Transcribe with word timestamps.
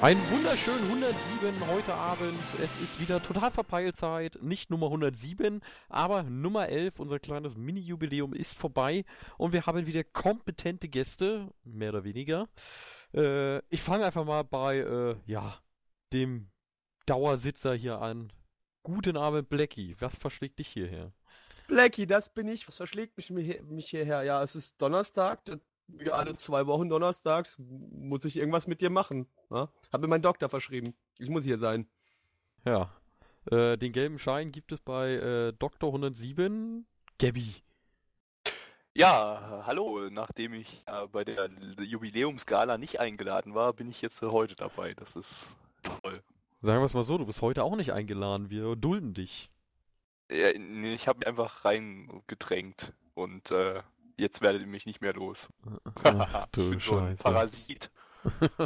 Ein 0.00 0.16
wunderschön 0.30 0.80
107 0.80 1.66
heute 1.68 1.92
Abend. 1.92 2.38
Es 2.62 2.70
ist 2.80 3.00
wieder 3.00 3.20
total 3.20 3.50
Verpeilzeit. 3.50 4.38
Nicht 4.40 4.70
Nummer 4.70 4.86
107, 4.86 5.60
aber 5.88 6.22
Nummer 6.22 6.68
11. 6.68 7.00
Unser 7.00 7.18
kleines 7.18 7.56
Mini-Jubiläum 7.56 8.32
ist 8.32 8.56
vorbei 8.56 9.04
und 9.38 9.52
wir 9.52 9.66
haben 9.66 9.88
wieder 9.88 10.04
kompetente 10.04 10.88
Gäste, 10.88 11.52
mehr 11.64 11.88
oder 11.88 12.04
weniger. 12.04 12.48
Äh, 13.12 13.58
ich 13.70 13.82
fange 13.82 14.04
einfach 14.06 14.24
mal 14.24 14.44
bei, 14.44 14.76
äh, 14.76 15.16
ja, 15.26 15.58
dem 16.12 16.48
Dauersitzer 17.06 17.74
hier 17.74 18.00
an. 18.00 18.32
Guten 18.84 19.16
Abend, 19.16 19.48
Blackie. 19.48 19.96
Was 19.98 20.16
verschlägt 20.16 20.60
dich 20.60 20.68
hierher? 20.68 21.12
Blackie, 21.66 22.06
das 22.06 22.32
bin 22.32 22.46
ich. 22.46 22.68
Was 22.68 22.76
verschlägt 22.76 23.16
mich, 23.16 23.30
mich 23.30 23.90
hierher? 23.90 24.22
Ja, 24.22 24.44
es 24.44 24.54
ist 24.54 24.80
Donnerstag. 24.80 25.40
Wieder 25.88 26.14
alle 26.14 26.34
zwei 26.34 26.66
Wochen 26.66 26.88
donnerstags 26.88 27.58
muss 27.58 28.24
ich 28.24 28.36
irgendwas 28.36 28.66
mit 28.66 28.80
dir 28.80 28.90
machen. 28.90 29.26
Ja? 29.50 29.68
Hab 29.92 30.00
mir 30.00 30.06
meinen 30.06 30.22
Doktor 30.22 30.48
verschrieben. 30.48 30.94
Ich 31.18 31.28
muss 31.28 31.44
hier 31.44 31.58
sein. 31.58 31.88
Ja. 32.64 32.92
Äh, 33.50 33.78
den 33.78 33.92
gelben 33.92 34.18
Schein 34.18 34.52
gibt 34.52 34.72
es 34.72 34.80
bei 34.80 35.12
äh, 35.12 35.52
Dr. 35.58 35.88
107. 35.88 36.86
Gabby. 37.18 37.54
Ja, 38.94 39.62
hallo. 39.64 40.10
Nachdem 40.10 40.52
ich 40.52 40.82
äh, 40.86 41.06
bei 41.06 41.24
der 41.24 41.48
Jubiläumsgala 41.78 42.78
nicht 42.78 43.00
eingeladen 43.00 43.54
war, 43.54 43.72
bin 43.72 43.88
ich 43.88 44.02
jetzt 44.02 44.20
heute 44.20 44.54
dabei. 44.56 44.92
Das 44.92 45.16
ist 45.16 45.46
toll. 45.82 46.22
Sagen 46.60 46.80
wir 46.80 46.86
es 46.86 46.94
mal 46.94 47.04
so, 47.04 47.16
du 47.16 47.24
bist 47.24 47.40
heute 47.40 47.62
auch 47.62 47.76
nicht 47.76 47.92
eingeladen. 47.92 48.50
Wir 48.50 48.76
dulden 48.76 49.14
dich. 49.14 49.50
Ja, 50.30 50.50
nee, 50.58 50.94
ich 50.94 51.08
habe 51.08 51.20
mich 51.20 51.28
einfach 51.28 51.64
reingedrängt 51.64 52.92
und 53.14 53.50
äh, 53.50 53.82
jetzt 54.18 54.40
werdet 54.42 54.60
ihr 54.62 54.66
mich 54.66 54.84
nicht 54.86 55.00
mehr 55.00 55.14
los. 55.14 55.48
Ach, 56.04 56.44
du 56.52 56.62
ich 56.62 56.70
bin 56.70 56.80
so 56.80 56.96
ein 56.98 57.06
Scheiße. 57.16 57.22
Parasit. 57.22 57.90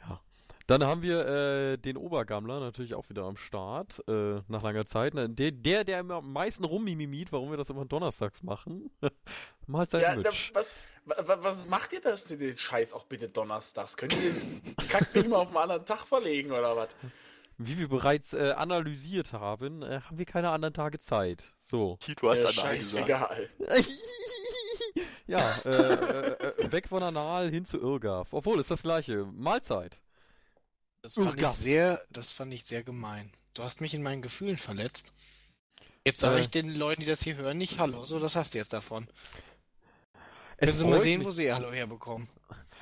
ja. 0.00 0.20
Dann 0.66 0.84
haben 0.84 1.02
wir 1.02 1.26
äh, 1.26 1.76
den 1.76 1.96
Obergammler 1.96 2.58
natürlich 2.60 2.94
auch 2.94 3.08
wieder 3.08 3.22
am 3.24 3.36
Start, 3.36 4.02
äh, 4.08 4.40
nach 4.48 4.62
langer 4.62 4.86
Zeit. 4.86 5.14
Der, 5.14 5.28
der, 5.52 5.84
der 5.84 6.00
immer 6.00 6.16
am 6.16 6.32
meisten 6.32 6.64
rummimimiert, 6.64 7.30
warum 7.32 7.50
wir 7.50 7.56
das 7.56 7.70
immer 7.70 7.84
donnerstags 7.84 8.42
machen. 8.42 8.90
Mal 9.66 9.88
sein 9.88 10.00
Ja, 10.02 10.16
da, 10.16 10.30
was, 10.54 10.74
wa- 11.04 11.38
was 11.40 11.68
macht 11.68 11.92
ihr 11.92 12.00
das 12.00 12.24
denn 12.24 12.40
den 12.40 12.58
Scheiß 12.58 12.92
auch 12.94 13.04
bitte 13.04 13.28
donnerstags? 13.28 13.96
Könnt 13.96 14.14
ihr 14.14 14.32
den 14.32 14.74
Kack 14.88 15.14
nicht 15.14 15.28
mal 15.28 15.36
auf 15.36 15.48
einen 15.48 15.56
anderen 15.58 15.84
Tag 15.86 16.04
verlegen 16.06 16.50
oder 16.50 16.74
was? 16.76 16.88
Wie 17.58 17.78
wir 17.78 17.88
bereits 17.88 18.34
äh, 18.34 18.52
analysiert 18.56 19.32
haben, 19.32 19.82
äh, 19.82 20.00
haben 20.02 20.18
wir 20.18 20.26
keine 20.26 20.50
anderen 20.50 20.74
Tage 20.74 20.98
Zeit. 20.98 21.44
So. 21.58 21.96
Du 22.20 22.28
hast 22.28 22.40
Äh, 22.40 22.50
scheißegal. 22.52 23.48
Ja, 25.26 25.56
äh, 25.64 25.68
äh, 25.70 26.52
äh, 26.62 26.72
weg 26.72 26.88
von 26.88 27.02
Anal 27.02 27.50
hin 27.50 27.64
zu 27.64 27.80
Irgaf. 27.80 28.32
Obwohl, 28.32 28.60
ist 28.60 28.70
das 28.70 28.82
gleiche. 28.82 29.24
Mahlzeit. 29.32 30.00
Das 31.02 31.14
fand, 31.14 31.40
ich 31.40 31.46
sehr, 31.48 32.02
das 32.10 32.32
fand 32.32 32.52
ich 32.52 32.64
sehr 32.64 32.82
gemein. 32.82 33.32
Du 33.54 33.62
hast 33.62 33.80
mich 33.80 33.94
in 33.94 34.02
meinen 34.02 34.22
Gefühlen 34.22 34.56
verletzt. 34.56 35.12
Jetzt 36.04 36.20
sage 36.20 36.36
Äh. 36.36 36.40
ich 36.40 36.50
den 36.50 36.70
Leuten, 36.74 37.00
die 37.00 37.06
das 37.06 37.22
hier 37.22 37.36
hören, 37.36 37.58
nicht 37.58 37.78
Hallo. 37.78 38.04
So, 38.04 38.18
das 38.20 38.34
hast 38.36 38.54
du 38.54 38.58
jetzt 38.58 38.72
davon. 38.72 39.06
Es 40.58 40.68
Können 40.70 40.78
Sie 40.78 40.84
mal 40.86 41.00
sehen, 41.02 41.18
mich- 41.18 41.26
wo 41.26 41.30
Sie 41.32 41.44
ihr 41.44 41.54
Hallo 41.54 41.72
herbekommen. 41.72 42.28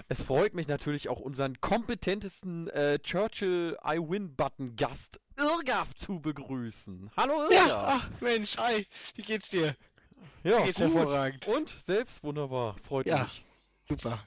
Es 0.09 0.23
freut 0.23 0.55
mich 0.55 0.67
natürlich 0.69 1.09
auch 1.09 1.21
unseren 1.21 1.61
kompetentesten 1.61 2.69
äh, 2.71 2.99
Churchill 2.99 3.77
I 3.87 3.99
Win 3.99 4.35
Button 4.35 4.75
Gast 4.77 5.21
Irgaf 5.39 5.95
zu 5.95 6.21
begrüßen. 6.21 7.11
Hallo 7.17 7.49
Ja, 7.51 7.63
Irgaf. 7.63 7.87
ach 8.03 8.21
Mensch, 8.21 8.57
hi, 8.59 8.87
wie 9.15 9.23
geht's 9.23 9.49
dir? 9.51 9.77
Ja, 10.43 10.65
geht's 10.65 10.79
gut. 10.81 10.95
hervorragend. 10.95 11.47
Und 11.49 11.69
selbst 11.87 12.23
wunderbar, 12.25 12.77
freut 12.87 13.07
Ja. 13.07 13.23
mich. 13.23 13.45
Super. 13.89 14.19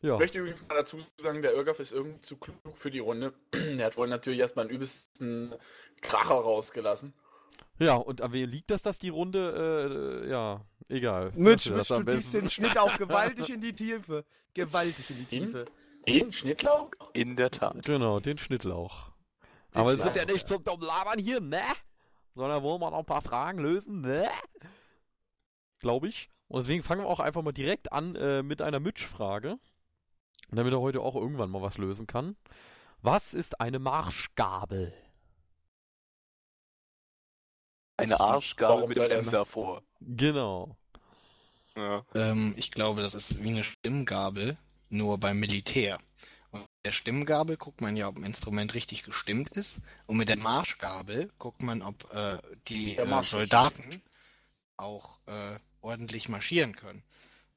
Ja. 0.00 0.14
Ich 0.14 0.20
möchte 0.20 0.38
übrigens 0.38 0.62
mal 0.68 0.76
dazu 0.76 0.98
sagen, 1.18 1.42
der 1.42 1.54
Irgaf 1.54 1.80
ist 1.80 1.90
irgendwie 1.92 2.20
zu 2.20 2.36
klug 2.36 2.56
für 2.76 2.90
die 2.90 3.00
Runde. 3.00 3.32
er 3.52 3.86
hat 3.86 3.96
wohl 3.96 4.06
natürlich 4.08 4.38
erstmal 4.38 4.66
einen 4.66 4.74
übelsten 4.74 5.54
Kracher 6.00 6.34
rausgelassen. 6.36 7.12
ja, 7.78 7.94
und 7.96 8.20
an 8.22 8.32
wem 8.32 8.48
liegt 8.48 8.70
das, 8.70 8.82
dass 8.82 8.98
die 9.00 9.08
Runde, 9.08 10.22
äh, 10.24 10.30
ja, 10.30 10.60
egal. 10.88 11.32
Mitch, 11.34 11.70
Mitch, 11.72 11.94
du 11.94 12.04
ziehst 12.04 12.34
den 12.34 12.48
Schnitt 12.48 12.78
auch 12.78 12.96
gewaltig 12.96 13.50
in 13.50 13.60
die 13.60 13.72
Tiefe. 13.74 14.24
Gewaltig 14.54 15.10
in 15.10 15.16
die? 15.18 15.24
Tiefe. 15.26 15.64
Den 16.06 16.32
Schnittlauch? 16.32 16.90
In 17.12 17.36
der 17.36 17.50
Tat. 17.50 17.82
Genau, 17.84 18.20
den 18.20 18.38
Schnittlauch. 18.38 19.10
Aber 19.72 19.96
wir 19.96 20.02
sind 20.02 20.16
ja 20.16 20.24
nicht 20.24 20.46
zum 20.48 20.62
dummen 20.64 20.86
Labern 20.86 21.18
hier, 21.18 21.40
ne? 21.40 21.60
Sondern 22.34 22.62
wollen 22.62 22.80
wir 22.80 22.90
noch 22.90 23.00
ein 23.00 23.04
paar 23.04 23.20
Fragen 23.20 23.58
lösen, 23.58 24.00
ne? 24.00 24.28
Glaube 25.80 26.08
ich. 26.08 26.30
Und 26.48 26.62
deswegen 26.62 26.82
fangen 26.82 27.02
wir 27.02 27.08
auch 27.08 27.20
einfach 27.20 27.42
mal 27.42 27.52
direkt 27.52 27.92
an 27.92 28.14
äh, 28.16 28.42
mit 28.42 28.62
einer 28.62 28.80
Mitch-Frage. 28.80 29.58
Damit 30.50 30.72
er 30.72 30.80
heute 30.80 31.00
auch 31.00 31.14
irgendwann 31.14 31.50
mal 31.50 31.60
was 31.62 31.78
lösen 31.78 32.06
kann. 32.06 32.36
Was 33.02 33.34
ist 33.34 33.60
eine 33.60 33.78
Marschgabel? 33.78 34.94
Eine 37.98 38.18
Arschgabe 38.18 38.74
Warum 38.74 38.88
mit 38.88 38.98
soll 38.98 39.10
M 39.10 39.24
das? 39.24 39.32
davor. 39.32 39.82
Genau. 40.00 40.76
Ja. 41.76 42.04
Ähm, 42.14 42.54
ich 42.56 42.70
glaube, 42.70 43.02
das 43.02 43.14
ist 43.14 43.42
wie 43.42 43.50
eine 43.50 43.64
Stimmgabel, 43.64 44.56
nur 44.88 45.18
beim 45.18 45.38
Militär. 45.38 45.98
Und 46.50 46.60
mit 46.60 46.68
der 46.84 46.92
Stimmgabel 46.92 47.56
guckt 47.56 47.80
man 47.80 47.96
ja, 47.96 48.08
ob 48.08 48.16
ein 48.16 48.24
Instrument 48.24 48.74
richtig 48.74 49.02
gestimmt 49.02 49.50
ist. 49.50 49.82
Und 50.06 50.16
mit 50.16 50.28
der 50.28 50.38
Marschgabel 50.38 51.28
guckt 51.38 51.62
man, 51.62 51.82
ob 51.82 52.12
äh, 52.14 52.38
die 52.68 52.96
äh, 52.96 53.22
Soldaten 53.22 54.02
auch 54.76 55.18
äh, 55.26 55.58
ordentlich 55.80 56.28
marschieren 56.28 56.76
können. 56.76 57.02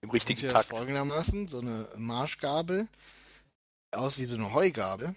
Im 0.02 0.09
richtigen 0.09 0.40
Sieht 0.40 0.50
das 0.50 0.68
Takt. 0.68 0.78
folgendermaßen, 0.78 1.48
so 1.48 1.59
eine 1.59 1.88
Marschgabel, 1.96 2.88
aus 3.92 4.18
wie 4.20 4.26
so 4.26 4.36
eine 4.36 4.52
Heugabel. 4.54 5.16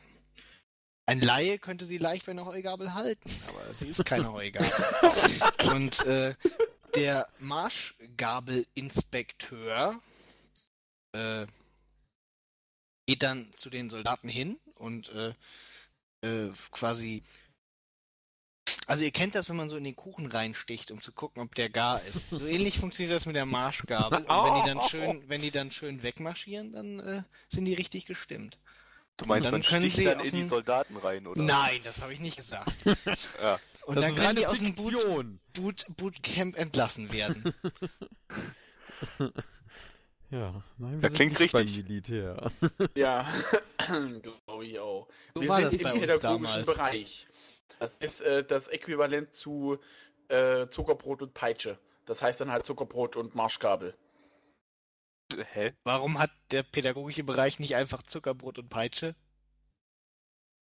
Ein 1.06 1.20
Laie 1.20 1.59
könnte 1.59 1.84
sie 1.84 1.98
leicht 1.98 2.26
wie 2.26 2.31
eine 2.32 2.47
Heugabel 2.47 2.94
halten, 2.94 3.31
aber 3.48 3.65
sie 3.72 3.88
ist 3.88 4.04
keine 4.04 4.32
Heugabel. 4.32 4.72
Und 5.72 6.04
äh, 6.06 6.34
der 6.95 7.28
Marschgabelinspekteur 7.39 10.01
äh, 11.12 11.47
geht 13.06 13.22
dann 13.22 13.51
zu 13.54 13.71
den 13.71 13.91
Soldaten 13.91 14.28
hin 14.28 14.59
und 14.77 15.10
äh, 15.10 15.34
äh, 16.22 16.51
quasi 16.71 17.22
also 18.86 19.04
ihr 19.04 19.10
kennt 19.10 19.34
das, 19.34 19.48
wenn 19.48 19.57
man 19.57 19.69
so 19.69 19.77
in 19.77 19.84
den 19.84 19.97
Kuchen 19.97 20.27
reinsticht, 20.27 20.91
um 20.91 21.01
zu 21.01 21.13
gucken, 21.13 21.42
ob 21.42 21.54
der 21.54 21.71
gar 21.71 22.01
ist. 22.01 22.31
So 22.31 22.47
ähnlich 22.47 22.78
funktioniert 22.78 23.16
das 23.16 23.27
mit 23.27 23.36
der 23.36 23.47
Marschgabel. 23.47 24.25
Und 24.25 24.28
wenn 24.28 24.54
die 24.63 24.69
dann 24.69 24.89
schön, 24.89 25.28
wenn 25.28 25.42
die 25.42 25.51
dann 25.51 25.71
schön 25.71 26.03
wegmarschieren, 26.03 26.72
dann 26.72 27.01
äh, 27.01 27.22
sind 27.48 27.65
die 27.65 27.75
richtig 27.75 28.07
gestimmt. 28.07 28.59
Du 29.16 29.27
meinst, 29.27 29.47
Dann 29.47 29.53
man 29.53 29.63
können 29.63 29.83
sticht 29.83 29.97
sie 29.97 30.04
dann 30.04 30.21
in 30.21 30.31
die 30.33 30.45
Soldaten 30.45 30.97
rein, 30.97 31.27
oder? 31.27 31.41
Nein, 31.41 31.81
das 31.84 32.03
habe 32.03 32.13
ich 32.13 32.21
nicht 32.21 32.36
gesagt. 32.36 32.72
Ja. 33.41 33.59
Und 33.86 33.97
das 33.97 34.07
dann 34.07 34.15
können 34.15 34.36
die 34.36 34.47
aus 34.47 34.59
dem 34.59 34.75
Boot. 34.75 35.27
Boot, 35.53 35.84
Bootcamp 35.97 36.57
entlassen 36.57 37.13
werden. 37.13 37.54
Ja, 40.30 40.65
nein, 40.78 41.01
sind 41.01 41.15
klingt 41.15 41.39
nicht 41.39 41.53
beim 41.53 41.66
richtig. 41.66 41.87
Militär. 41.87 42.51
Ja, 42.97 43.25
glaube 43.87 44.66
ich 44.66 44.78
auch. 44.80 45.07
So 45.34 45.42
Wir 45.42 45.48
war 45.48 45.57
sind 45.59 45.66
das 45.66 45.75
im 45.95 46.01
bei 46.01 46.13
uns 46.13 46.19
damals. 46.19 46.66
Bereich. 46.66 47.27
Das 47.78 47.92
ist 47.98 48.21
äh, 48.22 48.44
das 48.44 48.68
Äquivalent 48.68 49.32
zu 49.32 49.78
äh, 50.28 50.68
Zuckerbrot 50.68 51.22
und 51.22 51.34
Peitsche. 51.34 51.78
Das 52.06 52.22
heißt 52.22 52.41
dann 52.41 52.50
halt 52.50 52.66
Zuckerbrot 52.66 53.16
und 53.16 53.34
Marschgabel. 53.34 53.97
Hä? 55.32 55.72
Warum 55.84 56.18
hat 56.18 56.30
der 56.50 56.62
pädagogische 56.62 57.24
Bereich 57.24 57.59
nicht 57.59 57.76
einfach 57.76 58.03
Zuckerbrot 58.03 58.59
und 58.59 58.68
Peitsche? 58.68 59.15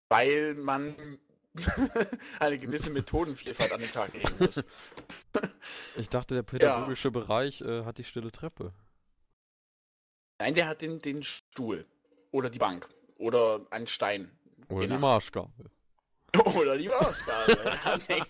Weil 0.09 0.55
man 0.55 1.19
eine 2.39 2.57
gewisse 2.57 2.89
Methodenvielfalt 2.89 3.73
an 3.73 3.81
den 3.81 3.91
Tag 3.91 4.13
legen 4.13 4.33
muss. 4.39 4.63
Ich 5.95 6.09
dachte, 6.09 6.35
der 6.35 6.43
pädagogische 6.43 7.11
Bereich 7.11 7.61
äh, 7.61 7.83
hat 7.85 7.97
die 7.97 8.03
stille 8.03 8.31
Treppe. 8.31 8.73
Nein, 10.39 10.55
der 10.55 10.67
hat 10.67 10.81
den, 10.81 10.99
den 11.01 11.23
Stuhl. 11.23 11.85
Oder 12.31 12.49
die 12.49 12.59
Bank. 12.59 12.89
Oder 13.17 13.65
einen 13.69 13.87
Stein. 13.87 14.31
Oder 14.69 14.87
die 14.87 14.97
Marschgabel. 14.97 15.69
Oder 16.55 16.77
die 16.77 16.87
Marschgabel. 16.87 17.57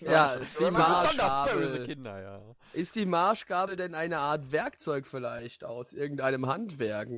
Ja, 0.00 0.34
ist 0.34 0.58
die 0.60 0.64
böse 0.64 0.72
Marschgabel. 0.72 1.86
Kinder, 1.86 2.20
ja. 2.20 2.40
Ist 2.74 2.94
die 2.96 3.06
Marschgabel 3.06 3.76
denn 3.76 3.94
eine 3.94 4.18
Art 4.18 4.52
Werkzeug 4.52 5.06
vielleicht 5.06 5.64
aus 5.64 5.92
irgendeinem 5.92 6.46
Handwerk? 6.46 7.08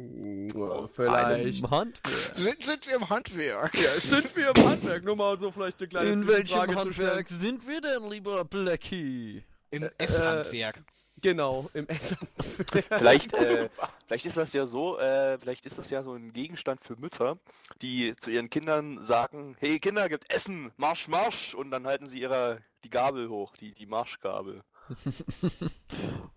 Aus 0.54 0.90
Vielleicht. 0.94 1.24
einem 1.64 1.70
Handwerk. 1.70 2.36
Sind, 2.36 2.62
sind 2.62 2.86
wir 2.86 2.96
im 2.96 3.10
Handwerk? 3.10 3.74
Ja, 3.74 3.90
sind 4.00 4.36
wir 4.36 4.54
im 4.54 4.68
Handwerk? 4.68 5.02
Nur 5.04 5.16
mal 5.16 5.38
so 5.40 5.50
vielleicht 5.50 5.78
eine 5.80 5.88
kleine 5.88 6.10
In 6.10 6.28
welchem 6.28 6.46
zu 6.46 6.76
Handwerk 6.76 7.28
sind 7.28 7.66
wir 7.66 7.80
denn, 7.80 8.08
lieber 8.08 8.44
Blackie? 8.44 9.44
Im 9.70 9.88
Esshandwerk. 9.98 10.46
stellen. 10.76 10.86
Genau, 11.26 11.69
im 11.75 11.88
Essen. 11.88 12.19
Vielleicht, 12.38 13.32
äh, 13.32 13.69
vielleicht 14.06 14.26
ist 14.26 14.37
das 14.37 14.52
ja 14.52 14.64
so, 14.64 14.96
äh, 15.00 15.37
vielleicht 15.38 15.67
ist 15.67 15.76
das 15.76 15.90
ja 15.90 16.05
so 16.05 16.14
ein 16.14 16.32
Gegenstand 16.32 16.84
für 16.84 16.94
Mütter, 16.94 17.37
die 17.82 18.14
zu 18.20 18.31
ihren 18.31 18.49
Kindern 18.49 19.02
sagen, 19.02 19.56
hey 19.58 19.81
Kinder, 19.81 20.08
gibt 20.08 20.32
Essen, 20.32 20.70
Marsch, 20.76 21.08
Marsch, 21.08 21.52
und 21.52 21.73
dann 21.73 21.84
halten 21.84 22.08
sie 22.08 22.20
ihre 22.20 22.62
die 22.84 22.90
Gabel 22.90 23.28
hoch, 23.28 23.56
die, 23.56 23.75
die 23.75 23.87
Marschgabel. 23.87 24.62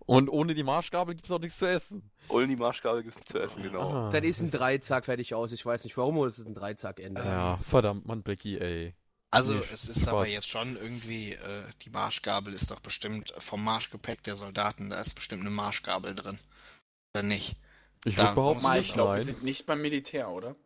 Und 0.06 0.28
ohne 0.28 0.54
die 0.54 0.64
Marschgabel 0.64 1.14
gibt's 1.14 1.30
auch 1.30 1.38
nichts 1.38 1.58
zu 1.58 1.66
essen. 1.68 2.10
Ohne 2.28 2.48
die 2.48 2.56
Marschgabel 2.56 3.04
gibt 3.04 3.14
es 3.14 3.20
nichts 3.20 3.30
zu 3.30 3.38
essen, 3.38 3.62
genau. 3.62 3.92
Ah. 3.92 4.10
Dann 4.10 4.24
ist 4.24 4.40
ein 4.40 4.50
Dreizack 4.50 5.04
fertig 5.04 5.34
aus. 5.34 5.52
Ich 5.52 5.64
weiß 5.64 5.84
nicht 5.84 5.96
warum, 5.96 6.16
aber 6.16 6.26
es 6.26 6.40
ist 6.40 6.48
ein 6.48 6.54
Dreizack-Ende. 6.54 7.22
Ja, 7.22 7.58
verdammt, 7.58 8.08
Mann, 8.08 8.22
Blackie, 8.22 8.58
ey. 8.58 8.96
Also 9.30 9.52
Nee, 9.54 9.62
es 9.72 9.88
ist 9.88 10.08
aber 10.08 10.26
Spaß. 10.26 10.32
jetzt 10.34 10.48
schon 10.48 10.76
irgendwie, 10.76 11.32
äh, 11.34 11.64
die 11.82 11.90
Marschgabel 11.90 12.52
ist 12.52 12.70
doch 12.70 12.80
bestimmt 12.80 13.32
vom 13.38 13.62
Marschgepäck 13.62 14.22
der 14.24 14.36
Soldaten, 14.36 14.90
da 14.90 15.00
ist 15.00 15.14
bestimmt 15.14 15.42
eine 15.42 15.50
Marschgabel 15.50 16.14
drin. 16.14 16.38
Oder 17.14 17.22
nicht? 17.24 17.56
Ich 18.04 18.18
würde 18.18 18.34
behaupten, 18.34 18.62
Mal, 18.62 18.78
nicht, 18.78 18.88
ich 18.88 18.92
glaube, 18.94 19.10
wir 19.12 19.16
nein. 19.18 19.24
sind 19.24 19.42
nicht 19.44 19.66
beim 19.66 19.80
Militär, 19.82 20.30
oder? 20.30 20.56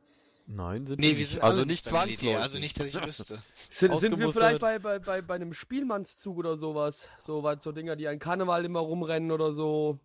Nein, 0.46 0.87
sind 0.87 1.00
Nee, 1.00 1.16
wir 1.16 1.19
wir 1.19 1.26
sind 1.26 1.43
Also 1.43 1.64
nicht 1.64 1.84
beim 1.90 2.05
Militär, 2.06 2.38
zwangsläufig. 2.38 2.43
Also 2.43 2.58
nicht, 2.58 2.78
dass 2.81 2.87
ich 2.88 2.94
wüsste. 3.06 3.43
Sind, 3.55 3.99
sind 3.99 4.19
wir 4.19 4.31
vielleicht 4.31 4.61
bei, 4.61 4.78
bei, 4.78 4.99
bei, 4.99 5.22
bei 5.22 5.34
einem 5.34 5.55
Spielmannszug 5.55 6.37
oder 6.38 6.56
sowas? 6.58 7.08
So 7.19 7.43
was, 7.43 7.62
so 7.64 7.72
Dinger, 7.72 7.96
die 7.96 8.08
an 8.08 8.19
Karneval 8.19 8.64
immer 8.64 8.81
rumrennen 8.81 9.31
oder 9.32 9.52
so. 9.55 9.99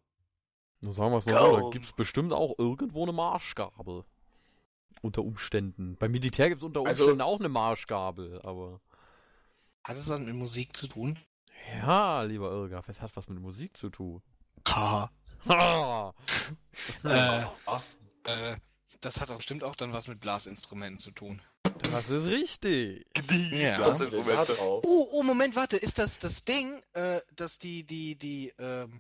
Na, 0.82 0.92
sagen 0.94 1.12
wir 1.12 1.18
es 1.20 1.26
mal 1.26 1.40
so, 1.40 1.52
da 1.56 1.62
Kaum. 1.62 1.72
gibt's 1.72 1.94
bestimmt 1.94 2.34
auch 2.34 2.58
irgendwo 2.58 3.04
eine 3.04 3.14
Marschgabel. 3.14 4.04
Unter 5.02 5.24
Umständen. 5.24 5.96
Beim 5.98 6.12
Militär 6.12 6.50
gibt's 6.50 6.64
unter 6.64 6.82
Also- 6.86 7.04
Umständen 7.04 7.22
auch 7.22 7.40
eine 7.40 7.50
Marschgabel, 7.50 8.42
aber. 8.44 8.82
Hat 9.84 9.98
es 9.98 10.10
was 10.10 10.20
mit 10.20 10.36
Musik 10.36 10.76
zu 10.76 10.88
tun? 10.88 11.18
Ja, 11.82 12.24
lieber 12.24 12.52
Irga, 12.52 12.84
es 12.88 13.02
hat 13.02 13.16
was 13.16 13.30
mit 13.30 13.40
Musik 13.40 13.76
zu 13.78 13.90
tun. 13.90 14.22
Haha. 14.68 15.10
Ha! 15.48 16.14
äh, 17.04 17.42
äh, 18.26 18.58
das 19.00 19.22
hat 19.22 19.30
doch 19.30 19.38
bestimmt 19.38 19.64
auch 19.64 19.76
dann 19.76 19.94
was 19.94 20.08
mit 20.08 20.20
Blasinstrumenten 20.20 21.00
zu 21.00 21.12
tun. 21.12 21.42
Das 21.92 22.10
ist 22.10 22.28
richtig. 22.28 23.06
Ja. 23.52 23.78
Drauf. 23.78 24.84
Oh, 24.86 25.08
oh, 25.14 25.24
Moment, 25.24 25.56
warte, 25.56 25.78
ist 25.78 25.98
das 25.98 26.20
das 26.20 26.44
Ding, 26.44 26.82
äh, 26.94 27.20
dass 27.36 27.60
die, 27.60 27.86
die, 27.86 28.16
die, 28.18 28.54
ähm, 28.60 29.00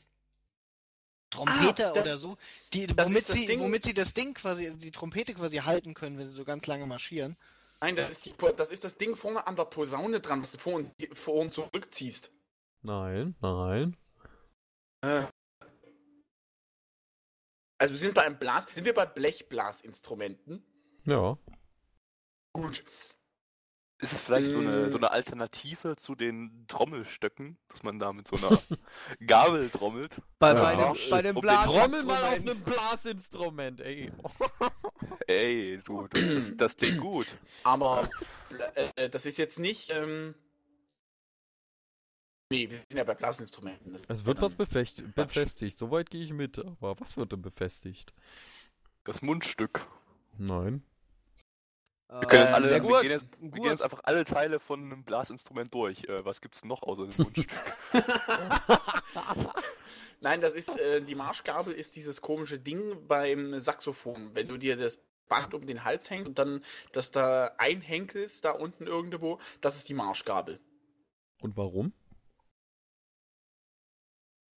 Trompeter 1.29 1.89
Ah, 1.89 1.93
das- 1.93 2.03
oder 2.03 2.17
so, 2.17 2.37
die, 2.73 2.87
womit 2.97 3.25
sie, 3.27 3.45
Ding- 3.45 3.59
womit 3.59 3.83
sie 3.83 3.93
das 3.93 4.13
Ding 4.13 4.33
quasi, 4.33 4.75
die 4.77 4.91
Trompete 4.91 5.33
quasi 5.33 5.57
halten 5.57 5.93
können, 5.93 6.17
wenn 6.17 6.27
sie 6.27 6.33
so 6.33 6.43
ganz 6.43 6.65
lange 6.67 6.85
marschieren? 6.87 7.37
Nein, 7.81 7.95
das 7.95 8.09
ist, 8.11 8.25
die, 8.25 8.33
das 8.57 8.69
ist 8.71 8.83
das 8.83 8.97
Ding 8.97 9.15
vorne 9.15 9.45
an 9.47 9.55
der 9.55 9.65
Posaune 9.65 10.19
dran, 10.19 10.41
was 10.41 10.51
du 10.51 10.57
vor 10.57 10.73
und, 10.75 10.91
vor 11.17 11.35
und 11.35 11.51
zurückziehst. 11.53 12.29
Nein, 12.81 13.35
nein. 13.41 13.95
Äh. 15.01 15.25
Also 17.77 17.93
wir 17.93 17.97
sind 17.99 18.13
bei 18.13 18.23
einem 18.25 18.37
Blas, 18.37 18.65
sind 18.73 18.83
wir 18.83 18.93
bei 18.93 19.05
Blechblasinstrumenten? 19.05 20.61
Ja. 21.05 21.37
Gut. 22.53 22.83
Ist 24.01 24.13
es 24.13 24.21
vielleicht 24.21 24.51
so 24.51 24.59
eine, 24.59 24.89
so 24.89 24.97
eine 24.97 25.11
Alternative 25.11 25.97
zu 25.97 26.15
den 26.15 26.65
Trommelstöcken, 26.69 27.57
dass 27.67 27.83
man 27.83 27.99
da 27.99 28.13
mit 28.13 28.29
so 28.29 28.37
einer 28.37 28.57
Gabel 29.27 29.69
trommelt? 29.69 30.15
Bei, 30.39 30.53
Ja. 30.53 30.63
bei 30.63 30.75
dem, 30.75 31.09
bei 31.09 31.21
dem 31.21 31.35
den 31.35 31.41
Blas 31.41 31.65
Trommel 31.65 32.03
mal 32.03 32.23
auf 32.23 32.33
einem 32.33 32.61
Blasinstrument, 32.61 33.81
ey. 33.81 34.09
Ey, 35.27 35.81
du, 35.83 36.07
das, 36.07 36.21
das, 36.33 36.57
das 36.57 36.77
klingt 36.77 37.01
gut. 37.01 37.27
Aber 37.65 38.07
äh, 38.95 39.09
das 39.09 39.25
ist 39.25 39.37
jetzt 39.37 39.59
nicht. 39.59 39.91
Ähm... 39.91 40.33
Nee, 42.51 42.69
wir 42.69 42.77
sind 42.77 42.95
ja 42.95 43.03
bei 43.03 43.13
Blasinstrumenten. 43.13 43.99
Es 44.07 44.25
wird 44.25 44.41
was 44.41 44.55
befecht 44.55 45.13
befestigt, 45.13 45.77
soweit 45.77 46.09
gehe 46.09 46.23
ich 46.23 46.33
mit. 46.33 46.57
Aber 46.57 46.99
was 46.99 47.17
wird 47.17 47.33
denn 47.33 47.41
befestigt? 47.41 48.13
Das 49.03 49.21
Mundstück. 49.21 49.85
Nein. 50.37 50.83
Wir 52.09 52.21
Wir 52.21 52.27
können 52.27 52.41
jetzt 52.43 52.53
alle, 52.53 52.67
der 52.69 52.81
wir 52.81 52.89
Gurt. 52.89 53.01
gehen 53.03 53.11
jetzt, 53.11 53.27
wir 53.39 53.51
gehen 53.51 53.63
jetzt 53.65 53.83
einfach 53.83 53.99
alle 54.03 54.25
Teile 54.25 54.59
von 54.59 54.81
einem 54.83 55.03
Blasinstrument 55.03 55.73
durch. 55.73 56.03
Äh, 56.05 56.25
was 56.25 56.41
gibt's 56.41 56.63
noch 56.65 56.81
außer 56.81 57.07
dem 57.07 57.15
Mundstück? 57.17 57.47
Nein, 60.21 60.41
das 60.41 60.55
ist 60.55 60.77
äh, 60.77 61.01
die 61.01 61.15
Marschgabel 61.15 61.73
ist 61.73 61.95
dieses 61.95 62.21
komische 62.21 62.59
Ding 62.59 63.07
beim 63.07 63.59
Saxophon. 63.59 64.33
Wenn 64.33 64.47
du 64.47 64.57
dir 64.57 64.75
das 64.75 64.99
Band 65.27 65.53
um 65.53 65.67
den 65.67 65.83
Hals 65.83 66.09
hängst 66.09 66.27
und 66.27 66.39
dann 66.39 66.65
das 66.91 67.11
da 67.11 67.53
einhenkelst, 67.57 68.43
da 68.43 68.51
unten 68.51 68.87
irgendwo, 68.87 69.39
das 69.61 69.75
ist 69.75 69.87
die 69.87 69.93
Marschgabel. 69.93 70.59
Und 71.41 71.55
warum? 71.55 71.93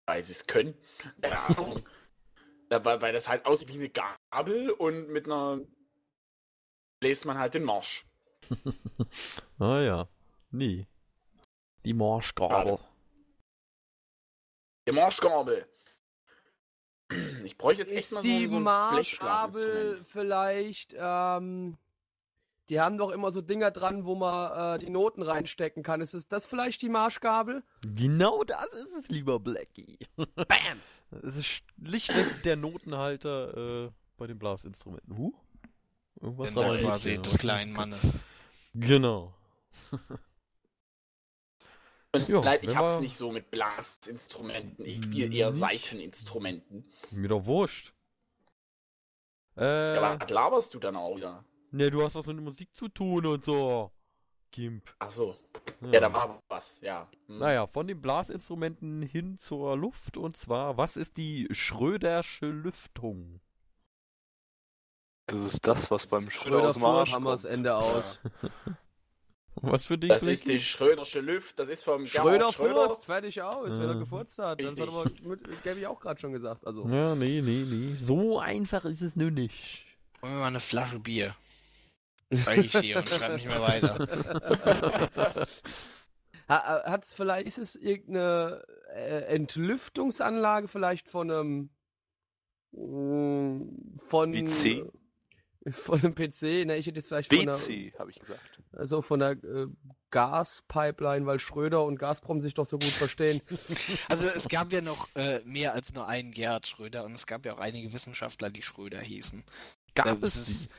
Weil 0.06 0.24
sie 0.24 0.32
es 0.32 0.46
können. 0.46 0.74
Keine 1.20 1.38
Ahnung. 1.48 1.78
Ja, 2.70 2.84
weil, 2.84 3.02
weil 3.02 3.12
das 3.12 3.28
halt 3.28 3.44
aussieht 3.44 3.68
wie 3.68 3.74
eine 3.74 3.90
Gabel 3.90 4.70
und 4.70 5.10
mit 5.10 5.26
einer 5.26 5.60
bläst 7.02 7.24
man 7.24 7.36
halt 7.36 7.54
den 7.54 7.64
Marsch. 7.64 8.06
ah 9.58 9.80
ja. 9.80 10.08
Nee. 10.52 10.86
Die 11.84 11.94
Marschgabel. 11.94 12.78
Die 14.86 14.92
Marschgabel. 14.92 15.66
Ich 17.42 17.58
bräuchte 17.58 17.82
jetzt 17.82 17.90
echt 17.90 18.04
Ist 18.04 18.12
mal 18.12 18.22
so, 18.22 18.28
die 18.28 18.46
so 18.46 18.56
ein 18.56 18.62
Marschgabel 18.62 20.04
vielleicht, 20.04 20.94
ähm, 20.96 21.76
die 22.68 22.80
haben 22.80 22.98
doch 22.98 23.10
immer 23.10 23.32
so 23.32 23.40
Dinger 23.40 23.72
dran, 23.72 24.04
wo 24.04 24.14
man 24.14 24.76
äh, 24.76 24.78
die 24.78 24.88
Noten 24.88 25.22
reinstecken 25.22 25.82
kann. 25.82 26.00
Ist 26.00 26.14
es 26.14 26.28
das 26.28 26.46
vielleicht 26.46 26.82
die 26.82 26.88
Marschgabel? 26.88 27.64
Genau 27.80 28.44
das 28.44 28.68
ist 28.68 28.94
es, 28.94 29.08
lieber 29.08 29.40
Blackie. 29.40 29.98
Bam! 30.16 30.80
Es 31.24 31.36
ist 31.36 31.62
schlichtweg 31.84 32.42
der 32.44 32.56
Notenhalter 32.56 33.86
äh, 33.86 33.90
bei 34.16 34.26
den 34.26 34.38
Blasinstrumenten. 34.38 35.18
Huh? 35.18 35.34
Irgendwas 36.22 36.56
rein- 36.56 36.80
quasi 36.80 37.14
Ja, 37.14 37.20
des 37.20 37.38
kleinen 37.38 37.72
Mannes. 37.72 38.14
Genau. 38.74 39.34
Ja, 42.28 42.40
Leid, 42.42 42.62
ich 42.62 42.76
hab's 42.76 43.00
nicht 43.00 43.16
so 43.16 43.32
mit 43.32 43.50
Blasinstrumenten. 43.50 44.84
Ich 44.84 45.02
spiele 45.02 45.34
eher 45.34 45.50
Nicht? 45.50 45.60
Saiteninstrumenten. 45.60 46.84
Mir 47.10 47.28
doch 47.28 47.46
wurscht. 47.46 47.94
Äh, 49.56 49.94
Ja, 49.94 50.02
aber 50.02 50.20
was 50.20 50.28
laberst 50.30 50.74
du 50.74 50.78
dann 50.78 50.94
auch 50.96 51.16
wieder? 51.16 51.42
ne, 51.70 51.90
du 51.90 52.02
hast 52.02 52.14
was 52.14 52.26
mit 52.26 52.36
Musik 52.38 52.74
zu 52.76 52.88
tun 52.88 53.24
und 53.24 53.44
so. 53.46 53.90
Gimp. 54.50 54.94
Ach 54.98 55.10
so. 55.10 55.34
Ja, 55.90 56.00
da 56.00 56.12
war 56.12 56.42
was, 56.48 56.82
ja. 56.82 57.08
Hm. 57.28 57.38
Naja, 57.38 57.66
von 57.66 57.86
den 57.86 58.02
Blasinstrumenten 58.02 59.00
hin 59.00 59.38
zur 59.38 59.74
Luft. 59.78 60.18
Und 60.18 60.36
zwar, 60.36 60.76
was 60.76 60.98
ist 60.98 61.16
die 61.16 61.48
Schrödersche 61.50 62.46
Lüftung? 62.46 63.40
Das 65.26 65.40
ist 65.40 65.66
das, 65.66 65.90
was 65.90 66.06
beim 66.06 66.30
Schröder 66.30 66.50
Schröder 66.50 66.68
aus 66.68 66.74
dem 66.74 66.84
Arsch 66.84 67.12
kommt. 67.12 67.44
Ende 67.44 67.74
aus. 67.74 68.18
Was 69.56 69.84
für 69.84 69.98
dich, 69.98 70.08
Das 70.08 70.22
ist 70.22 70.48
die 70.48 70.58
Schrödersche 70.58 71.20
Lüft, 71.20 71.58
das 71.58 71.68
ist 71.68 71.84
vom 71.84 72.06
Schröder 72.06 72.50
Gerhard 72.50 72.54
furzt, 72.54 73.04
fertig 73.04 73.42
aus, 73.42 73.78
wenn 73.78 73.88
er 73.88 73.94
gefurzt 73.96 74.38
hat. 74.38 74.60
Das 74.60 74.80
hat 74.80 74.88
aber 74.88 75.04
mit 75.24 75.62
Gabby 75.62 75.86
auch 75.86 76.00
gerade 76.00 76.18
schon 76.18 76.32
gesagt. 76.32 76.66
Also. 76.66 76.88
Ja, 76.88 77.14
nee, 77.14 77.42
nee, 77.42 77.64
nee. 77.68 77.96
So 78.00 78.40
einfach 78.40 78.84
ist 78.86 79.02
es 79.02 79.14
nur 79.14 79.30
nicht. 79.30 79.84
Wollen 80.20 80.32
wir 80.32 80.40
mal 80.40 80.46
eine 80.46 80.60
Flasche 80.60 80.98
Bier? 80.98 81.36
Zeige 82.34 82.62
ich 82.62 82.72
dir 82.72 82.96
und 82.98 83.08
schreib 83.08 83.34
nicht 83.34 83.46
mehr 83.46 83.60
weiter. 83.60 84.08
Hat 86.48 87.04
es 87.04 87.14
vielleicht, 87.14 87.46
ist 87.46 87.58
es 87.58 87.76
irgendeine 87.76 88.64
äh, 88.94 89.34
Entlüftungsanlage 89.34 90.66
vielleicht 90.66 91.08
von 91.08 91.30
einem 91.30 91.70
mm, 92.72 93.96
von 93.96 94.32
PC? 94.32 94.90
Von 95.70 96.00
einem 96.00 96.14
PC, 96.14 96.66
ne, 96.66 96.76
ich 96.76 96.86
hätte 96.86 96.98
es 96.98 97.06
vielleicht 97.06 97.32
von 97.32 97.40
einer, 97.40 97.58
WC, 97.60 97.92
habe 97.98 98.10
ich 98.10 98.18
gesagt. 98.18 98.40
also 98.72 99.00
von 99.02 99.20
der 99.20 99.30
äh, 99.32 99.66
Gaspipeline, 100.10 101.24
weil 101.26 101.38
Schröder 101.40 101.84
und 101.84 101.98
Gazprom 101.98 102.40
sich 102.40 102.54
doch 102.54 102.66
so 102.66 102.78
gut 102.78 102.88
verstehen. 102.90 103.40
Also 104.08 104.26
es 104.26 104.48
gab 104.48 104.72
ja 104.72 104.80
noch 104.80 105.08
äh, 105.14 105.40
mehr 105.44 105.72
als 105.72 105.92
nur 105.94 106.06
einen 106.08 106.32
Gerhard 106.32 106.66
Schröder 106.66 107.04
und 107.04 107.14
es 107.14 107.26
gab 107.26 107.46
ja 107.46 107.54
auch 107.54 107.58
einige 107.58 107.92
Wissenschaftler, 107.92 108.50
die 108.50 108.62
Schröder 108.62 109.00
hießen. 109.00 109.42
Gab 109.94 110.22
Äh, 110.22 110.26
es 110.26 110.36
ist- 110.36 110.70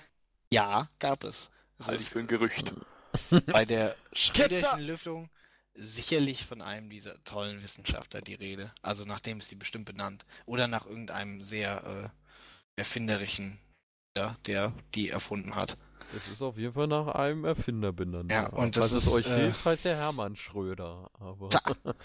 die? 0.51 0.55
Ja, 0.55 0.89
gab 0.99 1.23
es. 1.23 1.49
Es 1.79 1.87
Halte 1.87 1.95
ich 1.95 2.01
ist 2.07 2.13
für 2.13 2.19
ein 2.19 2.27
Gerücht. 2.27 2.73
bei 3.47 3.65
der 3.65 3.95
Ketzer! 4.11 4.49
Schröderschen 4.49 4.81
Lüftung 4.83 5.29
sicherlich 5.75 6.45
von 6.45 6.61
einem 6.61 6.89
dieser 6.89 7.23
tollen 7.23 7.63
Wissenschaftler 7.63 8.21
die 8.21 8.35
Rede. 8.35 8.71
Also 8.83 9.05
nach 9.05 9.21
dem 9.21 9.39
ist 9.39 9.49
die 9.49 9.55
bestimmt 9.55 9.85
benannt. 9.85 10.25
Oder 10.45 10.67
nach 10.67 10.85
irgendeinem 10.85 11.43
sehr 11.43 12.11
äh, 12.13 12.79
erfinderischen, 12.79 13.57
ja, 14.17 14.35
der 14.45 14.73
die 14.95 15.09
erfunden 15.09 15.55
hat. 15.55 15.77
Es 16.15 16.31
ist 16.31 16.41
auf 16.41 16.57
jeden 16.57 16.73
Fall 16.73 16.87
nach 16.87 17.07
einem 17.07 17.43
Erfinder 17.43 17.91
benannt. 17.91 18.31
Ja, 18.31 18.47
und 18.47 18.77
das 18.77 18.85
Was 18.85 18.91
es 18.91 19.07
ist, 19.07 19.13
euch 19.13 19.27
äh, 19.27 19.35
hilft, 19.35 19.65
heißt 19.65 19.85
der 19.85 19.95
Hermann 19.95 20.35
Schröder. 20.35 21.09
Aber. 21.19 21.49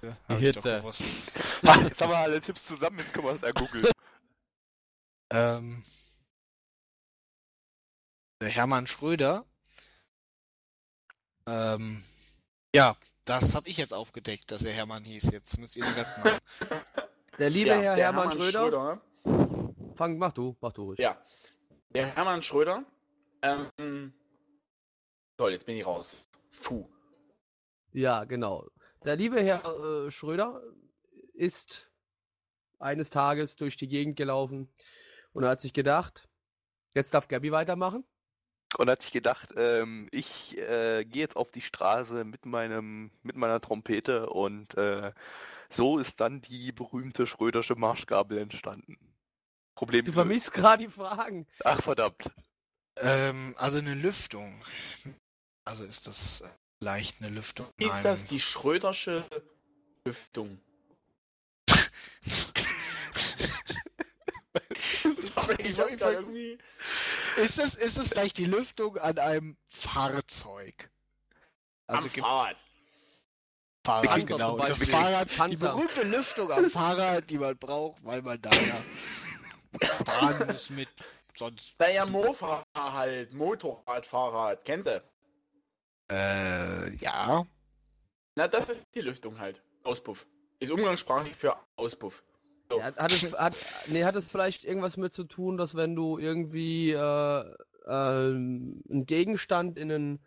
Ja, 0.00 0.16
hab 0.28 0.36
ich 0.36 0.44
Jetzt, 0.44 0.56
doch 0.58 0.62
gewusst. 0.62 1.02
Ha, 1.66 1.80
jetzt 1.82 2.00
haben 2.00 2.10
wir 2.10 2.18
alle 2.18 2.40
Tipps 2.40 2.64
zusammen, 2.64 3.00
jetzt 3.00 3.12
können 3.12 3.26
wir 3.26 3.32
das 3.32 3.42
ergoogeln. 3.42 3.84
Ähm, 5.30 5.84
der 8.40 8.48
Hermann 8.48 8.86
Schröder. 8.86 9.44
Ähm, 11.46 12.02
ja, 12.74 12.96
das 13.26 13.54
habe 13.54 13.68
ich 13.68 13.76
jetzt 13.76 13.92
aufgedeckt, 13.92 14.50
dass 14.50 14.62
er 14.62 14.72
Hermann 14.72 15.04
hieß. 15.04 15.24
Jetzt 15.32 15.58
müsst 15.58 15.76
ihr 15.76 15.84
den 15.84 15.92
Rest 15.92 16.16
machen. 16.16 16.38
Der 17.38 17.50
liebe 17.50 17.68
Ja, 17.68 17.80
Herr 17.80 17.96
der 17.96 18.04
Hermann, 18.06 18.32
Schröder, 18.32 18.60
Schröder. 18.62 19.00
Fang, 19.98 20.16
mach 20.16 20.32
du, 20.32 20.56
mach 20.60 20.72
du 20.72 20.84
ruhig. 20.84 20.98
Ja. 20.98 21.20
Der 21.90 22.06
Hermann 22.06 22.42
Schröder. 22.42 22.84
Ähm, 23.42 24.12
toll, 25.36 25.52
jetzt 25.52 25.66
bin 25.66 25.76
ich 25.76 25.84
raus. 25.84 26.28
Puh. 26.62 26.88
Ja, 27.92 28.24
genau. 28.24 28.66
Der 29.04 29.16
liebe 29.16 29.42
Herr 29.42 29.64
äh, 30.06 30.10
Schröder 30.10 30.62
ist 31.34 31.90
eines 32.78 33.10
Tages 33.10 33.56
durch 33.56 33.76
die 33.76 33.88
Gegend 33.88 34.16
gelaufen 34.16 34.72
und 35.32 35.44
hat 35.44 35.60
sich 35.60 35.72
gedacht, 35.72 36.28
jetzt 36.94 37.14
darf 37.14 37.28
Gabby 37.28 37.52
weitermachen. 37.52 38.04
Und 38.76 38.90
hat 38.90 39.02
sich 39.02 39.12
gedacht, 39.12 39.50
ähm, 39.56 40.08
ich 40.12 40.58
äh, 40.58 41.04
gehe 41.04 41.22
jetzt 41.22 41.36
auf 41.36 41.50
die 41.50 41.62
Straße 41.62 42.24
mit 42.24 42.44
meinem, 42.44 43.10
mit 43.22 43.34
meiner 43.34 43.60
Trompete 43.60 44.28
und 44.28 44.76
äh, 44.76 45.12
so 45.70 45.98
ist 45.98 46.20
dann 46.20 46.42
die 46.42 46.72
berühmte 46.72 47.26
Schrödersche 47.26 47.76
Marschgabel 47.76 48.38
entstanden. 48.38 48.98
Problem 49.78 50.04
Du 50.04 50.10
vermisst 50.12 50.52
gerade 50.52 50.82
die 50.82 50.90
Fragen. 50.90 51.46
Ach 51.62 51.80
verdammt. 51.80 52.28
Ähm, 52.96 53.54
also 53.58 53.78
eine 53.78 53.94
Lüftung. 53.94 54.60
Also 55.64 55.84
ist 55.84 56.08
das 56.08 56.42
vielleicht 56.80 57.22
eine 57.22 57.30
Lüftung? 57.32 57.68
Ist 57.78 57.92
einem- 57.92 58.02
das 58.02 58.24
die 58.24 58.40
Schrödersche 58.40 59.24
Lüftung? 60.04 60.60
Sorry, 65.34 65.62
ich 65.62 65.78
hab 65.78 65.96
da 65.96 66.10
irgendwie. 66.10 66.58
Ist 67.36 67.58
das, 67.58 67.76
ist 67.76 67.98
das 67.98 68.08
vielleicht 68.08 68.36
die 68.38 68.46
Lüftung 68.46 68.98
an 68.98 69.16
einem 69.16 69.56
Fahrzeug? 69.68 70.90
Also 71.86 72.08
am 72.08 72.12
gibt 72.12 72.26
Fahrrad. 72.26 72.56
Fahrrad, 73.86 74.06
Panzer 74.08 74.26
genau. 74.26 74.58
Das. 74.58 74.88
Fahrrad, 74.88 75.28
die 75.52 75.56
berühmte 75.56 76.02
Lüftung 76.02 76.50
am 76.50 76.68
Fahrrad, 76.68 77.30
die 77.30 77.38
man 77.38 77.56
braucht, 77.56 78.04
weil 78.04 78.22
man 78.22 78.42
da 78.42 78.50
ja 78.50 78.84
muss 80.46 80.70
mit. 80.70 80.88
Sonst. 81.36 81.78
Naja, 81.78 82.04
Mofa 82.04 82.64
halt. 82.74 83.32
Motorrad, 83.32 84.06
Fahrrad. 84.06 84.64
Kennst 84.64 84.88
du? 84.88 85.02
Äh, 86.10 86.94
ja. 86.96 87.46
Na, 88.34 88.48
das 88.48 88.68
ist 88.70 88.94
die 88.94 89.00
Lüftung 89.00 89.38
halt. 89.38 89.62
Auspuff. 89.84 90.26
Ist 90.60 90.72
umgangssprachlich 90.72 91.36
für 91.36 91.56
Auspuff. 91.76 92.22
So. 92.70 92.78
Ja, 92.78 92.94
hat, 92.96 93.12
es, 93.12 93.32
hat, 93.38 93.56
nee, 93.86 94.04
hat 94.04 94.16
es 94.16 94.30
vielleicht 94.30 94.64
irgendwas 94.64 94.96
mit 94.96 95.12
zu 95.12 95.24
tun, 95.24 95.56
dass 95.56 95.74
wenn 95.74 95.94
du 95.94 96.18
irgendwie 96.18 96.90
äh, 96.92 97.54
ähm, 97.86 98.82
einen 98.90 99.06
Gegenstand 99.06 99.78
in, 99.78 99.90
einen, 99.90 100.20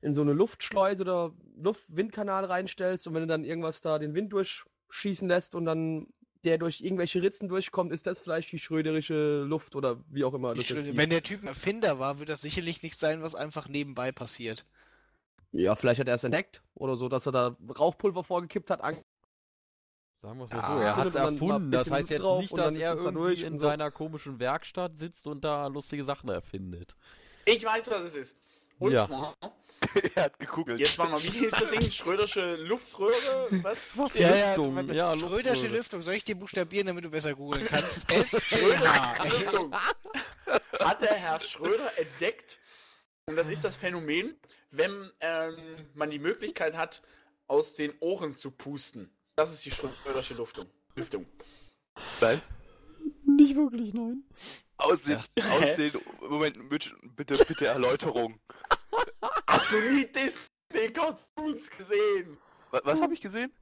in 0.00 0.14
so 0.14 0.22
eine 0.22 0.32
Luftschleuse 0.32 1.02
oder 1.02 1.32
Luft-Windkanal 1.56 2.44
reinstellst 2.46 3.06
und 3.06 3.14
wenn 3.14 3.22
du 3.22 3.28
dann 3.28 3.44
irgendwas 3.44 3.80
da 3.80 3.98
den 3.98 4.14
Wind 4.14 4.32
durchschießen 4.32 5.28
lässt 5.28 5.54
und 5.54 5.66
dann 5.66 6.08
der 6.44 6.58
durch 6.58 6.80
irgendwelche 6.80 7.22
Ritzen 7.22 7.48
durchkommt, 7.48 7.92
ist 7.92 8.06
das 8.06 8.18
vielleicht 8.18 8.50
die 8.52 8.58
schröderische 8.58 9.42
Luft 9.42 9.76
oder 9.76 9.98
wie 10.08 10.24
auch 10.24 10.34
immer 10.34 10.56
wenn 10.56 11.10
der 11.10 11.22
Typ 11.22 11.42
ein 11.42 11.48
Erfinder 11.48 11.98
war, 11.98 12.18
wird 12.18 12.28
das 12.28 12.40
sicherlich 12.42 12.82
nicht 12.82 12.98
sein, 12.98 13.22
was 13.22 13.34
einfach 13.34 13.68
nebenbei 13.68 14.12
passiert. 14.12 14.64
Ja, 15.52 15.74
vielleicht 15.74 16.00
hat 16.00 16.08
er 16.08 16.14
es 16.14 16.24
entdeckt 16.24 16.62
oder 16.74 16.96
so, 16.96 17.08
dass 17.08 17.26
er 17.26 17.32
da 17.32 17.56
Rauchpulver 17.78 18.24
vorgekippt 18.24 18.70
hat. 18.70 18.80
An 18.82 19.02
Sagen 20.22 20.38
wir 20.38 20.44
es 20.44 20.50
mal 20.50 20.58
Ja, 20.58 20.66
so, 20.66 20.80
er 20.80 20.96
hat 20.96 21.06
es 21.06 21.14
erfunden. 21.14 21.70
Das 21.70 21.90
heißt 21.90 22.10
jetzt 22.10 22.22
nicht, 22.22 22.56
dass 22.56 22.76
er 22.76 22.94
irgendwie 22.94 23.42
in 23.42 23.58
so. 23.58 23.66
seiner 23.66 23.90
komischen 23.90 24.38
Werkstatt 24.38 24.98
sitzt 24.98 25.26
und 25.26 25.44
da 25.44 25.66
lustige 25.68 26.04
Sachen 26.04 26.28
erfindet. 26.28 26.94
Ich 27.46 27.64
weiß, 27.64 27.90
was 27.90 28.08
es 28.08 28.14
ist. 28.14 28.36
Und 28.78 28.92
Ja. 28.92 29.06
zwar, 29.06 29.34
er 30.14 30.24
hat 30.24 30.38
gegoogelt. 30.38 30.78
jetzt 30.78 30.98
war 30.98 31.08
mal, 31.08 31.22
wie 31.22 31.28
hieß 31.30 31.50
das 31.50 31.70
Ding? 31.70 31.90
Schrödersche 31.90 32.56
Luftröhre? 32.56 33.48
Was? 33.62 33.78
Was? 33.94 34.18
Ja, 34.18 34.34
ja, 34.34 34.54
Lüftung, 34.54 34.76
warte, 34.76 34.94
ja, 34.94 35.16
Schrödersche 35.16 35.50
Luftröhre. 35.62 35.76
Lüftung. 35.76 36.02
Soll 36.02 36.14
ich 36.14 36.24
dir 36.24 36.34
buchstabieren, 36.36 36.86
damit 36.86 37.04
du 37.04 37.10
besser 37.10 37.34
googeln 37.34 37.66
kannst? 37.66 38.10
SCH. 38.10 38.82
Achtung. 38.82 39.74
Hat 40.80 41.00
der 41.00 41.14
Herr 41.14 41.40
Schröder 41.40 41.96
entdeckt, 41.98 42.58
und 43.26 43.36
das 43.36 43.48
ist 43.48 43.64
das 43.64 43.76
Phänomen, 43.76 44.34
wenn 44.70 45.10
ähm, 45.20 45.56
man 45.94 46.10
die 46.10 46.18
Möglichkeit 46.18 46.76
hat, 46.76 46.96
aus 47.46 47.74
den 47.74 47.92
Ohren 48.00 48.36
zu 48.36 48.50
pusten. 48.50 49.10
Das 49.36 49.52
ist 49.52 49.64
die 49.64 49.70
Schrödersche 49.70 50.34
Luftung. 50.34 50.66
Lüftung. 50.94 51.26
Nein. 52.20 52.40
Nicht 53.24 53.56
wirklich, 53.56 53.94
nein. 53.94 54.24
Aus 54.76 55.02
den, 55.04 55.18
Ja. 55.38 55.50
aus 55.50 55.76
den, 55.76 55.92
Moment, 56.20 56.68
bitte, 56.68 56.90
bitte, 57.16 57.44
bitte 57.44 57.66
Erläuterung. 57.66 58.38
Hast 59.60 59.72
du 59.72 59.92
nie 59.92 60.06
Disney-Cartoons 60.06 61.70
gesehen? 61.70 62.38
Was, 62.70 62.80
was 62.82 63.00
habe 63.02 63.12
ich 63.12 63.20
gesehen? 63.20 63.52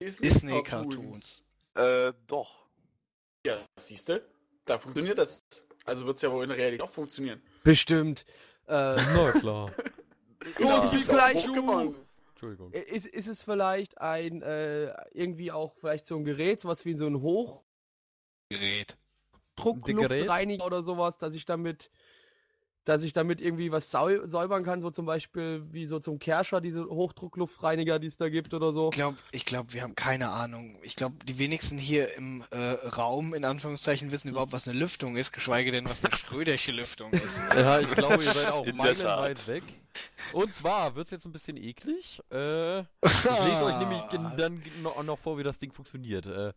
Disney-Cartoons. 0.00 1.44
Äh, 1.76 2.12
doch. 2.26 2.66
Ja, 3.46 3.64
siehst 3.78 4.08
du? 4.08 4.20
Da 4.64 4.76
funktioniert 4.76 5.18
das. 5.18 5.44
Also 5.84 6.04
wird 6.06 6.16
es 6.16 6.22
ja 6.22 6.32
wohl 6.32 6.42
in 6.42 6.48
der 6.48 6.58
Realität 6.58 6.82
auch 6.82 6.90
funktionieren. 6.90 7.40
Bestimmt. 7.62 8.24
Äh, 8.66 8.96
Na 9.14 9.30
klar. 9.38 9.70
nicht 10.92 11.04
vielleicht, 11.04 11.46
Pokémon. 11.46 11.94
Entschuldigung. 12.30 12.72
ist, 12.72 13.06
ist 13.06 13.28
es 13.28 13.42
vielleicht 13.42 13.98
ein, 13.98 14.42
äh, 14.42 14.92
irgendwie 15.12 15.52
auch 15.52 15.74
vielleicht 15.76 16.06
so 16.06 16.16
ein 16.16 16.24
Gerät, 16.24 16.60
sowas 16.60 16.84
wie 16.84 16.94
so 16.94 17.06
ein 17.06 17.22
Gerät. 18.48 18.96
Hochdruckluftreiniger 19.60 20.66
oder 20.66 20.82
sowas, 20.82 21.18
dass 21.18 21.34
ich 21.34 21.44
damit, 21.44 21.90
dass 22.84 23.02
ich 23.02 23.12
damit 23.12 23.40
irgendwie 23.40 23.72
was 23.72 23.90
säubern 23.90 24.62
kann, 24.62 24.82
so 24.82 24.90
zum 24.90 25.06
Beispiel 25.06 25.62
wie 25.70 25.86
so 25.86 26.00
zum 26.00 26.18
Kerscher, 26.18 26.60
diese 26.60 26.84
Hochdruckluftreiniger, 26.84 27.98
die 27.98 28.06
es 28.06 28.16
da 28.16 28.28
gibt 28.28 28.52
oder 28.52 28.72
so. 28.72 28.90
Ich 28.90 28.96
glaube, 28.96 29.18
ich 29.32 29.44
glaub, 29.46 29.72
wir 29.72 29.82
haben 29.82 29.94
keine 29.94 30.28
Ahnung. 30.28 30.78
Ich 30.82 30.94
glaube, 30.94 31.16
die 31.24 31.38
wenigsten 31.38 31.78
hier 31.78 32.14
im 32.16 32.44
äh, 32.50 32.72
Raum, 32.96 33.34
in 33.34 33.44
Anführungszeichen, 33.44 34.10
wissen 34.10 34.28
überhaupt, 34.28 34.52
was 34.52 34.68
eine 34.68 34.78
Lüftung 34.78 35.16
ist, 35.16 35.32
geschweige 35.32 35.72
denn, 35.72 35.86
was 35.86 36.04
eine 36.04 36.14
Schrödersche 36.14 36.72
Lüftung 36.72 37.12
ist. 37.12 37.42
Ja, 37.54 37.78
ich 37.78 37.90
glaube, 37.92 38.24
ihr 38.24 38.32
seid 38.32 38.50
auch 38.50 38.66
meilenweit 38.66 39.46
weg. 39.46 39.62
Und 40.32 40.52
zwar 40.52 40.94
wird 40.96 41.06
es 41.06 41.12
jetzt 41.12 41.24
ein 41.24 41.32
bisschen 41.32 41.56
eklig. 41.56 42.20
Äh, 42.30 42.80
ich 42.80 43.24
lese 43.24 43.64
euch 43.64 43.78
nämlich 43.78 44.00
dann 44.10 44.62
noch, 44.82 45.02
noch 45.02 45.18
vor, 45.18 45.38
wie 45.38 45.42
das 45.42 45.58
Ding 45.58 45.72
funktioniert. 45.72 46.26
Äh, 46.26 46.52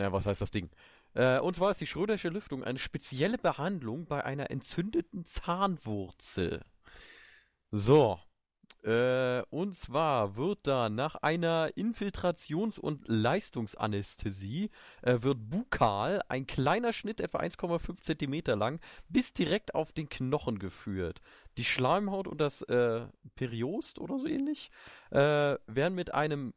naja, 0.00 0.12
was 0.12 0.24
heißt 0.24 0.40
das 0.40 0.50
Ding? 0.50 0.70
Äh, 1.12 1.40
und 1.40 1.56
zwar 1.56 1.72
ist 1.72 1.80
die 1.82 1.86
Schrödersche 1.86 2.30
Lüftung 2.30 2.64
eine 2.64 2.78
spezielle 2.78 3.36
Behandlung 3.36 4.06
bei 4.06 4.24
einer 4.24 4.50
entzündeten 4.50 5.26
Zahnwurzel. 5.26 6.64
So. 7.70 8.18
Äh, 8.82 9.42
und 9.50 9.74
zwar 9.74 10.36
wird 10.36 10.60
da 10.62 10.88
nach 10.88 11.16
einer 11.16 11.68
Infiltrations- 11.76 12.80
und 12.80 13.06
Leistungsanästhesie 13.08 14.70
äh, 15.02 15.18
wird 15.20 15.50
bukal 15.50 16.22
ein 16.30 16.46
kleiner 16.46 16.94
Schnitt, 16.94 17.20
etwa 17.20 17.40
1,5 17.40 18.00
Zentimeter 18.00 18.56
lang, 18.56 18.80
bis 19.10 19.34
direkt 19.34 19.74
auf 19.74 19.92
den 19.92 20.08
Knochen 20.08 20.58
geführt. 20.58 21.20
Die 21.58 21.64
Schleimhaut 21.64 22.26
und 22.26 22.40
das 22.40 22.62
äh, 22.62 23.06
Periost 23.34 23.98
oder 23.98 24.18
so 24.18 24.26
ähnlich 24.26 24.70
äh, 25.10 25.58
werden 25.66 25.94
mit 25.94 26.14
einem 26.14 26.54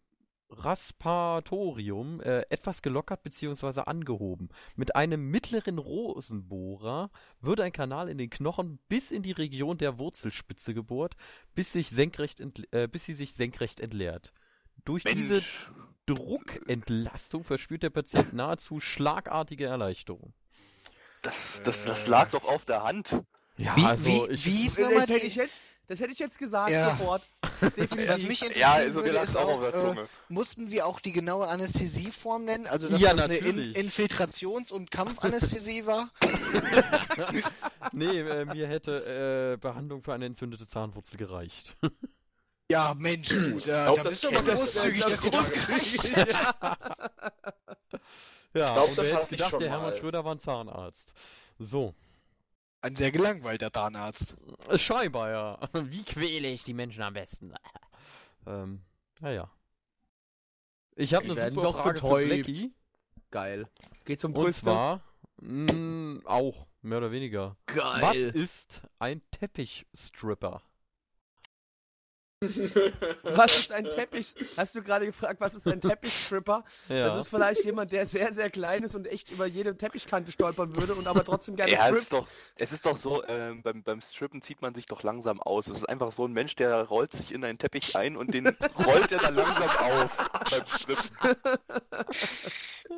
Raspatorium 0.54 2.22
äh, 2.22 2.42
etwas 2.50 2.82
gelockert 2.82 3.24
bzw. 3.24 3.82
angehoben. 3.82 4.50
Mit 4.76 4.96
einem 4.96 5.30
mittleren 5.30 5.78
Rosenbohrer 5.78 7.10
wird 7.42 7.60
ein 7.60 7.72
Kanal 7.72 8.10
in 8.10 8.18
den 8.18 8.30
Knochen 8.30 8.80
bis 8.88 9.12
in 9.12 9.24
die 9.24 9.32
Region 9.32 9.78
der 9.78 9.98
Wurzelspitze 10.00 10.74
gebohrt, 10.74 11.16
bis, 11.56 11.74
sich 11.74 11.90
senkrecht 11.90 12.40
äh, 12.72 12.88
bis 12.88 13.06
sie 13.06 13.14
sich 13.14 13.34
senkrecht 13.34 13.80
entleert. 13.80 14.34
Durch 14.86 15.04
diese 15.04 15.36
Mensch. 15.36 15.72
Druckentlastung 16.06 17.44
verspürt 17.44 17.84
der 17.84 17.90
Patient 17.90 18.34
nahezu 18.34 18.80
schlagartige 18.80 19.66
Erleichterung. 19.66 20.34
Das, 21.22 21.62
das, 21.64 21.86
das 21.86 22.06
Äh. 22.06 22.10
lag 22.10 22.30
doch 22.32 22.44
auf 22.44 22.66
der 22.66 22.84
Hand. 22.84 23.22
Ja, 23.58 23.76
Wie, 23.78 23.86
also 23.86 24.06
wie, 24.06 24.34
ich, 24.34 24.46
wie 24.46 24.66
Das 24.66 24.78
nochmal 24.80 25.02
hätte 25.02 25.20
die... 25.20 25.26
ich 25.28 25.36
jetzt, 25.36 25.56
das 25.88 26.00
hätte 26.00 26.12
ich 26.12 26.20
jetzt 26.20 26.38
gesagt, 26.38 26.70
Ja. 26.72 26.92
sofort. 26.92 27.22
Was 27.60 27.74
Definitiv. 27.76 28.28
mich 28.28 28.42
interessieren 28.42 28.60
Ja, 28.88 28.88
so 28.88 28.94
würde, 28.96 29.10
ist 29.20 29.36
auch 29.38 29.48
auf 29.48 29.64
auch, 29.64 29.72
der 29.96 30.04
äh, 30.04 30.08
mussten 30.30 30.72
wir 30.72 30.86
auch 30.86 31.00
die 31.00 31.12
genaue 31.12 31.48
Anästhesieform 31.48 32.46
nennen? 32.46 32.68
Also, 32.68 32.90
dass 32.90 33.00
Ja, 33.02 33.12
das 33.14 33.22
eine 33.26 33.36
In 33.38 33.46
natürlich. 33.46 33.78
Infiltrations- 33.78 34.72
und 34.72 34.92
Kampfanästhesie 34.92 35.86
war? 35.86 36.10
nee, 37.92 38.20
äh, 38.20 38.46
mir 38.46 38.68
hätte 38.68 39.54
äh, 39.54 39.58
Behandlung 39.58 40.02
für 40.02 40.14
eine 40.14 40.26
entzündete 40.26 40.68
Zahnwurzel 40.68 41.18
gereicht. 41.18 41.76
Ja, 42.72 42.94
Mensch, 42.98 43.30
gut. 43.30 43.66
Ja, 43.66 43.86
glaub, 43.86 43.98
da 43.98 44.04
das 44.04 44.12
bist 44.12 44.24
du 44.24 44.28
aber 44.30 44.42
das- 44.42 44.60
großzügig, 44.60 45.02
das- 45.02 45.12
dass 45.12 45.22
du 45.22 45.30
das 45.30 45.52
gekriegt 45.52 46.16
Ja, 48.56 48.74
glaub, 48.74 48.90
und 48.90 48.98
das 48.98 49.06
wer 49.06 49.14
hätte 49.16 49.24
ich 49.24 49.30
gedacht, 49.30 49.54
der 49.60 49.70
Hermann 49.70 49.92
mal. 49.92 49.96
Schröder 49.96 50.24
war 50.26 50.36
ein 50.36 50.40
Zahnarzt. 50.40 51.14
So. 51.60 51.94
Ein 52.84 52.98
sehr 52.98 53.14
gelangweilter 53.14 53.72
Zahnarzt. 53.72 54.36
Äh, 54.70 54.78
Scheinbar, 54.78 55.30
ja. 55.32 55.60
Wie 55.90 56.04
quäle 56.04 56.50
ich 56.50 56.66
die 56.66 56.74
Menschen 56.74 57.02
am 57.02 57.14
besten? 57.14 57.54
ähm, 58.46 58.82
naja. 59.22 59.50
Ich 60.96 61.14
habe 61.14 61.24
eine 61.32 61.52
super 61.54 61.72
Frage 61.72 62.00
für 62.00 62.08
betäubt. 62.08 62.28
Blackie. 62.28 62.74
Geil. 63.32 63.70
Geht 64.04 64.20
zum 64.20 64.34
Und 64.36 64.44
Brüste. 64.44 64.64
zwar, 64.64 65.02
mh, 65.42 66.24
auch, 66.26 66.68
mehr 66.82 66.98
oder 66.98 67.12
weniger. 67.12 67.56
Was 67.68 68.02
Geil. 68.12 68.30
ist 68.36 68.82
ein 69.00 69.22
Teppichstripper? 69.32 70.62
Was 73.24 73.58
ist 73.60 73.72
ein 73.72 73.86
Teppich? 73.86 74.34
Hast 74.58 74.76
du 74.76 74.82
gerade 74.82 75.06
gefragt, 75.06 75.40
was 75.42 75.54
ist 75.54 75.68
ein 75.68 75.80
Teppichstripper? 75.82 76.64
Ja. 76.90 77.08
Das 77.08 77.18
ist 77.26 77.30
vielleicht 77.30 77.64
jemand, 77.64 77.92
der 77.92 78.06
sehr, 78.06 78.32
sehr 78.34 78.50
klein 78.50 78.84
ist 78.84 78.96
und 78.96 79.08
echt 79.08 79.32
über 79.32 79.46
jede 79.46 79.76
Teppichkante 79.78 80.32
stolpern 80.32 80.76
würde 80.76 80.96
und 80.96 81.08
aber 81.08 81.24
trotzdem 81.24 81.56
gerne 81.56 81.72
Ja, 81.72 81.80
es 81.80 81.84
strippt. 81.86 82.02
ist 82.04 82.14
doch, 82.14 82.28
es 82.56 82.72
ist 82.72 82.86
doch 82.86 82.98
so, 82.98 83.24
ähm, 83.28 83.62
beim, 83.62 83.84
beim 83.84 84.02
Strippen 84.02 84.42
zieht 84.42 84.62
man 84.62 84.74
sich 84.76 84.86
doch 84.86 85.04
langsam 85.04 85.42
aus. 85.42 85.68
Es 85.68 85.78
ist 85.78 85.90
einfach 85.90 86.12
so 86.12 86.26
ein 86.26 86.34
Mensch, 86.34 86.56
der 86.56 86.84
rollt 86.84 87.12
sich 87.12 87.32
in 87.32 87.44
einen 87.46 87.58
Teppich 87.58 87.96
ein 87.96 88.16
und 88.18 88.34
den 88.34 88.48
rollt 88.48 89.12
er 89.12 89.20
dann 89.20 89.36
langsam 89.36 89.70
auf 89.70 90.12
beim 90.52 90.66
Strippen. 90.68 91.38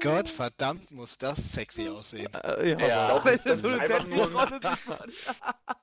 Gott 0.02 0.30
verdammt, 0.30 0.92
muss 0.92 1.18
das 1.18 1.54
sexy 1.54 1.88
aussehen. 1.90 2.34
Äh, 2.34 2.72
ja, 2.72 2.88
Ja. 2.88 3.08
aber- 3.10 3.32
glaub, 3.32 3.44
Das 3.46 3.62
das 3.62 3.72
ist 3.72 3.80
einfach 3.80 4.06
nur 4.08 4.26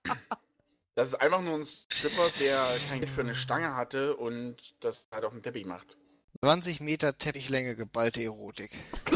das 0.95 1.09
ist 1.09 1.15
einfach 1.15 1.41
nur 1.41 1.55
ein 1.55 1.65
Stripper, 1.65 2.31
der 2.39 2.77
kein 2.89 3.01
Geld 3.01 3.11
für 3.11 3.23
eine 3.23 3.35
Stange 3.35 3.75
hatte 3.75 4.17
und 4.17 4.57
das 4.81 5.09
halt 5.11 5.25
auf 5.25 5.33
dem 5.33 5.43
Teppich 5.43 5.65
macht. 5.65 5.97
20 6.41 6.81
Meter 6.81 7.17
Teppichlänge 7.17 7.77
geballte 7.77 8.23
Erotik. 8.23 8.73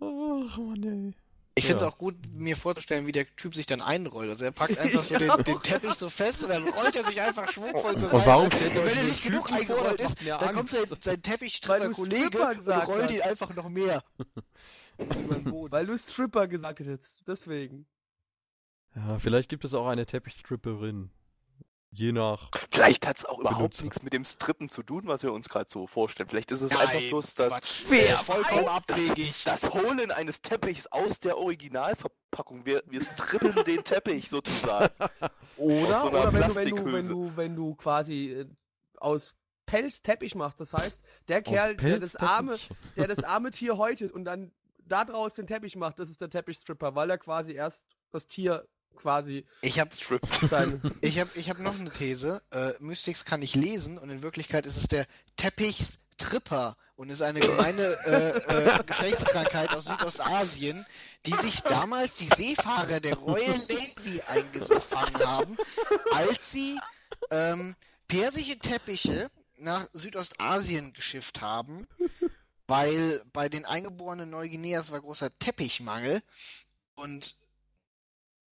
Ach 0.00 0.58
Mann, 0.58 0.82
ey. 0.84 1.14
Ich 1.58 1.66
finde 1.66 1.76
es 1.76 1.82
Ja. 1.82 1.88
auch 1.88 1.98
gut, 1.98 2.16
mir 2.34 2.56
vorzustellen, 2.56 3.06
wie 3.06 3.12
der 3.12 3.26
Typ 3.36 3.54
sich 3.54 3.66
dann 3.66 3.80
einrollt. 3.80 4.30
Also 4.30 4.44
er 4.44 4.52
packt 4.52 4.78
einfach 4.78 5.02
so 5.04 5.16
den, 5.18 5.30
den 5.44 5.62
Teppich 5.62 5.94
so 5.94 6.08
fest 6.08 6.42
und 6.42 6.50
dann 6.50 6.66
rollt 6.68 6.96
er 6.96 7.04
sich 7.04 7.20
einfach 7.20 7.50
schwungvoll 7.50 7.96
zur 7.96 8.04
Und 8.04 8.18
Seite. 8.18 8.26
warum 8.26 8.50
stellt 8.50 8.74
ihr 8.74 8.80
und 8.80 8.86
wenn 8.86 8.96
er 8.96 9.02
den 9.02 9.08
nicht 9.08 9.22
genug 9.22 9.52
eingerollt 9.52 10.00
ist, 10.00 10.16
dann 10.26 10.54
kommt 10.54 10.70
sein, 10.70 10.80
Angst. 10.90 11.02
sein 11.02 11.20
Teppich-Kollege 11.22 12.30
du 12.30 12.72
und 12.72 12.86
rollt 12.88 13.10
ihn 13.10 13.22
einfach 13.22 13.54
noch 13.54 13.68
mehr. 13.68 14.02
Weil 14.98 15.86
du 15.86 15.96
Stripper 15.96 16.48
gesagt 16.48 16.80
hättest. 16.80 17.22
Deswegen. 17.26 17.86
Ja, 18.94 19.18
vielleicht 19.18 19.48
gibt 19.48 19.64
es 19.64 19.74
auch 19.74 19.86
eine 19.86 20.06
Teppichstripperin. 20.06 21.10
Je 21.90 22.12
nach. 22.12 22.50
Vielleicht 22.70 23.06
hat 23.06 23.18
es 23.18 23.24
auch 23.24 23.38
überhaupt 23.38 23.58
Benutzer. 23.58 23.84
nichts 23.84 24.02
mit 24.02 24.12
dem 24.12 24.24
Strippen 24.24 24.68
zu 24.68 24.82
tun, 24.82 25.04
was 25.06 25.22
wir 25.22 25.32
uns 25.32 25.48
gerade 25.48 25.68
so 25.72 25.86
vorstellen. 25.86 26.28
Vielleicht 26.28 26.50
ist 26.50 26.60
es 26.60 26.70
Nein, 26.70 26.80
einfach 26.80 27.08
bloß 27.08 27.34
das, 27.34 27.48
Quatsch. 27.48 27.84
Wer 27.88 28.14
vollkommen 28.16 28.68
abwegig. 28.68 29.44
das 29.44 29.72
Holen 29.72 30.10
eines 30.10 30.42
Teppichs 30.42 30.86
aus 30.88 31.18
der 31.20 31.38
Originalverpackung. 31.38 32.66
Wir, 32.66 32.82
wir 32.86 33.02
strippen 33.02 33.64
den 33.66 33.82
Teppich 33.84 34.28
sozusagen. 34.28 34.92
Oder, 35.56 36.00
so 36.02 36.08
oder 36.08 36.32
wenn, 36.32 36.48
du, 36.48 36.54
wenn, 36.54 36.68
du, 36.68 36.92
wenn, 36.92 37.08
du, 37.08 37.36
wenn 37.36 37.56
du 37.56 37.74
quasi 37.74 38.32
äh, 38.32 38.46
aus 38.98 39.34
Pelz 39.68 40.02
Teppich 40.02 40.34
machst. 40.34 40.60
Das 40.60 40.74
heißt, 40.74 41.00
der 41.28 41.42
Kerl, 41.42 41.76
der 41.76 42.00
das, 42.00 42.16
arme, 42.16 42.56
der 42.96 43.06
das 43.06 43.24
arme 43.24 43.50
Tier 43.50 43.78
häutet 43.78 44.12
und 44.12 44.24
dann 44.24 44.52
da 44.78 45.04
draus 45.04 45.34
den 45.34 45.46
Teppich 45.46 45.76
macht, 45.76 45.98
das 45.98 46.10
ist 46.10 46.20
der 46.20 46.30
Teppichstripper, 46.30 46.94
weil 46.94 47.10
er 47.10 47.18
quasi 47.18 47.52
erst 47.52 47.84
das 48.10 48.26
Tier 48.26 48.66
quasi 48.98 49.46
Ich 49.62 49.78
habe 49.78 49.90
ich 51.00 51.18
hab, 51.18 51.36
ich 51.36 51.50
hab 51.50 51.58
noch 51.58 51.78
eine 51.78 51.90
These. 51.90 52.42
Äh, 52.50 52.72
Mystics 52.80 53.24
kann 53.24 53.42
ich 53.42 53.54
lesen 53.54 53.98
und 53.98 54.10
in 54.10 54.22
Wirklichkeit 54.22 54.66
ist 54.66 54.76
es 54.76 54.88
der 54.88 55.06
Teppichstripper 55.36 56.76
und 56.96 57.10
ist 57.10 57.22
eine 57.22 57.40
gemeine 57.40 57.96
äh, 58.06 58.38
äh, 58.38 58.82
Geschlechtskrankheit 58.86 59.72
aus 59.74 59.84
Südostasien, 59.84 60.84
die 61.26 61.34
sich 61.34 61.60
damals 61.60 62.14
die 62.14 62.28
Seefahrer 62.28 63.00
der 63.00 63.14
Royal 63.14 63.58
Navy 63.68 64.20
eingefangen 64.26 65.24
haben, 65.24 65.56
als 66.12 66.50
sie 66.50 66.78
ähm, 67.30 67.76
persische 68.08 68.58
Teppiche 68.58 69.30
nach 69.58 69.88
Südostasien 69.92 70.92
geschifft 70.92 71.40
haben, 71.40 71.86
weil 72.66 73.22
bei 73.32 73.48
den 73.48 73.64
Eingeborenen 73.64 74.30
Neuguineas 74.30 74.90
war 74.90 75.00
großer 75.00 75.30
Teppichmangel 75.38 76.22
und 76.94 77.36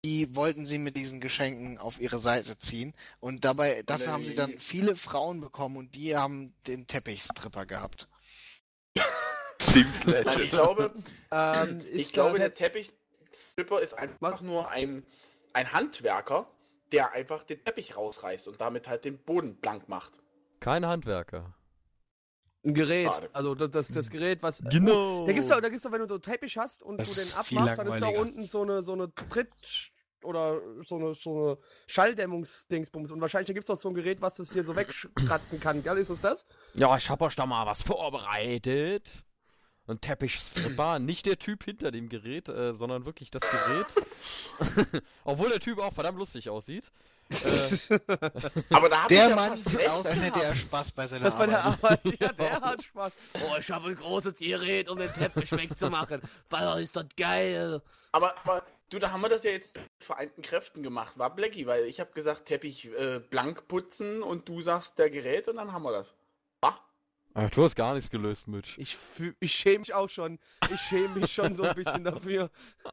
die 0.06 0.36
wollten 0.36 0.66
sie 0.68 0.78
mit 0.78 0.96
diesen 0.96 1.20
Geschenken 1.20 1.80
auf 1.80 2.00
ihre 2.00 2.20
Seite 2.20 2.58
ziehen. 2.60 2.94
Und 3.20 3.44
dabei, 3.44 3.82
dafür 3.84 4.12
haben 4.14 4.24
sie 4.24 4.36
dann 4.36 4.60
viele 4.60 4.96
Frauen 4.96 5.42
bekommen 5.42 5.78
und 5.78 5.96
die 5.96 6.16
haben 6.16 6.54
den 6.68 6.86
Teppichstripper 6.86 7.66
gehabt. 7.66 8.08
Seems 9.60 10.06
Nein, 10.06 10.16
ich 10.28 10.36
legend. 10.36 10.50
glaube, 10.52 10.94
Ähm, 11.32 11.82
ich 11.92 12.14
glaube, 12.14 12.38
der 12.38 12.54
Teppichstripper 12.54 13.80
ist 13.82 13.94
einfach 13.94 14.42
nur 14.42 14.70
ein, 14.70 15.04
ein 15.54 15.74
Handwerker, 15.74 16.48
der 16.92 17.14
einfach 17.14 17.44
den 17.44 17.64
Teppich 17.64 17.98
rausreißt 17.98 18.48
und 18.48 18.62
damit 18.62 18.88
halt 18.88 19.06
den 19.06 19.18
Boden 19.18 19.56
blank 19.56 19.90
macht. 19.90 20.22
Kein 20.60 20.86
Handwerker. 20.86 21.56
ein 22.64 22.74
Gerät. 22.76 23.10
Also 23.34 23.56
das, 23.56 23.72
das, 23.72 23.88
das 23.88 24.10
Gerät, 24.12 24.44
was. 24.44 24.62
Genau. 24.70 25.26
Da 25.26 25.34
gibt's 25.34 25.50
doch, 25.50 25.60
da 25.62 25.70
gibt's 25.70 25.84
doch, 25.84 25.92
wenn 25.92 26.02
du 26.02 26.08
so 26.08 26.14
einen 26.16 26.22
Teppich 26.24 26.58
hast 26.58 26.84
und 26.84 27.00
Das 27.00 27.16
du 27.16 27.22
den 27.22 27.40
abmachst, 27.40 27.78
dann 27.80 27.88
ist 27.88 28.02
da 28.02 28.08
unten 28.08 28.44
so 28.46 28.62
eine, 28.62 28.84
so 28.84 28.94
eine 28.94 29.06
Tritt- 29.16 29.92
oder 30.26 30.60
so 30.86 30.96
eine, 30.96 31.16
so 31.16 31.32
eine 31.48 31.58
Schalldämmungsdingsbums. 31.88 33.12
Und 33.12 33.22
wahrscheinlich 33.22 33.54
gibt 33.54 33.64
es 33.64 33.70
auch 33.70 33.80
so 33.80 33.90
ein 33.90 33.96
Gerät, 33.96 34.22
was 34.22 34.34
das 34.34 34.52
hier 34.52 34.64
so 34.64 34.76
wegkratzen 34.76 35.60
kann. 35.60 35.84
Gell, 35.84 35.98
ist 35.98 36.10
es 36.10 36.22
das? 36.22 36.46
Ja, 36.74 36.96
ich 36.98 37.10
hab 37.10 37.22
euch 37.22 37.36
da 37.36 37.46
mal 37.46 37.66
was 37.66 37.82
vorbereitet. 37.84 39.24
Ein 39.88 40.02
Teppichstripper, 40.02 40.98
nicht 40.98 41.28
der 41.28 41.38
Typ 41.38 41.64
hinter 41.64 41.92
dem 41.92 42.10
Gerät, 42.10 42.50
äh, 42.50 42.74
sondern 42.74 43.06
wirklich 43.06 43.30
das 43.30 43.44
Gerät. 43.44 43.86
Obwohl 45.24 45.50
der 45.50 45.60
Typ 45.60 45.78
auch 45.78 45.94
verdammt 45.94 46.18
lustig 46.18 46.50
aussieht. 46.50 46.92
Äh, 47.30 48.00
Aber 48.72 48.90
da 48.90 49.04
ich 49.04 49.08
Der 49.10 49.30
ja 49.30 49.36
Mann 49.36 49.56
sieht 49.56 49.88
aus, 49.88 50.08
als 50.08 50.24
hätte 50.24 50.42
er. 50.42 50.56
Spaß 50.56 50.92
bei 50.92 51.06
seiner 51.06 51.26
Das 51.26 51.38
bei 51.38 51.46
der 51.46 51.64
Arbeit. 51.64 52.00
Arbeit. 52.04 52.20
Ja, 52.20 52.34
der 52.34 52.62
hat 52.62 52.84
Spaß. 52.84 53.14
Oh, 53.48 53.58
ich 53.60 53.70
habe 53.70 53.90
ein 53.90 53.96
großes 53.96 54.36
Gerät, 54.38 54.90
um 54.90 54.98
den 54.98 55.14
Teppich 55.14 55.52
wegzumachen. 55.52 56.20
Weil 56.50 56.82
ist 56.82 56.96
das 56.96 57.06
geil. 57.16 57.80
Aber, 58.12 58.36
aber 58.44 58.64
du, 58.90 59.00
da 59.00 59.12
haben 59.12 59.22
wir 59.22 59.30
das 59.30 59.44
ja 59.44 59.52
jetzt 59.52 59.76
mit 59.76 59.86
vereinten 60.00 60.42
Kräften 60.42 60.84
gemacht, 60.84 61.18
war 61.18 61.34
Blackie, 61.36 61.66
weil 61.68 61.86
ich 61.86 62.00
habe 62.00 62.12
gesagt, 62.14 62.46
Teppich 62.46 62.86
äh, 62.94 63.20
blank 63.20 63.68
putzen 63.68 64.22
und 64.24 64.48
du 64.48 64.62
sagst 64.62 64.98
der 65.00 65.10
Gerät 65.10 65.48
und 65.48 65.58
dann 65.58 65.72
haben 65.74 65.84
wir 65.84 65.92
das. 65.92 66.16
Ah, 66.62 66.76
ach, 67.34 67.50
du 67.52 67.64
hast 67.64 67.76
gar 67.76 67.94
nichts 67.96 68.10
gelöst, 68.10 68.48
Mitch. 68.48 68.80
Ich, 68.80 68.96
fühl- 68.96 69.36
ich 69.40 69.52
schäme 69.54 69.80
mich 69.80 69.94
auch 69.94 70.10
schon. 70.10 70.40
Ich 70.74 70.80
schäme 70.82 71.10
mich 71.20 71.34
schon 71.34 71.54
so 71.56 71.64
ein 71.64 71.76
bisschen 71.76 72.04
dafür. 72.06 72.50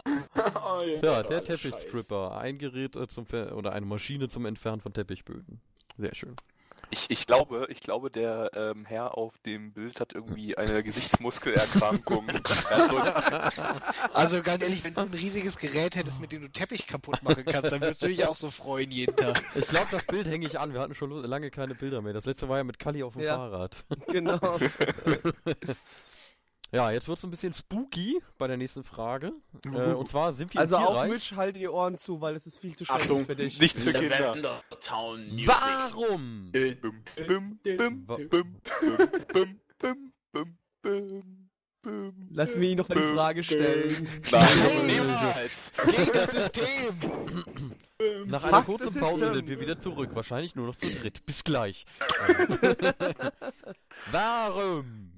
oh, 0.06 0.80
Ja, 1.02 1.22
der 1.22 1.44
Teppichstripper. 1.44 2.36
Ein 2.36 2.58
Gerät 2.58 2.96
äh, 2.96 3.06
zum 3.08 3.24
Ver 3.26 3.56
oder 3.56 3.72
eine 3.72 3.86
Maschine 3.86 4.28
zum 4.28 4.44
Entfernen 4.46 4.80
von 4.80 4.92
Teppichböden. 4.92 5.60
Sehr 5.96 6.14
schön. 6.14 6.34
Ich, 6.90 7.06
ich 7.10 7.26
glaube, 7.26 7.66
ich 7.70 7.80
glaube, 7.80 8.10
der 8.10 8.50
ähm, 8.54 8.84
Herr 8.84 9.16
auf 9.16 9.32
dem 9.46 9.72
Bild 9.72 9.98
hat 10.00 10.12
irgendwie 10.14 10.56
eine 10.58 10.82
Gesichtsmuskelerkrankung. 10.82 12.28
Er 12.28 12.76
hat 12.76 12.88
so 12.88 12.96
ein- 12.98 13.82
Also 14.12 14.42
ganz 14.42 14.62
ehrlich, 14.62 14.84
wenn 14.84 14.94
du 14.94 15.00
ein 15.00 15.08
riesiges 15.14 15.56
Gerät 15.58 15.96
hättest, 15.96 16.20
mit 16.20 16.32
dem 16.32 16.42
du 16.42 16.48
Teppich 16.48 16.86
kaputt 16.86 17.22
machen 17.22 17.44
kannst, 17.46 17.72
dann 17.72 17.80
würdest 17.80 18.02
du 18.02 18.08
dich 18.08 18.26
auch 18.26 18.36
so 18.36 18.50
freuen 18.50 18.90
jeden 18.90 19.16
Tag. 19.16 19.42
Ich 19.54 19.68
glaube, 19.68 19.88
das 19.90 20.04
Bild 20.04 20.26
hänge 20.28 20.46
ich 20.46 20.58
an. 20.60 20.74
Wir 20.74 20.80
hatten 20.80 20.94
schon 20.94 21.10
lange 21.24 21.50
keine 21.50 21.74
Bilder 21.74 22.02
mehr. 22.02 22.12
Das 22.12 22.26
letzte 22.26 22.48
war 22.48 22.58
ja 22.58 22.64
mit 22.64 22.78
Kali 22.78 23.02
auf 23.02 23.14
dem 23.14 23.22
Ja. 23.22 23.36
Fahrrad. 23.36 23.84
Genau. 24.08 24.38
Ja, 26.74 26.90
jetzt 26.90 27.06
wird 27.06 27.18
es 27.18 27.24
ein 27.24 27.30
bisschen 27.30 27.52
spooky 27.52 28.22
bei 28.38 28.46
der 28.46 28.56
nächsten 28.56 28.82
Frage. 28.82 29.32
Äh, 29.66 29.92
und 29.92 30.08
zwar 30.08 30.32
sind 30.32 30.54
wir 30.54 30.60
Also 30.62 30.76
im 30.76 30.82
auch 30.82 30.92
Tierreich. 30.94 31.10
Mitch, 31.12 31.36
halt 31.36 31.56
die 31.56 31.68
Ohren 31.68 31.98
zu, 31.98 32.20
weil 32.22 32.34
es 32.34 32.46
ist 32.46 32.58
viel 32.60 32.74
zu 32.74 32.86
schrecklich 32.86 33.04
Achtung, 33.04 33.26
für 33.26 33.36
dich. 33.36 33.58
nichts 33.60 33.84
für 33.84 33.92
Kinder. 33.92 34.18
Lavender 34.18 34.62
Town 34.80 35.28
Music. 35.28 35.48
Warum? 35.48 36.50
Äh, 36.54 36.74
Bum, 36.76 37.04
bum, 37.26 37.58
bum, 37.62 38.08
Wa- 38.08 38.16
bum, 38.16 38.28
bum, 38.30 38.56
bum, 39.32 39.60
bum, 39.78 40.12
bum, 40.32 40.58
bum, 40.82 41.48
bum. 41.82 42.28
Lass 42.30 42.56
mich 42.56 42.74
noch 42.76 42.88
mal 42.88 42.94
die 42.94 43.02
Frage 43.14 43.42
stellen. 43.44 44.08
Nein, 44.30 44.86
niemals. 44.86 45.72
Gegen 45.94 46.12
das 46.12 46.30
System! 46.30 47.74
Nach 48.26 48.42
einer 48.44 48.56
Fuck 48.62 48.66
kurzen 48.78 48.98
Pause 48.98 49.34
sind 49.34 49.46
wir 49.48 49.60
wieder 49.60 49.78
zurück. 49.78 50.10
Wahrscheinlich 50.14 50.54
nur 50.54 50.68
noch 50.68 50.74
zu 50.76 50.88
dritt. 50.90 51.26
Bis 51.26 51.44
gleich. 51.44 51.84
Warum 54.10 55.12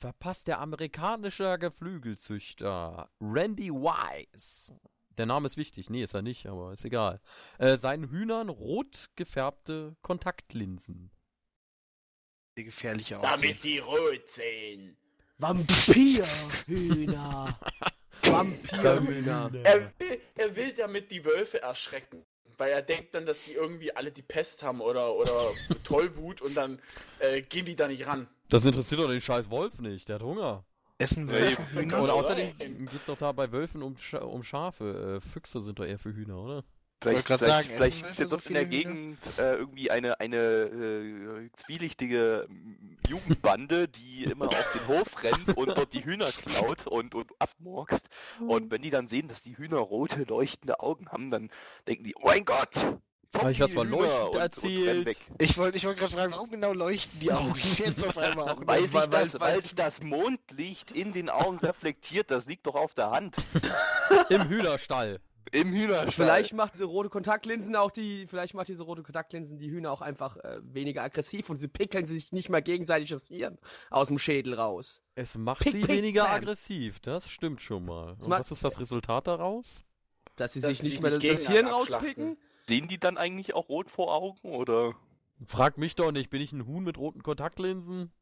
verpasst 0.00 0.48
der 0.48 0.60
amerikanische 0.60 1.58
Geflügelzüchter 1.58 3.10
Randy 3.20 3.70
Wise, 3.70 4.74
der 5.18 5.26
Name 5.26 5.46
ist 5.46 5.58
wichtig, 5.58 5.90
nee, 5.90 6.02
ist 6.02 6.14
er 6.14 6.22
nicht, 6.22 6.46
aber 6.46 6.72
ist 6.72 6.84
egal, 6.84 7.20
äh, 7.58 7.76
seinen 7.76 8.08
Hühnern 8.08 8.48
rot 8.48 9.10
gefärbte 9.16 9.96
Kontaktlinsen? 10.00 11.10
Die 12.56 12.64
gefährliche 12.64 13.18
aussehen. 13.18 13.40
damit 13.40 13.64
die 13.64 13.78
rot 13.78 14.30
sehen. 14.30 14.96
Vampirhühner. 15.38 17.58
Vampirhühner. 18.22 19.50
Er 19.62 19.92
will, 19.98 20.20
er 20.36 20.56
will 20.56 20.72
damit 20.72 21.10
die 21.10 21.24
Wölfe 21.24 21.60
erschrecken. 21.60 22.24
Weil 22.60 22.72
er 22.72 22.82
denkt 22.82 23.14
dann, 23.14 23.24
dass 23.24 23.44
die 23.44 23.54
irgendwie 23.54 23.96
alle 23.96 24.12
die 24.12 24.20
Pest 24.20 24.62
haben 24.62 24.82
oder, 24.82 25.14
oder 25.14 25.32
Tollwut 25.84 26.42
und 26.42 26.54
dann 26.54 26.78
äh, 27.18 27.40
gehen 27.40 27.64
die 27.64 27.74
da 27.74 27.88
nicht 27.88 28.06
ran. 28.06 28.28
Das 28.50 28.66
interessiert 28.66 29.00
doch 29.00 29.08
den 29.08 29.22
scheiß 29.22 29.48
Wolf 29.48 29.78
nicht, 29.78 30.06
der 30.10 30.16
hat 30.16 30.22
Hunger. 30.22 30.62
Essen 30.98 31.30
Wölfe 31.30 31.66
Hühner? 31.72 32.02
Und 32.02 32.10
außerdem 32.10 32.52
sein. 32.58 32.88
geht's 32.92 33.06
doch 33.06 33.16
da 33.16 33.32
bei 33.32 33.50
Wölfen 33.50 33.82
um, 33.82 33.96
Scha 33.96 34.18
um 34.18 34.42
Schafe. 34.42 35.16
Äh, 35.16 35.26
Füchse 35.26 35.62
sind 35.62 35.78
doch 35.78 35.86
eher 35.86 35.98
für 35.98 36.12
Hühner, 36.12 36.36
oder? 36.36 36.64
Vielleicht, 37.02 37.26
vielleicht, 37.26 37.44
sagen, 37.44 37.68
essen 37.70 37.76
vielleicht 37.78 38.02
Wölfe 38.04 38.22
gibt 38.24 38.32
es 38.34 38.44
so 38.44 38.48
in 38.48 38.54
der? 38.54 38.64
Gegend 38.66 39.18
äh, 39.38 39.54
irgendwie 39.54 39.90
eine, 39.90 40.20
eine 40.20 40.36
äh, 40.36 41.50
zwielichtige 41.56 42.46
Jugendbande, 43.08 43.88
die 43.88 44.24
immer 44.24 44.48
auf 44.48 44.72
den 44.74 44.88
Hof 44.88 45.22
rennt 45.22 45.56
und 45.56 45.68
dort 45.76 45.92
die 45.94 46.04
Hühner 46.04 46.26
klaut 46.26 46.86
und, 46.86 47.14
und 47.14 47.30
abmorkst. 47.38 48.06
Und 48.46 48.70
wenn 48.70 48.82
die 48.82 48.90
dann 48.90 49.06
sehen, 49.06 49.28
dass 49.28 49.42
die 49.42 49.56
Hühner 49.56 49.78
rote, 49.78 50.24
leuchtende 50.24 50.80
Augen 50.80 51.08
haben, 51.10 51.30
dann 51.30 51.50
denken 51.88 52.04
die, 52.04 52.14
oh 52.16 52.26
mein 52.26 52.44
Gott! 52.44 52.74
Hab 53.32 53.48
ich 53.48 53.60
was 53.60 53.72
von 53.72 53.92
und- 53.94 54.04
und 54.04 54.34
erzählt? 54.34 55.06
weg. 55.06 55.16
Ich 55.38 55.56
wollte 55.56 55.78
ich 55.78 55.86
wollt 55.86 55.96
gerade 55.98 56.12
fragen, 56.12 56.32
warum 56.32 56.50
genau 56.50 56.72
leuchten 56.72 57.20
die 57.20 57.30
Augen 57.30 57.54
jetzt 57.76 58.04
auf 58.04 58.18
einmal 58.18 58.48
auch? 58.48 58.58
Weil, 58.66 58.66
Weil- 58.66 58.82
sich 58.82 58.92
weil- 58.94 59.08
das, 59.08 59.34
weil- 59.34 59.40
weil 59.52 59.62
sich 59.62 59.74
das 59.76 60.02
Mondlicht 60.02 60.90
in 60.90 61.12
den 61.12 61.30
Augen 61.30 61.58
reflektiert, 61.60 62.30
das 62.32 62.46
liegt 62.46 62.66
doch 62.66 62.74
auf 62.74 62.92
der 62.94 63.10
Hand. 63.12 63.36
Im 64.30 64.48
Hühnerstall. 64.48 65.20
Im 65.52 65.72
Hühnerstall. 65.72 66.10
Vielleicht 66.12 66.52
macht 66.54 66.74
diese 66.74 66.84
rote 66.84 67.08
Kontaktlinsen 67.08 67.74
auch 67.74 67.90
die, 67.90 68.26
vielleicht 68.28 68.54
macht 68.54 68.68
diese 68.68 68.82
rote 68.84 69.02
Kontaktlinsen 69.02 69.58
die 69.58 69.70
Hühner 69.70 69.90
auch 69.90 70.00
einfach 70.00 70.36
äh, 70.36 70.58
weniger 70.62 71.02
aggressiv 71.02 71.50
und 71.50 71.56
sie 71.58 71.66
pickeln 71.68 72.06
sich 72.06 72.30
nicht 72.30 72.48
mehr 72.50 72.62
gegenseitig 72.62 73.10
das 73.10 73.24
Hirn 73.26 73.58
aus 73.90 74.08
dem 74.08 74.18
Schädel 74.18 74.54
raus. 74.54 75.02
Es 75.16 75.36
macht 75.36 75.62
Pick, 75.62 75.72
sie 75.72 75.80
pick, 75.80 75.88
weniger 75.90 76.24
bam. 76.24 76.32
aggressiv, 76.34 77.00
das 77.00 77.28
stimmt 77.30 77.60
schon 77.60 77.84
mal. 77.84 78.10
Und 78.20 78.30
was 78.30 78.50
ist 78.52 78.62
das 78.64 78.78
Resultat 78.78 79.26
daraus? 79.26 79.84
Dass 80.36 80.52
sie 80.52 80.60
Dass 80.60 80.68
sich 80.70 80.78
sie 80.78 80.88
nicht 80.88 81.02
mehr 81.02 81.10
nicht 81.18 81.24
das, 81.28 81.42
das 81.42 81.50
Hirn 81.52 81.66
rauspicken. 81.66 82.36
Sehen 82.68 82.86
die 82.86 82.98
dann 82.98 83.16
eigentlich 83.18 83.54
auch 83.54 83.68
rot 83.68 83.90
vor 83.90 84.14
Augen 84.14 84.52
oder? 84.52 84.94
Frag 85.44 85.78
mich 85.78 85.96
doch 85.96 86.12
nicht, 86.12 86.30
bin 86.30 86.40
ich 86.42 86.52
ein 86.52 86.66
Huhn 86.66 86.84
mit 86.84 86.96
roten 86.98 87.22
Kontaktlinsen? 87.22 88.12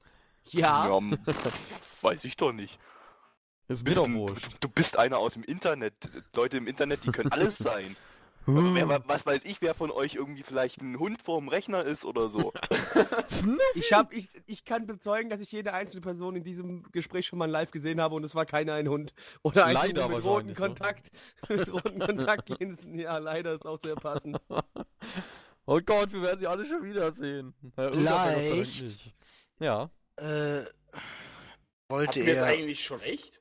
Ja. 0.51 0.97
m- 0.97 1.19
weiß 2.01 2.25
ich 2.25 2.37
doch 2.37 2.53
nicht. 2.53 2.79
Ist 3.69 3.85
mir 3.85 3.95
doch 3.95 4.05
ein- 4.05 4.15
wurscht. 4.15 4.49
Du 4.61 4.69
bist 4.69 4.99
einer 4.99 5.19
aus 5.19 5.35
dem 5.35 5.45
Internet. 5.45 5.95
Leute 6.35 6.57
im 6.57 6.67
Internet, 6.67 7.05
die 7.05 7.11
können 7.13 7.31
alles 7.33 7.59
sein. 7.59 7.97
Also 8.47 8.75
wer, 8.75 8.89
wa- 8.89 9.01
was 9.07 9.27
weiß 9.27 9.43
ich, 9.45 9.61
wer 9.61 9.75
von 9.75 9.91
euch 9.91 10.15
irgendwie 10.15 10.43
vielleicht 10.43 10.81
ein 10.81 10.99
Hund 10.99 11.21
vorm 11.21 11.49
Rechner 11.49 11.85
ist 11.85 12.07
oder 12.07 12.31
so. 12.31 12.55
Ich, 13.75 13.93
hab, 13.93 14.11
ich, 14.15 14.31
ich 14.47 14.65
kann 14.65 14.87
bezeugen, 14.87 15.29
dass 15.29 15.41
ich 15.41 15.53
jede 15.53 15.75
einzelne 15.75 16.01
Person 16.01 16.35
in 16.35 16.45
diesem 16.45 16.83
Gespräch 16.91 17.27
schon 17.27 17.39
mal 17.39 17.51
live 17.51 17.71
gesehen 17.71 18.01
habe 18.01 18.15
und 18.15 18.25
es 18.25 18.35
war 18.35 18.47
keiner 18.47 18.73
ein 18.73 18.89
Hund. 18.89 19.13
Oder 19.43 19.67
ein 19.67 19.75
Leider 19.75 20.05
Hund 20.05 20.15
mit 20.15 20.25
roten 20.25 20.47
ne? 20.47 20.55
Kontakt. 20.55 21.11
Mit 21.51 21.71
roten 21.71 21.99
Kontaktlinsen. 21.99 22.99
Ja, 22.99 23.19
leider 23.19 23.53
ist 23.53 23.67
auch 23.67 23.79
sehr 23.81 23.97
passend. 23.97 24.39
Oh 25.67 25.79
Gott, 25.85 26.11
wir 26.15 26.23
werden 26.23 26.41
sie 26.41 26.47
alle 26.47 26.65
schon 26.65 26.83
wiedersehen. 26.83 27.53
Vielleicht. 27.75 29.13
Ja. 29.61 29.91
Äh, 30.17 30.63
wollte 31.91 32.21
wir 32.21 32.25
jetzt 32.27 32.37
er, 32.39 32.45
eigentlich 32.47 32.83
schon 32.83 33.01
recht? 33.01 33.38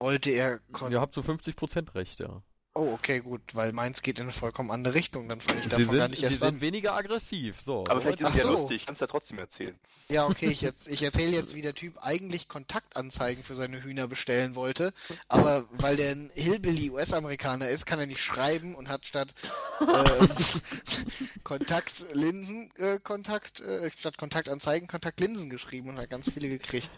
Wollte 0.00 0.30
er, 0.30 0.60
kon 0.72 0.90
Ihr 0.92 1.00
habt 1.00 1.14
zu 1.14 1.20
50% 1.20 1.94
recht, 1.94 2.20
ja. 2.20 2.42
oh 2.74 2.92
okay 2.92 3.20
gut, 3.20 3.42
weil 3.54 3.72
meins 3.72 4.02
geht 4.02 4.18
in 4.18 4.24
eine 4.24 4.32
vollkommen 4.32 4.70
andere 4.70 4.94
Richtung, 4.94 5.28
dann 5.28 5.40
fange 5.40 5.58
ich 5.60 5.64
Sie 5.64 5.70
davon 5.70 5.96
gar 5.96 6.08
sind, 6.08 6.10
nicht 6.12 6.20
sie 6.20 6.24
erst 6.26 6.40
sind 6.40 6.48
an. 6.56 6.60
weniger 6.60 6.94
aggressiv. 6.94 7.60
So, 7.60 7.84
Aber 7.88 8.00
so 8.00 8.00
vielleicht 8.00 8.20
ist 8.20 8.28
es 8.30 8.36
ja 8.36 8.42
so. 8.44 8.52
lustig, 8.52 8.86
kannst 8.86 9.00
ja 9.00 9.06
trotzdem 9.06 9.38
erzählen. 9.38 9.78
Ja, 10.08 10.26
okay, 10.26 10.46
ich, 10.46 10.60
jetzt, 10.62 10.88
ich 10.88 11.02
erzähle 11.02 11.32
jetzt, 11.32 11.54
wie 11.54 11.62
der 11.62 11.74
Typ 11.74 11.98
eigentlich 12.00 12.48
Kontaktanzeigen 12.48 13.42
für 13.44 13.54
seine 13.54 13.82
Hühner 13.82 14.08
bestellen 14.08 14.54
wollte, 14.54 14.92
aber 15.28 15.66
weil 15.72 15.96
der 15.96 16.12
ein 16.12 16.30
Hillbilly-US-Amerikaner 16.34 17.68
ist, 17.68 17.86
kann 17.86 17.98
er 18.00 18.06
nicht 18.06 18.22
schreiben 18.22 18.74
und 18.74 18.88
hat 18.88 19.04
statt 19.06 19.34
äh, 19.80 20.28
Kontaktlinsen, 21.44 22.70
äh, 22.76 22.98
Kontakt, 23.00 23.60
äh, 23.60 23.90
statt 23.96 24.16
Kontaktanzeigen 24.18 24.88
Kontaktlinsen 24.88 25.50
geschrieben 25.50 25.90
und 25.90 25.98
hat 25.98 26.10
ganz 26.10 26.30
viele 26.30 26.48
gekriegt, 26.48 26.90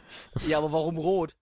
Ja, 0.47 0.59
aber 0.59 0.73
warum 0.73 0.99
rot? 0.99 1.35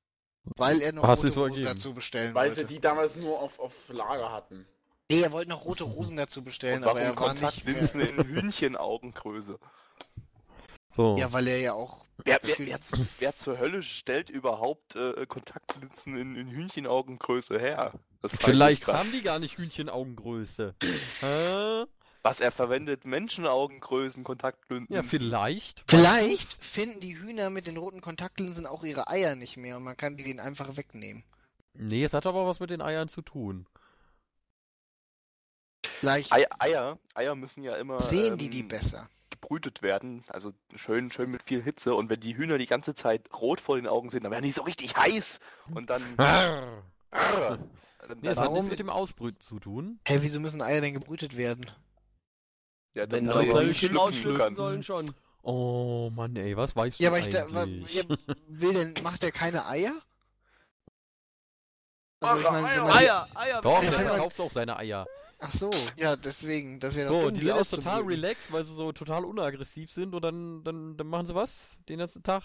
Weil 0.57 0.81
er 0.81 0.93
noch 0.93 1.03
Hast 1.05 1.25
rote 1.25 1.31
so 1.33 1.41
Rosen 1.43 1.55
ergeben? 1.57 1.75
dazu 1.75 1.95
bestellen 1.95 2.35
Weil 2.35 2.49
wollte. 2.51 2.67
sie 2.67 2.75
die 2.75 2.81
damals 2.81 3.17
nur 3.17 3.41
auf, 3.41 3.59
auf 3.59 3.73
Lager 3.89 4.33
hatten. 4.33 4.67
Nee, 5.11 5.23
er 5.23 5.33
wollte 5.33 5.51
noch 5.51 5.65
rote 5.65 5.85
Rosen 5.85 6.17
dazu 6.17 6.45
bestellen, 6.45 6.85
aber 6.85 7.01
warum 7.01 7.17
er 7.17 7.21
war 7.21 7.33
nicht 7.35 7.65
mehr... 7.65 7.75
Kontaktlinsen 7.75 8.01
in 8.01 8.27
Hühnchenaugengröße? 8.27 9.59
So. 10.97 11.17
Ja, 11.19 11.33
weil 11.33 11.49
er 11.49 11.61
ja 11.61 11.73
auch... 11.75 12.07
Wer, 12.25 12.39
wer, 12.43 12.55
wer, 12.59 12.79
wer 13.19 13.37
zur 13.37 13.59
Hölle 13.59 13.83
stellt 13.83 14.31
überhaupt 14.31 14.95
äh, 14.95 15.27
Kontaktlinsen 15.27 16.17
in, 16.17 16.37
in 16.37 16.49
Hühnchenaugengröße 16.51 17.59
her? 17.59 17.93
Vielleicht 18.25 18.87
haben 18.89 19.11
die 19.11 19.23
gar 19.23 19.39
nicht 19.39 19.59
Hühnchenaugengröße. 19.59 20.75
Hä? 21.21 21.85
Was 22.23 22.41
er 22.41 22.53
verwendet, 22.53 23.05
Menschenaugengrößen, 23.07 24.25
Kontaktlinsen. 24.25 24.95
Ja, 24.95 25.03
vielleicht. 25.03 25.85
Vielleicht 25.91 26.63
finden 26.63 27.01
die 27.01 27.19
Hühner 27.19 27.49
mit 27.49 27.67
den 27.67 27.79
roten 27.79 28.01
Kontaktlinsen 28.03 28.67
auch 28.67 28.85
ihre 28.85 29.09
Eier 29.09 29.37
nicht 29.37 29.57
mehr 29.57 29.77
und 29.79 29.85
man 29.85 29.97
kann 29.97 30.17
die 30.19 30.25
denen 30.25 30.39
einfach 30.41 30.77
wegnehmen. 30.77 31.25
Nee, 31.73 32.05
es 32.05 32.13
hat 32.13 32.27
aber 32.27 32.47
was 32.47 32.61
mit 32.61 32.69
den 32.71 32.83
Eiern 32.83 33.09
zu 33.09 33.23
tun. 33.23 33.67
Vielleicht 35.85 36.33
Ei- 36.33 36.47
Eier, 36.59 36.99
Eier 37.15 37.35
müssen 37.35 37.63
ja 37.63 37.77
immer 37.77 37.99
sehen 38.01 38.37
die 38.39 38.47
ähm, 38.47 38.51
die 38.51 38.63
besser. 38.65 39.09
gebrütet 39.31 39.81
werden, 39.83 40.25
also 40.29 40.53
schön, 40.75 41.11
schön 41.13 41.31
mit 41.31 41.43
viel 41.45 41.63
Hitze. 41.63 41.95
Und 41.95 42.11
wenn 42.11 42.21
die 42.21 42.37
Hühner 42.37 42.59
die 42.59 42.67
ganze 42.67 42.95
Zeit 42.95 43.31
rot 43.33 43.61
vor 43.61 43.77
den 43.77 43.87
Augen 43.87 44.11
sind, 44.11 44.25
dann 44.25 44.33
werden 44.33 44.45
die 44.45 44.53
so 44.53 44.63
richtig 44.63 44.97
heiß. 44.97 45.39
Und 45.75 45.89
dann. 45.91 46.03
Arr. 46.19 46.83
Arr. 47.11 47.59
dann, 48.07 48.19
Nee, 48.21 48.29
dann 48.29 48.39
hat 48.39 48.53
nichts 48.53 48.69
mit 48.69 48.79
dem 48.79 48.91
Ausbrüten 48.91 49.41
zu 49.41 49.59
tun. 49.59 50.01
Hä, 50.07 50.19
wieso 50.21 50.41
müssen 50.41 50.61
Eier 50.63 50.81
denn 50.81 50.95
gebrütet 50.95 51.37
werden? 51.37 51.71
Ja, 52.97 53.07
dann 53.07 53.21
Wenn 53.21 53.27
neue 53.27 53.51
aber 53.51 53.61
Hühnchen 53.63 53.75
schlüpfen 53.75 53.97
rausschlüpfen 53.97 54.37
können. 54.37 54.55
sollen 54.57 54.83
schon. 54.83 55.11
Oh 55.43 56.11
Mann, 56.15 56.37
ey, 56.37 56.57
was 56.57 56.77
weißt 56.77 56.99
du 56.99 57.03
Ja, 57.05 57.11
aber 57.11 57.19
ich 57.21 57.29
da, 57.31 57.53
wa- 57.53 57.63
eigentlich? 57.63 57.95
ja, 57.95 58.03
will 58.49 58.73
denn, 58.75 58.95
macht 59.03 59.23
der 59.23 59.33
keine 59.33 59.67
Eier? 59.67 59.95
Ach, 62.21 62.33
Also 62.33 62.45
ich 62.45 62.51
meine, 62.51 62.67
wenn 62.67 62.73
Eier. 62.73 62.83
man 62.83 62.93
Eier, 62.97 63.29
Eier. 63.35 63.61
Doch, 63.63 63.83
Ja, 63.83 63.91
der 63.91 63.99
man- 64.01 64.09
verkauft 64.09 64.41
auch 64.41 64.51
seine 64.51 64.77
Eier. 64.77 65.07
ach 65.39 65.53
so, 65.53 65.71
ja, 65.97 66.17
deswegen, 66.17 66.79
das 66.81 66.95
wäre 66.95 67.09
doch 67.09 67.23
So, 67.23 67.31
die 67.31 67.41
sind 67.41 67.53
auszumögen. 67.53 67.85
total 67.91 68.03
relaxed, 68.03 68.53
weil 68.53 68.65
sie 68.65 68.75
so 68.75 68.93
total 68.93 69.25
unaggressiv 69.25 69.91
sind 69.91 70.15
und 70.15 70.23
dann, 70.23 70.63
dann, 70.65 70.97
dann 70.99 71.07
machen 71.07 71.27
sie 71.27 71.35
was 71.35 71.79
den 71.89 71.99
ganzen 72.01 72.23
Tag. 72.23 72.43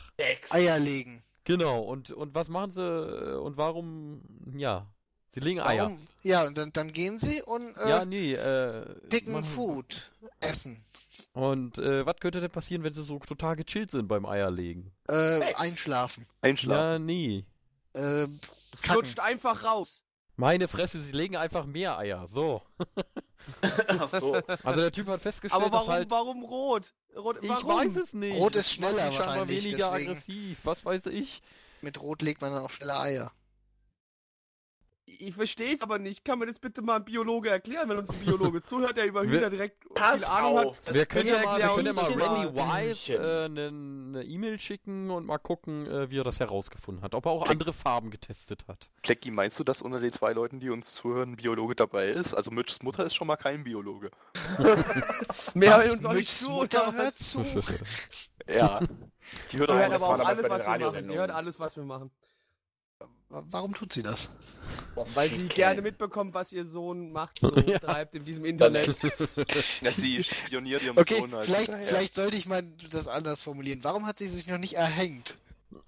Eier 0.49 0.79
legen. 0.79 1.21
Genau, 1.43 1.81
und, 1.81 2.11
und 2.11 2.33
was 2.33 2.47
machen 2.47 2.71
sie 2.71 2.81
äh, 2.81 3.35
und 3.35 3.57
warum, 3.57 4.21
ja, 4.55 4.87
sie 5.35 5.39
legen 5.41 5.59
Eier. 5.61 5.83
Warum? 5.83 5.99
Ja, 6.23 6.43
und 6.47 6.57
dann, 6.57 6.71
dann 6.73 6.91
gehen 6.91 7.19
sie 7.19 7.43
und 7.43 7.77
äh, 7.77 7.87
Ja, 7.89 8.03
nee, 8.05 8.33
äh. 8.33 8.95
picken 9.09 9.33
machen- 9.33 9.45
Food, 9.45 10.11
essen, 10.39 10.83
Und 11.33 11.77
äh, 11.77 12.03
was 12.05 12.15
könnte 12.19 12.41
denn 12.41 12.49
passieren, 12.49 12.83
wenn 12.83 12.93
sie 12.93 13.03
so 13.03 13.19
total 13.19 13.55
gechillt 13.55 13.91
sind 13.91 14.07
beim 14.07 14.25
Eierlegen? 14.25 14.91
äh, 15.07 15.37
Sex. 15.37 15.59
einschlafen, 15.59 16.25
Einschlafen. 16.41 16.81
Ja, 16.81 16.99
nee. 16.99 17.45
äh, 17.93 18.27
Flutscht 18.81 19.19
einfach 19.19 19.63
raus. 19.63 20.01
Meine 20.37 20.67
Fresse, 20.67 20.99
sie 20.99 21.11
legen 21.13 21.37
einfach 21.37 21.65
mehr 21.65 21.97
Eier. 21.97 22.25
So. 22.27 22.61
Ach 23.87 24.09
so. 24.09 24.33
Also 24.63 24.81
der 24.81 24.91
Typ 24.91 25.07
hat 25.07 25.21
festgestellt, 25.21 25.63
Aber 25.63 25.71
warum, 25.71 25.87
dass 25.87 25.95
halt. 25.95 26.11
warum 26.11 26.43
rot? 26.43 26.93
rot 27.15 27.37
Ich 27.41 27.49
warum? 27.49 27.69
weiß 27.95 27.95
es 28.03 28.13
nicht. 28.13 28.35
Rot 28.37 28.55
ist 28.55 28.71
schneller 28.73 29.05
wahrscheinlich, 29.05 29.63
weniger 29.65 29.91
deswegen. 29.91 30.09
aggressiv. 30.11 30.59
Was 30.63 30.83
weiß 30.83 31.05
ich. 31.07 31.41
Mit 31.81 32.01
Rot 32.01 32.21
legt 32.21 32.41
man 32.41 32.51
dann 32.51 32.63
auch 32.63 32.69
schneller 32.69 32.99
Eier. 32.99 33.31
Ich 35.19 35.35
verstehe 35.35 35.73
es 35.73 35.81
aber 35.81 35.99
nicht. 35.99 36.23
Kann 36.25 36.39
mir 36.39 36.45
das 36.45 36.59
bitte 36.59 36.81
mal 36.81 36.97
ein 36.97 37.05
Biologe 37.05 37.49
erklären, 37.49 37.89
wenn 37.89 37.97
uns 37.97 38.09
ein 38.09 38.19
Biologe 38.19 38.61
zuhört, 38.63 38.97
der 38.97 39.05
über 39.05 39.23
Wir- 39.23 39.31
Hühner 39.39 39.49
direkt 39.49 39.83
Pass 39.93 40.23
viel 40.23 40.31
Ahnung 40.31 40.57
auf. 40.59 40.77
hat? 40.79 40.87
das 40.89 40.95
wir 40.95 41.05
können 41.05 41.27
ja 41.27 41.41
mal, 41.43 41.59
wir 41.61 41.67
können 41.69 41.85
ja 41.87 41.93
mal 41.93 42.11
Randy. 42.11 42.55
Wise 42.55 43.13
äh, 43.13 43.45
eine 43.45 44.23
E-Mail 44.23 44.59
schicken 44.59 45.09
und 45.11 45.25
mal 45.25 45.37
gucken, 45.37 45.85
äh, 45.87 46.09
wie 46.09 46.19
er 46.19 46.23
das 46.23 46.39
herausgefunden 46.39 47.03
hat. 47.03 47.15
Ob 47.15 47.25
er 47.25 47.31
auch 47.31 47.47
andere 47.47 47.73
Farben 47.73 48.11
getestet 48.11 48.65
hat. 48.67 48.89
Jackie, 49.03 49.31
meinst 49.31 49.59
du, 49.59 49.63
dass 49.63 49.81
unter 49.81 49.99
den 49.99 50.11
zwei 50.11 50.33
Leuten, 50.33 50.59
die 50.59 50.69
uns 50.69 50.93
zuhören, 50.93 51.31
ein 51.33 51.35
Biologe 51.37 51.75
dabei 51.75 52.09
ist? 52.09 52.33
Also 52.33 52.51
Mitchs 52.51 52.81
Mutter 52.81 53.05
ist 53.05 53.15
schon 53.15 53.27
mal 53.27 53.37
kein 53.37 53.63
Biologe. 53.63 54.11
Mehr 55.53 55.77
hören 55.77 55.91
uns 55.91 56.05
auch 56.05 56.09
nicht 56.13 56.19
Mitchs 56.21 56.39
zu. 56.39 56.49
Mutter 56.51 56.93
hört 56.93 57.17
zu. 57.17 57.45
Ja. 58.47 58.79
Die 59.51 59.57
hört 59.57 59.69
Die 59.69 59.73
auch 59.73 59.77
hört 59.79 59.93
aber 59.93 60.05
auch 60.05 60.19
alles, 60.27 60.47
was 60.49 60.67
wir 60.67 60.77
machen. 60.79 61.07
Die 61.09 61.15
hört 61.17 61.31
alles, 61.31 61.59
was 61.59 61.75
wir 61.75 61.83
machen. 61.83 62.11
Wa- 63.35 63.43
Warum 63.49 63.73
tut 63.73 63.91
sie 63.91 64.01
das? 64.01 64.29
Weil 65.13 65.29
sie 65.29 65.47
gerne 65.47 65.81
mitbekommt, 65.81 66.33
was 66.33 66.51
ihr 66.53 66.65
Sohn 66.65 67.11
macht, 67.11 67.39
so 67.41 67.53
Ja. 67.55 67.79
treibt 67.79 68.15
in 68.15 68.23
diesem 68.23 68.45
Internet. 68.45 68.95
Ja, 69.81 69.91
sie 69.91 70.23
spioniert 70.23 70.83
ihrem 70.83 70.97
Okay, 70.97 71.19
Sohn 71.19 71.33
halt 71.33 71.45
vielleicht, 71.45 71.73
vielleicht 71.83 72.13
sollte 72.15 72.37
ich 72.37 72.45
mal 72.45 72.63
das 72.91 73.07
anders 73.09 73.43
formulieren. 73.43 73.83
Warum 73.83 74.05
hat 74.07 74.17
sie 74.19 74.27
sich 74.27 74.47
noch 74.47 74.57
nicht 74.57 74.73
erhängt? 74.75 75.37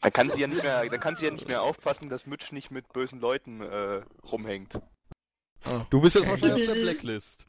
Dann 0.00 0.12
kann 0.12 0.30
sie 0.30 0.40
ja 0.40 0.46
nicht 0.48 0.62
mehr, 0.62 0.88
dann 0.88 1.00
kann 1.00 1.16
sie 1.16 1.26
ja 1.26 1.30
nicht 1.32 1.48
mehr 1.48 1.62
aufpassen, 1.62 2.08
dass 2.08 2.26
Mitch 2.26 2.52
nicht 2.52 2.70
mit 2.70 2.92
bösen 2.92 3.20
Leuten 3.20 3.60
äh, 3.60 4.02
rumhängt. 4.30 4.78
Du 5.90 6.00
bist 6.00 6.16
jetzt 6.16 6.28
wahrscheinlich 6.28 6.68
auf 6.68 6.74
der 6.74 6.82
Blacklist. 6.82 7.46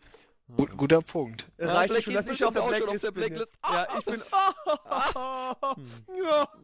Gut, 0.58 0.78
guter 0.78 1.02
Punkt. 1.02 1.52
Ja, 1.58 1.74
reicht 1.74 1.90
Blackie 1.94 2.04
schon, 2.04 2.14
dass 2.14 2.28
ich 2.28 2.44
auf 2.44 2.54
der 2.54 2.62
Blacklist, 2.62 2.96
auf 2.96 3.02
der 3.02 3.12
bin. 3.12 3.34
Blacklist. 3.34 3.60
Ja, 3.72 3.88
ich 4.00 4.06
bin. 4.06 4.22
ja. 6.26 6.48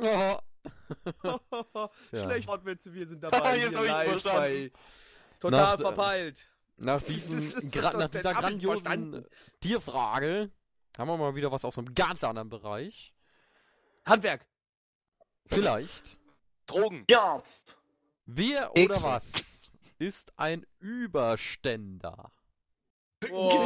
Ja. 0.00 0.38
Ja. 2.12 2.24
Schlecht 2.24 2.46
Wortwitze, 2.48 2.92
wir 2.92 3.06
sind 3.06 3.20
dabei. 3.24 3.58
Jetzt 3.58 3.78
hier 3.78 3.92
hab 3.96 4.04
ich 4.06 4.10
verstanden. 4.22 4.70
Total 5.40 5.60
Nach- 5.60 5.80
verpeilt. 5.80 6.52
Nach, 6.76 7.02
diesem, 7.08 7.48
nach 7.48 8.08
dieser 8.10 8.34
grandiosen. 8.34 9.26
Tierfrage 9.60 10.50
haben 10.96 11.08
wir 11.08 11.16
mal 11.16 11.34
wieder 11.34 11.50
was 11.50 11.64
aus 11.64 11.78
einem 11.78 11.94
ganz 11.94 12.22
anderen 12.22 12.48
Bereich. 12.48 13.12
Handwerk. 14.06 14.46
Vielleicht. 15.46 16.18
Drogen. 16.66 17.04
Ja. 17.10 17.42
Wer 18.26 18.72
oder 18.76 19.02
was 19.02 19.32
ist 19.98 20.32
ein 20.38 20.66
Überständer? 20.78 22.30
Ja. 23.24 23.28
Du 23.34 23.62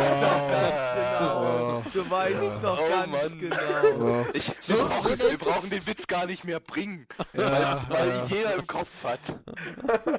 weißt 0.00 0.22
doch 0.22 0.48
ganz 0.50 0.74
genau. 0.94 1.82
Du 1.92 2.10
weißt 2.10 2.62
doch 2.62 2.80
Oh, 2.80 2.88
ganz 2.88 3.12
Mann. 3.12 3.38
genau. 3.40 4.26
Ich, 4.32 4.52
So- 4.60 4.74
wir, 4.74 4.82
so 4.82 4.88
brauchen, 4.88 5.08
nennt- 5.10 5.30
wir 5.30 5.38
brauchen 5.38 5.70
den 5.70 5.86
Witz 5.86 6.06
gar 6.06 6.26
nicht 6.26 6.44
mehr 6.44 6.60
bringen, 6.60 7.06
Ja, 7.32 7.84
weil 7.88 8.08
ja. 8.08 8.22
ihn 8.24 8.28
jeder 8.30 8.54
im 8.54 8.66
Kopf 8.66 8.88
hat. 9.04 9.20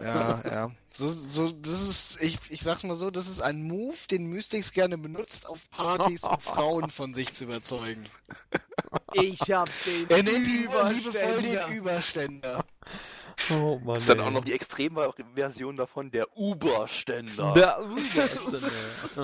Ja, 0.02 0.42
ja. 0.46 0.72
So, 0.92 1.08
so, 1.08 1.52
das 1.52 1.82
ist, 1.82 2.22
ich, 2.22 2.40
ich 2.50 2.62
sag's 2.62 2.84
mal 2.84 2.96
so, 2.96 3.12
das 3.12 3.28
ist 3.28 3.42
ein 3.42 3.62
Move, 3.62 3.96
den 4.10 4.26
Mystics 4.28 4.72
gerne 4.72 4.98
benutzt 4.98 5.48
auf 5.48 5.70
Partys, 5.70 6.24
um 6.24 6.40
Frauen 6.40 6.90
von 6.90 7.14
sich 7.14 7.34
zu 7.34 7.44
überzeugen. 7.46 8.06
Ich 9.14 9.40
hab 9.52 9.70
den 9.86 10.10
Er 10.10 10.24
nennt 10.24 10.48
ihn 10.48 10.66
nur 10.66 10.90
liebevoll 10.90 11.42
den 11.42 11.72
Überständer. 11.78 12.66
Oh 13.50 13.80
Mann. 13.84 13.96
Das 13.96 14.04
ist 14.04 14.10
dann 14.10 14.20
ey. 14.20 14.26
auch 14.26 14.32
noch 14.32 14.46
die 14.46 14.54
Extremversion 14.54 15.78
davon, 15.78 16.12
der 16.12 16.36
Uberständer. 16.38 17.54
Der 17.54 17.78
Überständer. 17.80 18.70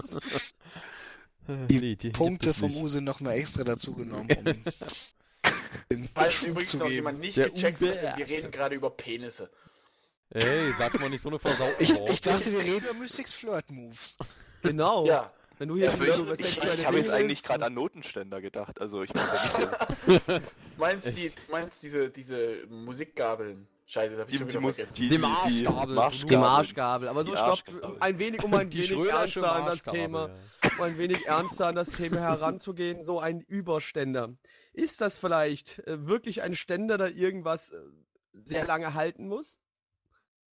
Die 1.70 1.98
die 1.98 2.10
Punkte 2.12 2.54
vom. 2.54 2.74
Use 2.74 3.02
nochmal 3.02 3.34
extra 3.36 3.66
dazu 3.66 3.94
genommen, 3.94 4.30
um 4.38 4.46
den 5.92 6.10
Falls 6.16 6.44
übrigens 6.44 6.72
zu 6.72 6.78
noch 6.78 6.86
geben. 6.86 6.96
jemand 6.96 7.20
nicht 7.20 7.36
Der 7.36 7.50
gecheckt 7.50 7.82
hat, 7.82 8.18
wir 8.18 8.30
reden 8.30 8.50
gerade 8.50 8.76
über 8.76 8.90
Penisse. 8.90 9.50
Ey, 10.30 10.72
sag's 10.78 10.98
mal 11.00 11.10
nicht 11.10 11.22
so 11.22 11.28
eine 11.30 11.40
versaute 11.40 11.84
Ich, 11.84 11.92
ich 12.00 12.22
dachte, 12.22 12.50
wir 12.52 12.60
reden 12.62 12.86
über 12.86 12.94
Mystics 12.94 13.34
Flirt-Moves. 13.34 14.18
Genau. 14.62 15.06
Ja. 15.06 15.34
Wenn 15.60 15.68
du 15.68 15.76
hier 15.76 15.90
Also 15.92 16.04
ich, 16.06 16.18
über 16.18 16.40
ich, 16.40 16.58
ich 16.58 16.86
habe 16.86 16.98
jetzt 16.98 17.10
eigentlich 17.10 17.44
gerade 17.44 17.66
an 17.66 17.74
Notenständer 17.74 18.40
gedacht. 18.42 18.80
Also 18.80 19.04
ich 19.04 19.14
nicht, 19.14 19.24
Meinst, 20.78 21.08
die, 21.08 21.32
meinst 21.52 21.84
diese, 21.84 22.10
diese 22.10 22.66
Musikgabeln? 22.70 23.68
Scheiße, 23.94 24.16
das 24.16 24.22
hab 24.22 24.28
ich 24.28 24.32
die, 24.32 24.38
schon 24.40 24.48
die, 24.48 24.54
wieder 24.54 24.62
muss, 24.62 24.76
vergessen. 24.76 24.96
die, 24.96 25.02
Die 25.04 25.10
die, 25.10 25.18
Marschgabel. 25.20 25.96
Marschgabel. 25.96 26.30
Die 26.30 26.38
Marschgabel. 26.38 27.08
Aber 27.10 27.24
so 27.24 27.32
stopp, 27.34 27.50
Arschgabel. 27.50 27.98
ein 28.00 28.18
wenig, 28.18 28.44
um 28.44 28.54
ein 28.56 28.70
Die 28.72 28.90
wenig 28.90 29.10
ernster 29.10 29.52
an 29.52 29.66
das 29.68 29.84
Thema, 29.84 30.36
um 30.78 30.84
ein 30.84 30.98
wenig 30.98 31.28
ernster 31.28 31.68
an 31.68 31.76
das 31.76 31.90
Thema 31.92 32.20
heranzugehen, 32.20 33.06
so 33.06 33.20
ein 33.20 33.42
Überständer. 33.42 34.34
Ist 34.74 35.00
das 35.00 35.16
vielleicht 35.16 35.78
äh, 35.86 36.08
wirklich 36.08 36.42
ein 36.42 36.56
Ständer, 36.56 36.98
der 36.98 37.14
irgendwas 37.14 37.70
äh, 37.70 37.78
sehr 38.46 38.66
lange 38.66 38.96
halten 38.96 39.28
muss? 39.28 39.60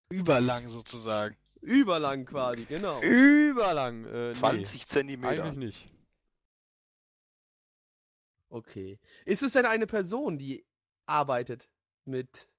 Überlang 0.09 0.69
sozusagen. 0.69 1.35
Überlang 1.61 2.25
quasi, 2.25 2.65
genau. 2.65 3.01
Überlang. 3.01 4.05
Äh, 4.05 4.27
nee, 4.29 4.33
20 4.33 4.85
Zentimeter. 4.85 5.45
eigentlich 5.45 5.57
nicht. 5.57 5.87
Okay. 8.49 8.99
Ist 9.25 9.41
es 9.41 9.53
denn 9.53 9.65
eine 9.65 9.87
Person, 9.87 10.37
die 10.37 10.63
arbeitet 11.07 11.71
mit, 12.05 12.50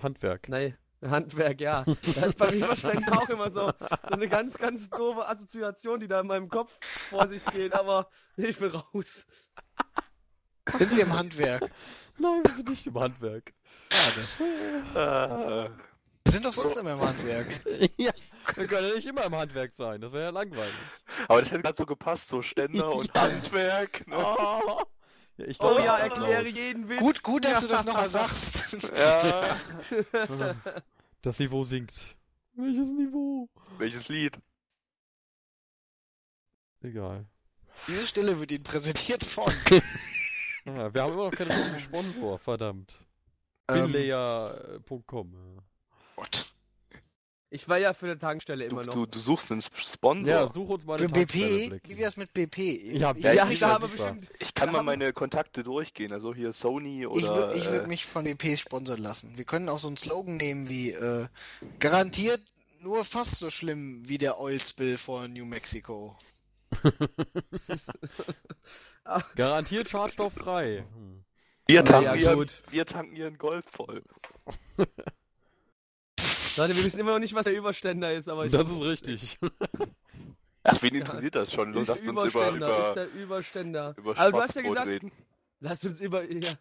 Handwerk. 0.00 0.48
nein, 0.48 0.76
Handwerk, 1.04 1.60
ja. 1.60 1.84
Das 2.14 2.26
ist 2.28 2.38
bei 2.38 2.50
Überständen 2.54 3.08
auch 3.10 3.28
immer 3.28 3.50
so, 3.50 3.66
so 4.08 4.14
eine 4.14 4.28
ganz, 4.28 4.56
ganz 4.56 4.88
doofe 4.88 5.28
Assoziation, 5.28 5.98
die 6.00 6.08
da 6.08 6.20
in 6.20 6.26
meinem 6.28 6.48
Kopf 6.48 6.78
vor 6.84 7.26
sich 7.26 7.44
geht, 7.46 7.72
aber 7.74 8.08
ich 8.36 8.56
bin 8.58 8.70
raus. 8.70 9.26
Sind 10.78 10.94
wir 10.96 11.02
im 11.02 11.12
Handwerk? 11.12 11.68
Nein, 12.18 12.42
wir 12.44 12.54
sind 12.54 12.68
nicht 12.68 12.86
im 12.86 12.98
Handwerk. 13.00 13.52
Schade. 13.90 14.28
Äh, 14.94 15.70
Wir 16.24 16.32
sind 16.32 16.44
doch 16.44 16.52
sonst 16.52 16.76
immer 16.76 16.92
im 16.92 17.00
Handwerk. 17.00 17.48
ja, 17.96 18.12
wir 18.54 18.66
können 18.68 18.88
ja 18.88 18.94
nicht 18.94 19.06
immer 19.08 19.24
im 19.24 19.34
Handwerk 19.34 19.72
sein. 19.74 20.00
Das 20.00 20.12
wäre 20.12 20.24
ja 20.24 20.30
langweilig. 20.30 20.72
aber 21.26 21.40
das 21.40 21.50
hätte 21.50 21.62
gerade 21.62 21.76
so 21.76 21.84
gepasst, 21.86 22.28
so 22.28 22.42
Ständer 22.42 22.92
und 22.92 23.12
Handwerk. 23.14 24.06
Ne? 24.06 24.16
Oh, 24.16 24.82
ja, 25.36 25.46
ich 25.46 25.60
Oh 25.60 25.68
dachte, 25.74 25.84
ja, 25.84 25.98
erkläre 25.98 26.48
jeden 26.48 26.88
Witz. 26.88 27.00
Gut, 27.00 27.22
gut, 27.22 27.44
dass 27.44 27.60
du 27.60 27.66
das 27.68 27.84
nochmal 27.86 28.08
sagst. 28.08 28.76
Ja. 28.96 29.56
Das 31.22 31.38
Niveau 31.38 31.62
sinkt. 31.62 32.16
Welches 32.54 32.90
Niveau? 32.90 33.48
Welches 33.78 34.08
Lied? 34.08 34.36
Egal. 36.82 37.26
Diese 37.86 38.06
Stelle 38.08 38.40
wird 38.40 38.50
Ihnen 38.50 38.64
präsentiert 38.64 39.24
von. 39.24 39.52
Ah, 40.64 40.94
wir 40.94 41.02
haben 41.02 41.14
immer 41.14 41.24
noch 41.24 41.32
keinen 41.36 41.80
Sponsor, 41.80 42.38
verdammt. 42.38 42.94
Ähm, 43.66 43.86
Finlayer.com. 43.86 45.32
ja. 45.56 45.62
Gott. 46.14 46.51
Ich 47.54 47.68
war 47.68 47.76
ja 47.76 47.92
für 47.92 48.06
eine 48.06 48.18
Tankstelle 48.18 48.66
Du, 48.66 48.76
immer 48.76 48.86
noch. 48.86 48.94
du, 48.94 49.04
du 49.04 49.18
suchst 49.18 49.52
einen 49.52 49.60
Sponsor. 49.60 50.26
Ja, 50.34 50.48
such 50.48 50.70
uns 50.70 50.86
mal 50.86 50.98
eine 50.98 51.06
Für 51.06 51.12
Tankstelle, 51.12 51.58
BP? 51.58 51.68
Blackie. 51.68 51.88
Wie 51.90 51.98
wär's 51.98 52.16
mit 52.16 52.32
BP? 52.32 52.58
Ja, 52.96 53.12
ich, 53.14 53.22
ja, 53.22 53.32
ja, 53.34 53.50
ich 53.50 53.58
da 53.60 53.68
haben 53.74 53.90
bestimmt. 53.90 54.30
Ich 54.38 54.54
kann 54.54 54.72
mal 54.72 54.78
haben- 54.78 54.86
meine 54.86 55.12
Kontakte 55.12 55.62
durchgehen. 55.62 56.12
Also 56.14 56.34
hier 56.34 56.54
Sony 56.54 57.06
oder. 57.06 57.18
ich, 57.18 57.24
wür- 57.26 57.52
ich 57.54 57.64
würde 57.70 57.84
äh, 57.84 57.88
mich 57.88 58.06
von 58.06 58.24
BP 58.24 58.56
sponsern 58.58 59.02
lassen. 59.02 59.36
Wir 59.36 59.44
können 59.44 59.68
auch 59.68 59.78
so 59.78 59.88
einen 59.88 59.98
Slogan 59.98 60.38
nehmen 60.38 60.70
wie 60.70 60.92
äh, 60.92 61.26
garantiert 61.78 62.40
nur 62.80 63.04
fast 63.04 63.36
so 63.38 63.50
schlimm 63.50 64.08
wie 64.08 64.16
der 64.16 64.40
Oil 64.40 64.58
Spill 64.58 64.96
vor 64.96 65.28
New 65.28 65.44
Mexico. 65.44 66.16
Garantiert 69.36 69.90
schadstofffrei. 69.90 70.84
Hm. 70.94 71.22
wir, 71.66 71.84
tanken 71.84 72.04
ja, 72.06 72.14
ihren, 72.14 72.34
gut. 72.36 72.62
wir 72.70 72.86
tanken 72.86 73.14
ihren 73.14 73.36
Golf 73.36 73.66
voll. 73.70 74.02
Leute, 76.56 76.76
wir 76.76 76.84
wissen 76.84 77.00
immer 77.00 77.12
noch 77.12 77.18
nicht, 77.18 77.34
was 77.34 77.44
der 77.44 77.54
Überständer 77.56 78.12
ist, 78.12 78.28
aber 78.28 78.46
ich 78.46 78.52
Das 78.52 78.70
ist 78.70 78.80
richtig. 78.82 79.38
Ach, 80.64 80.80
wen 80.82 80.94
interessiert 80.94 81.34
das 81.34 81.52
schon? 81.52 81.74
ist 81.74 81.88
Lasst 81.88 82.02
uns 82.06 82.10
über, 82.24 82.24
Überständer, 82.26 82.68
ist 82.68 82.84
über, 82.86 82.94
der 82.94 83.12
Überständer. 83.22 83.94
über 83.98 84.18
aber 84.18 84.30
du 84.32 84.40
hast 84.42 84.54
ja 84.54 84.62
Schwarzbrot 84.62 84.64
gesagt, 84.64 84.88
reden. 84.88 85.12
lass 85.60 85.84
uns 85.84 86.00
über. 86.00 86.30
Ja. 86.30 86.54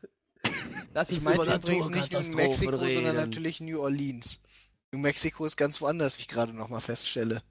Lass 0.93 1.09
uns 1.09 1.17
Ich 1.19 1.23
meine 1.23 1.43
über 1.43 1.55
übrigens 1.55 1.89
nicht 1.89 2.11
New 2.11 2.35
Mexico, 2.35 2.71
Naturkatastrophen 2.71 2.93
sondern 2.95 3.15
reden. 3.17 3.29
natürlich 3.29 3.61
New 3.61 3.79
Orleans. 3.81 4.43
New 4.91 4.99
Mexico 4.99 5.45
ist 5.45 5.55
ganz 5.55 5.79
woanders, 5.81 6.17
wie 6.17 6.21
ich 6.21 6.27
gerade 6.27 6.53
nochmal 6.53 6.81
feststelle. 6.81 7.41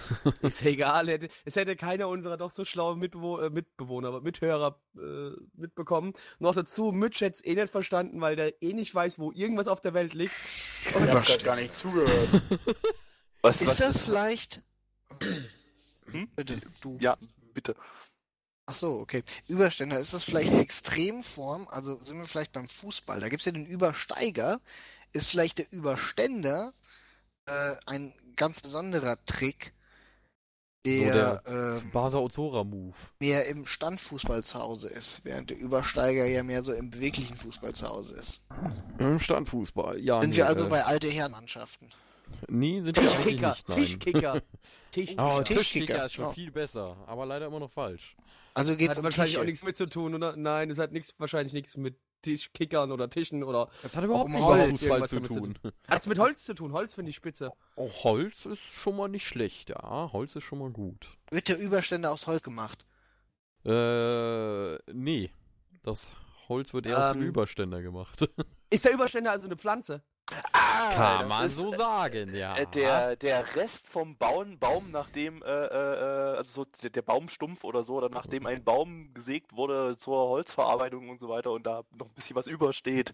Ist 0.42 0.62
egal, 0.62 1.08
es 1.44 1.56
hätte 1.56 1.76
keiner 1.76 2.08
unserer 2.08 2.36
doch 2.36 2.50
so 2.50 2.64
schlauen 2.64 2.98
Mitbewo 2.98 3.38
äh, 3.38 3.50
Mitbewohner, 3.50 4.08
aber 4.08 4.20
Mithörer 4.20 4.80
äh, 4.96 5.30
mitbekommen. 5.54 6.14
Noch 6.38 6.54
dazu, 6.54 6.92
Mitch 6.92 7.24
hätte 7.24 7.36
es 7.36 7.44
eh 7.44 7.54
nicht 7.54 7.70
verstanden, 7.70 8.20
weil 8.20 8.36
der 8.36 8.62
eh 8.62 8.72
nicht 8.72 8.94
weiß, 8.94 9.18
wo 9.18 9.32
irgendwas 9.32 9.68
auf 9.68 9.80
der 9.80 9.94
Welt 9.94 10.14
liegt. 10.14 10.34
Ich 10.86 10.94
hab 10.94 11.24
grad 11.24 11.44
gar 11.44 11.56
nicht 11.56 11.76
zugehört. 11.76 12.10
Was, 13.42 13.60
Ist 13.60 13.70
was, 13.70 13.78
das 13.78 14.02
vielleicht. 14.02 14.62
Hm? 16.06 16.28
Bitte, 16.36 16.60
du. 16.80 16.96
Ja, 17.00 17.16
bitte. 17.54 17.74
Ach 18.66 18.74
so, 18.74 19.00
okay. 19.00 19.24
Überständer, 19.48 19.98
ist 19.98 20.14
das 20.14 20.22
vielleicht 20.22 20.52
die 20.52 20.60
Extremform? 20.60 21.66
Also 21.68 21.98
sind 22.04 22.18
wir 22.18 22.26
vielleicht 22.26 22.52
beim 22.52 22.68
Fußball? 22.68 23.18
Da 23.18 23.28
gibt's 23.28 23.44
ja 23.44 23.52
den 23.52 23.66
Übersteiger. 23.66 24.60
Ist 25.12 25.28
vielleicht 25.28 25.58
der 25.58 25.72
Überständer 25.72 26.72
äh, 27.46 27.74
ein 27.86 28.14
ganz 28.36 28.60
besonderer 28.60 29.22
Trick, 29.24 29.74
der, 30.84 31.42
ähm, 31.46 31.90
Basa 31.92 32.18
Ozora 32.18 32.64
Move. 32.64 32.94
mehr 33.20 33.46
im 33.46 33.66
Standfußball 33.66 34.42
zu 34.42 34.58
Hause 34.58 34.88
ist, 34.88 35.20
während 35.24 35.50
der 35.50 35.58
Übersteiger 35.58 36.26
ja 36.26 36.42
mehr 36.42 36.62
so 36.62 36.72
im 36.72 36.90
beweglichen 36.90 37.36
Fußball 37.36 37.74
zu 37.74 37.88
Hause 37.88 38.14
ist. 38.14 38.40
Im 38.98 39.18
Standfußball. 39.18 40.00
Ja, 40.00 40.20
Sind 40.20 40.30
nee, 40.30 40.36
wir 40.36 40.46
also 40.46 40.66
äh, 40.66 40.68
bei 40.68 40.84
alte 40.84 41.08
Herrenmannschaften? 41.08 41.88
Nee, 42.48 42.80
sind 42.82 42.96
wir 42.96 43.02
eigentlich 43.02 43.16
Tischkicker, 43.16 43.48
nicht, 43.48 43.68
nein. 43.68 43.78
Tischkicker. 43.78 44.42
Tischkicker. 44.90 45.36
Oh, 45.36 45.42
Tischkicker, 45.42 45.60
Tischkicker 45.60 46.06
ist 46.06 46.12
schon 46.12 46.24
ja. 46.26 46.32
viel 46.32 46.50
besser, 46.50 46.96
aber 47.06 47.26
leider 47.26 47.46
immer 47.46 47.60
noch 47.60 47.70
falsch. 47.70 48.16
Also 48.54 48.76
geht's 48.76 48.90
hat 48.90 48.98
um 48.98 49.04
wahrscheinlich 49.04 49.36
auch 49.36 49.40
Tische. 49.40 49.50
nichts 49.50 49.64
mit 49.64 49.76
zu 49.76 49.86
tun, 49.86 50.14
oder? 50.14 50.36
Nein, 50.36 50.70
es 50.70 50.78
hat 50.78 50.92
nichts, 50.92 51.14
wahrscheinlich 51.18 51.52
nichts 51.52 51.76
mit 51.76 51.96
Tischkickern 52.22 52.90
oder 52.92 53.10
Tischen 53.10 53.42
oder. 53.42 53.68
Das 53.82 53.96
hat 53.96 54.04
überhaupt 54.04 54.30
nichts 54.30 54.48
mit 54.48 54.58
Holz 54.58 54.80
Fußball 54.80 55.08
zu 55.08 55.20
tun. 55.20 55.58
Hat's 55.88 56.06
mit 56.06 56.18
Holz 56.18 56.44
zu 56.44 56.54
tun? 56.54 56.72
Holz 56.72 56.94
finde 56.94 57.10
ich 57.10 57.16
spitze. 57.16 57.50
Oh, 57.76 57.90
Holz 58.04 58.46
ist 58.46 58.72
schon 58.72 58.96
mal 58.96 59.08
nicht 59.08 59.26
schlecht, 59.26 59.70
ja. 59.70 60.10
Holz 60.12 60.34
ist 60.36 60.44
schon 60.44 60.58
mal 60.60 60.70
gut. 60.70 61.10
Wird 61.30 61.48
der 61.48 61.58
Überständer 61.58 62.10
aus 62.12 62.26
Holz 62.26 62.42
gemacht? 62.42 62.86
Äh, 63.64 64.76
nee. 64.92 65.30
Das 65.82 66.08
Holz 66.48 66.72
wird 66.74 66.86
eher 66.86 66.98
aus 66.98 67.12
dem 67.12 67.22
Ähm, 67.22 67.28
Überständer 67.28 67.82
gemacht. 67.82 68.28
Ist 68.70 68.84
der 68.84 68.92
Überständer 68.92 69.32
also 69.32 69.46
eine 69.46 69.56
Pflanze? 69.56 70.02
Ah, 70.52 70.90
Kann 70.94 71.18
das 71.20 71.28
man 71.28 71.46
ist, 71.46 71.56
so 71.56 71.72
sagen, 71.72 72.34
ja. 72.34 72.56
Äh, 72.56 72.66
der, 72.68 73.16
der 73.16 73.54
Rest 73.56 73.86
vom 73.86 74.16
Baum, 74.16 74.58
Baum 74.58 74.90
nachdem, 74.90 75.42
äh, 75.42 75.46
äh, 75.46 76.36
also 76.36 76.64
so 76.64 76.66
der, 76.82 76.90
der 76.90 77.02
Baumstumpf 77.02 77.64
oder 77.64 77.84
so, 77.84 77.96
oder 77.96 78.08
nachdem 78.08 78.46
ein 78.46 78.62
Baum 78.64 79.12
gesägt 79.14 79.54
wurde 79.56 79.96
zur 79.98 80.28
Holzverarbeitung 80.28 81.08
und 81.08 81.20
so 81.20 81.28
weiter 81.28 81.50
und 81.52 81.64
da 81.66 81.82
noch 81.96 82.06
ein 82.06 82.14
bisschen 82.14 82.36
was 82.36 82.46
übersteht. 82.46 83.12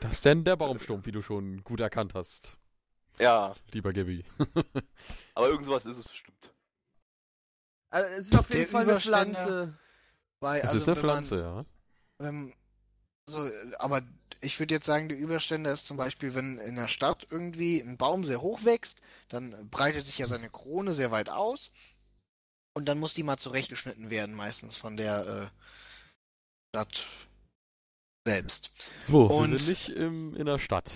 Das 0.00 0.14
ist 0.14 0.24
denn 0.24 0.44
der 0.44 0.56
Baumstumpf, 0.56 1.06
wie 1.06 1.12
du 1.12 1.22
schon 1.22 1.62
gut 1.64 1.80
erkannt 1.80 2.14
hast, 2.14 2.58
Ja, 3.18 3.54
lieber 3.72 3.92
Gabby. 3.92 4.24
aber 5.34 5.48
irgend 5.48 5.64
sowas 5.66 5.86
ist 5.86 5.98
es 5.98 6.04
bestimmt. 6.04 6.52
Also, 7.90 8.08
es 8.08 8.28
ist 8.28 8.38
auf 8.38 8.48
jeden 8.50 8.60
Der 8.62 8.68
Fall 8.68 8.82
eine 8.90 9.00
Pflanze. 9.00 9.78
Es 10.40 10.48
also, 10.64 10.78
ist 10.78 10.88
eine 10.88 10.96
wenn 10.96 11.06
man- 11.06 11.24
Pflanze, 11.24 11.40
ja. 11.40 11.64
Ähm, 12.26 12.52
so, 13.26 13.48
aber 13.78 14.02
ich 14.44 14.58
würde 14.60 14.74
jetzt 14.74 14.86
sagen, 14.86 15.08
der 15.08 15.18
Überständer 15.18 15.72
ist 15.72 15.86
zum 15.86 15.96
Beispiel, 15.96 16.34
wenn 16.34 16.58
in 16.58 16.76
der 16.76 16.88
Stadt 16.88 17.26
irgendwie 17.30 17.80
ein 17.80 17.96
Baum 17.96 18.24
sehr 18.24 18.40
hoch 18.40 18.64
wächst, 18.64 19.00
dann 19.28 19.68
breitet 19.70 20.06
sich 20.06 20.18
ja 20.18 20.26
seine 20.26 20.50
Krone 20.50 20.92
sehr 20.92 21.10
weit 21.10 21.28
aus 21.30 21.72
und 22.74 22.86
dann 22.86 22.98
muss 22.98 23.14
die 23.14 23.22
mal 23.22 23.36
zurechtgeschnitten 23.36 24.10
werden, 24.10 24.34
meistens 24.34 24.76
von 24.76 24.96
der 24.96 25.50
äh, 25.52 26.76
Stadt 26.76 27.04
selbst. 28.26 28.70
Wo? 29.06 29.28
Wir 29.28 29.34
Und- 29.34 29.58
sind 29.58 29.68
nicht 29.68 29.88
im, 29.90 30.34
in 30.36 30.46
der 30.46 30.58
Stadt. 30.58 30.90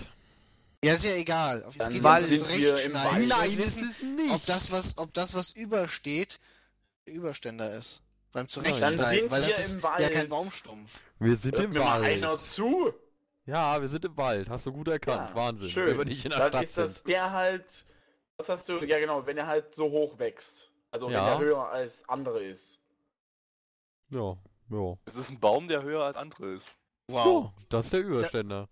Ja, 0.83 0.93
ist 0.93 1.03
ja 1.03 1.11
egal. 1.15 1.63
Auf- 1.65 1.75
Dann 1.75 2.01
Wald 2.03 2.23
um 2.23 2.29
sind 2.37 2.47
wir 2.49 2.81
im 2.83 2.93
Wald. 2.93 3.29
wollte 3.29 3.57
wissen, 3.57 3.89
es 3.91 4.01
nicht. 4.01 4.31
ob 4.31 4.45
das, 4.45 4.71
was, 4.71 4.97
ob 4.97 5.13
das, 5.13 5.33
was 5.33 5.51
übersteht, 5.51 6.39
der 7.05 7.15
Überständer 7.15 7.75
ist. 7.75 8.01
Beim 8.31 8.43
Dann 8.43 8.47
Zurechtschneiden. 8.47 9.05
sind 9.09 9.31
weil 9.31 9.41
das 9.41 9.57
wir 9.57 9.65
ist 9.65 9.73
im 9.73 9.79
ja 9.79 9.83
Wald. 9.83 10.13
kein 10.13 10.29
Baumstumpf. 10.29 11.01
wir 11.19 11.35
sind 11.35 11.51
Hört 11.55 11.65
im 11.65 11.71
mir 11.73 11.79
mal 11.79 12.01
Wald. 12.01 12.13
einer 12.13 12.37
zu. 12.37 12.93
Ja, 13.49 13.81
wir 13.81 13.89
sind 13.89 14.05
im 14.05 14.15
Wald. 14.15 14.47
Hast 14.49 14.65
du 14.67 14.71
gut 14.71 14.87
erkannt. 14.89 15.29
Ja, 15.31 15.35
Wahnsinn. 15.35 15.69
Schön. 15.69 15.87
Wenn 15.87 15.97
wir 15.97 16.05
nicht 16.05 16.23
in 16.23 16.29
der 16.31 16.39
Dann 16.39 16.49
Stadt 16.49 16.63
ist 16.63 16.77
das 16.77 16.93
sind. 16.95 17.07
der 17.07 17.31
halt, 17.31 17.85
was 18.37 18.47
hast 18.47 18.69
du, 18.69 18.83
ja 18.85 18.99
genau, 18.99 19.25
wenn 19.25 19.37
er 19.37 19.47
halt 19.47 19.73
so 19.75 19.89
hoch 19.89 20.19
wächst. 20.19 20.69
Also 20.91 21.09
Ja. 21.09 21.25
wenn 21.25 21.33
er 21.33 21.39
höher 21.39 21.69
als 21.69 22.07
andere 22.07 22.43
ist. 22.43 22.79
Ja, 24.09 24.37
ja. 24.69 24.95
Es 25.05 25.15
ist 25.15 25.31
ein 25.31 25.39
Baum, 25.39 25.67
der 25.67 25.81
höher 25.81 26.03
als 26.03 26.15
andere 26.15 26.53
ist. 26.53 26.75
Wow, 27.07 27.51
das 27.69 27.85
ist 27.85 27.93
der 27.93 28.01
Überständer. 28.01 28.69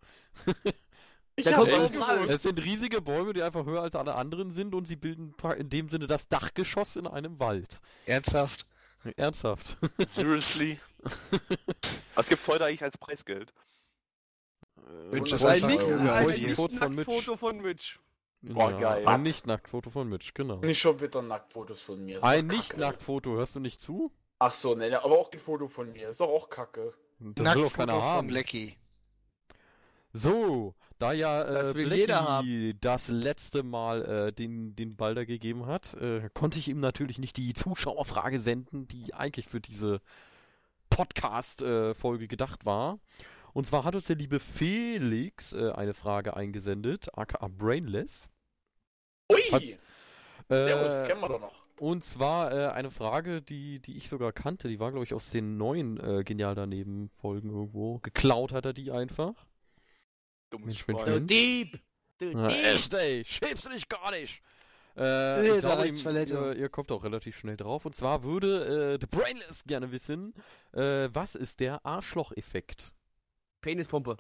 Ich 1.36 1.48
hab 1.48 1.56
kommt 1.56 1.72
gewusst. 1.72 2.30
Es 2.30 2.44
sind 2.44 2.64
riesige 2.64 3.02
Bäume, 3.02 3.34
die 3.34 3.42
einfach 3.42 3.66
höher 3.66 3.82
als 3.82 3.96
alle 3.96 4.14
anderen 4.14 4.52
sind 4.52 4.76
und 4.76 4.88
sie 4.88 4.96
bilden 4.96 5.34
in 5.58 5.70
dem 5.70 5.90
Sinne 5.90 6.06
das 6.06 6.28
Dachgeschoss 6.28 6.96
in 6.96 7.08
einem 7.08 7.40
Wald. 7.40 7.80
Ernsthaft? 8.06 8.68
Ernsthaft. 9.16 9.78
Seriously? 10.08 10.80
Was 12.16 12.28
gibt's 12.28 12.48
heute 12.48 12.66
eigentlich 12.66 12.84
als 12.84 12.98
Preisgeld? 12.98 13.54
Mitch, 15.12 15.32
das 15.32 15.44
Äh, 15.44 15.58
ist 15.58 15.64
Ein 15.64 15.72
nicht. 15.72 16.56
Foto 16.56 16.76
von 16.76 16.96
Mitch. 16.96 17.12
Nicht-Foto 17.12 17.38
von 17.38 17.62
Mitch. 17.62 18.00
Boah, 18.42 18.72
geil. 18.80 19.08
Ein 19.08 19.24
Nicht-Nacktfoto 19.24 19.90
von 19.90 20.08
Mitch, 20.10 20.32
genau. 20.34 20.58
Nicht 20.58 20.80
schon 20.80 21.00
wieder 21.02 21.22
Nacktfotos 21.22 21.82
von 21.82 22.06
mir. 22.06 22.24
Ein. 22.24 22.48
Nicht-Nacktfoto, 22.48 23.32
hörst 23.36 23.56
du 23.56 23.60
nicht 23.60 23.82
zu? 23.82 24.12
Ach 24.40 24.54
so, 24.54 24.76
ne, 24.76 25.02
aber 25.04 25.18
auch 25.18 25.32
ein 25.32 25.40
Foto 25.40 25.68
von 25.68 25.92
mir. 25.92 26.10
Ist 26.10 26.20
doch 26.20 26.30
auch 26.30 26.50
kacke. 26.50 26.94
Das 27.20 27.56
will 27.56 27.64
Nacktfoto 27.64 28.02
haben. 28.02 28.28
vom 28.28 28.30
Lecky. 28.30 28.78
So, 30.14 30.76
da 31.00 31.12
ja 31.12 31.44
äh, 31.44 31.54
Das 31.54 31.74
will 31.76 31.88
Blackie 31.88 32.76
das 32.80 33.08
letzte 33.08 33.64
Mal 33.64 34.06
äh, 34.06 34.32
den, 34.34 34.76
den 34.76 34.96
Balder 34.96 35.26
gegeben 35.26 35.66
hat, 35.66 35.96
äh, 35.96 36.30
konnte 36.34 36.60
ich 36.60 36.68
ihm 36.70 36.80
natürlich 36.80 37.18
nicht 37.20 37.38
die 37.38 37.54
Zuschauerfrage 37.54 38.40
senden, 38.40 38.88
die 38.88 39.14
eigentlich 39.14 39.48
für 39.48 39.60
diese 39.60 40.00
Podcast-Folge 40.90 42.28
gedacht 42.28 42.66
war. 42.66 43.00
Und 43.58 43.66
zwar 43.66 43.86
hat 43.86 43.96
uns 43.96 44.06
der 44.06 44.18
liebe 44.18 44.40
Felix 44.40 45.52
äh, 45.52 45.72
eine 45.72 45.96
Frage 45.96 46.36
eingesendet, 46.38 47.08
aka 47.18 47.48
Brainless. 47.48 48.30
Ui! 49.32 49.42
Hat's- 49.52 49.80
Servus, 50.48 50.92
Äh, 50.92 51.08
kennen 51.08 51.22
wir 51.22 51.28
doch 51.30 51.40
noch. 51.42 51.66
und 51.80 52.04
zwar 52.04 52.52
äh, 52.54 52.68
eine 52.68 52.92
Frage, 52.92 53.42
die, 53.42 53.80
die 53.80 53.98
ich 53.98 54.10
sogar 54.10 54.32
kannte. 54.32 54.68
Die 54.68 54.80
war, 54.80 54.92
glaube 54.92 55.06
ich, 55.06 55.14
aus 55.16 55.32
den 55.32 55.58
neuen 55.58 56.00
äh, 56.00 56.24
Genial 56.24 56.54
daneben 56.54 57.10
Folgen 57.10 57.50
irgendwo. 57.50 57.98
Geklaut 57.98 58.52
hat 58.52 58.66
er 58.66 58.74
die 58.74 58.92
einfach. 58.92 59.34
Dummes 60.52 60.78
Schwein. 60.78 60.96
Mensch. 61.04 61.28
Dieb! 61.28 61.80
Echt, 62.20 62.94
ey, 62.94 63.26
schämst 63.26 63.66
du 63.66 63.72
dich 63.72 63.90
gar 63.90 64.12
nicht. 64.12 64.40
Äh, 64.96 65.48
ich 65.56 65.62
da 65.64 65.76
glaube, 65.76 65.88
ihm, 65.88 66.60
ihr 66.60 66.70
kommt 66.70 66.92
auch 66.92 67.04
relativ 67.04 67.36
schnell 67.38 67.58
drauf. 67.58 67.86
Und 67.88 67.96
zwar 67.96 68.22
würde 68.22 68.94
äh, 68.94 68.98
The 69.02 69.08
Brainless 69.08 69.64
gerne 69.66 69.92
wissen, 69.92 70.36
äh, 70.74 71.10
was 71.12 71.34
ist 71.34 71.60
der 71.60 71.84
Arschloch-Effekt? 71.84 72.94
Penispumpe. 73.68 74.16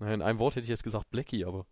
Nein, 0.00 0.14
in 0.14 0.22
einem 0.22 0.40
Wort 0.40 0.56
hätte 0.56 0.64
ich 0.64 0.70
jetzt 0.70 0.82
gesagt 0.82 1.08
Blackie, 1.10 1.44
aber... 1.44 1.66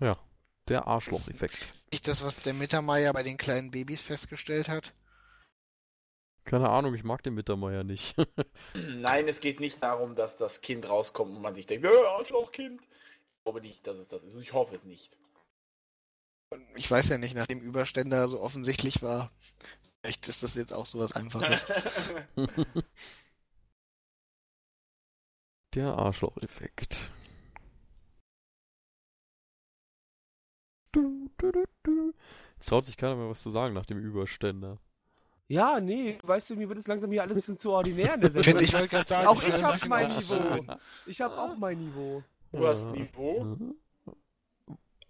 Ja, 0.00 0.18
der 0.66 0.88
Arschloch-Effekt. 0.88 1.72
Nicht 1.92 2.08
das, 2.08 2.24
was 2.24 2.42
der 2.42 2.52
Mittermeier 2.52 3.12
bei 3.12 3.22
den 3.22 3.36
kleinen 3.36 3.70
Babys 3.70 4.02
festgestellt 4.02 4.68
hat? 4.68 4.92
Keine 6.44 6.68
Ahnung, 6.68 6.94
ich 6.94 7.04
mag 7.04 7.22
den 7.22 7.34
Mittermeier 7.34 7.84
nicht. 7.84 8.16
Nein, 8.74 9.28
es 9.28 9.38
geht 9.38 9.60
nicht 9.60 9.80
darum, 9.80 10.16
dass 10.16 10.36
das 10.36 10.62
Kind 10.62 10.88
rauskommt 10.88 11.36
und 11.36 11.42
man 11.42 11.54
sich 11.54 11.66
denkt, 11.66 11.86
äh, 11.86 12.06
Arschlochkind. 12.08 12.82
Ich 12.82 13.44
glaube 13.44 13.60
nicht, 13.60 13.86
dass 13.86 13.98
es 13.98 14.08
das 14.08 14.24
ist. 14.24 14.34
Ich 14.34 14.52
hoffe 14.52 14.74
es 14.74 14.82
nicht. 14.82 15.16
Ich 16.74 16.90
weiß 16.90 17.08
ja 17.08 17.18
nicht, 17.18 17.36
nachdem 17.36 17.60
Überständer 17.60 18.26
so 18.26 18.40
offensichtlich 18.40 19.00
war. 19.00 19.30
Vielleicht 20.02 20.26
ist 20.26 20.42
das 20.42 20.56
jetzt 20.56 20.72
auch 20.72 20.86
sowas 20.86 21.12
Einfaches. 21.12 21.66
der 25.76 25.96
Arschloch-Effekt. 25.96 27.12
Du, 30.90 31.30
du, 31.36 31.52
du, 31.52 31.64
du. 31.82 32.14
Jetzt 32.56 32.68
traut 32.68 32.86
sich 32.86 32.96
keiner 32.96 33.16
mehr 33.16 33.28
was 33.28 33.42
zu 33.42 33.50
sagen 33.50 33.74
nach 33.74 33.84
dem 33.84 33.98
Überständer. 33.98 34.78
Ja, 35.48 35.78
nee, 35.80 36.18
weißt 36.22 36.50
du, 36.50 36.56
mir 36.56 36.68
wird 36.68 36.78
es 36.78 36.86
langsam 36.88 37.12
hier 37.12 37.22
alles 37.22 37.32
ein 37.32 37.36
bisschen 37.36 37.58
zu 37.58 37.70
ordinär 37.70 38.14
in 38.14 38.20
der 38.22 38.30
Sendung. 38.30 38.62
ich 38.62 38.72
wollte 38.72 38.88
gerade 38.88 39.06
sagen, 39.06 39.28
Auch 39.28 39.40
ich 39.40 39.52
ein 39.52 39.62
hab 39.62 39.72
bisschen 39.72 39.90
mein. 39.90 40.08
Niveau. 40.08 40.76
Ich 41.06 41.20
habe 41.20 41.38
auch 41.38 41.56
mein 41.56 41.78
Niveau. 41.78 42.22
Du 42.50 42.66
hast. 42.66 42.86
Niveau. 42.86 43.44
Mhm. 43.44 43.74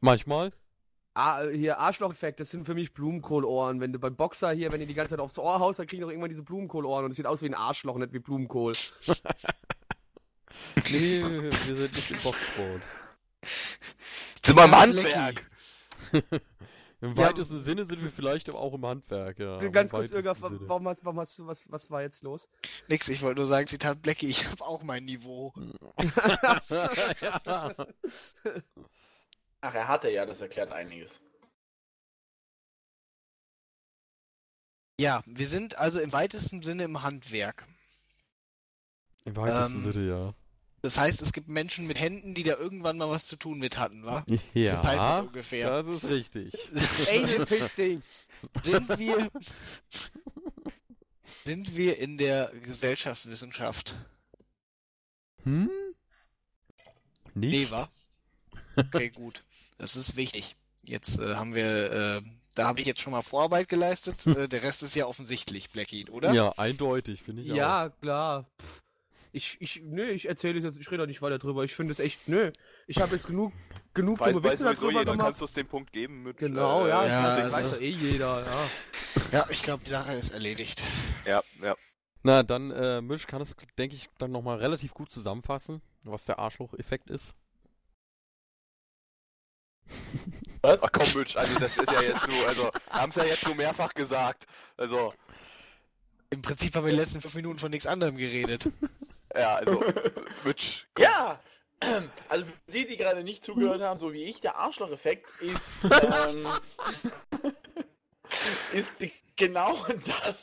Manchmal. 0.01 0.53
Ah, 1.15 1.45
hier 1.47 1.79
Arschloch-Effekt, 1.79 2.41
das 2.41 2.51
sind 2.51 2.67
für 2.67 2.75
mich 2.75 2.93
Blumenkohlohren. 2.93 3.81
Wenn 3.81 3.93
du 3.95 3.99
beim 3.99 4.17
Boxer 4.17 4.51
hier, 4.51 4.71
wenn 4.73 4.83
ihr 4.83 4.87
die 4.87 4.93
ganze 4.93 5.11
Zeit 5.11 5.21
aufs 5.21 5.39
Ohr 5.39 5.59
haust, 5.61 5.79
dann 5.79 5.87
kriegen 5.87 6.03
doch 6.03 6.11
irgendwann 6.11 6.29
diese 6.29 6.43
Blumenkohlohren 6.43 7.07
und 7.07 7.13
es 7.13 7.17
sieht 7.17 7.27
aus 7.27 7.41
wie 7.41 7.47
ein 7.47 7.55
Arschloch, 7.55 7.97
nicht 7.97 8.13
wie 8.13 8.19
Blumenkohl. 8.19 8.73
Nee, 10.91 11.23
wir 11.23 11.51
sind 11.53 11.95
nicht 11.95 12.11
im 12.11 12.19
Boxsport. 12.19 12.83
Sind 14.45 14.57
wir 14.57 14.65
im 14.65 14.75
Handwerk? 14.77 15.45
Im 17.03 17.11
Ja. 17.11 17.17
weitesten 17.17 17.63
Sinne 17.63 17.85
sind 17.85 18.03
wir 18.03 18.11
vielleicht 18.11 18.53
auch 18.55 18.73
im 18.73 18.87
Handwerk, 18.87 19.39
ja. 19.39 19.59
Ganz 19.69 19.91
kurz, 19.91 20.11
Irga, 20.13 20.35
warum 20.41 20.89
hast, 20.89 21.05
warum 21.05 21.21
hast 21.21 21.39
du, 21.39 21.47
was, 21.47 21.71
was 21.71 21.91
war 21.91 22.01
jetzt 22.03 22.23
los? 22.23 22.49
Nix, 22.89 23.09
ich 23.09 23.21
wollte 23.21 23.41
nur 23.41 23.49
sagen, 23.49 23.67
Zitat 23.67 24.01
Blackie, 24.01 24.29
ich 24.29 24.47
habe 24.49 24.65
auch 24.65 24.83
mein 24.83 25.05
Niveau. 25.05 25.53
ja. 26.71 27.75
Ach, 29.61 29.75
er 29.75 29.89
hatte 29.89 30.11
ja, 30.11 30.25
das 30.25 30.41
erklärt 30.41 30.73
einiges. 30.73 31.21
Ja, 34.99 35.23
wir 35.27 35.47
sind 35.49 35.77
also 35.77 36.01
im 36.01 36.13
weitesten 36.13 36.63
Sinne 36.63 36.85
im 36.85 37.03
Handwerk. 37.03 37.67
Im 39.27 39.37
weitesten 39.37 39.85
Ähm, 39.85 39.93
Sinne, 39.93 40.09
ja. 40.09 40.35
Das 40.87 40.99
heißt, 40.99 41.21
es 41.21 41.33
gibt 41.33 41.49
Menschen 41.49 41.89
mit 41.89 41.99
Händen, 41.99 42.33
die 42.33 42.45
da 42.45 42.55
irgendwann 42.55 42.97
mal 42.97 43.11
was 43.11 43.27
zu 43.27 43.35
tun 43.35 43.59
mit 43.59 43.77
hatten, 43.77 44.05
wa? 44.05 44.25
Ja, 44.55 44.77
Das 44.77 44.85
heißt 44.85 45.15
es 45.15 45.27
ungefähr. 45.27 45.83
das 45.83 45.97
ist 45.97 46.09
richtig. 46.09 46.55
Anal 47.11 47.45
Fisting. 47.45 48.03
Sind 48.63 48.97
wir, 48.97 49.29
sind 51.25 51.77
wir 51.77 51.99
in 51.99 52.17
der 52.19 52.53
Gesellschaftswissenschaft? 52.63 53.97
Hm? 55.43 55.69
Nee, 57.35 57.49
Nicht? 57.49 57.73
wa? 57.73 57.89
Okay, 58.77 59.11
gut. 59.11 59.43
Das 59.79 59.97
ist 59.97 60.15
wichtig. 60.15 60.55
Jetzt 60.85 61.19
äh, 61.19 61.35
haben 61.35 61.57
wir, 61.57 61.91
äh, 61.91 62.23
da 62.55 62.69
habe 62.69 62.79
ich 62.79 62.87
jetzt 62.87 63.01
schon 63.01 63.11
mal 63.11 63.23
Vorarbeit 63.23 63.69
geleistet. 63.69 64.25
äh, 64.29 64.47
der 64.47 64.63
Rest 64.63 64.85
ist 64.85 64.95
ja 64.95 65.07
offensichtlich, 65.07 65.69
Blackie, 65.71 66.09
oder? 66.11 66.33
Ja, 66.33 66.53
eindeutig, 66.57 67.23
finde 67.23 67.43
ich 67.43 67.51
auch. 67.51 67.57
Ja, 67.57 67.89
klar. 67.89 68.47
Pff. 68.63 68.83
Ich, 69.37 69.61
ich, 69.61 69.83
nö, 69.85 70.09
ich 70.09 70.27
erzähle 70.31 70.57
es 70.59 70.65
jetzt, 70.65 70.79
ich 70.79 70.91
rede 70.91 71.03
da 71.03 71.07
nicht 71.07 71.21
weiter 71.21 71.39
drüber. 71.39 71.63
Ich 71.63 71.75
finde 71.75 71.93
es 71.93 71.99
echt, 71.99 72.27
nö. 72.27 72.51
Ich 72.87 73.03
habe 73.03 73.15
jetzt 73.15 73.27
genug, 73.27 73.53
genug 73.93 74.19
Weiß, 74.19 74.33
dumme 74.33 74.43
weiß 74.43 74.53
Witze 74.61 74.65
darüber 74.65 75.01
jeder, 75.01 75.13
gemacht. 75.13 75.27
kannst 75.27 75.41
du 75.43 75.45
es 75.45 75.53
den 75.53 75.67
Punkt 75.67 75.93
geben 75.93 76.23
mit. 76.23 76.39
Genau, 76.39 76.87
äh, 76.87 76.89
ja, 76.89 77.05
ich 77.05 77.13
ja, 77.13 77.23
weiß, 77.23 77.45
also- 77.45 77.57
weiß 77.57 77.71
doch 77.73 77.81
eh 77.83 77.91
jeder, 77.91 78.47
ja. 78.47 78.69
Ja, 79.33 79.47
ich 79.51 79.63
glaube, 79.63 79.85
die 79.85 79.91
Sache 79.91 80.15
ist 80.15 80.31
erledigt. 80.31 80.83
Ja, 81.27 81.43
ja. 81.61 81.77
Na, 82.23 82.43
dann, 82.45 82.71
äh, 82.71 83.03
Misch 83.03 83.27
kann 83.27 83.43
es, 83.43 83.55
denke 83.77 83.95
ich, 83.95 84.09
dann 84.17 84.33
nochmal 84.33 84.57
relativ 84.57 84.95
gut 84.95 85.13
zusammenfassen, 85.13 85.83
was 86.05 86.25
der 86.25 86.39
Arschloch-Effekt 86.39 87.11
ist. 87.11 87.35
Was? 90.63 90.83
Ach 90.83 90.89
komm, 90.91 91.13
Mitch, 91.15 91.37
also 91.39 91.59
das 91.59 91.77
ist 91.77 91.93
ja 91.93 92.01
jetzt 92.01 92.27
nur, 92.27 92.49
also, 92.49 92.71
haben 92.89 93.11
es 93.11 93.17
ja 93.17 93.25
jetzt 93.25 93.45
nur 93.47 93.55
mehrfach 93.55 93.93
gesagt. 93.93 94.47
Also, 94.79 95.13
Im 96.31 96.41
Prinzip 96.41 96.75
haben 96.75 96.87
wir 96.87 96.93
die 96.93 96.99
letzten 96.99 97.21
fünf 97.21 97.35
Minuten 97.35 97.59
von 97.59 97.71
nichts 97.71 97.87
anderem 97.87 98.17
geredet. 98.17 98.67
Ja, 99.35 99.55
also, 99.57 99.83
Mitch, 100.45 100.85
komm. 100.95 101.05
Ja! 101.05 101.41
Also 102.31 102.47
für 102.47 102.73
die, 102.73 102.87
die 102.87 102.97
gerade 102.97 103.23
nicht 103.23 103.45
zugehört 103.45 103.83
haben, 103.83 104.01
so 104.01 104.13
wie 104.13 104.25
ich, 104.25 104.41
der 104.41 104.57
Arschloch-Effekt 104.57 105.29
ist, 105.43 105.85
ähm, 106.29 106.49
ist 108.73 108.97
genau 109.37 109.77
das, 110.25 110.41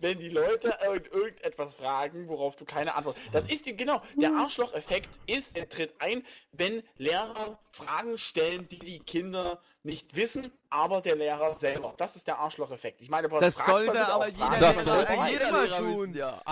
wenn 0.00 0.18
die 0.18 0.28
Leute 0.28 0.76
irgend- 0.84 1.10
irgendetwas 1.10 1.74
fragen, 1.76 2.28
worauf 2.28 2.56
du 2.56 2.66
keine 2.66 2.94
Antwort. 2.94 3.16
Das 3.32 3.46
ist 3.50 3.64
genau, 3.64 4.02
der 4.16 4.32
Arschloch-Effekt 4.34 5.08
ist, 5.26 5.56
er 5.56 5.66
tritt 5.68 5.94
ein, 6.00 6.22
wenn 6.52 6.82
Lehrer 6.98 7.58
Fragen 7.72 8.18
stellen, 8.18 8.68
die 8.68 8.78
die 8.78 8.98
Kinder 9.00 9.60
nicht 9.82 10.14
wissen, 10.14 10.52
aber 10.68 11.00
der 11.00 11.16
Lehrer 11.16 11.54
selber. 11.54 11.94
Das 11.96 12.16
ist 12.16 12.26
der 12.26 12.38
Arschloch-Effekt. 12.38 13.00
Ich 13.00 13.08
meine, 13.08 13.28
Das 13.30 13.56
sollte 13.64 14.06
aber 14.06 14.28
jeder 14.28 14.58
Das 14.58 14.84
sollte 14.84 15.12
jeder 15.30 15.52
Lehrer 15.64 15.78
tun. 15.78 16.12
wissen, 16.12 16.18
ja. 16.18 16.42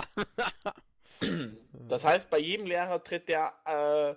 Das 1.87 2.03
heißt, 2.03 2.29
bei 2.29 2.39
jedem 2.39 2.65
Lehrer 2.67 3.03
tritt 3.03 3.27
der 3.29 3.53
äh, 3.65 4.15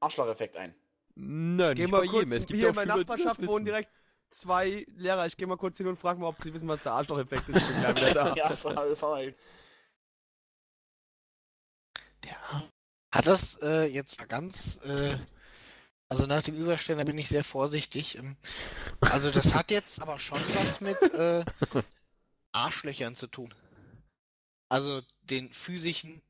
Arschloch-Effekt 0.00 0.56
ein. 0.56 0.74
Nein, 1.14 1.74
Geh 1.74 1.82
nicht 1.82 1.90
bei 1.90 2.04
jedem. 2.04 2.32
Es 2.32 2.46
gibt 2.46 2.58
hier 2.60 2.68
ja 2.68 2.68
in 2.68 2.72
auch 2.72 2.76
meiner 2.76 2.94
Schüler, 2.94 3.04
die 3.04 3.06
das 3.06 3.18
Nachbarschaft 3.18 3.46
wohnen 3.46 3.64
direkt 3.66 3.90
zwei 4.30 4.86
Lehrer. 4.96 5.26
Ich 5.26 5.36
gehe 5.36 5.46
mal 5.46 5.58
kurz 5.58 5.76
hin 5.76 5.86
und 5.88 5.98
frage 5.98 6.20
mal, 6.20 6.28
ob 6.28 6.42
sie 6.42 6.54
wissen, 6.54 6.68
was 6.68 6.82
der 6.82 6.92
Arschloch-Effekt 6.92 7.48
ist. 7.50 7.56
Ich 7.58 7.66
bin 7.66 7.80
gleich 7.80 7.96
wieder 7.96 8.14
da. 8.14 8.34
ja. 8.34 8.48
Der 12.24 12.70
Hat 13.12 13.26
das 13.26 13.58
äh, 13.62 13.84
jetzt 13.86 14.18
mal 14.18 14.26
ganz 14.26 14.78
äh, 14.84 15.18
Also 16.08 16.26
nach 16.26 16.42
dem 16.42 16.56
Überstellen, 16.56 16.98
da 16.98 17.04
bin 17.04 17.18
ich 17.18 17.28
sehr 17.28 17.44
vorsichtig. 17.44 18.16
Ähm, 18.16 18.36
Also 19.00 19.30
das 19.30 19.54
hat 19.54 19.70
jetzt 19.70 20.00
aber 20.00 20.18
schon 20.18 20.40
was 20.54 20.80
mit 20.80 21.00
äh, 21.14 21.44
Arschlöchern 22.52 23.14
zu 23.14 23.26
tun. 23.26 23.54
Also 24.70 25.02
den 25.20 25.52
physischen 25.52 26.22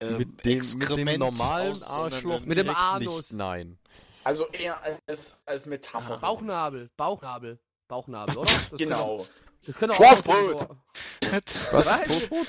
äh, 0.00 0.04
äh, 0.06 0.10
mit, 0.18 0.20
dem, 0.20 0.28
mit 0.28 0.46
dem 0.46 0.56
Exkrement 0.58 1.18
normalen 1.18 1.82
Arschloch 1.82 2.40
Mit 2.40 2.58
dem 2.58 2.70
Anus. 2.70 3.16
Nicht, 3.16 3.32
nein. 3.32 3.78
Also 4.24 4.46
eher 4.48 4.80
als, 5.06 5.42
als 5.46 5.66
Metapher. 5.66 6.14
Ah, 6.14 6.16
Bauchnabel, 6.16 6.90
Bauchnabel, 6.96 7.58
Bauchnabel, 7.88 8.38
oder? 8.38 8.50
Das 8.70 8.78
Genau. 8.78 9.18
Könnte, 9.18 9.32
das 9.66 9.76
könnte 9.76 9.94
auch 9.94 9.98
Schwarzbrot. 9.98 10.68
Was? 11.20 11.72
Was? 11.72 12.04
Toastbrot? 12.04 12.46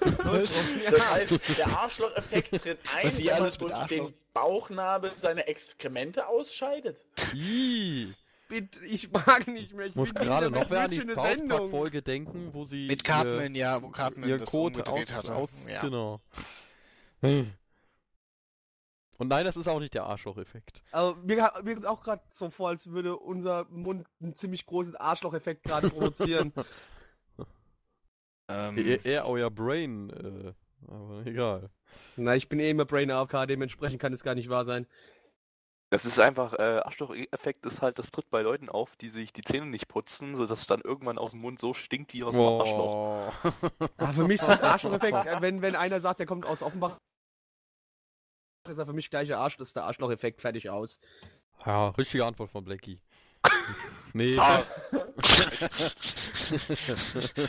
Das 0.90 1.10
heißt, 1.10 1.58
der 1.58 1.66
Arschloch-Effekt 1.78 2.62
tritt 2.62 2.78
ein, 2.94 3.06
Was 3.06 3.16
sie 3.16 3.26
wenn 3.26 3.42
man 3.42 3.52
durch 3.58 3.86
den 3.88 4.14
Bauchnabel 4.32 5.12
seine 5.16 5.46
Exkremente 5.46 6.26
ausscheidet. 6.26 7.04
Ih. 7.34 8.14
Bitte, 8.48 8.84
ich 8.84 9.10
mag 9.12 9.46
nicht 9.46 9.74
mehr. 9.74 9.86
Ich 9.86 9.94
muss 9.94 10.14
gerade 10.14 10.50
noch 10.50 10.70
wer 10.70 10.82
an 10.82 10.90
die 10.90 11.00
eine 11.02 11.14
South. 11.14 11.46
Park-Folge 11.48 12.02
denken, 12.02 12.54
wo 12.54 12.64
sie 12.64 12.86
Mit 12.88 13.02
ihr, 13.02 13.04
Cartman, 13.04 13.54
ja, 13.54 13.82
wo 13.82 13.90
Cartman 13.90 14.28
ihr 14.28 14.38
das 14.38 14.50
Code 14.50 14.86
aus, 14.86 15.12
hatte. 15.14 15.34
aus 15.34 15.68
ja. 15.70 15.82
genau. 15.82 16.20
Und 19.18 19.28
nein, 19.28 19.44
das 19.44 19.56
ist 19.56 19.68
auch 19.68 19.80
nicht 19.80 19.94
der 19.94 20.04
Arschloch-Effekt. 20.04 20.82
Aber 20.92 21.16
mir, 21.16 21.36
mir 21.62 21.74
kommt 21.74 21.86
auch 21.86 22.02
gerade 22.02 22.22
so 22.28 22.50
vor, 22.50 22.68
als 22.68 22.90
würde 22.90 23.16
unser 23.16 23.66
Mund 23.68 24.06
ein 24.22 24.32
ziemlich 24.32 24.64
großes 24.64 24.94
Arschloch-Effekt 24.94 25.64
gerade 25.64 25.90
provozieren. 25.90 26.52
Ähm, 28.48 28.78
Eher, 28.78 29.04
eher 29.04 29.26
euer 29.26 29.50
Brain, 29.50 30.08
äh, 30.10 30.54
aber 30.90 31.26
egal. 31.26 31.70
Na, 32.16 32.34
ich 32.34 32.48
bin 32.48 32.60
eh 32.60 32.70
immer 32.70 32.86
Brain 32.86 33.10
AFK, 33.10 33.46
dementsprechend 33.46 34.00
kann 34.00 34.12
es 34.12 34.22
gar 34.22 34.34
nicht 34.34 34.48
wahr 34.48 34.64
sein. 34.64 34.86
Das 35.90 36.04
ist 36.04 36.20
einfach, 36.20 36.52
äh, 36.52 36.80
Arschloch-Effekt 36.84 37.64
ist 37.64 37.80
halt, 37.80 37.98
das 37.98 38.10
tritt 38.10 38.28
bei 38.28 38.42
Leuten 38.42 38.68
auf, 38.68 38.94
die 38.96 39.08
sich 39.08 39.32
die 39.32 39.42
Zähne 39.42 39.66
nicht 39.66 39.88
putzen, 39.88 40.36
sodass 40.36 40.60
es 40.60 40.66
dann 40.66 40.82
irgendwann 40.82 41.16
aus 41.16 41.30
dem 41.30 41.40
Mund 41.40 41.60
so 41.60 41.72
stinkt 41.72 42.12
wie 42.12 42.24
aus 42.24 42.32
dem 42.32 42.42
Arschloch. 42.42 43.32
Oh. 43.42 43.52
Ah, 43.96 44.12
für 44.12 44.26
mich 44.26 44.40
ist 44.40 44.48
das 44.48 44.62
Arschloch-Effekt, 44.62 45.16
äh, 45.26 45.40
wenn, 45.40 45.62
wenn 45.62 45.76
einer 45.76 46.00
sagt, 46.00 46.20
der 46.20 46.26
kommt 46.26 46.44
aus 46.44 46.62
Offenbach, 46.62 46.98
ist 48.68 48.76
er 48.76 48.84
für 48.84 48.92
mich 48.92 49.08
gleiche 49.08 49.38
Arsch, 49.38 49.56
das 49.56 49.68
ist 49.68 49.76
der 49.76 49.84
Arschloch-Effekt, 49.84 50.42
fertig 50.42 50.68
aus. 50.68 51.00
Ja, 51.64 51.88
richtige 51.88 52.26
Antwort 52.26 52.50
von 52.50 52.64
Blackie. 52.64 53.00
nee. 54.12 54.36
Ah. 54.38 54.62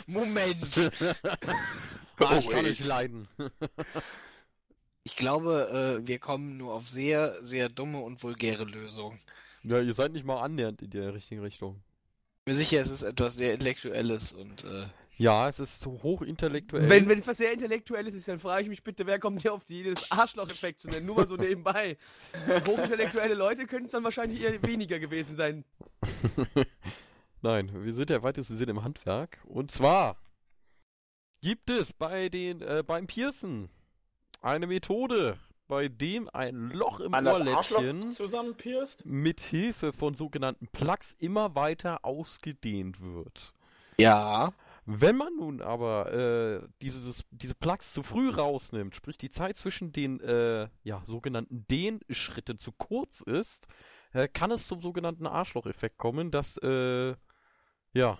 Moment! 0.06 0.90
Arsch 2.18 2.46
Oh, 2.46 2.50
kann 2.50 2.64
ich 2.64 2.82
leiden. 2.84 3.28
Ich 5.02 5.16
glaube, 5.16 6.00
äh, 6.02 6.06
wir 6.06 6.18
kommen 6.18 6.58
nur 6.58 6.74
auf 6.74 6.88
sehr, 6.88 7.44
sehr 7.44 7.68
dumme 7.68 8.00
und 8.00 8.22
vulgäre 8.22 8.64
Lösungen. 8.64 9.18
Ja, 9.62 9.80
ihr 9.80 9.94
seid 9.94 10.12
nicht 10.12 10.26
mal 10.26 10.40
annähernd 10.40 10.82
in 10.82 10.90
der 10.90 11.14
richtigen 11.14 11.40
Richtung. 11.40 11.82
Mir 12.46 12.54
sicher, 12.54 12.80
es 12.80 12.90
ist 12.90 13.02
etwas 13.02 13.36
sehr 13.36 13.54
Intellektuelles 13.54 14.32
und 14.32 14.64
äh, 14.64 14.86
Ja, 15.16 15.48
es 15.48 15.58
ist 15.58 15.80
so 15.80 16.02
hochintellektuell. 16.02 16.88
Wenn, 16.88 17.08
wenn 17.08 17.18
es 17.18 17.26
was 17.26 17.38
sehr 17.38 17.52
Intellektuelles 17.52 18.14
ist, 18.14 18.28
dann 18.28 18.40
frage 18.40 18.64
ich 18.64 18.68
mich 18.68 18.82
bitte, 18.82 19.06
wer 19.06 19.18
kommt 19.18 19.42
hier 19.42 19.52
auf 19.52 19.64
die 19.64 19.80
Idee, 19.80 19.94
das 19.94 20.10
Arschloch-Effekt 20.10 20.80
zu 20.80 20.88
nennen? 20.88 21.06
Nur 21.06 21.16
mal 21.16 21.28
so 21.28 21.36
nebenbei. 21.36 21.96
Hochintellektuelle 22.66 23.34
Leute 23.34 23.66
können 23.66 23.84
es 23.86 23.90
dann 23.90 24.04
wahrscheinlich 24.04 24.40
eher 24.40 24.62
weniger 24.62 24.98
gewesen 24.98 25.36
sein. 25.36 25.64
Nein, 27.42 27.70
wir 27.84 27.94
sind 27.94 28.10
ja 28.10 28.16
im 28.16 28.22
weitesten 28.22 28.58
Sinne 28.58 28.72
im 28.72 28.84
Handwerk. 28.84 29.38
Und 29.44 29.70
zwar 29.70 30.16
gibt 31.40 31.70
es 31.70 31.92
bei 31.94 32.28
den, 32.28 32.60
äh, 32.60 32.82
beim 32.86 33.06
Piercen 33.06 33.70
eine 34.40 34.66
Methode, 34.66 35.38
bei 35.68 35.88
dem 35.88 36.28
ein 36.32 36.70
Loch 36.70 37.00
im 37.00 37.14
An 37.14 37.26
Ohrläppchen 37.26 38.14
mit 39.04 39.40
Hilfe 39.40 39.92
von 39.92 40.14
sogenannten 40.14 40.68
Plugs 40.68 41.14
immer 41.18 41.54
weiter 41.54 42.04
ausgedehnt 42.04 43.00
wird. 43.00 43.54
ja. 43.96 44.52
Wenn 44.86 45.16
man 45.16 45.36
nun 45.36 45.60
aber 45.60 46.12
äh, 46.12 46.68
dieses, 46.82 47.24
diese 47.30 47.54
Plugs 47.54 47.92
zu 47.92 48.02
früh 48.02 48.30
rausnimmt, 48.30 48.96
sprich 48.96 49.18
die 49.18 49.30
Zeit 49.30 49.56
zwischen 49.56 49.92
den 49.92 50.18
äh, 50.20 50.68
ja, 50.82 51.02
sogenannten 51.04 51.64
Dehnschritten 51.70 52.58
zu 52.58 52.72
kurz 52.72 53.20
ist, 53.20 53.68
äh, 54.12 54.26
kann 54.26 54.50
es 54.50 54.66
zum 54.66 54.80
sogenannten 54.80 55.26
Arschloch-Effekt 55.28 55.96
kommen, 55.98 56.32
dass 56.32 56.56
äh, 56.56 57.14
ja, 57.92 58.18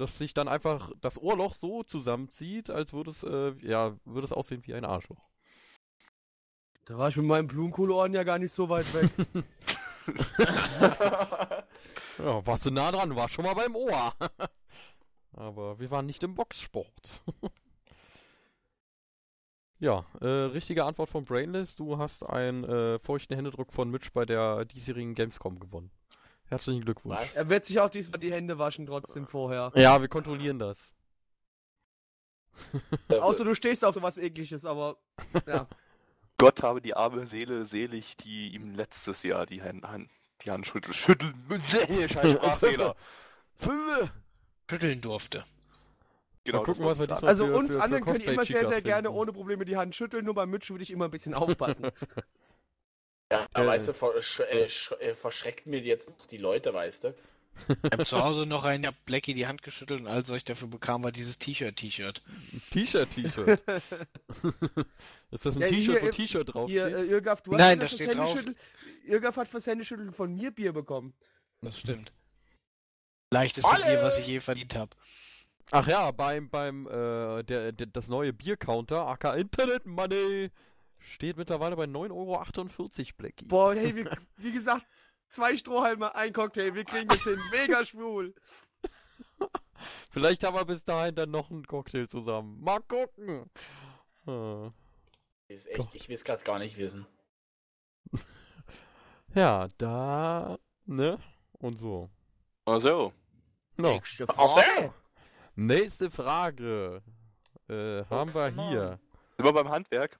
dass 0.00 0.18
sich 0.18 0.34
dann 0.34 0.48
einfach 0.48 0.90
das 1.00 1.20
Ohrloch 1.20 1.54
so 1.54 1.82
zusammenzieht, 1.82 2.70
als 2.70 2.92
würde 2.92 3.10
es 3.10 3.22
äh, 3.22 3.52
ja, 3.60 3.96
würde 4.04 4.24
es 4.24 4.32
aussehen 4.32 4.66
wie 4.66 4.74
ein 4.74 4.84
Arschloch. 4.84 5.28
Da 6.86 6.98
war 6.98 7.08
ich 7.08 7.16
mit 7.16 7.26
meinem 7.26 7.46
Blumenkohleohren 7.46 8.14
ja 8.14 8.24
gar 8.24 8.38
nicht 8.38 8.52
so 8.52 8.68
weit 8.68 8.86
weg. 8.94 9.10
Ja, 12.24 12.46
warst 12.46 12.66
du 12.66 12.70
nah 12.70 12.92
dran, 12.92 13.16
war 13.16 13.28
schon 13.28 13.46
mal 13.46 13.54
beim 13.54 13.74
Ohr. 13.74 14.12
Aber 15.32 15.78
wir 15.78 15.90
waren 15.90 16.04
nicht 16.04 16.22
im 16.22 16.34
Boxsport. 16.34 17.22
ja, 19.78 20.04
äh, 20.20 20.26
richtige 20.26 20.84
Antwort 20.84 21.08
von 21.08 21.24
Brainless. 21.24 21.76
Du 21.76 21.96
hast 21.96 22.28
einen 22.28 22.64
äh, 22.64 22.98
feuchten 22.98 23.36
Händedruck 23.36 23.72
von 23.72 23.90
Mitch 23.90 24.10
bei 24.12 24.26
der 24.26 24.66
diesjährigen 24.66 25.14
Gamescom 25.14 25.60
gewonnen. 25.60 25.90
Herzlichen 26.50 26.82
Glückwunsch. 26.82 27.16
Was? 27.16 27.36
Er 27.36 27.48
wird 27.48 27.64
sich 27.64 27.78
auch 27.78 27.88
diesmal 27.88 28.18
die 28.18 28.32
Hände 28.32 28.58
waschen 28.58 28.84
trotzdem 28.84 29.26
vorher. 29.28 29.70
Ja, 29.76 30.00
wir 30.00 30.08
kontrollieren 30.08 30.58
das. 30.58 30.96
Außer 33.08 33.44
du 33.44 33.54
stehst 33.54 33.84
auf 33.84 33.94
sowas 33.94 34.18
ekliges, 34.18 34.64
aber 34.64 34.98
ja. 35.46 35.68
Gott 36.38 36.62
habe 36.62 36.80
die 36.80 36.96
arme 36.96 37.26
Seele 37.26 37.66
selig, 37.66 38.16
die 38.16 38.54
ihm 38.54 38.74
letztes 38.74 39.22
Jahr 39.22 39.46
die 39.46 39.62
Hand, 39.62 39.84
Hand, 39.84 40.10
die 40.44 40.50
Hand 40.50 40.66
schütteln. 40.66 40.92
Schütteln. 40.94 41.34
Scheiß 42.08 42.32
Sprachfehler. 42.36 42.96
Schütteln 44.68 45.00
durfte. 45.00 45.44
Genau, 46.42 46.58
Mal 46.58 46.64
gucken, 46.64 46.82
das 46.82 46.90
was 46.90 46.98
wir 46.98 47.06
diesmal 47.06 47.28
Also 47.28 47.46
für, 47.46 47.56
uns 47.56 47.70
für, 47.70 47.76
für 47.76 47.82
anderen 47.82 48.04
könnt 48.04 48.22
ihr 48.22 48.32
immer 48.32 48.44
sehr, 48.44 48.66
sehr 48.66 48.82
gerne 48.82 49.10
ohne 49.10 49.32
Probleme 49.32 49.64
die 49.64 49.76
Hand 49.76 49.94
schütteln, 49.94 50.24
nur 50.24 50.34
beim 50.34 50.50
Mitch 50.50 50.70
würde 50.70 50.82
ich 50.82 50.90
immer 50.90 51.04
ein 51.04 51.10
bisschen 51.10 51.34
aufpassen. 51.34 51.92
Ja, 53.30 53.46
Äh. 53.54 53.66
weißt 53.66 53.88
du, 53.88 53.94
ver 53.94 54.20
sch 54.22 54.40
äh, 54.40 54.68
sch 54.68 54.92
äh, 55.00 55.14
verschreckt 55.14 55.66
mir 55.66 55.80
jetzt 55.80 56.10
noch 56.10 56.26
die 56.26 56.38
Leute, 56.38 56.74
weißt 56.74 57.04
du? 57.04 57.14
Ich 57.82 57.90
habe 57.92 58.04
zu 58.04 58.22
Hause 58.22 58.46
noch 58.46 58.64
einen, 58.64 58.82
der 58.84 58.94
Blackie 59.06 59.34
die 59.34 59.46
Hand 59.46 59.62
geschüttelt 59.62 60.00
und 60.00 60.06
alles, 60.06 60.28
was 60.30 60.36
ich 60.38 60.44
dafür 60.44 60.68
bekam, 60.68 61.02
war 61.02 61.10
dieses 61.12 61.36
T-Shirt-T-Shirt. 61.38 62.22
T-Shirt, 62.70 63.10
T-Shirt. 63.10 63.60
ist 65.30 65.44
das 65.46 65.56
ein 65.56 65.60
Ja, 65.62 65.66
T-Shirt, 65.66 66.02
wo 66.02 66.08
T-Shirt 66.08 66.52
Hier, 66.66 66.84
draufsteht? 66.88 66.94
äh, 66.94 67.12
Irgaf, 67.12 67.42
du 67.42 67.52
hast 67.52 67.58
Nein, 67.58 67.78
ja 67.78 67.82
da 67.82 67.88
fürs 67.88 68.00
steht 68.00 68.16
drauf- 68.16 68.44
Irgaf 69.04 69.36
hat 69.36 69.48
fürs 69.48 69.66
Händeschütteln 69.66 70.12
von 70.12 70.32
mir 70.32 70.50
Bier 70.52 70.72
bekommen. 70.72 71.12
Das 71.60 71.78
stimmt. 71.78 72.12
Leichteste! 73.32 73.76
Bier, 73.76 74.02
was 74.02 74.18
ich 74.18 74.26
je 74.28 74.40
verdient 74.40 74.74
habe. 74.76 74.90
Ach 75.72 75.86
ja, 75.86 76.10
beim, 76.12 76.48
beim, 76.50 76.86
äh, 76.86 77.42
der, 77.44 77.72
der, 77.72 77.86
das 77.88 78.08
neue 78.08 78.32
Biercounter, 78.32 79.06
aka 79.06 79.34
Internet 79.34 79.86
Money, 79.86 80.50
steht 81.00 81.36
mittlerweile 81.36 81.76
bei 81.76 81.84
9,48 81.84 82.10
Euro, 82.12 83.16
Blackie. 83.16 83.48
Boah, 83.48 83.74
hey, 83.74 83.94
wie, 83.96 84.06
wie 84.36 84.52
gesagt, 84.52 84.86
zwei 85.28 85.56
Strohhalme, 85.56 86.14
ein 86.14 86.32
Cocktail, 86.32 86.74
wir 86.74 86.84
kriegen 86.84 87.08
es 87.10 87.22
hin. 87.22 87.38
Mega 87.50 87.84
schwul. 87.84 88.34
Vielleicht 90.10 90.44
haben 90.44 90.56
wir 90.56 90.64
bis 90.64 90.84
dahin 90.84 91.14
dann 91.14 91.30
noch 91.30 91.50
einen 91.50 91.66
Cocktail 91.66 92.06
zusammen. 92.06 92.60
Mal 92.60 92.80
gucken. 92.80 93.50
Ist 95.48 95.66
echt, 95.66 95.88
ich 95.94 96.08
will 96.08 96.14
es 96.14 96.24
gerade 96.24 96.44
gar 96.44 96.58
nicht 96.58 96.78
wissen. 96.78 97.06
Ja, 99.32 99.68
da, 99.78 100.58
ne? 100.86 101.20
Und 101.60 101.78
so. 101.78 102.10
Also, 102.64 103.12
No. 103.80 103.92
Nächste 103.92 104.26
Ach 104.28 104.48
so. 104.48 104.60
Frage. 104.60 104.94
Nächste 105.56 106.10
Frage. 106.10 107.02
Äh, 107.68 108.04
haben 108.10 108.34
wir 108.34 108.48
hier. 108.48 108.98
sind 109.36 109.46
wir 109.46 109.52
beim 109.52 109.68
Handwerk? 109.68 110.18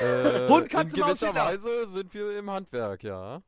Äh, 0.00 0.48
Hund, 0.48 0.62
in 0.64 0.68
Katze, 0.68 0.98
Maus, 0.98 1.06
gewisser 1.08 1.26
Kinder. 1.28 1.44
Weise 1.46 1.88
sind 1.88 2.12
wir 2.14 2.38
im 2.38 2.50
Handwerk, 2.50 3.02
ja. 3.02 3.42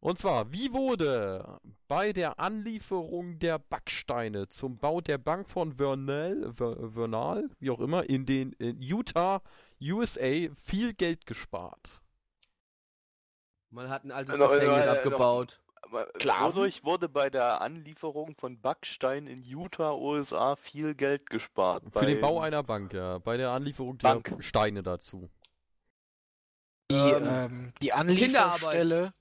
Und 0.00 0.18
zwar, 0.18 0.52
wie 0.52 0.72
wurde 0.72 1.60
bei 1.86 2.12
der 2.12 2.40
Anlieferung 2.40 3.38
der 3.38 3.60
Backsteine 3.60 4.48
zum 4.48 4.76
Bau 4.78 5.00
der 5.00 5.18
Bank 5.18 5.48
von 5.48 5.74
Vernal, 5.74 6.52
Ver- 6.52 6.90
Vernal 6.92 7.48
wie 7.60 7.70
auch 7.70 7.78
immer, 7.78 8.08
in 8.08 8.26
den 8.26 8.52
in 8.54 8.80
Utah, 8.82 9.42
USA 9.80 10.48
viel 10.56 10.92
Geld 10.94 11.24
gespart? 11.26 12.02
Man 13.70 13.88
hat 13.88 14.04
ein 14.04 14.10
altes 14.10 14.36
Noch- 14.38 14.50
Gefängnis 14.50 14.86
äh, 14.86 14.88
abgebaut. 14.88 15.60
Aber 15.82 16.06
Sklaven? 16.16 16.56
Wodurch 16.56 16.84
wurde 16.84 17.08
bei 17.08 17.28
der 17.30 17.60
Anlieferung 17.60 18.34
von 18.36 18.60
Backstein 18.60 19.26
in 19.26 19.42
Utah, 19.42 19.94
USA 19.94 20.56
viel 20.56 20.94
Geld 20.94 21.28
gespart? 21.28 21.82
Für 21.92 22.06
den 22.06 22.20
Bau 22.20 22.40
einer 22.40 22.62
Bank, 22.62 22.92
ja. 22.92 23.18
Bei 23.18 23.36
der 23.36 23.50
Anlieferung 23.50 23.98
der 23.98 24.08
Bank. 24.14 24.36
Steine 24.40 24.82
dazu. 24.82 25.28
Die, 26.92 27.12
Ähm, 27.12 27.26
ähm, 27.26 27.72
die 27.80 27.92
Anlieferstelle, 27.92 29.12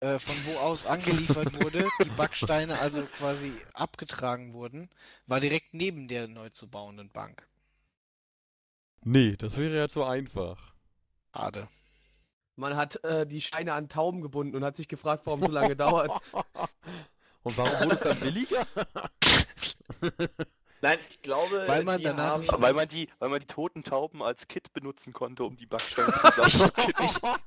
äh, 0.00 0.18
von 0.18 0.34
wo 0.46 0.58
aus 0.58 0.86
angeliefert 0.86 1.62
wurde, 1.62 1.88
die 2.02 2.08
Backsteine 2.10 2.78
also 2.78 3.02
quasi 3.18 3.52
abgetragen 3.74 4.54
wurden, 4.54 4.88
war 5.26 5.40
direkt 5.40 5.74
neben 5.74 6.08
der 6.08 6.28
neu 6.28 6.48
zu 6.48 6.68
bauenden 6.68 7.10
Bank. 7.10 7.46
Nee, 9.02 9.36
das 9.36 9.58
wäre 9.58 9.76
ja 9.76 9.88
zu 9.88 10.04
einfach. 10.04 10.72
Schade. 11.34 11.68
Man 12.56 12.76
hat 12.76 13.02
äh, 13.04 13.26
die 13.26 13.40
Steine 13.40 13.74
an 13.74 13.88
Tauben 13.88 14.22
gebunden 14.22 14.56
und 14.56 14.64
hat 14.64 14.76
sich 14.76 14.88
gefragt, 14.88 15.26
warum 15.26 15.40
so 15.40 15.50
lange 15.50 15.76
dauert. 15.76 16.10
Und 17.42 17.58
warum 17.58 17.78
wurde 17.78 17.94
es 17.94 18.00
dann 18.00 18.18
billiger? 18.20 18.66
Nein, 20.84 20.98
ich 21.08 21.22
glaube, 21.22 21.64
Weil 21.66 21.82
man 21.82 21.96
die 21.96 22.04
danach 22.04 22.46
haben, 22.46 22.62
Weil 22.62 22.74
man 22.74 22.86
die, 22.86 23.08
weil 23.18 23.30
man 23.30 23.40
die 23.40 23.46
toten 23.46 23.84
Tauben 23.84 24.22
als 24.22 24.48
Kit 24.48 24.70
benutzen 24.74 25.14
konnte, 25.14 25.44
um 25.44 25.56
die 25.56 25.64
Backsteine 25.64 26.12
zusammenzukitten. 26.12 27.08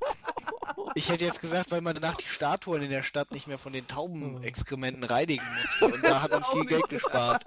Ich 0.96 1.10
hätte 1.10 1.26
jetzt 1.26 1.42
gesagt, 1.42 1.72
weil 1.72 1.82
man 1.82 1.94
danach 1.94 2.16
die 2.16 2.26
Statuen 2.26 2.82
in 2.82 2.90
der 2.90 3.04
Stadt 3.04 3.32
nicht 3.32 3.46
mehr 3.46 3.60
von 3.60 3.72
den 3.72 3.86
Taubenexkrementen 3.88 5.04
reinigen 5.04 5.46
musste. 5.56 5.86
Und 5.86 6.04
da 6.04 6.24
hat 6.24 6.32
man 6.32 6.44
viel 6.52 6.66
Geld 6.66 6.90
gespart. 6.90 7.46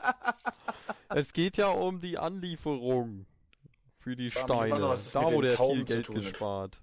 Es 1.08 1.32
geht 1.32 1.56
ja 1.56 1.68
um 1.68 2.00
die 2.00 2.18
Anlieferung 2.18 3.26
für 3.98 4.14
die 4.14 4.30
Steine. 4.30 4.80
was 4.88 5.10
Da 5.10 5.32
wurde 5.32 5.48
ja 5.48 5.54
Tauben 5.56 5.86
viel 5.86 5.86
zu 5.86 5.92
Geld 5.92 6.08
gespart. 6.08 6.80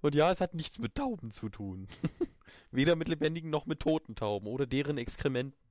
Und 0.00 0.14
ja, 0.14 0.30
es 0.30 0.40
hat 0.40 0.54
nichts 0.54 0.78
mit 0.78 0.94
Tauben 0.94 1.30
zu 1.30 1.50
tun. 1.50 1.86
Weder 2.70 2.96
mit 2.96 3.08
lebendigen 3.08 3.50
noch 3.50 3.66
mit 3.66 3.80
toten 3.80 4.14
Tauben 4.14 4.46
oder 4.46 4.66
deren 4.66 4.96
Exkrementen. 4.96 5.67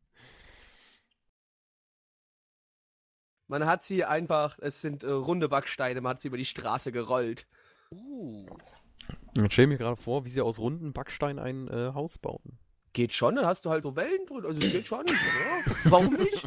Man 3.48 3.66
hat 3.66 3.84
sie 3.84 4.04
einfach, 4.04 4.58
es 4.60 4.82
sind 4.82 5.04
äh, 5.04 5.10
runde 5.10 5.50
Backsteine, 5.50 6.02
man 6.02 6.12
hat 6.12 6.22
sie 6.22 6.28
über 6.28 6.38
die 6.38 6.45
Straße 6.45 6.91
gerollt. 6.91 7.48
Uh. 7.91 8.45
Ich 9.36 9.54
stell 9.54 9.68
mir 9.68 9.78
gerade 9.78 9.95
vor, 9.95 10.26
wie 10.26 10.30
sie 10.30 10.41
aus 10.41 10.60
runden 10.60 10.93
Backsteinen 10.93 11.39
ein 11.39 11.68
äh, 11.68 11.93
Haus 11.93 12.18
bauen. 12.18 12.58
Geht 12.93 13.14
schon, 13.14 13.36
dann 13.36 13.45
hast 13.45 13.66
du 13.66 13.70
halt 13.70 13.84
so 13.84 13.95
Wellen 13.95 14.26
drin. 14.26 14.45
Also 14.45 14.60
es 14.60 14.72
geht 14.72 14.88
schon. 14.88 15.06
Ja. 15.08 15.14
Warum 15.86 16.16
nicht? 16.16 16.43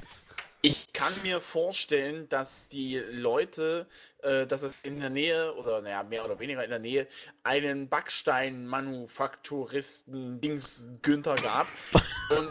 Ich 0.62 0.92
kann 0.92 1.14
mir 1.22 1.40
vorstellen, 1.40 2.28
dass 2.28 2.68
die 2.68 3.00
Leute, 3.12 3.86
äh, 4.22 4.46
dass 4.46 4.62
es 4.62 4.84
in 4.84 5.00
der 5.00 5.08
Nähe 5.08 5.54
oder 5.54 5.80
naja, 5.80 6.02
mehr 6.02 6.22
oder 6.22 6.38
weniger 6.38 6.62
in 6.62 6.68
der 6.68 6.80
Nähe 6.80 7.06
einen 7.44 7.88
Backstein-Manufakturisten 7.88 10.38
Dings 10.42 10.86
Günther 11.00 11.36
gab. 11.36 11.66
und 12.36 12.50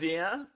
der, 0.00 0.46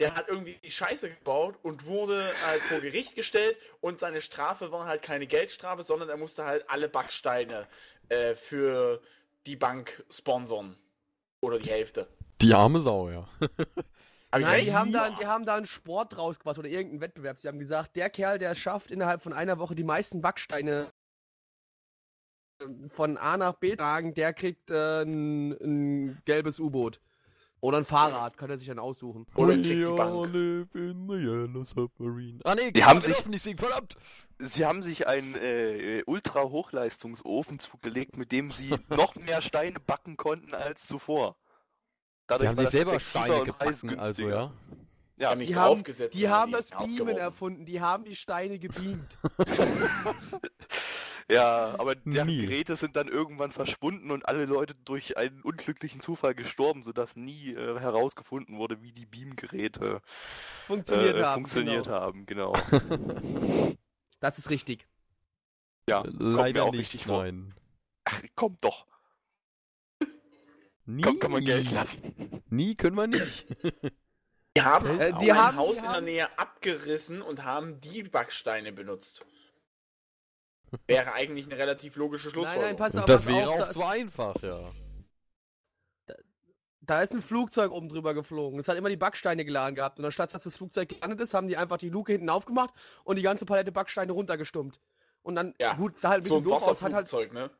der 0.00 0.14
hat 0.14 0.28
irgendwie 0.28 0.58
die 0.64 0.70
Scheiße 0.70 1.10
gebaut 1.10 1.56
und 1.62 1.84
wurde 1.84 2.32
halt 2.46 2.62
vor 2.62 2.80
Gericht 2.80 3.14
gestellt 3.14 3.56
und 3.80 4.00
seine 4.00 4.22
Strafe 4.22 4.72
war 4.72 4.86
halt 4.86 5.02
keine 5.02 5.26
Geldstrafe, 5.26 5.84
sondern 5.84 6.08
er 6.08 6.16
musste 6.16 6.44
halt 6.46 6.68
alle 6.68 6.88
Backsteine 6.88 7.68
äh, 8.08 8.34
für 8.34 9.02
die 9.46 9.56
Bank 9.56 10.02
sponsern. 10.10 10.76
Oder 11.42 11.58
die 11.58 11.70
Hälfte. 11.70 12.06
Die 12.42 12.52
arme 12.52 12.80
Sau, 12.80 13.08
ja. 13.10 13.28
Nein, 14.32 14.64
die 14.64 14.74
haben, 14.74 14.92
da, 14.92 15.10
die 15.10 15.26
haben 15.26 15.44
da 15.44 15.56
einen 15.56 15.66
Sport 15.66 16.16
draus 16.16 16.38
gemacht 16.38 16.58
oder 16.58 16.68
irgendeinen 16.68 17.00
Wettbewerb. 17.00 17.38
Sie 17.38 17.48
haben 17.48 17.58
gesagt, 17.58 17.96
der 17.96 18.10
Kerl, 18.10 18.38
der 18.38 18.54
schafft, 18.54 18.90
innerhalb 18.90 19.22
von 19.22 19.32
einer 19.32 19.58
Woche 19.58 19.74
die 19.74 19.84
meisten 19.84 20.20
Backsteine 20.20 20.92
von 22.88 23.16
A 23.16 23.36
nach 23.36 23.54
B 23.54 23.74
tragen, 23.74 24.14
der 24.14 24.32
kriegt 24.32 24.70
äh, 24.70 25.02
ein, 25.02 25.52
ein 25.52 26.22
gelbes 26.26 26.60
U-Boot. 26.60 27.00
Oder 27.62 27.78
ein 27.78 27.84
Fahrrad, 27.84 28.38
kann 28.38 28.48
er 28.48 28.56
sich 28.58 28.68
dann 28.68 28.78
aussuchen. 28.78 29.26
Oder 29.34 29.54
We 29.54 29.96
Bank. 29.96 30.00
all 30.00 30.28
live 30.28 30.74
in 30.74 31.06
the 31.08 31.14
yellow 31.14 31.62
submarine. 31.64 32.40
Ah 32.44 32.54
nee, 32.54 32.70
Die 32.70 32.84
haben 32.84 33.02
sich 33.02 33.26
nicht 33.26 33.42
singen, 33.42 33.58
verdammt! 33.58 33.96
Sie 34.38 34.64
haben 34.64 34.82
sich 34.82 35.06
einen 35.06 35.34
äh, 35.34 36.02
Ultra-Hochleistungsofen 36.06 37.58
zugelegt, 37.58 38.16
mit 38.16 38.32
dem 38.32 38.50
sie 38.50 38.70
noch 38.88 39.14
mehr 39.14 39.42
Steine 39.42 39.78
backen 39.78 40.16
konnten 40.16 40.54
als 40.54 40.86
zuvor. 40.86 41.36
Sie 42.38 42.48
haben 42.48 42.56
sich 42.58 42.70
selber 42.70 42.98
Steine 43.00 43.44
gebacken, 43.44 43.98
also 43.98 44.28
ja. 44.28 44.52
Ja, 45.18 45.34
Die 45.34 45.54
haben, 45.54 45.84
die 46.14 46.28
haben 46.30 46.50
die 46.52 46.56
das. 46.56 46.70
Beamen 46.70 47.18
erfunden, 47.18 47.66
die 47.66 47.78
haben 47.80 48.04
die 48.04 48.16
Steine 48.16 48.58
gebeamt. 48.58 49.06
ja, 51.30 51.74
aber 51.78 51.94
deren 51.94 52.26
Nie. 52.28 52.42
Geräte 52.42 52.76
sind 52.76 52.96
dann 52.96 53.08
irgendwann 53.08 53.52
verschwunden 53.52 54.10
und 54.10 54.28
alle 54.28 54.44
Leute 54.46 54.74
durch 54.84 55.16
einen 55.16 55.42
unglücklichen 55.42 56.00
Zufall 56.00 56.34
gestorben, 56.34 56.82
sodass 56.82 57.16
nie 57.16 57.52
äh, 57.54 57.78
herausgefunden 57.80 58.58
wurde, 58.58 58.82
wie 58.82 58.92
die 58.92 59.06
Beam-Geräte 59.06 60.02
Funktioniert 60.66 61.16
äh, 61.16 61.22
haben. 61.22 61.42
funktioniert 61.42 61.84
genau. 61.84 62.00
haben. 62.00 62.26
Genau. 62.26 62.54
Das 64.20 64.38
ist 64.38 64.50
richtig. 64.50 64.86
Ja, 65.88 66.02
kommt 66.02 66.20
Leider 66.20 66.60
mir 66.60 66.68
auch 66.68 66.72
nicht, 66.72 66.80
richtig 66.80 67.06
vor. 67.06 67.22
nein. 67.22 67.54
Ach, 68.04 68.20
kommt 68.34 68.62
doch. 68.62 68.86
Nie, 70.84 71.02
Komm, 71.02 71.18
kann 71.18 71.30
man 71.30 71.44
Geld 71.44 71.70
lassen. 71.70 72.42
Nie 72.50 72.74
können 72.74 72.96
wir 72.96 73.06
nicht. 73.06 73.46
Die 74.56 74.62
haben, 74.62 74.98
Äh, 75.00 75.12
die 75.20 75.32
ein 75.32 75.38
haben- 75.38 75.56
Haus 75.56 75.78
die 75.78 75.86
in 75.86 75.92
der 75.92 76.00
Nähe 76.00 76.38
abgerissen 76.38 77.22
und 77.22 77.44
haben 77.44 77.80
die 77.80 78.02
Backsteine 78.02 78.72
benutzt. 78.72 79.24
Wäre 80.86 81.12
eigentlich 81.12 81.46
eine 81.46 81.58
relativ 81.58 81.96
logische 81.96 82.28
Nein, 82.28 82.32
Schlussfolgerung. 82.34 82.68
nein, 82.68 82.76
pass 82.76 82.96
auf. 82.96 83.04
Das 83.04 83.26
wäre 83.26 83.48
auch 83.48 83.58
da, 83.58 83.72
so 83.72 83.84
einfach, 83.84 84.34
ja. 84.42 84.58
da 86.80 87.02
ist 87.02 87.12
ein 87.12 87.22
Flugzeug 87.22 87.70
oben 87.72 87.88
drüber 87.88 88.14
geflogen. 88.14 88.58
Es 88.58 88.68
hat 88.68 88.76
immer 88.76 88.88
die 88.88 88.96
Backsteine 88.96 89.44
geladen 89.44 89.74
gehabt. 89.74 89.98
Und 89.98 90.04
anstatt 90.04 90.34
dass 90.34 90.42
das 90.42 90.56
Flugzeug 90.56 90.88
gelandet 90.88 91.20
ist, 91.20 91.34
haben 91.34 91.48
die 91.48 91.56
einfach 91.56 91.78
die 91.78 91.88
Luke 91.88 92.12
hinten 92.12 92.30
aufgemacht 92.30 92.74
und 93.04 93.16
die 93.16 93.22
ganze 93.22 93.46
Palette 93.46 93.72
Backsteine 93.72 94.12
runtergestummt. 94.12 94.80
Und 95.22 95.34
dann, 95.34 95.54
Ja, 95.60 95.74
gut, 95.74 95.98
sah 95.98 96.10
halt 96.10 96.24
ein 96.24 96.28
so 96.28 96.40
bisschen 96.40 96.54
ein 96.54 96.60
doof 96.60 96.68
aus, 96.68 96.82
hat, 96.82 96.92
halt, 96.92 97.32
ne? 97.32 97.50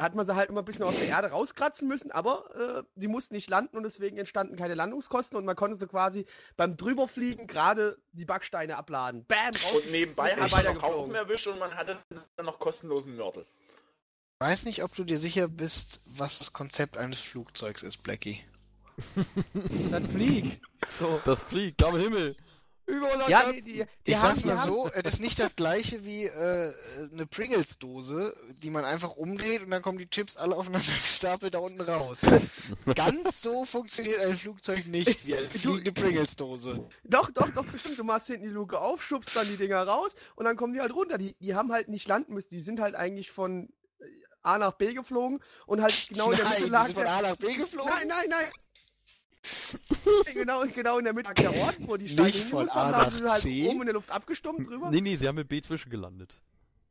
Hat 0.00 0.14
man 0.14 0.24
sie 0.24 0.34
halt 0.34 0.48
immer 0.48 0.62
ein 0.62 0.64
bisschen 0.64 0.84
aus 0.84 0.96
der 0.96 1.08
Erde 1.08 1.28
rauskratzen 1.28 1.86
müssen, 1.86 2.10
aber 2.10 2.44
äh, 2.54 2.82
die 2.94 3.08
mussten 3.08 3.34
nicht 3.34 3.48
landen 3.50 3.76
und 3.76 3.82
deswegen 3.82 4.16
entstanden 4.16 4.56
keine 4.56 4.74
Landungskosten 4.74 5.36
und 5.36 5.44
man 5.44 5.56
konnte 5.56 5.76
so 5.76 5.86
quasi 5.86 6.26
beim 6.56 6.76
Drüberfliegen 6.76 7.46
gerade 7.46 7.98
die 8.12 8.24
Backsteine 8.24 8.76
abladen. 8.76 9.24
Bam, 9.26 9.54
raus. 9.54 9.82
Und 9.82 9.90
nebenbei 9.90 10.30
hat 10.30 10.38
man 10.38 10.48
noch 10.48 10.56
weitergeflogen. 10.58 11.14
erwischt 11.14 11.46
und 11.46 11.58
man 11.58 11.74
hatte 11.74 11.98
dann 12.36 12.46
noch 12.46 12.58
kostenlosen 12.58 13.16
Mörtel. 13.16 13.46
Weiß 14.38 14.64
nicht, 14.64 14.82
ob 14.82 14.94
du 14.94 15.04
dir 15.04 15.18
sicher 15.18 15.48
bist, 15.48 16.00
was 16.06 16.38
das 16.38 16.54
Konzept 16.54 16.96
eines 16.96 17.20
Flugzeugs 17.20 17.82
ist, 17.82 17.98
Blackie. 17.98 18.42
Dann 19.90 20.06
fliegt. 20.06 20.60
So. 20.98 21.20
Das 21.24 21.42
fliegt 21.42 21.82
am 21.82 21.96
Himmel. 21.96 22.36
Über 22.90 23.12
unser 23.12 23.28
Ja, 23.30 23.52
die, 23.52 23.62
die, 23.62 23.72
die 23.72 23.86
Ich 24.04 24.16
haben, 24.16 24.22
sag's 24.22 24.40
die 24.40 24.46
mal 24.46 24.58
so, 24.58 24.90
das 25.02 25.14
ist 25.14 25.20
nicht 25.20 25.38
das 25.38 25.54
gleiche 25.54 26.04
wie 26.04 26.24
äh, 26.24 26.74
eine 27.12 27.26
Pringles-Dose, 27.26 28.36
die 28.62 28.70
man 28.70 28.84
einfach 28.84 29.16
umdreht 29.16 29.62
und 29.62 29.70
dann 29.70 29.82
kommen 29.82 29.98
die 29.98 30.08
Chips 30.08 30.36
alle 30.36 30.56
aufeinander 30.56 30.86
gestapelt 30.92 31.54
da 31.54 31.58
unten 31.58 31.80
raus. 31.80 32.20
Ganz 32.94 33.42
so 33.42 33.64
funktioniert 33.64 34.20
ein 34.20 34.36
Flugzeug 34.36 34.86
nicht 34.86 35.26
wie 35.26 35.36
eine 35.36 35.48
fliegende 35.48 35.92
Pringles-Dose. 35.92 36.88
Doch, 37.04 37.30
doch, 37.30 37.50
doch, 37.50 37.64
bestimmt. 37.64 37.98
Du 37.98 38.04
machst 38.04 38.26
hinten 38.26 38.44
die 38.44 38.52
Luke 38.52 38.78
auf, 38.78 39.02
schubst 39.02 39.36
dann 39.36 39.46
die 39.48 39.56
Dinger 39.56 39.82
raus 39.82 40.14
und 40.36 40.44
dann 40.44 40.56
kommen 40.56 40.72
die 40.74 40.80
halt 40.80 40.94
runter. 40.94 41.18
Die, 41.18 41.34
die 41.40 41.54
haben 41.54 41.72
halt 41.72 41.88
nicht 41.88 42.08
landen 42.08 42.34
müssen. 42.34 42.50
Die 42.50 42.60
sind 42.60 42.80
halt 42.80 42.94
eigentlich 42.94 43.30
von 43.30 43.68
äh, 44.00 44.04
A 44.42 44.58
nach 44.58 44.72
B 44.72 44.94
geflogen 44.94 45.40
und 45.66 45.80
halt 45.80 46.08
genau 46.08 46.30
in 46.30 46.36
der 46.36 46.44
Nein, 46.44 46.54
Mitte 46.54 46.64
die 46.64 46.70
lag 46.70 46.84
sind 46.86 46.94
von 46.94 47.06
A 47.06 47.22
nach 47.22 47.36
B 47.36 47.54
geflogen. 47.54 47.92
Nein, 47.92 48.08
nein, 48.08 48.26
nein. 48.28 48.46
genau, 50.34 50.64
genau 50.66 50.98
in 50.98 51.04
der 51.04 51.12
Mitte 51.12 51.28
lag 51.28 51.34
der 51.34 51.54
Ort, 51.54 51.76
wo 51.80 51.96
die 51.96 52.08
Steine 52.08 52.28
Nicht 52.28 52.44
von 52.44 52.68
A 52.68 52.74
haben, 52.74 52.90
nach 52.90 53.06
haben 53.06 53.16
sie 53.16 53.30
halt 53.30 53.42
C? 53.42 53.68
oben 53.68 53.80
in 53.80 53.86
der 53.86 53.94
Luft 53.94 54.10
abgestummt 54.10 54.66
drüber. 54.66 54.90
Nee, 54.90 55.00
nee, 55.00 55.16
sie 55.16 55.26
haben 55.26 55.36
mit 55.36 55.48
B 55.48 55.60
zwischengelandet. 55.62 56.34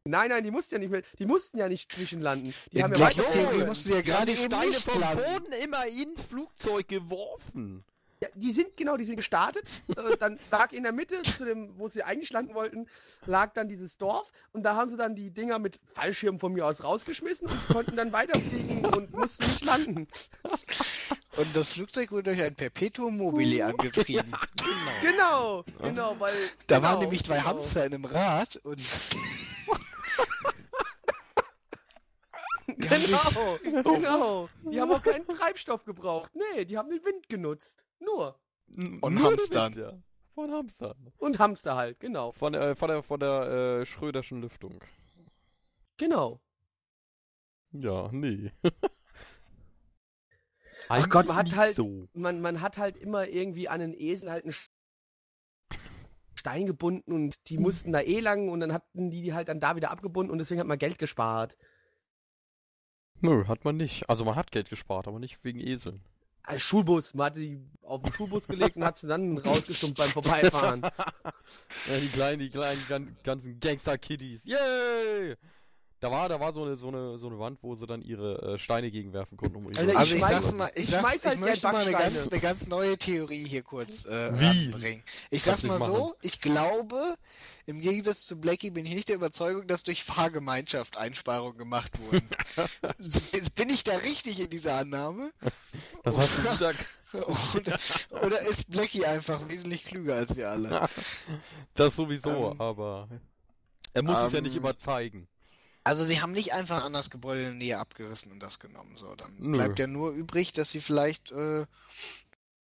Nein, 0.06 0.30
nein, 0.30 0.44
die 0.44 0.52
mussten 0.52 0.76
ja 0.76 0.80
nicht 0.80 0.90
mehr, 0.90 1.04
die 1.20 1.26
mussten 1.26 1.58
ja 1.58 1.68
nicht 1.68 1.92
zwischenlanden. 1.92 2.54
Die 2.72 2.78
In 2.78 2.84
haben 2.84 2.96
ja 2.96 3.10
Theorie 3.10 3.66
mussten 3.66 3.90
sie 3.90 3.96
ja 3.96 4.02
gerade 4.02 4.32
die 4.32 4.38
Steine 4.38 4.74
vom. 4.74 5.02
Boden 5.02 5.54
immer 5.64 5.86
ins 5.86 6.24
Flugzeug 6.24 6.88
geworfen. 6.88 7.84
Ja, 8.22 8.28
die 8.36 8.52
sind, 8.52 8.76
genau, 8.76 8.98
die 8.98 9.06
sind 9.06 9.16
gestartet. 9.16 9.66
äh, 9.96 10.18
dann 10.18 10.40
lag 10.52 10.74
in 10.74 10.84
der 10.84 10.92
Mitte, 10.92 11.22
zu 11.22 11.46
dem, 11.46 11.78
wo 11.78 11.88
sie 11.88 12.04
eigentlich 12.04 12.32
landen 12.32 12.54
wollten, 12.54 12.88
lag 13.26 13.54
dann 13.54 13.70
dieses 13.70 13.98
Dorf. 13.98 14.30
Und 14.52 14.64
da 14.64 14.76
haben 14.76 14.90
sie 14.90 14.98
dann 14.98 15.16
die 15.16 15.32
Dinger 15.32 15.58
mit 15.60 15.80
Fallschirm 15.84 16.40
von 16.40 16.52
mir 16.52 16.66
aus 16.66 16.84
rausgeschmissen 16.84 17.48
und 17.48 17.68
konnten 17.70 17.96
dann 17.96 18.12
weiterfliegen 18.12 18.86
und 18.86 19.16
mussten 19.16 19.46
nicht 19.46 19.64
landen. 19.64 20.08
Und 21.40 21.56
das 21.56 21.72
Flugzeug 21.72 22.12
wurde 22.12 22.34
durch 22.34 22.44
ein 22.44 22.54
Perpetuum 22.54 23.16
mobile 23.16 23.66
angetrieben. 23.68 24.34
Genau, 25.02 25.64
genau, 25.82 26.20
weil. 26.20 26.34
Da 26.68 26.80
genau, 26.80 26.90
waren 26.90 27.00
nämlich 27.00 27.24
zwei 27.24 27.38
genau. 27.38 27.48
Hamster 27.48 27.86
in 27.86 27.94
einem 27.94 28.04
Rad 28.06 28.58
und 28.64 28.80
Genau, 32.78 33.58
genau. 33.64 34.50
Die 34.70 34.82
haben 34.82 34.92
auch 34.92 35.02
keinen 35.02 35.26
Treibstoff 35.28 35.86
gebraucht. 35.86 36.32
Nee, 36.34 36.66
die 36.66 36.78
haben 36.78 36.90
den 36.90 37.04
Wind 37.06 37.30
genutzt. 37.30 37.84
Nur. 38.00 38.38
Von 39.00 39.14
Nur 39.14 39.32
Hamstern. 39.32 39.76
Wind, 39.76 39.86
ja. 39.86 39.98
Von 40.36 40.52
Hamstern. 40.52 41.14
Und 41.18 41.40
Hamster 41.40 41.76
halt, 41.76 42.00
genau. 42.00 42.32
Von, 42.34 42.54
äh, 42.54 42.76
von 42.76 42.90
der, 42.90 43.02
von 43.04 43.20
der 43.20 43.80
äh, 43.82 43.86
Schröderschen 43.86 44.42
Lüftung. 44.42 44.82
Genau. 45.98 46.42
Ja, 47.72 48.10
nee. 48.12 48.52
Ach 50.90 51.10
Gott, 51.10 51.28
man 51.28 51.38
hat 51.38 51.56
halt- 51.56 51.76
So. 51.76 52.08
Man, 52.14 52.42
man 52.42 52.62
hat 52.62 52.78
halt 52.78 52.98
immer 52.98 53.28
irgendwie 53.28 53.70
an 53.70 53.82
einen 53.82 53.94
Esel 53.94 54.30
halt 54.32 54.44
einen 54.44 54.56
Stein 56.38 56.66
gebunden 56.66 57.12
und 57.12 57.50
die 57.50 57.58
mussten 57.58 57.92
da 57.92 58.00
eh 58.02 58.20
lang 58.22 58.50
und 58.50 58.60
dann 58.62 58.72
hatten 58.74 59.12
die 59.12 59.22
die 59.22 59.34
halt 59.34 59.50
dann 59.50 59.60
da 59.60 59.76
wieder 59.76 59.92
abgebunden 59.92 60.32
und 60.32 60.38
deswegen 60.40 60.60
hat 60.60 60.68
man 60.68 60.80
Geld 60.80 60.98
gespart. 60.98 61.58
Nö, 63.22 63.46
hat 63.48 63.66
man 63.66 63.76
nicht. 63.76 64.10
Also 64.10 64.24
man 64.24 64.36
hat 64.36 64.52
Geld 64.52 64.70
gespart, 64.70 65.08
aber 65.08 65.20
nicht 65.20 65.44
wegen 65.44 65.60
Eseln. 65.60 66.02
Als 66.44 66.62
Schulbus, 66.64 67.14
man 67.14 67.26
hat 67.28 67.36
die 67.38 67.60
auf 67.82 68.02
den 68.02 68.14
Schulbus 68.14 68.48
gelegt 68.48 68.78
und 68.78 68.86
hat 68.86 68.98
sie 68.98 69.08
dann 69.08 69.38
rausgestummt 69.38 69.96
beim 69.98 70.10
Vorbeifahren. 70.10 70.82
Ja, 71.90 71.98
die 72.00 72.08
kleinen, 72.08 72.40
die 72.40 72.50
kleinen 72.50 72.82
gan 72.88 73.18
ganzen 73.24 73.60
Gangster-Kiddies. 73.60 74.46
Yay! 74.46 75.36
Da 76.02 76.10
war, 76.10 76.30
da 76.30 76.40
war 76.40 76.54
so 76.54 76.64
eine, 76.64 76.78
so 76.78 76.88
eine, 76.88 77.18
so 77.18 77.28
eine 77.28 77.40
Wand, 77.40 77.60
wo 77.62 77.76
sie 77.76 77.86
dann 77.86 78.02
ihre 78.02 78.54
äh, 78.54 78.58
Steine 78.58 78.90
gegenwerfen 78.90 79.36
konnten. 79.38 79.58
Um 79.58 79.68
Alter, 79.68 79.98
Also 79.98 80.16
ich, 80.16 80.24
schmeiß- 80.24 80.30
sag's 80.30 80.52
mal, 80.54 80.72
ich, 80.76 80.84
ich 80.84 80.90
sag's, 80.90 81.16
ich 81.16 81.26
halt 81.26 81.40
möchte 81.40 81.68
mal 81.68 81.76
eine 81.82 81.92
ganz, 81.92 82.28
eine 82.28 82.40
ganz 82.40 82.68
neue 82.68 82.98
Theorie 82.98 83.46
hier 83.46 83.64
kurz 83.64 84.06
äh, 84.06 84.32
Wie? 84.40 84.46
anbringen. 84.46 85.04
Ich 85.30 85.44
sag's 85.44 85.64
mal 85.64 85.78
so, 85.78 86.16
ich 86.22 86.40
glaube, 86.40 87.16
im 87.66 87.82
Gegensatz 87.82 88.26
zu 88.26 88.40
Blackie 88.40 88.70
bin 88.70 88.86
ich 88.86 88.94
nicht 88.94 89.10
der 89.10 89.16
Überzeugung, 89.18 89.68
dass 89.68 89.84
durch 89.84 90.06
Fahrgemeinschaft 90.06 90.96
Einsparungen 90.96 91.58
gemacht 91.58 92.00
wurden. 92.00 92.28
bin 93.56 93.70
ich 93.70 93.84
da 93.84 93.98
richtig 93.98 94.40
in 94.40 94.50
dieser 94.50 94.76
Annahme? 94.76 95.32
Das 96.04 96.18
hast 96.18 96.38
du 96.38 96.44
wieder. 96.44 96.74
Oder, 97.12 97.80
oder 98.26 98.42
ist 98.48 98.70
Blackie 98.70 99.06
einfach 99.06 99.50
wesentlich 99.50 99.84
klüger 99.84 100.16
als 100.16 100.36
wir 100.36 100.50
alle? 100.50 100.88
Das 101.74 101.96
sowieso, 101.96 102.52
Ähm, 102.52 102.62
aber. 102.62 103.10
Er 103.94 104.04
muss 104.04 104.20
es 104.20 104.32
ja 104.32 104.42
nicht 104.42 104.56
ähm, 104.56 104.62
immer 104.62 104.78
zeigen. 104.78 105.28
Also 105.84 106.04
sie 106.04 106.22
haben 106.22 106.34
nicht 106.34 106.54
einfach 106.54 106.84
an 106.84 106.94
das 106.94 107.10
Gebäude 107.10 107.42
in 107.42 107.48
der 107.48 107.56
Nähe 107.56 107.80
abgerissen 107.80 108.32
und 108.32 108.40
das 108.40 108.60
genommen. 108.60 108.98
So, 108.98 109.16
dann 109.16 109.36
Nö. 109.40 109.58
bleibt 109.58 109.80
ja 109.80 109.88
nur 109.88 110.12
übrig, 110.12 110.52
dass 110.52 110.72
sie 110.72 110.82
vielleicht 110.82 111.32
äh, 111.32 111.66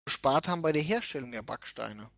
gespart 0.04 0.48
haben 0.48 0.62
bei 0.62 0.72
der 0.72 0.82
Herstellung 0.82 1.32
der 1.32 1.42
Backsteine. 1.42 2.11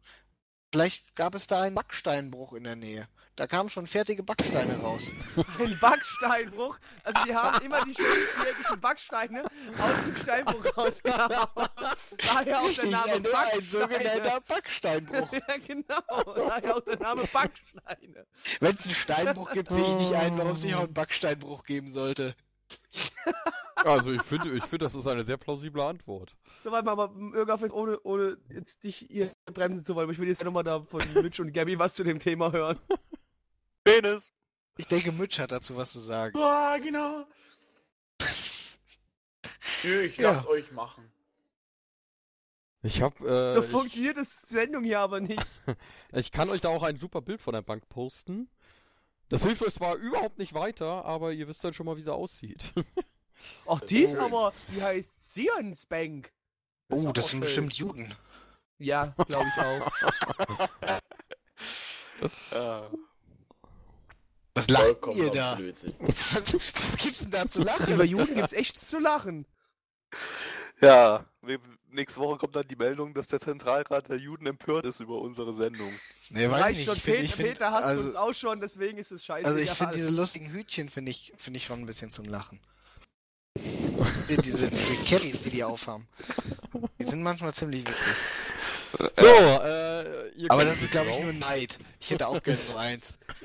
Vielleicht 0.71 1.15
gab 1.17 1.35
es 1.35 1.47
da 1.47 1.63
einen 1.63 1.75
Backsteinbruch 1.75 2.53
in 2.55 2.65
der 2.65 2.77
Nähe. 2.77 3.09
Da 3.37 3.47
kamen 3.47 3.71
schon 3.71 3.87
fertige 3.87 4.23
Backsteine 4.23 4.77
raus. 4.81 5.11
Ein 5.59 5.79
Backsteinbruch. 5.81 6.77
Also 7.03 7.21
die 7.27 7.35
haben 7.35 7.65
immer 7.65 7.83
die 7.85 7.95
schönen 7.95 8.81
Backsteine 8.81 9.45
aus 9.45 10.05
dem 10.05 10.17
Steinbruch 10.17 10.77
rausgehauen. 10.77 11.31
Daher 11.31 12.61
auch 12.61 12.63
der 12.65 12.69
Richtig, 12.69 12.91
Name 12.91 13.13
ein, 13.13 13.17
ein 13.17 13.23
Backsteine. 13.23 13.65
sogenannter 13.65 14.41
Backsteinbruch. 14.47 15.33
Ja, 15.33 15.57
genau. 15.67 16.35
Daher 16.49 16.77
auch 16.77 16.81
der 16.81 16.99
Name 16.99 17.23
Backsteine. 17.33 18.27
Wenn 18.61 18.75
es 18.75 18.85
einen 18.85 18.95
Steinbruch 18.95 19.51
gibt, 19.53 19.73
sehe 19.73 19.83
ich 19.83 19.95
nicht 19.95 20.15
ein, 20.15 20.37
warum 20.37 20.53
es 20.53 20.65
nicht 20.65 20.75
auch 20.75 20.85
einen 20.85 20.93
Backsteinbruch 20.95 21.65
geben 21.65 21.91
sollte. 21.91 22.35
Also 23.85 24.13
ich 24.13 24.23
finde, 24.23 24.51
ich 24.51 24.63
finde, 24.63 24.85
das 24.85 24.95
ist 24.95 25.07
eine 25.09 25.25
sehr 25.25 25.37
plausible 25.37 25.83
Antwort. 25.83 26.37
So, 26.63 26.71
warte 26.71 26.85
mal, 26.85 26.93
aber 26.93 27.13
Irga, 27.35 27.59
ohne, 27.73 27.99
ohne 28.03 28.37
jetzt 28.49 28.85
dich 28.85 29.07
hier 29.09 29.33
bremsen 29.47 29.85
zu 29.85 29.97
wollen, 29.97 30.05
aber 30.05 30.13
ich 30.13 30.19
will 30.21 30.29
jetzt 30.29 30.39
ja 30.39 30.45
nochmal 30.45 30.63
da 30.63 30.83
von 30.83 31.03
Mitch 31.15 31.43
und 31.43 31.53
Gabby 31.53 31.79
was 31.79 31.95
zu 31.95 32.05
dem 32.05 32.21
Thema 32.21 32.53
hören. 32.53 32.79
Penis. 33.85 34.33
Ich 34.77 34.87
denke, 34.87 35.13
Mitch 35.13 35.41
hat 35.41 35.53
dazu 35.53 35.77
was 35.77 35.93
zu 35.93 36.01
sagen. 36.01 36.39
Ja, 36.39 36.79
genau. 36.79 37.27
Nö, 39.85 40.01
ich 40.03 40.17
Ja. 40.17 40.33
lass 40.33 40.47
euch 40.47 40.71
machen. 40.73 41.13
Ich 42.85 43.01
habe, 43.01 43.17
äh, 43.29 43.53
So 43.55 43.63
ich, 43.63 43.71
funktioniert 43.71 44.17
das 44.17 44.43
Sendung 44.43 44.83
hier 44.85 45.01
aber 45.01 45.21
nicht. 45.21 45.45
ich 46.13 46.33
kann 46.33 46.49
euch 46.51 46.61
da 46.61 46.69
auch 46.69 46.83
ein 46.83 46.97
super 46.99 47.21
Bild 47.21 47.41
von 47.41 47.53
der 47.55 47.63
Bank 47.63 47.89
posten. 47.89 48.49
Das 49.29 49.45
hilft 49.45 49.63
euch 49.63 49.75
zwar 49.75 49.95
überhaupt 49.97 50.39
nicht 50.39 50.53
weiter, 50.53 51.05
aber 51.05 51.33
ihr 51.33 51.49
wisst 51.49 51.63
dann 51.65 51.73
schon 51.73 51.87
mal, 51.87 51.97
wie 51.97 52.03
sie 52.03 52.13
aussieht. 52.13 52.73
Ach, 53.67 53.81
die 53.81 54.03
ist 54.03 54.17
aber, 54.17 54.53
die 54.75 54.83
heißt 54.83 55.35
Sions 55.35 55.87
Bank. 55.87 56.33
Oh, 56.91 57.09
auch 57.09 57.13
das 57.13 57.31
sind 57.31 57.39
schön. 57.39 57.67
bestimmt 57.67 57.73
Juden. 57.75 58.15
Ja, 58.79 59.15
glaube 59.27 59.47
ich 59.49 59.63
auch. 59.63 61.01
Was 64.69 64.69
lacht 64.69 65.17
ihr 65.17 65.31
da? 65.31 65.59
Was, 65.99 66.55
was 66.55 66.97
gibt's 66.97 67.21
denn 67.21 67.31
da 67.31 67.49
zu 67.49 67.63
lachen? 67.63 67.95
Über 67.95 68.05
Juden 68.05 68.35
gibt's 68.35 68.53
echt 68.53 68.79
zu 68.79 68.99
lachen. 68.99 69.47
Ja, 70.81 71.25
nächste 71.91 72.21
Woche 72.21 72.39
kommt 72.39 72.57
dann 72.57 72.67
die 72.67 72.77
Meldung, 72.77 73.15
dass 73.15 73.27
der 73.27 73.41
Zentralrat 73.41 74.09
der 74.09 74.17
Juden 74.19 74.47
empört 74.47 74.85
ist 74.87 75.01
über 75.01 75.21
unsere 75.21 75.53
Sendung. 75.53 75.93
Nee, 76.31 76.51
weiß 76.51 76.63
Reicht 76.63 76.81
ich 76.81 76.85
schon, 76.87 76.95
nicht. 76.95 77.07
Ich 77.07 77.15
find, 77.15 77.17
Peter, 77.17 77.25
ich 77.25 77.35
find, 77.35 77.49
Peter 77.53 77.71
hasst 77.73 77.91
uns 77.91 78.07
also, 78.07 78.19
auch 78.19 78.35
schon, 78.35 78.61
deswegen 78.61 78.99
ist 78.99 79.13
es 79.13 79.25
scheiße. 79.25 79.47
also 79.49 79.61
ich 79.61 79.71
finde 79.71 79.97
diese 79.97 80.11
lustigen 80.11 80.51
Hütchen 80.53 80.89
finde 80.89 81.11
ich, 81.11 81.33
finde 81.37 81.59
ich 81.59 81.65
schon 81.65 81.81
ein 81.81 81.87
bisschen 81.87 82.11
zum 82.11 82.25
Lachen. 82.27 82.61
Die- 83.57 84.37
diese, 84.39 84.69
diese 84.71 84.97
Kellys, 85.05 85.41
die 85.41 85.51
die 85.51 85.65
aufhaben. 85.65 86.09
Die 86.99 87.05
sind 87.05 87.23
manchmal 87.23 87.53
ziemlich 87.53 87.87
witzig. 87.87 88.15
So, 89.17 89.27
äh, 89.27 90.31
ihr 90.31 90.51
Aber 90.51 90.65
das 90.65 90.83
ist, 90.83 90.91
glaube 90.91 91.11
ich, 91.11 91.21
nur 91.21 91.33
Neid. 91.33 91.79
Ich 92.03 92.11
hätte 92.11 92.27
auch 92.27 92.43
gerne 92.43 92.59
so 92.59 92.77
eins. 92.77 93.17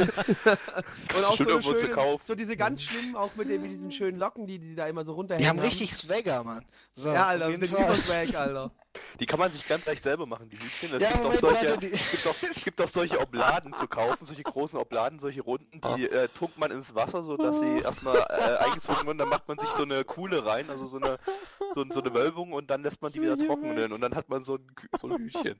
Und 1.15 1.23
auch 1.23 1.37
so, 1.37 1.43
irgendwo 1.47 1.73
zu 1.73 1.79
schöne, 1.81 1.93
kaufen. 1.93 2.23
so 2.25 2.33
diese 2.33 2.57
ganz 2.57 2.81
schlimmen, 2.81 3.15
auch 3.15 3.35
mit, 3.35 3.49
den, 3.49 3.61
mit 3.61 3.69
diesen 3.69 3.91
schönen 3.91 4.17
Locken, 4.17 4.47
die, 4.47 4.57
die 4.57 4.73
da 4.73 4.87
immer 4.87 5.05
so 5.05 5.13
runterhängen. 5.13 5.43
Die 5.43 5.47
haben 5.47 5.59
richtig 5.59 5.93
Swagger, 5.95 6.43
Mann. 6.43 6.65
So, 6.95 7.13
Ja, 7.13 7.27
Alter, 7.27 7.51
Fall. 7.51 7.63
Überswag, 7.83 8.35
Alter. 8.35 8.71
Die 9.19 9.27
kann 9.27 9.37
man 9.37 9.51
sich 9.51 9.67
ganz 9.67 9.85
leicht 9.85 10.01
selber 10.01 10.25
machen, 10.25 10.49
die 10.49 10.57
Hütchen. 10.57 10.91
Es 10.95 11.03
Ja, 11.03 11.09
gibt, 11.09 11.19
auch 11.19 11.23
Moment, 11.25 11.41
solche, 11.41 11.67
warte, 11.67 11.77
die- 11.77 11.91
es, 11.91 12.11
gibt 12.11 12.27
auch, 12.27 12.35
es 12.49 12.63
gibt 12.63 12.81
auch 12.81 12.89
solche 12.89 13.19
Obladen 13.21 13.75
zu 13.75 13.87
kaufen, 13.87 14.25
solche 14.25 14.41
großen 14.41 14.79
Obladen, 14.79 15.19
solche 15.19 15.41
runden, 15.41 15.79
die 15.95 16.09
äh, 16.09 16.27
tunkt 16.29 16.57
man 16.57 16.71
ins 16.71 16.95
Wasser, 16.95 17.23
sodass 17.23 17.59
sie 17.59 17.81
erstmal 17.83 18.17
äh, 18.17 18.57
eingezogen 18.65 19.05
werden. 19.05 19.19
Dann 19.19 19.29
macht 19.29 19.47
man 19.47 19.59
sich 19.59 19.69
so 19.69 19.83
eine 19.83 20.03
Kuhle 20.03 20.43
rein, 20.47 20.67
also 20.71 20.87
so 20.87 20.97
eine, 20.97 21.19
so, 21.75 21.85
so 21.93 22.01
eine 22.01 22.11
Wölbung 22.15 22.53
und 22.53 22.71
dann 22.71 22.81
lässt 22.81 23.03
man 23.03 23.11
die 23.11 23.21
wieder 23.21 23.37
trocknen 23.37 23.91
und 23.93 24.01
dann 24.01 24.15
hat 24.15 24.29
man 24.29 24.43
so 24.43 24.55
ein, 24.55 24.65
so 24.99 25.07
ein 25.07 25.17
Hütchen. 25.19 25.59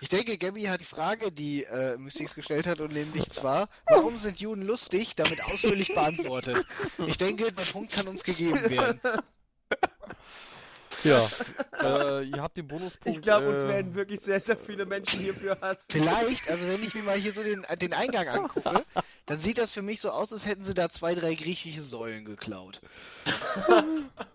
Ich 0.00 0.08
denke, 0.08 0.38
Gabby 0.38 0.64
hat 0.64 0.80
die 0.80 0.84
Frage, 0.84 1.32
die 1.32 1.64
äh, 1.64 1.96
Mystics 1.96 2.34
gestellt 2.34 2.66
hat, 2.66 2.80
und 2.80 2.92
nämlich 2.92 3.30
zwar, 3.30 3.68
warum 3.86 4.18
sind 4.18 4.40
Juden 4.40 4.62
lustig, 4.62 5.16
damit 5.16 5.42
ausführlich 5.44 5.94
beantwortet. 5.94 6.66
Ich 7.06 7.18
denke, 7.18 7.52
der 7.52 7.64
Punkt 7.64 7.92
kann 7.92 8.08
uns 8.08 8.24
gegeben 8.24 8.70
werden. 8.70 9.00
Ja, 11.04 11.28
äh, 11.82 12.24
ihr 12.24 12.42
habt 12.42 12.56
den 12.56 12.66
Bonuspunkt. 12.66 13.06
Ich 13.16 13.20
glaube, 13.22 13.48
uns 13.50 13.62
äh, 13.62 13.68
werden 13.68 13.94
wirklich 13.94 14.20
sehr, 14.20 14.40
sehr 14.40 14.56
viele 14.56 14.84
Menschen 14.86 15.20
hierfür 15.20 15.56
hassen. 15.60 15.86
Vielleicht, 15.90 16.50
also 16.50 16.66
wenn 16.66 16.82
ich 16.82 16.94
mir 16.94 17.02
mal 17.04 17.16
hier 17.16 17.32
so 17.32 17.42
den, 17.42 17.64
den 17.80 17.92
Eingang 17.92 18.28
angucke, 18.28 18.84
dann 19.26 19.38
sieht 19.38 19.58
das 19.58 19.70
für 19.72 19.82
mich 19.82 20.00
so 20.00 20.10
aus, 20.10 20.32
als 20.32 20.46
hätten 20.46 20.64
sie 20.64 20.74
da 20.74 20.88
zwei, 20.88 21.14
drei 21.14 21.34
griechische 21.34 21.82
Säulen 21.82 22.24
geklaut. 22.24 22.80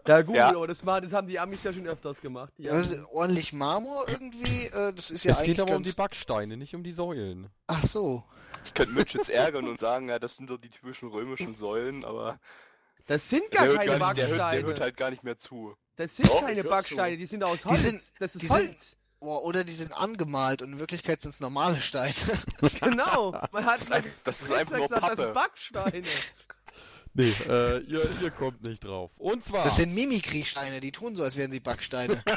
Ja, 0.06 0.22
gut, 0.22 0.36
Ja. 0.36 0.50
aber 0.50 0.68
das, 0.68 0.84
machen, 0.84 1.04
das 1.04 1.14
haben 1.14 1.28
die 1.28 1.40
Amis 1.40 1.64
ja 1.64 1.72
schon 1.72 1.88
öfters 1.88 2.20
gemacht. 2.20 2.52
Die 2.58 2.70
Also, 2.70 2.96
haben- 2.98 3.06
ordentlich 3.14 3.54
Marmor 3.54 4.06
irgendwie, 4.10 4.66
äh, 4.68 4.92
das 4.94 5.12
ist 5.12 5.24
ja 5.24 5.32
es 5.32 5.44
geht 5.44 5.62
aber 5.62 5.76
um 5.78 5.84
die 5.84 5.94
Backsteine, 5.94 6.58
nicht 6.58 6.76
um 6.76 6.84
die 6.84 6.92
Säulen. 6.92 7.50
Ach 7.68 7.82
so. 7.86 8.24
Ich 8.66 8.74
könnte 8.74 8.92
Mitch 8.92 9.18
jetzt 9.18 9.30
ärgern 9.30 9.66
und 9.68 9.80
sagen, 9.80 10.10
ja, 10.10 10.20
das 10.20 10.36
sind 10.36 10.50
so 10.50 10.58
die 10.58 10.70
typischen 10.70 11.08
römischen 11.10 11.56
Säulen, 11.56 12.04
aber 12.04 12.38
Das 13.08 13.30
sind 13.30 13.50
gar 13.52 13.66
hört, 13.66 13.78
keine 13.78 13.98
gar 13.98 14.08
nicht, 14.14 14.18
der, 14.18 14.28
hört, 14.28 14.32
der 14.32 14.44
Backsteine. 14.44 14.68
hört 14.68 14.80
halt 14.82 14.98
gar 14.98 15.10
nicht 15.10 15.24
mehr 15.24 15.38
zu. 15.38 15.74
Das 15.96 16.16
sind 16.16 16.28
Doch, 16.30 16.42
keine 16.42 16.64
Backsteine, 16.64 17.16
zu. 17.16 17.20
die 17.20 17.26
sind 17.26 17.44
aus 17.44 17.66
Holz. 17.66 17.82
sind- 17.82 18.02
das 18.20 18.36
ist 18.36 18.42
die 18.44 18.50
Holz. 18.50 18.90
sind- 18.92 18.98
Boah, 19.20 19.44
oder 19.44 19.64
die 19.64 19.72
sind 19.74 19.94
angemalt 19.94 20.62
und 20.62 20.74
in 20.74 20.80
Wirklichkeit 20.80 21.22
sind 21.22 21.32
es 21.34 21.40
normale 21.40 21.82
Steine. 21.82 22.14
Genau. 22.82 23.32
Man 23.52 23.66
hat 23.66 23.80
Das 23.80 23.86
ist 23.88 23.92
einfach, 23.94 24.12
das 24.26 24.42
ist 24.42 24.52
einfach 24.52 24.78
nur 24.78 24.88
gesagt, 24.88 25.04
das 25.04 25.16
sind 25.18 25.34
Pappe. 25.34 25.34
Backsteine. 25.34 26.08
Nee, 27.16 27.30
äh, 27.48 27.78
ihr, 27.82 28.10
ihr 28.24 28.32
kommt 28.32 28.64
nicht 28.64 28.84
drauf. 28.84 29.12
Und 29.18 29.46
zwar. 29.46 29.64
Das 29.66 29.76
sind 29.76 29.94
Mimikry-Steine, 29.94 30.80
die 30.80 30.92
tun 30.92 31.16
so, 31.16 31.22
als 31.22 31.38
wären 31.38 31.52
sie 31.52 31.60
Backsteine. 31.60 32.24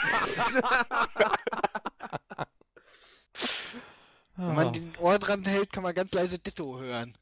Wenn 4.37 4.55
man 4.55 4.71
den 4.75 4.93
Ohr 4.99 5.19
dran 5.19 5.43
hält, 5.45 5.73
kann 5.73 5.83
man 5.83 5.95
ganz 5.95 6.13
leise 6.13 6.39
Ditto 6.39 6.79
hören. 6.79 7.17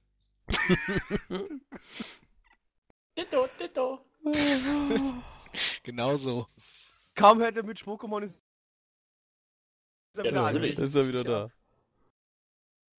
Ditto, 3.17 3.49
ditto. 3.61 4.05
Genau 5.83 6.17
so. 6.17 6.47
Kaum 7.15 7.41
hört 7.41 7.57
er 7.57 7.63
mit 7.63 7.79
Pokémon 7.79 8.23
ist 8.23 8.45
er 10.17 10.25
Ja, 10.25 10.31
wieder 10.31 10.45
an. 10.45 10.63
Ist 10.63 10.95
er 10.95 11.09
wieder 11.09 11.25
da. 11.25 11.51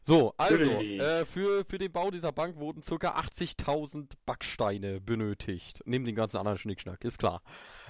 So, 0.07 0.35
also, 0.37 0.63
äh, 0.63 1.25
für, 1.25 1.65
für 1.65 1.79
den 1.79 1.91
Bau 1.91 2.11
dieser 2.11 2.31
Bank 2.31 2.57
wurden 2.57 2.81
ca. 2.81 3.17
80.000 3.17 4.11
Backsteine 4.27 5.01
benötigt. 5.01 5.81
Neben 5.85 6.05
den 6.05 6.13
ganzen 6.13 6.37
anderen 6.37 6.59
Schnickschnack, 6.59 7.03
ist 7.03 7.17
klar. 7.17 7.41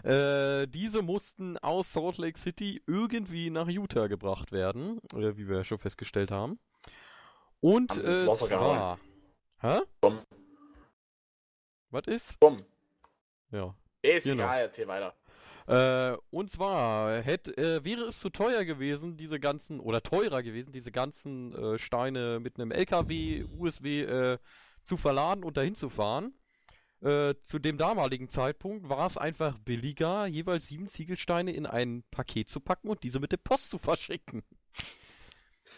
Äh, 0.03 0.66
diese 0.68 1.01
mussten 1.01 1.57
aus 1.57 1.91
Salt 1.91 2.18
Lake 2.18 2.39
City 2.39 2.82
irgendwie 2.88 3.49
nach 3.49 3.68
Utah 3.68 4.07
gebracht 4.07 4.53
werden, 4.53 5.01
äh, 5.13 5.36
wie 5.36 5.49
wir 5.49 5.57
ja 5.57 5.63
schon 5.66 5.78
festgestellt 5.80 6.32
haben. 6.32 6.57
Und 7.59 7.91
Haben 7.91 8.01
äh, 8.01 8.28
Wasser 8.28 8.47
zwar... 8.47 8.99
Hä? 9.59 9.80
Komm, 9.99 10.22
Was 11.89 12.07
ist? 12.07 12.38
komm. 12.39 12.63
Ja. 13.51 13.76
Ist 14.06 14.26
Genau. 14.26 14.43
egal, 14.43 14.62
erzähl 14.62 14.88
weiter. 14.88 15.14
Äh, 15.68 16.18
und 16.30 16.51
zwar 16.51 17.22
hätte, 17.24 17.58
äh, 17.58 17.84
wäre 17.84 18.03
es 18.06 18.20
zu 18.20 18.30
teuer 18.30 18.66
gewesen, 18.66 19.18
diese 19.18 19.39
ganzen, 19.39 19.80
oder 19.80 20.03
teurer 20.03 20.43
gewesen, 20.43 20.72
diese 20.72 20.91
ganzen 20.91 21.56
äh, 21.56 21.78
Steine 21.80 22.39
mit 22.39 22.60
einem 22.60 22.72
LKW, 22.72 23.45
USW 23.58 24.01
äh, 24.03 24.38
zu 24.84 24.97
verladen 24.97 25.43
und 25.43 25.58
dahin 25.58 25.74
zu 25.76 25.89
fahren. 25.89 26.34
Äh, 27.01 27.34
zu 27.41 27.60
dem 27.60 27.78
damaligen 27.78 28.30
Zeitpunkt 28.30 28.89
war 28.89 29.08
es 29.08 29.18
einfach 29.18 29.58
billiger, 29.60 30.28
jeweils 30.28 30.68
sieben 30.68 30.88
Ziegelsteine 30.88 31.51
in 31.51 31.66
ein 31.66 32.03
Paket 32.12 32.49
zu 32.49 32.60
packen 32.60 32.88
und 32.88 33.03
diese 33.03 33.20
mit 33.20 33.32
der 33.32 33.38
Post 33.38 33.70
zu 33.72 33.78
verschicken. 33.80 34.43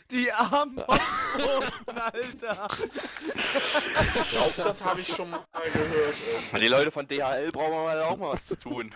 Die 0.09 0.27
Postboten, 0.27 1.97
Alter. 1.97 2.67
Ich 3.25 4.29
glaube, 4.29 4.53
das 4.57 4.81
habe 4.81 5.01
ich 5.01 5.07
schon 5.07 5.29
mal 5.29 5.45
gehört. 5.73 6.15
Die 6.61 6.67
Leute 6.67 6.91
von 6.91 7.07
DHL 7.07 7.51
brauchen 7.51 7.73
wir 7.73 7.83
mal 7.83 8.01
auch 8.03 8.17
mal 8.17 8.33
was 8.33 8.45
zu 8.45 8.55
tun. 8.55 8.93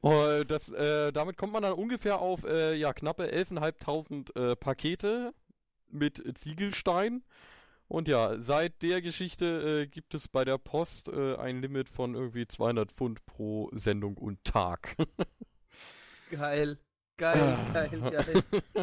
Und 0.00 0.50
das, 0.50 0.70
äh, 0.70 1.12
damit 1.12 1.36
kommt 1.36 1.52
man 1.52 1.62
dann 1.62 1.72
ungefähr 1.72 2.18
auf 2.20 2.44
äh, 2.44 2.74
ja, 2.74 2.92
knappe 2.92 3.24
11.500 3.24 4.52
äh, 4.52 4.56
Pakete 4.56 5.32
mit 5.90 6.22
Ziegelstein. 6.38 7.24
Und 7.88 8.06
ja, 8.06 8.38
seit 8.38 8.82
der 8.82 9.00
Geschichte 9.00 9.84
äh, 9.84 9.86
gibt 9.86 10.12
es 10.12 10.28
bei 10.28 10.44
der 10.44 10.58
Post 10.58 11.08
äh, 11.08 11.36
ein 11.36 11.62
Limit 11.62 11.88
von 11.88 12.14
irgendwie 12.14 12.46
200 12.46 12.92
Pfund 12.92 13.24
pro 13.24 13.70
Sendung 13.72 14.18
und 14.18 14.44
Tag. 14.44 14.94
Geil. 16.30 16.78
Geil, 17.16 17.58
geil, 17.72 18.00
geil. 18.10 18.42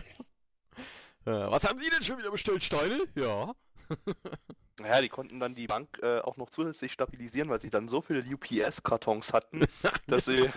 Äh, 1.25 1.31
was 1.51 1.63
haben 1.67 1.79
Sie 1.79 1.89
denn 1.89 2.01
schon 2.03 2.17
wieder 2.17 2.31
bestellt, 2.31 2.63
Steine? 2.63 3.03
Ja. 3.15 3.53
Naja, 4.77 4.99
die 5.01 5.07
konnten 5.07 5.39
dann 5.39 5.55
die 5.55 5.67
Bank 5.67 5.99
äh, 6.01 6.19
auch 6.19 6.35
noch 6.35 6.49
zusätzlich 6.49 6.91
stabilisieren, 6.91 7.47
weil 7.47 7.61
sie 7.61 7.69
dann 7.69 7.87
so 7.87 8.01
viele 8.01 8.19
UPS-Kartons 8.29 9.31
hatten, 9.31 9.61
dass 10.07 10.25
sie, 10.25 10.49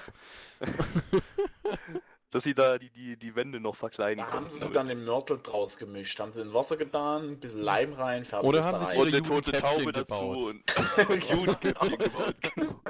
dass 2.32 2.42
sie 2.42 2.52
da 2.52 2.78
die, 2.78 2.90
die, 2.90 3.16
die 3.16 3.36
Wände 3.36 3.60
noch 3.60 3.76
verkleiden 3.76 4.24
Da 4.24 4.32
haben 4.32 4.38
konnten. 4.38 4.50
sie 4.50 4.58
damit. 4.58 4.74
dann 4.74 4.88
den 4.88 5.04
Mörtel 5.04 5.38
draus 5.40 5.76
gemischt. 5.76 6.18
Haben 6.18 6.32
sie 6.32 6.42
in 6.42 6.52
Wasser 6.52 6.76
getan, 6.76 7.28
ein 7.28 7.38
bisschen 7.38 7.60
Leim 7.60 7.92
rein, 7.92 8.24
fertig 8.24 8.48
Oder 8.48 8.64
haben 8.64 8.84
sie 8.86 8.96
und 8.96 9.06
eine 9.06 9.22
tote 9.22 9.52
Taube 9.52 9.92
dazu 9.92 10.30
gebaut. 10.32 11.08
und 11.08 11.24
Jugendkäppchen 11.30 11.98
gebaut. 11.98 12.34
genau. 12.42 12.80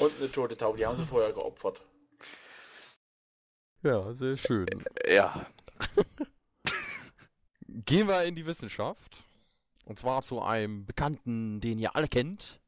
Und 0.00 0.18
eine 0.20 0.30
tote 0.30 0.54
Taube, 0.58 0.76
die 0.76 0.84
haben 0.84 0.98
sie 0.98 1.06
vorher 1.06 1.32
geopfert. 1.32 1.80
Ja, 3.82 4.12
sehr 4.12 4.36
schön. 4.36 4.66
Ja, 5.08 5.46
Gehen 7.84 8.08
wir 8.08 8.24
in 8.24 8.34
die 8.34 8.46
Wissenschaft. 8.46 9.24
Und 9.84 9.98
zwar 9.98 10.22
zu 10.22 10.42
einem 10.42 10.84
Bekannten, 10.84 11.60
den 11.60 11.78
ihr 11.78 11.94
alle 11.94 12.08
kennt. 12.08 12.60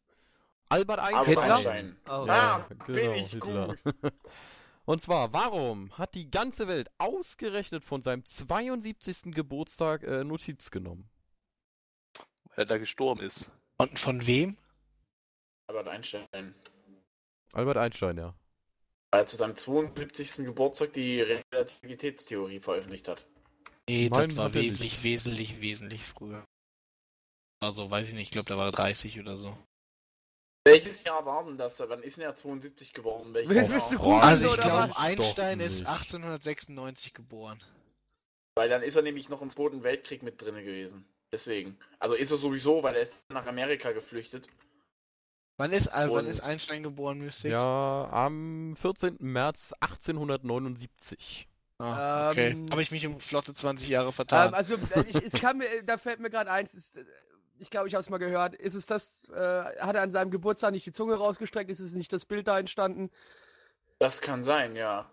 Albert 0.69 1.01
Einstein. 1.01 1.25
Hitler? 1.25 1.55
Einstein. 1.55 1.97
Oh, 2.09 2.25
Ja, 2.27 2.67
genau, 2.69 2.85
bin 2.85 3.15
ich 3.15 3.31
Hitler. 3.31 3.75
Und 4.85 5.03
zwar, 5.03 5.33
warum 5.33 5.97
hat 5.99 6.15
die 6.15 6.31
ganze 6.31 6.69
Welt 6.69 6.91
ausgerechnet 6.99 7.85
von 7.85 8.01
seinem 8.01 8.25
72. 8.25 9.35
Geburtstag 9.35 10.03
äh, 10.03 10.25
Notiz 10.25 10.71
genommen? 10.71 11.11
weil 12.59 12.65
er 12.65 12.67
da 12.67 12.79
gestorben 12.79 13.21
ist. 13.21 13.49
Und 13.77 14.01
von 14.01 14.27
wem? 14.27 14.57
Albert 15.69 15.87
Einstein. 15.87 16.57
Albert 17.53 17.77
Einstein, 17.77 18.19
ja. 18.19 18.35
Weil 19.13 19.23
er 19.23 19.27
zu 19.27 19.37
seinem 19.37 19.55
72. 19.55 20.45
Geburtstag 20.45 20.93
die 20.93 21.23
Relativitätstheorie 21.23 22.59
veröffentlicht 22.59 23.07
hat. 23.07 23.25
Nee, 23.89 24.09
Nein, 24.11 24.29
das 24.29 24.37
war 24.37 24.55
wesentlich, 24.55 24.93
nicht. 24.93 25.05
wesentlich, 25.05 25.61
wesentlich 25.61 26.05
früher. 26.05 26.45
Also, 27.61 27.91
weiß 27.91 28.09
ich 28.09 28.15
nicht, 28.15 28.25
ich 28.25 28.31
glaube, 28.31 28.49
da 28.49 28.57
war 28.57 28.67
er 28.67 28.73
30 28.73 29.19
oder 29.19 29.37
so. 29.37 29.57
Welches 30.65 31.03
Jahr 31.05 31.25
war 31.25 31.45
denn 31.45 31.57
das? 31.57 31.81
Wann 31.81 32.03
ist 32.03 32.19
denn 32.19 32.25
er 32.25 32.35
72 32.35 32.93
geworden? 32.93 33.33
Welches 33.33 33.91
Jahr? 33.91 34.01
Oh, 34.01 34.05
googeln 34.05 34.21
Also, 34.21 34.55
ich 34.55 34.61
glaube? 34.61 34.97
Einstein 34.99 35.61
ist 35.61 35.81
nicht. 35.81 35.89
1896 35.89 37.15
geboren. 37.15 37.63
Weil 38.57 38.69
dann 38.69 38.83
ist 38.83 38.97
er 38.97 39.03
nämlich 39.03 39.29
noch 39.29 39.41
im 39.41 39.51
Zweiten 39.51 39.83
Weltkrieg 39.83 40.23
mit 40.23 40.43
drin 40.43 40.57
gewesen. 40.57 41.05
Deswegen. 41.33 41.79
Also 41.99 42.15
ist 42.15 42.31
er 42.31 42.39
sowieso, 42.39 42.83
weil 42.83 42.97
er 42.97 43.03
ist 43.03 43.31
nach 43.31 43.47
Amerika 43.47 43.93
geflüchtet. 43.93 44.49
Wann 45.59 45.73
ist, 45.73 45.89
äh, 45.89 46.07
wann 46.11 46.27
ist 46.27 46.41
Einstein 46.41 46.83
geboren, 46.83 47.19
Mystics? 47.19 47.53
Ja, 47.53 48.09
am 48.11 48.77
14. 48.77 49.17
März 49.21 49.73
1879. 49.81 51.48
Ah, 51.79 52.31
okay. 52.31 52.51
Ähm, 52.51 52.67
Habe 52.71 52.83
ich 52.83 52.91
mich 52.91 53.07
um 53.07 53.21
flotte 53.21 53.55
20 53.55 53.89
Jahre 53.89 54.11
vertan. 54.13 54.49
Ähm, 54.49 54.55
also, 54.55 54.75
äh, 54.75 55.05
ich, 55.07 55.15
es 55.15 55.33
kann 55.33 55.59
mir, 55.59 55.83
da 55.85 55.97
fällt 55.97 56.19
mir 56.19 56.31
gerade 56.31 56.51
eins, 56.51 56.75
ist, 56.75 56.97
äh, 56.97 57.05
ich 57.61 57.71
glaube, 57.71 57.89
ich 57.89 57.95
habe 57.95 58.01
es 58.01 58.11
mal 58.11 58.19
gehört. 58.19 58.55
Ist 58.55 58.75
es 58.75 58.87
das, 58.87 59.29
äh, 59.31 59.65
hat 59.81 59.95
er 59.95 60.03
an 60.03 60.11
seinem 60.11 60.31
Geburtstag 60.31 60.73
nicht 60.73 60.87
die 60.87 60.93
Zunge 60.93 61.15
rausgestreckt? 61.15 61.71
Ist 61.71 61.81
es 61.81 61.95
nicht 61.95 62.13
das 62.13 62.25
Bild 62.25 62.49
da 62.49 62.59
entstanden? 62.59 63.11
Das 63.99 64.21
kann 64.21 64.43
sein, 64.43 64.77
ja. 64.77 65.11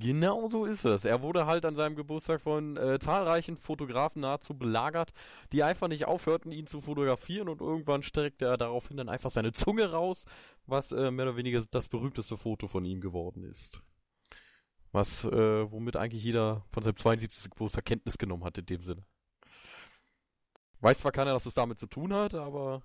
Genau 0.00 0.48
so 0.48 0.64
ist 0.64 0.84
es. 0.84 1.04
Er 1.04 1.22
wurde 1.22 1.46
halt 1.46 1.64
an 1.64 1.74
seinem 1.74 1.96
Geburtstag 1.96 2.40
von 2.40 2.76
äh, 2.76 3.00
zahlreichen 3.00 3.56
Fotografen 3.56 4.20
nahezu 4.20 4.56
belagert, 4.56 5.10
die 5.52 5.64
einfach 5.64 5.88
nicht 5.88 6.04
aufhörten, 6.04 6.52
ihn 6.52 6.68
zu 6.68 6.80
fotografieren 6.80 7.48
und 7.48 7.60
irgendwann 7.60 8.02
streckte 8.04 8.44
er 8.44 8.56
daraufhin 8.56 8.96
dann 8.96 9.08
einfach 9.08 9.32
seine 9.32 9.50
Zunge 9.50 9.90
raus, 9.90 10.24
was 10.66 10.92
äh, 10.92 11.10
mehr 11.10 11.26
oder 11.26 11.36
weniger 11.36 11.64
das 11.72 11.88
berühmteste 11.88 12.36
Foto 12.36 12.68
von 12.68 12.84
ihm 12.84 13.00
geworden 13.00 13.42
ist. 13.42 13.80
Was, 14.92 15.24
äh, 15.24 15.70
womit 15.70 15.96
eigentlich 15.96 16.24
jeder 16.24 16.64
von 16.70 16.82
seinem 16.82 16.96
72. 16.96 17.50
Geburtstag 17.50 17.84
Kenntnis 17.84 18.16
genommen 18.18 18.44
hat 18.44 18.56
in 18.58 18.66
dem 18.66 18.80
Sinne. 18.80 19.04
Weiß 20.80 21.00
zwar 21.00 21.12
keiner, 21.12 21.32
dass 21.32 21.46
es 21.46 21.54
damit 21.54 21.78
zu 21.78 21.86
tun 21.86 22.14
hat, 22.14 22.34
aber 22.34 22.82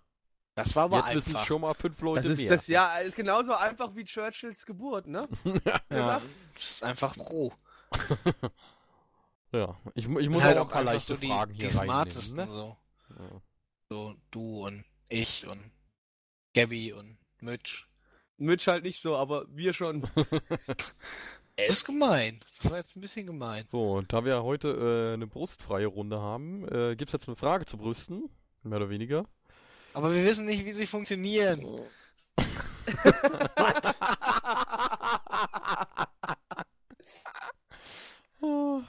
das 0.56 0.76
war 0.76 0.86
aber 0.86 0.98
jetzt 0.98 1.14
wissen 1.16 1.36
einfach. 1.36 1.46
schon 1.46 1.62
mal 1.62 1.74
fünf 1.74 2.00
Leute 2.02 2.28
Das 2.28 2.38
ist 2.38 2.46
mehr. 2.46 2.56
das 2.56 2.68
ja 2.68 2.98
ist 2.98 3.16
genauso 3.16 3.54
einfach 3.54 3.96
wie 3.96 4.04
Churchills 4.04 4.66
Geburt, 4.66 5.08
ne? 5.08 5.28
Ja, 5.90 6.22
das 6.56 6.64
ist 6.64 6.84
einfach 6.84 7.18
roh. 7.18 7.54
ja, 9.52 9.80
ich, 9.96 10.06
ich 10.08 10.30
muss 10.30 10.44
halt 10.44 10.58
auch 10.58 10.66
ein 10.66 10.70
paar 10.70 10.82
einfach 10.82 10.94
leichte 10.94 11.16
so 11.16 11.20
die, 11.20 11.28
Fragen 11.28 11.54
die 11.54 11.60
hier 11.60 11.70
reinnehmen. 11.70 11.86
smartesten 11.88 12.36
Ne? 12.38 12.48
so. 12.50 12.78
Ja. 13.10 13.42
So 13.90 14.16
du 14.32 14.66
und 14.66 14.84
ich 15.10 15.46
und 15.48 15.72
Gabby 16.54 16.94
und 16.94 17.18
Mitch. 17.40 17.88
Mitch 18.38 18.70
halt 18.70 18.84
nicht 18.84 19.02
so, 19.02 19.16
aber 19.16 19.46
wir 19.50 19.74
schon. 19.74 20.04
Das 21.56 21.74
ist 21.78 21.86
gemein. 21.86 22.40
Das 22.58 22.72
war 22.72 22.78
jetzt 22.80 22.96
ein 22.96 23.02
bisschen 23.02 23.28
gemein. 23.28 23.66
So, 23.70 23.94
und 23.94 24.12
da 24.12 24.26
wir 24.26 24.44
heute 24.44 24.70
äh, 24.70 25.14
eine 25.14 25.28
brustfreie 25.28 25.86
Runde 25.86 26.20
haben, 26.20 26.68
äh, 26.68 26.96
gibt 26.96 27.10
es 27.10 27.14
jetzt 27.14 27.28
eine 27.28 27.36
Frage 27.36 27.66
zu 27.66 27.78
Brüsten, 27.78 28.30
mehr 28.64 28.78
oder 28.78 28.90
weniger. 28.90 29.26
Aber 29.94 30.14
wir 30.14 30.24
wissen 30.24 30.46
nicht, 30.46 30.66
wie 30.66 30.72
sie 30.72 30.88
funktionieren. 30.88 31.66
Ah. 38.46 38.82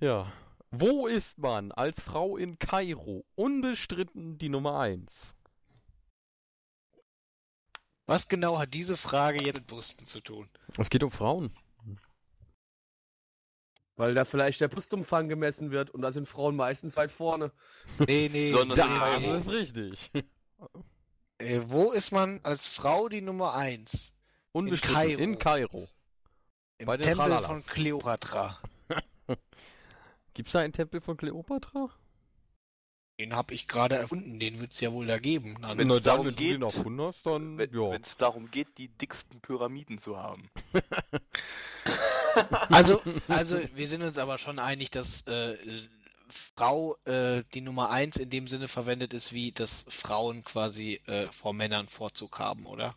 Ja. 0.00 0.32
Wo 0.72 1.06
ist 1.06 1.38
man 1.38 1.70
als 1.70 2.00
Frau 2.00 2.36
in 2.36 2.58
Kairo 2.58 3.24
unbestritten 3.36 4.36
die 4.36 4.48
Nummer 4.48 4.80
1? 4.80 5.36
Was 8.12 8.28
genau 8.28 8.58
hat 8.58 8.74
diese 8.74 8.98
Frage 8.98 9.42
jetzt 9.42 9.56
mit 9.56 9.66
Brüsten 9.66 10.04
zu 10.04 10.20
tun? 10.20 10.46
Es 10.76 10.90
geht 10.90 11.02
um 11.02 11.10
Frauen. 11.10 11.50
Weil 13.96 14.12
da 14.12 14.26
vielleicht 14.26 14.60
der 14.60 14.68
Brustumfang 14.68 15.30
gemessen 15.30 15.70
wird 15.70 15.88
und 15.88 16.02
da 16.02 16.12
sind 16.12 16.28
Frauen 16.28 16.54
meistens 16.54 16.94
weit 16.96 17.10
vorne. 17.10 17.52
Nee, 18.06 18.28
nee. 18.30 18.50
Sondern 18.50 18.90
nee, 18.90 19.16
in 19.16 19.22
nee, 19.22 19.28
Das 19.28 19.46
ist 19.46 19.52
richtig. 19.52 20.10
Äh, 21.38 21.62
wo 21.64 21.90
ist 21.92 22.12
man 22.12 22.40
als 22.42 22.68
Frau 22.68 23.08
die 23.08 23.22
Nummer 23.22 23.54
1? 23.54 24.14
Unbestritten. 24.52 24.94
Kairo. 24.94 25.20
In 25.22 25.38
Kairo. 25.38 25.88
Im 26.76 26.86
Bei 26.86 26.98
den 26.98 27.04
Tempel 27.04 27.16
Tralalas. 27.16 27.46
von 27.46 27.64
Kleopatra. 27.64 28.60
Gibt 30.34 30.48
es 30.48 30.52
da 30.52 30.60
einen 30.60 30.74
Tempel 30.74 31.00
von 31.00 31.16
Kleopatra? 31.16 31.90
Den 33.20 33.36
habe 33.36 33.54
ich 33.54 33.68
gerade 33.68 33.94
erfunden, 33.96 34.40
den 34.40 34.58
wird 34.60 34.72
es 34.72 34.80
ja 34.80 34.92
wohl 34.92 35.06
da 35.06 35.18
geben. 35.18 35.56
Dann 35.60 35.78
Wenn's 35.78 35.94
dann, 35.96 36.02
darum 36.02 36.26
wenn 36.26 36.34
du 36.34 36.42
geht- 36.42 36.54
den 36.54 36.62
erfunden 36.62 37.00
hast, 37.02 37.26
dann 37.26 37.58
Wenn 37.58 37.72
ja. 37.72 37.94
es 37.94 38.16
darum 38.16 38.50
geht, 38.50 38.68
die 38.78 38.88
dicksten 38.88 39.40
Pyramiden 39.40 39.98
zu 39.98 40.16
haben. 40.18 40.50
Also, 42.70 43.02
also 43.28 43.58
wir 43.74 43.86
sind 43.86 44.02
uns 44.02 44.16
aber 44.16 44.38
schon 44.38 44.58
einig, 44.58 44.90
dass 44.90 45.22
äh, 45.26 45.54
Frau 46.28 46.96
äh, 47.04 47.42
die 47.52 47.60
Nummer 47.60 47.90
1 47.90 48.16
in 48.16 48.30
dem 48.30 48.48
Sinne 48.48 48.68
verwendet 48.68 49.12
ist, 49.12 49.34
wie 49.34 49.52
dass 49.52 49.84
Frauen 49.88 50.42
quasi 50.42 51.00
äh, 51.06 51.26
vor 51.26 51.52
Männern 51.52 51.88
Vorzug 51.88 52.38
haben, 52.38 52.64
oder? 52.64 52.94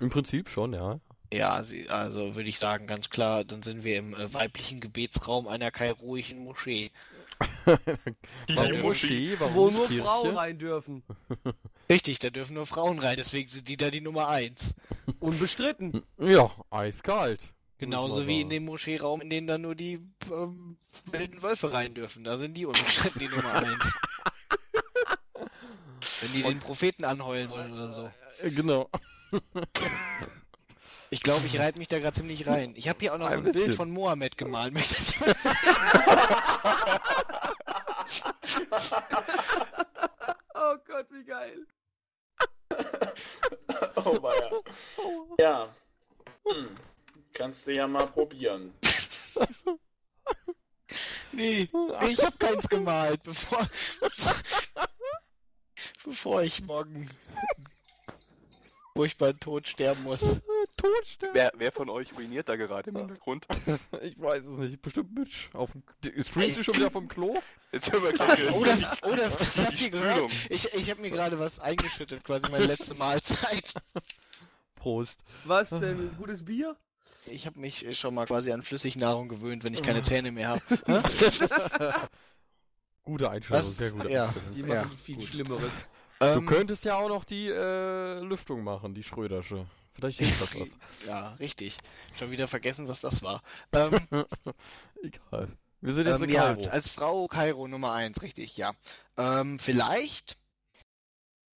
Im 0.00 0.10
Prinzip 0.10 0.50
schon, 0.50 0.74
ja. 0.74 1.00
Ja, 1.32 1.62
sie, 1.62 1.88
also 1.88 2.34
würde 2.34 2.48
ich 2.50 2.58
sagen, 2.58 2.86
ganz 2.86 3.08
klar, 3.08 3.44
dann 3.44 3.62
sind 3.62 3.84
wir 3.84 3.96
im 3.96 4.14
äh, 4.14 4.34
weiblichen 4.34 4.80
Gebetsraum 4.80 5.48
einer 5.48 5.70
kairoischen 5.70 6.44
Moschee. 6.44 6.90
Warum 7.64 8.72
Ja, 8.74 8.82
Moschee? 8.82 9.36
Warum 9.38 9.54
Wo 9.54 9.70
nur 9.70 9.86
Kirche? 9.86 10.02
Frauen 10.02 10.36
rein 10.36 10.58
dürfen. 10.58 11.02
Richtig, 11.88 12.18
da 12.18 12.30
dürfen 12.30 12.54
nur 12.54 12.66
Frauen 12.66 12.98
rein, 12.98 13.16
deswegen 13.16 13.48
sind 13.48 13.68
die 13.68 13.76
da 13.76 13.90
die 13.90 14.00
Nummer 14.00 14.28
1. 14.28 14.74
Unbestritten. 15.20 16.02
Ja, 16.18 16.50
eiskalt. 16.70 17.54
Genauso 17.78 18.26
wie 18.26 18.40
in 18.42 18.48
dem 18.48 18.64
Moscheeraum, 18.64 19.20
in 19.20 19.30
den 19.30 19.46
dann 19.46 19.62
nur 19.62 19.74
die 19.74 19.98
ähm, 20.30 20.76
wilden 21.10 21.42
Wölfe 21.42 21.72
rein 21.72 21.92
dürfen. 21.94 22.24
Da 22.24 22.36
sind 22.36 22.56
die 22.56 22.66
unbestritten 22.66 23.18
die 23.18 23.28
Nummer 23.28 23.52
1. 23.54 23.68
Wenn 26.20 26.32
die 26.32 26.42
den 26.42 26.58
Propheten 26.60 27.04
anheulen 27.04 27.50
wollen 27.50 27.72
oder 27.72 27.92
so. 27.92 28.10
Äh, 28.42 28.50
Genau. 28.50 28.88
Ich 31.14 31.22
glaube, 31.22 31.46
ich 31.46 31.60
reite 31.60 31.78
mich 31.78 31.86
da 31.86 32.00
gerade 32.00 32.16
ziemlich 32.16 32.44
rein. 32.48 32.72
Ich 32.74 32.88
habe 32.88 32.98
hier 32.98 33.14
auch 33.14 33.18
noch 33.18 33.28
so 33.30 33.34
Ein 33.34 33.38
ein 33.38 33.44
Bild 33.44 33.54
bisschen. 33.54 33.72
von 33.74 33.88
Mohammed 33.92 34.36
gemalt. 34.36 34.74
Möchte 34.74 34.96
ich 35.00 35.20
mal 35.20 35.32
sehen? 35.38 35.54
Oh 40.56 40.76
Gott, 40.84 41.06
wie 41.12 41.24
geil. 41.24 41.66
Oh, 43.96 44.20
weia. 44.20 44.50
Ja. 45.38 45.68
Hm. 46.48 46.68
Kannst 47.32 47.68
du 47.68 47.74
ja 47.74 47.86
mal 47.86 48.08
probieren. 48.08 48.74
nee, 51.30 51.68
nee, 51.72 52.10
ich 52.10 52.24
habe 52.24 52.36
keins 52.38 52.68
gemalt, 52.68 53.22
bevor, 53.22 53.64
bevor 56.04 56.42
ich 56.42 56.60
morgen 56.64 57.08
furchtbar 58.96 59.34
tot 59.34 59.66
sterben 59.68 60.02
muss. 60.04 60.20
totsterben. 60.76 61.34
Wer, 61.34 61.52
wer 61.56 61.72
von 61.72 61.88
euch 61.90 62.12
ruiniert 62.16 62.48
da 62.48 62.56
gerade 62.56 62.90
im 62.90 62.96
Hintergrund? 62.96 63.46
Ich 64.02 64.20
weiß 64.20 64.46
es 64.46 64.58
nicht. 64.58 64.82
Bestimmt 64.82 65.14
Mitch. 65.18 65.50
Auf 65.52 65.70
dem, 65.72 65.82
streamst 66.22 66.58
du 66.58 66.64
schon 66.64 66.76
wieder 66.76 66.90
vom 66.90 67.08
Klo? 67.08 67.40
Jetzt 67.72 67.92
haben 67.92 68.02
wir 68.02 68.12
gerade 68.12 68.52
Oh, 68.52 68.64
das, 68.64 68.90
oh, 69.02 69.14
das, 69.14 69.36
das 69.36 69.58
habt 69.58 69.80
ihr 69.80 69.90
gehört? 69.90 70.30
Ich, 70.50 70.72
ich 70.74 70.90
habe 70.90 71.00
mir 71.00 71.10
gerade 71.10 71.38
was 71.38 71.58
eingeschüttet, 71.60 72.22
quasi 72.24 72.50
meine 72.50 72.66
letzte 72.66 72.94
Mahlzeit. 72.94 73.74
Prost. 74.76 75.20
Was 75.44 75.70
denn? 75.70 76.14
Gutes 76.16 76.44
Bier? 76.44 76.76
Ich 77.26 77.46
habe 77.46 77.58
mich 77.58 77.98
schon 77.98 78.14
mal 78.14 78.26
quasi 78.26 78.52
an 78.52 78.62
Flüssignahrung 78.62 79.28
gewöhnt, 79.28 79.64
wenn 79.64 79.72
ich 79.74 79.82
keine 79.82 80.02
Zähne 80.02 80.30
mehr 80.30 80.48
habe. 80.50 80.62
Gute 83.02 83.30
Einstellung, 83.30 83.62
Was? 83.62 83.76
sehr 83.76 83.90
gute 83.92 84.10
Ja. 84.10 84.32
Die 84.54 84.62
Einstellung. 84.62 84.68
machen 84.68 84.90
Ja, 84.90 84.96
viel 85.02 85.16
gut. 85.16 85.24
Schlimmeres. 85.28 85.72
Du 86.20 86.26
Ähm, 86.26 86.46
könntest 86.46 86.84
ja 86.84 86.96
auch 86.96 87.08
noch 87.08 87.24
die 87.24 87.48
äh, 87.48 88.20
Lüftung 88.20 88.62
machen, 88.62 88.94
die 88.94 89.02
Schrödersche. 89.02 89.66
Vielleicht 89.94 90.18
hilft 90.18 90.40
das 90.40 90.58
was. 90.58 90.68
Ja, 91.06 91.34
richtig. 91.34 91.76
Schon 92.18 92.30
wieder 92.30 92.48
vergessen, 92.48 92.88
was 92.88 93.00
das 93.00 93.22
war. 93.22 93.42
Ähm, 93.72 94.00
Egal. 95.02 95.48
Wir 95.80 95.92
sind 95.94 96.06
jetzt 96.06 96.18
ähm, 96.18 96.24
in 96.24 96.30
ja, 96.30 96.54
Kairo. 96.54 96.70
als 96.70 96.88
Frau 96.90 97.26
Kairo 97.26 97.68
Nummer 97.68 97.92
1, 97.92 98.22
richtig, 98.22 98.56
ja. 98.56 98.72
Ähm, 99.16 99.58
vielleicht. 99.58 100.38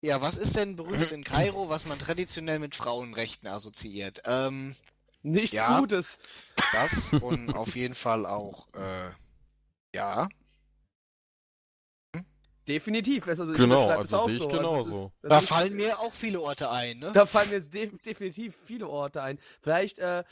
Ja, 0.00 0.20
was 0.20 0.36
ist 0.38 0.54
denn 0.54 0.76
berühmt 0.76 1.10
in 1.10 1.24
Kairo, 1.24 1.68
was 1.68 1.86
man 1.86 1.98
traditionell 1.98 2.58
mit 2.58 2.74
Frauenrechten 2.74 3.48
assoziiert? 3.48 4.22
Ähm, 4.26 4.76
Nichts 5.22 5.56
Ja. 5.56 5.80
Gutes. 5.80 6.18
das 6.72 7.12
und 7.14 7.50
auf 7.54 7.74
jeden 7.74 7.94
Fall 7.96 8.24
auch, 8.26 8.68
äh, 8.74 9.10
ja. 9.96 10.28
Definitiv. 12.68 13.26
Also, 13.26 13.50
Genau, 13.52 13.88
also 13.88 14.24
sehe 14.26 14.34
ich 14.34 14.42
so. 14.42 14.46
Also, 14.48 14.56
genauso. 14.58 15.12
ist- 15.22 15.30
Da 15.30 15.40
fallen 15.40 15.74
mir 15.74 15.98
auch 16.00 16.12
viele 16.12 16.40
Orte 16.40 16.70
ein, 16.70 16.98
ne? 16.98 17.10
Da 17.14 17.24
fallen 17.26 17.50
mir 17.50 17.60
de 17.62 17.90
definitiv 18.04 18.54
viele 18.66 18.88
Orte 18.88 19.22
ein. 19.22 19.38
Vielleicht 19.62 19.98
äh, 19.98 20.20
äh, 20.20 20.24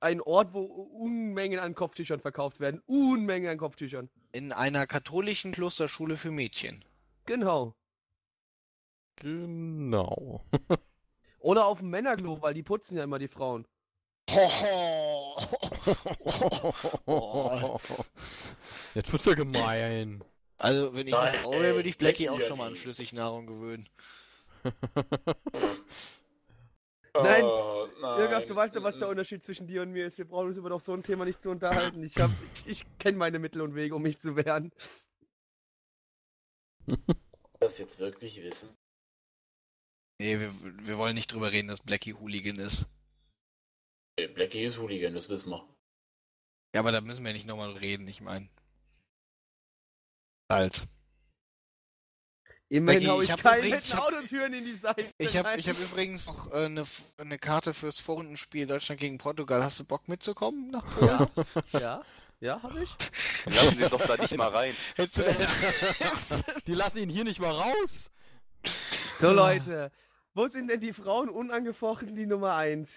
ein 0.00 0.20
Ort, 0.20 0.52
wo 0.52 0.60
Unmengen 0.60 1.58
an 1.58 1.74
Kopftüchern 1.74 2.20
verkauft 2.20 2.60
werden. 2.60 2.82
Unmengen 2.86 3.50
an 3.50 3.56
Kopftüchern. 3.58 4.08
In 4.32 4.52
einer 4.52 4.86
katholischen 4.86 5.52
Klosterschule 5.52 6.16
für 6.16 6.30
Mädchen. 6.30 6.84
Genau. 7.26 7.74
Genau. 9.16 10.44
Oder 11.38 11.66
auf 11.66 11.78
dem 11.78 11.88
Männerklo, 11.90 12.42
weil 12.42 12.52
die 12.54 12.62
putzen 12.62 12.96
ja 12.98 13.04
immer 13.04 13.18
die 13.18 13.28
Frauen. 13.28 13.66
Jetzt 18.94 19.12
wird's 19.12 19.24
ja 19.26 19.34
gemein. 19.34 20.22
Also, 20.60 20.94
wenn 20.94 21.06
ich 21.06 21.12
Nein, 21.14 21.28
eine 21.28 21.38
Frau 21.38 21.52
wäre, 21.52 21.74
würde 21.74 21.88
ich 21.88 21.96
Blackie 21.96 22.28
auch 22.28 22.40
schon 22.40 22.58
mal 22.58 22.66
an. 22.68 22.74
Flüssignahrung 22.74 23.46
gewöhnen. 23.46 23.88
Nein, 27.14 27.42
Oh, 27.44 27.88
nein. 28.00 28.20
Irgaf, 28.20 28.46
du 28.46 28.54
weißt 28.54 28.76
ja, 28.76 28.82
was 28.84 28.98
der 28.98 29.08
Unterschied 29.08 29.42
zwischen 29.42 29.66
dir 29.66 29.82
und 29.82 29.90
mir 29.90 30.06
ist. 30.06 30.16
Wir 30.18 30.26
brauchen 30.26 30.46
uns 30.46 30.56
über 30.58 30.68
doch 30.68 30.80
so 30.80 30.92
ein 30.92 31.02
Thema 31.02 31.24
nicht 31.24 31.42
zu 31.42 31.50
unterhalten. 31.50 32.02
Ich, 32.04 32.16
hab- 32.18 32.30
ich 32.66 32.84
kenne 32.98 33.18
meine 33.18 33.38
Mittel 33.40 33.62
und 33.62 33.74
Wege, 33.74 33.96
um 33.96 34.02
mich 34.02 34.20
zu 34.20 34.36
wehren. 34.36 34.70
das 37.58 37.78
jetzt 37.78 37.98
wirklich 37.98 38.40
wissen. 38.42 38.68
Nee, 40.20 40.38
wir, 40.38 40.52
wir 40.86 40.98
wollen 40.98 41.14
nicht 41.14 41.32
drüber 41.32 41.50
reden, 41.50 41.68
dass 41.68 41.80
Blackie 41.82 42.14
Hooligan 42.14 42.56
ist. 42.56 42.86
Blackie 44.34 44.64
ist 44.64 44.78
Hooligan, 44.78 45.14
das 45.14 45.28
wissen 45.30 45.50
wir. 45.50 45.66
Ja, 46.74 46.80
aber 46.82 46.92
da 46.92 47.00
müssen 47.00 47.24
wir 47.24 47.32
nicht 47.32 47.46
nochmal 47.46 47.72
reden, 47.72 48.06
ich 48.06 48.20
meine. 48.20 48.48
Halt. 50.50 50.86
Immerhin 52.68 53.08
hau 53.08 53.20
ich 53.20 53.28
ich 53.28 53.32
hab 53.32 53.42
keine 53.42 53.66
übrigens- 53.66 53.92
Autotüren 53.92 54.52
in 54.52 54.64
die 54.64 54.76
Seite. 54.76 55.06
Ich 55.18 55.36
habe 55.36 55.48
hab 55.50 55.78
übrigens 55.78 56.26
noch 56.26 56.52
äh, 56.52 56.66
eine, 56.66 56.84
eine 57.18 57.38
Karte 57.38 57.74
fürs 57.74 57.98
Vorrundenspiel 57.98 58.66
Deutschland 58.66 59.00
gegen 59.00 59.18
Portugal. 59.18 59.62
Hast 59.64 59.80
du 59.80 59.84
Bock 59.84 60.06
mitzukommen? 60.08 60.70
Nach 60.70 60.84
Polen? 60.96 61.26
Ja, 61.72 61.80
ja, 61.80 62.02
ja, 62.40 62.62
hab 62.62 62.76
ich. 62.76 62.94
Dann 63.44 63.54
lassen 63.54 63.76
Sie 63.78 63.88
doch 63.88 64.06
da 64.06 64.16
nicht 64.16 64.36
mal 64.36 64.48
rein. 64.48 64.74
Hättest 64.94 65.18
du 65.18 65.22
denn... 65.22 65.36
Die 66.66 66.74
lassen 66.74 66.98
ihn 66.98 67.08
hier 67.08 67.24
nicht 67.24 67.40
mal 67.40 67.50
raus. 67.50 68.10
So, 69.20 69.32
Leute. 69.32 69.90
Wo 70.34 70.46
sind 70.46 70.68
denn 70.68 70.80
die 70.80 70.92
Frauen 70.92 71.28
unangefochten 71.28 72.14
die 72.14 72.26
Nummer 72.26 72.54
1? 72.54 72.88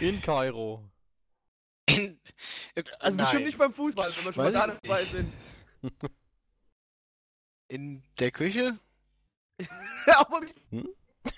In 0.00 0.20
Kairo. 0.22 0.88
In, 1.88 2.20
Also 3.00 3.16
Nein. 3.16 3.16
bestimmt 3.16 3.44
nicht 3.46 3.58
beim 3.58 3.72
Fußball, 3.72 4.08
wenn 4.16 4.24
wir 4.24 4.32
schon 4.32 4.44
mal 4.44 4.52
da 4.52 4.66
dabei 4.68 5.04
sind. 5.04 5.32
in 7.68 8.02
der 8.18 8.30
Küche? 8.30 8.78
Aber 10.16 10.40
ich 10.44 10.54
Hm? 10.70 10.88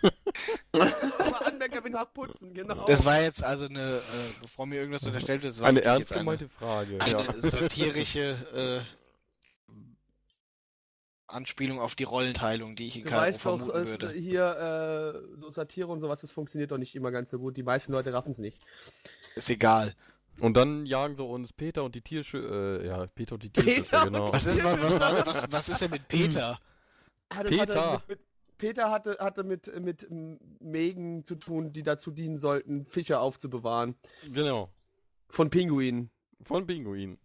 aber 0.72 1.47
Anmerker 1.47 1.81
bin 1.81 1.93
nach 1.95 2.12
Putzen, 2.12 2.55
genau. 2.55 2.85
Das 2.85 3.05
war 3.05 3.20
jetzt 3.20 3.43
also 3.43 3.64
eine, 3.64 3.97
äh, 3.97 4.01
bevor 4.41 4.64
mir 4.66 4.76
irgendwas 4.76 5.05
unterstellt 5.05 5.43
wird, 5.43 5.55
das 5.55 5.61
war 5.61 5.68
Eine 5.68 5.83
ernst 5.83 6.12
gemeinte 6.12 6.49
Frage. 6.49 6.99
eine, 7.01 7.11
Ja. 7.12 7.18
eine 7.18 7.33
satirische 7.51 8.85
äh, 8.87 9.72
Anspielung 11.26 11.78
auf 11.81 11.95
die 11.95 12.05
Rollenteilung, 12.05 12.76
die 12.76 12.87
ich 12.87 12.97
in 12.99 13.05
du 13.05 13.11
Kairo 13.11 13.22
weißt 13.22 13.39
doch, 13.39 13.59
vermuten 13.59 13.78
es, 13.78 13.89
würde. 13.89 14.12
hier 14.12 15.22
äh, 15.35 15.39
so 15.41 15.51
Satire 15.51 15.89
und 15.89 16.01
sowas, 16.01 16.20
das 16.20 16.31
funktioniert 16.31 16.70
doch 16.70 16.78
nicht 16.78 16.95
immer 16.95 17.11
ganz 17.11 17.31
so 17.31 17.39
gut. 17.39 17.57
Die 17.57 17.62
meisten 17.62 17.93
Leute 17.93 18.12
raffen 18.12 18.33
es 18.33 18.39
nicht. 18.39 18.59
Ist 19.35 19.51
egal. 19.51 19.95
Und 20.41 20.57
dann 20.57 20.87
jagen 20.87 21.16
sie 21.16 21.22
uns 21.22 21.53
Peter 21.53 21.85
und 21.85 21.95
die 21.95 22.01
Tierschü 22.01 22.39
äh, 22.39 22.87
ja, 22.87 23.07
Peter 23.07 23.35
und 23.35 23.43
die 23.43 23.51
Tierschützer, 23.51 23.99
Peter 23.99 24.05
genau. 24.05 24.33
Was 24.33 24.47
ist, 24.47 24.62
was, 24.64 24.81
was, 24.83 25.26
was, 25.26 25.53
was 25.53 25.68
ist 25.68 25.81
denn 25.83 25.91
mit 25.91 26.09
Peter? 26.09 26.59
Ah, 27.28 27.43
Peter. 27.43 27.93
Hatte 27.93 28.03
mit, 28.09 28.09
mit, 28.09 28.20
Peter 28.59 28.91
hatte, 28.91 29.18
hatte 29.20 29.43
mit, 29.43 29.81
mit 29.81 30.07
Mägen 30.61 31.24
zu 31.24 31.35
tun, 31.35 31.72
die 31.72 31.83
dazu 31.83 32.11
dienen 32.11 32.39
sollten, 32.39 32.87
Fische 32.87 33.18
aufzubewahren. 33.18 33.97
Genau. 34.33 34.70
Von 35.28 35.51
Pinguinen. 35.51 36.11
Von 36.43 36.66
Pinguin. 36.66 37.18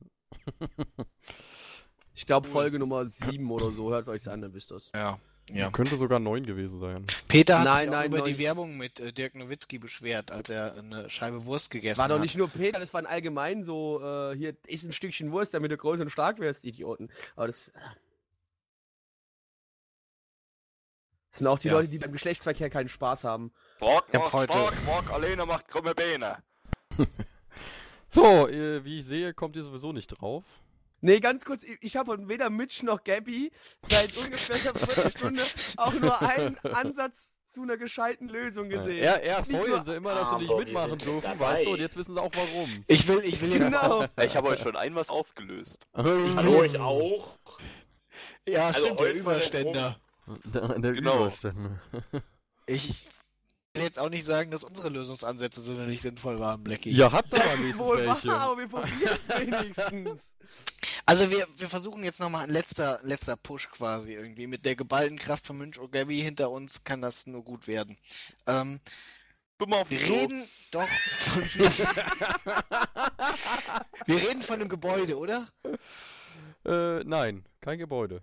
Ich 2.15 2.25
glaube 2.25 2.47
Folge 2.47 2.79
Nummer 2.79 3.07
7 3.07 3.51
oder 3.51 3.69
so. 3.71 3.91
Hört 3.91 4.07
euch 4.07 4.29
an, 4.29 4.41
dann 4.41 4.53
wisst 4.53 4.71
ihr's. 4.71 4.89
Ja. 4.95 5.19
Ja. 5.51 5.69
Könnte 5.69 5.95
sogar 5.95 6.19
neun 6.19 6.43
gewesen 6.45 6.79
sein. 6.79 7.05
Peter 7.27 7.59
hat 7.59 7.65
Nein, 7.65 7.79
sich 7.81 7.89
auch 7.89 7.93
nein, 7.93 8.07
über 8.07 8.17
nein. 8.17 8.25
die 8.25 8.37
Werbung 8.39 8.77
mit 8.77 8.99
äh, 8.99 9.13
Dirk 9.13 9.35
Nowitzki 9.35 9.77
beschwert, 9.77 10.31
als 10.31 10.49
er 10.49 10.75
eine 10.75 11.07
Scheibe 11.09 11.45
Wurst 11.45 11.69
gegessen 11.69 11.99
War 11.99 12.07
doch 12.07 12.15
hat. 12.15 12.23
nicht 12.23 12.35
nur 12.35 12.47
Peter, 12.49 12.79
das 12.79 12.93
waren 12.95 13.05
allgemein 13.05 13.63
so, 13.63 14.01
äh, 14.01 14.35
hier 14.35 14.55
ist 14.65 14.83
ein 14.85 14.91
Stückchen 14.91 15.31
Wurst, 15.31 15.53
damit 15.53 15.71
du 15.71 15.77
groß 15.77 15.99
und 15.99 16.09
stark 16.09 16.39
wirst, 16.39 16.65
Idioten. 16.65 17.09
Aber 17.35 17.47
das. 17.47 17.67
äh, 17.69 17.71
Das 21.31 21.39
sind 21.39 21.47
auch 21.47 21.59
die 21.59 21.67
Ja. 21.67 21.73
Leute, 21.73 21.89
die 21.89 21.97
beim 21.97 22.11
Geschlechtsverkehr 22.13 22.69
keinen 22.69 22.87
Spaß 22.89 23.23
haben. 23.25 23.51
Hab 23.81 24.09
Borg, 24.11 24.33
heute- 24.33 24.53
Borg, 24.53 24.85
Borg, 24.85 25.11
alleine 25.11 25.45
macht 25.45 25.67
krumme 25.67 25.93
Beine. 25.93 26.41
So, 28.07 28.47
äh, 28.47 28.85
wie 28.85 28.99
ich 28.99 29.05
sehe, 29.05 29.33
kommt 29.33 29.57
ihr 29.57 29.63
sowieso 29.63 29.91
nicht 29.91 30.07
drauf. 30.07 30.43
Nee, 31.01 31.19
ganz 31.19 31.45
kurz, 31.45 31.63
ich, 31.81 31.95
habe 31.97 32.11
von 32.15 32.27
weder 32.29 32.49
Mitch 32.49 32.83
noch 32.85 33.03
Gabby 33.03 33.51
seit 33.87 34.15
ungefähr 34.17 34.55
einer 34.71 34.79
Viertelstunde 34.79 35.41
auch 35.77 35.93
nur 35.93 36.21
einen 36.21 36.57
Ansatz 36.59 37.33
zu 37.49 37.61
einer 37.61 37.77
gescheiten 37.77 38.27
Lösung 38.27 38.69
gesehen. 38.69 38.97
Er, 39.03 39.21
erst 39.23 39.51
Nicht 39.51 39.61
heulen 39.61 39.83
sie 39.85 39.95
immer, 39.95 40.13
dass 40.15 40.29
sie 40.31 40.37
nicht 40.39 40.49
Aber 40.49 40.59
wir 40.59 40.65
mitmachen 40.65 40.97
dürfen, 40.97 41.21
dabei. 41.21 41.53
weißt 41.53 41.65
du, 41.67 41.71
und 41.71 41.79
jetzt 41.79 41.95
wissen 41.95 42.15
sie 42.15 42.21
auch 42.21 42.31
warum. 42.33 42.83
Ich 42.87 43.07
will, 43.07 43.21
ich 43.23 43.39
will 43.41 43.57
Genau. 43.59 44.05
Ich 44.21 44.35
habe 44.35 44.49
euch 44.49 44.59
schon 44.59 44.75
ein 44.75 44.95
was 44.95 45.09
aufgelöst. 45.09 45.79
Hallo, 45.95 46.63
ich 46.63 46.77
auch. 46.79 47.37
Ja, 48.47 48.67
Also 48.67 48.85
stimmt, 48.85 48.99
der 48.99 49.13
Überständer. 49.13 49.99
Der, 50.45 50.79
der 50.79 50.91
Genau. 50.93 51.17
Überstände. 51.27 51.79
Ich 52.67 53.09
will 53.75 53.83
jetzt 53.83 53.99
auch 53.99 54.09
nicht 54.09 54.25
sagen, 54.25 54.51
dass 54.51 54.63
unsere 54.63 54.89
Lösungsansätze 54.89 55.61
sonderlich 55.61 56.01
sinnvoll 56.01 56.39
waren, 56.39 56.63
Blackie. 56.63 56.91
Ja, 56.91 57.11
habt 57.11 57.33
ihr 57.33 57.39
mal 57.39 57.57
wenigstens 57.57 57.79
wohl 57.79 57.97
welche. 57.97 58.27
wahr, 58.29 58.41
aber 58.41 58.57
wir 58.57 58.67
probieren 58.67 59.19
es 59.27 59.29
wenigstens. 59.39 60.21
Also 61.05 61.29
wir, 61.31 61.47
wir 61.57 61.69
versuchen 61.69 62.03
jetzt 62.03 62.19
nochmal 62.19 62.45
ein 62.45 62.49
letzter, 62.49 62.99
letzter 63.03 63.35
Push 63.35 63.69
quasi 63.71 64.13
irgendwie. 64.13 64.47
Mit 64.47 64.65
der 64.65 64.75
geballten 64.75 65.17
Kraft 65.17 65.45
von 65.47 65.57
Münch 65.57 65.77
und 65.77 65.91
Gabby 65.91 66.21
hinter 66.21 66.49
uns 66.51 66.83
kann 66.83 67.01
das 67.01 67.27
nur 67.27 67.43
gut 67.43 67.67
werden. 67.67 67.97
Ähm, 68.47 68.79
Guck 69.57 69.69
mal 69.69 69.81
auf 69.81 69.89
wir 69.89 70.01
reden 70.01 70.43
doch 70.71 70.87
von... 70.87 71.43
wir 74.05 74.15
reden 74.21 74.41
von 74.41 74.55
einem 74.55 74.67
Gebäude, 74.67 75.17
oder? 75.17 75.47
Äh, 76.65 77.03
nein, 77.05 77.45
kein 77.61 77.77
Gebäude. 77.77 78.21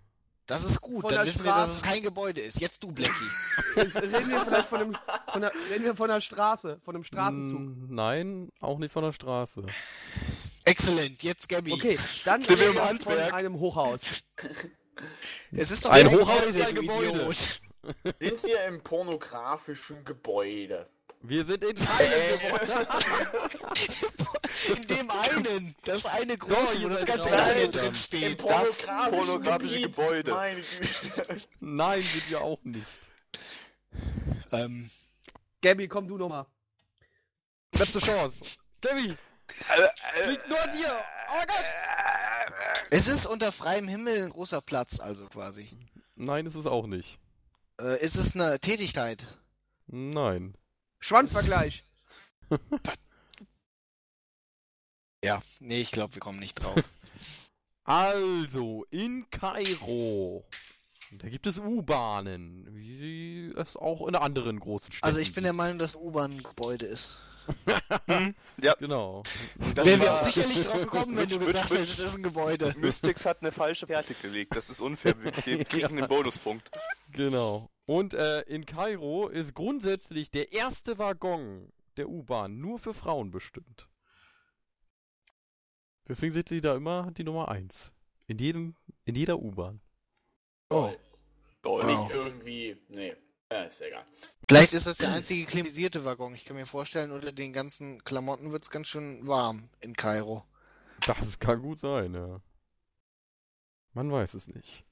Das 0.53 0.65
ist 0.65 0.81
gut, 0.81 1.05
dann 1.05 1.11
der 1.15 1.27
wissen 1.27 1.45
wir, 1.45 1.53
dass 1.53 1.65
Straße. 1.65 1.77
es 1.77 1.83
kein 1.83 2.03
Gebäude 2.03 2.41
ist. 2.41 2.61
Jetzt 2.61 2.83
du, 2.83 2.93
Blackie. 2.93 3.13
Jetzt 3.77 3.97
reden 3.97 4.29
wir 4.31 4.41
vielleicht 4.45 4.69
von 4.69 4.81
einem, 4.81 4.95
von 4.95 5.43
einer, 5.45 5.53
reden 5.71 5.85
wir 5.85 5.97
von 5.97 6.11
einer 6.11 6.21
Straße, 6.21 6.79
von 6.85 6.95
einem 6.95 7.05
Straßenzug. 7.05 7.59
Mm, 7.59 7.95
Nein, 7.95 8.49
auch 8.61 8.79
nicht 8.79 8.93
von 8.93 9.03
der 9.05 9.13
Straße. 9.13 9.65
Exzellent, 10.65 11.23
jetzt 11.23 11.49
Gabby. 11.49 11.73
Okay, 11.73 11.99
dann 12.25 12.41
Sind 12.41 12.51
wir 12.51 12.57
reden 12.67 12.71
im 12.71 12.75
wir 12.77 12.85
Handwerk? 12.89 13.25
von 13.31 13.35
einem 13.35 13.59
Hochhaus. 13.59 14.01
Es 15.53 15.71
ist 15.71 15.85
doch 15.87 15.91
Ein 15.91 16.11
Hochhaus 16.11 16.47
Gebäude, 16.47 16.59
ist 16.59 16.67
ein 16.69 16.75
Gebäude. 16.75 17.09
Idiot. 17.09 17.37
Sind 18.21 18.43
wir 18.45 18.65
im 18.67 18.83
pornografischen 18.83 20.05
Gebäude? 20.05 20.87
Wir 21.25 21.45
sind 21.45 21.63
in 21.65 21.75
keinem 21.77 22.39
Gebäude. 22.41 22.89
In 24.77 24.87
dem 24.89 25.11
einen. 25.11 25.75
Das 25.85 26.05
eine 26.07 26.37
große, 26.37 26.79
ihr 26.79 26.85
wo 26.85 26.89
das 26.89 27.05
ganze 27.05 27.29
Im 27.29 27.71
drin 27.73 27.87
Im 27.87 27.95
steht. 27.95 28.39
pornografischen, 28.39 29.11
pornografische. 29.11 29.81
Gebäude. 29.83 30.37
Güte. 31.15 31.37
Nein, 31.61 32.03
sind 32.03 32.31
wir 32.31 32.41
auch 32.41 32.59
nicht. 32.65 32.87
Ähm, 34.53 34.91
Gabby, 35.63 35.87
komm 35.89 36.09
du 36.09 36.19
nochmal. 36.19 36.47
Letzte 37.77 38.01
Chance. 38.01 38.57
Gabby, 38.81 39.17
Äh, 39.69 40.29
liegt 40.31 40.49
nur 40.49 40.61
an 40.61 40.71
dir. 40.77 40.93
Oh 41.29 41.43
Gott. 41.47 41.65
Es 42.91 43.07
ist 43.07 43.27
unter 43.27 43.53
freiem 43.53 43.87
Himmel 43.89 44.25
ein 44.25 44.31
großer 44.31 44.61
Platz, 44.61 44.99
also 45.01 45.27
quasi. 45.27 45.71
Nein, 46.17 46.47
ist 46.47 46.55
es 46.57 46.67
auch 46.67 46.87
nicht. 46.87 47.19
Äh, 47.81 48.03
ist 48.05 48.17
es 48.17 48.35
eine 48.35 48.59
Tätigkeit? 48.61 49.25
Nein. 49.87 50.55
Schwanzvergleich. 51.03 51.85
Ja, 55.25 55.41
nee, 55.61 55.81
ich 55.81 55.93
glaube, 55.93 56.17
wir 56.17 56.21
kommen 56.21 56.41
nicht 56.41 56.55
drauf. 56.55 56.75
Also, 57.85 58.85
in 58.91 59.29
Kairo. 59.31 60.45
Da 61.13 61.29
gibt 61.29 61.47
es 61.47 61.59
U-Bahnen, 61.59 62.67
wie 62.71 63.53
es 63.57 63.77
auch 63.77 64.07
in 64.07 64.15
anderen 64.15 64.61
großen 64.61 64.93
Städten 64.93 65.05
Also 65.05 65.19
ich 65.19 65.33
bin 65.33 65.45
der. 65.45 65.53
Meinung, 65.53 65.79
dass 65.79 65.97
U-Bahn 65.97 66.33
ein 66.33 66.43
Gebäude 66.43 66.87
ist. 66.87 67.17
ja, 68.63 68.75
Genau. 68.79 69.23
Das 69.75 69.85
Wären 69.85 70.01
wir 70.01 70.15
auch 70.15 70.19
sicherlich 70.19 70.63
drauf 70.63 70.81
gekommen, 70.81 71.17
wenn 71.17 71.29
du 71.29 71.39
gesagt 71.39 71.71
hättest, 71.71 71.99
es 71.99 72.11
ist 72.11 72.17
ein 72.17 72.23
Gebäude. 72.23 72.75
Mystics 72.79 73.25
hat 73.25 73.43
eine 73.43 73.53
falsche 73.53 73.87
Fertig 73.87 74.21
gelegt. 74.23 74.55
Das 74.55 74.71
ist 74.71 74.81
unfair. 74.81 75.15
Wir 75.23 75.33
kriegen 75.33 75.65
kriegen 75.65 75.99
einen 75.99 76.09
Bonuspunkt. 76.09 76.71
Genau. 77.13 77.69
Und 77.87 78.15
äh, 78.15 78.43
in 78.43 78.65
Kairo 78.65 79.29
ist 79.29 79.55
grundsätzlich 79.55 80.31
der 80.31 80.53
erste 80.53 80.99
Waggon 80.99 81.73
der 81.97 82.09
U-Bahn 82.09 82.61
nur 82.61 82.79
für 82.79 82.95
Frauen 82.95 83.31
bestimmt. 83.31 83.89
Deswegen 86.09 86.33
sind 86.33 86.49
sie 86.49 86.61
da 86.61 86.75
immer 86.75 87.11
die 87.13 87.25
Nummer 87.25 87.49
1. 87.49 87.93
In 88.27 88.39
jedem, 88.39 88.77
in 89.05 89.15
jeder 89.15 89.39
U-Bahn. 89.39 89.81
Oh. 90.71 90.93
Wow. 91.63 91.85
Nicht 91.85 92.11
irgendwie. 92.11 92.77
Nee. 92.89 93.17
Ja, 93.51 93.65
ist 93.65 93.83
egal. 93.83 94.05
Vielleicht 94.49 94.73
ist 94.73 94.87
das 94.87 94.99
der 94.99 95.13
einzige 95.13 95.45
klimatisierte 95.45 96.05
Waggon. 96.05 96.35
Ich 96.35 96.45
kann 96.45 96.57
mir 96.57 96.67
vorstellen, 96.67 97.11
unter 97.11 97.33
den 97.33 97.53
ganzen 97.53 98.03
Klamotten 98.03 98.51
wird 98.51 98.65
es 98.65 98.71
ganz 98.71 98.89
schön 98.89 99.27
warm 99.29 99.69
in 99.81 99.95
Kairo. 99.95 100.45
Das 101.07 101.39
kann 101.39 101.61
gut 101.61 101.79
sein, 101.79 102.15
ja. 102.15 102.41
Man 103.93 104.11
weiß 104.11 104.35
es 104.35 104.49
nicht. 104.49 104.85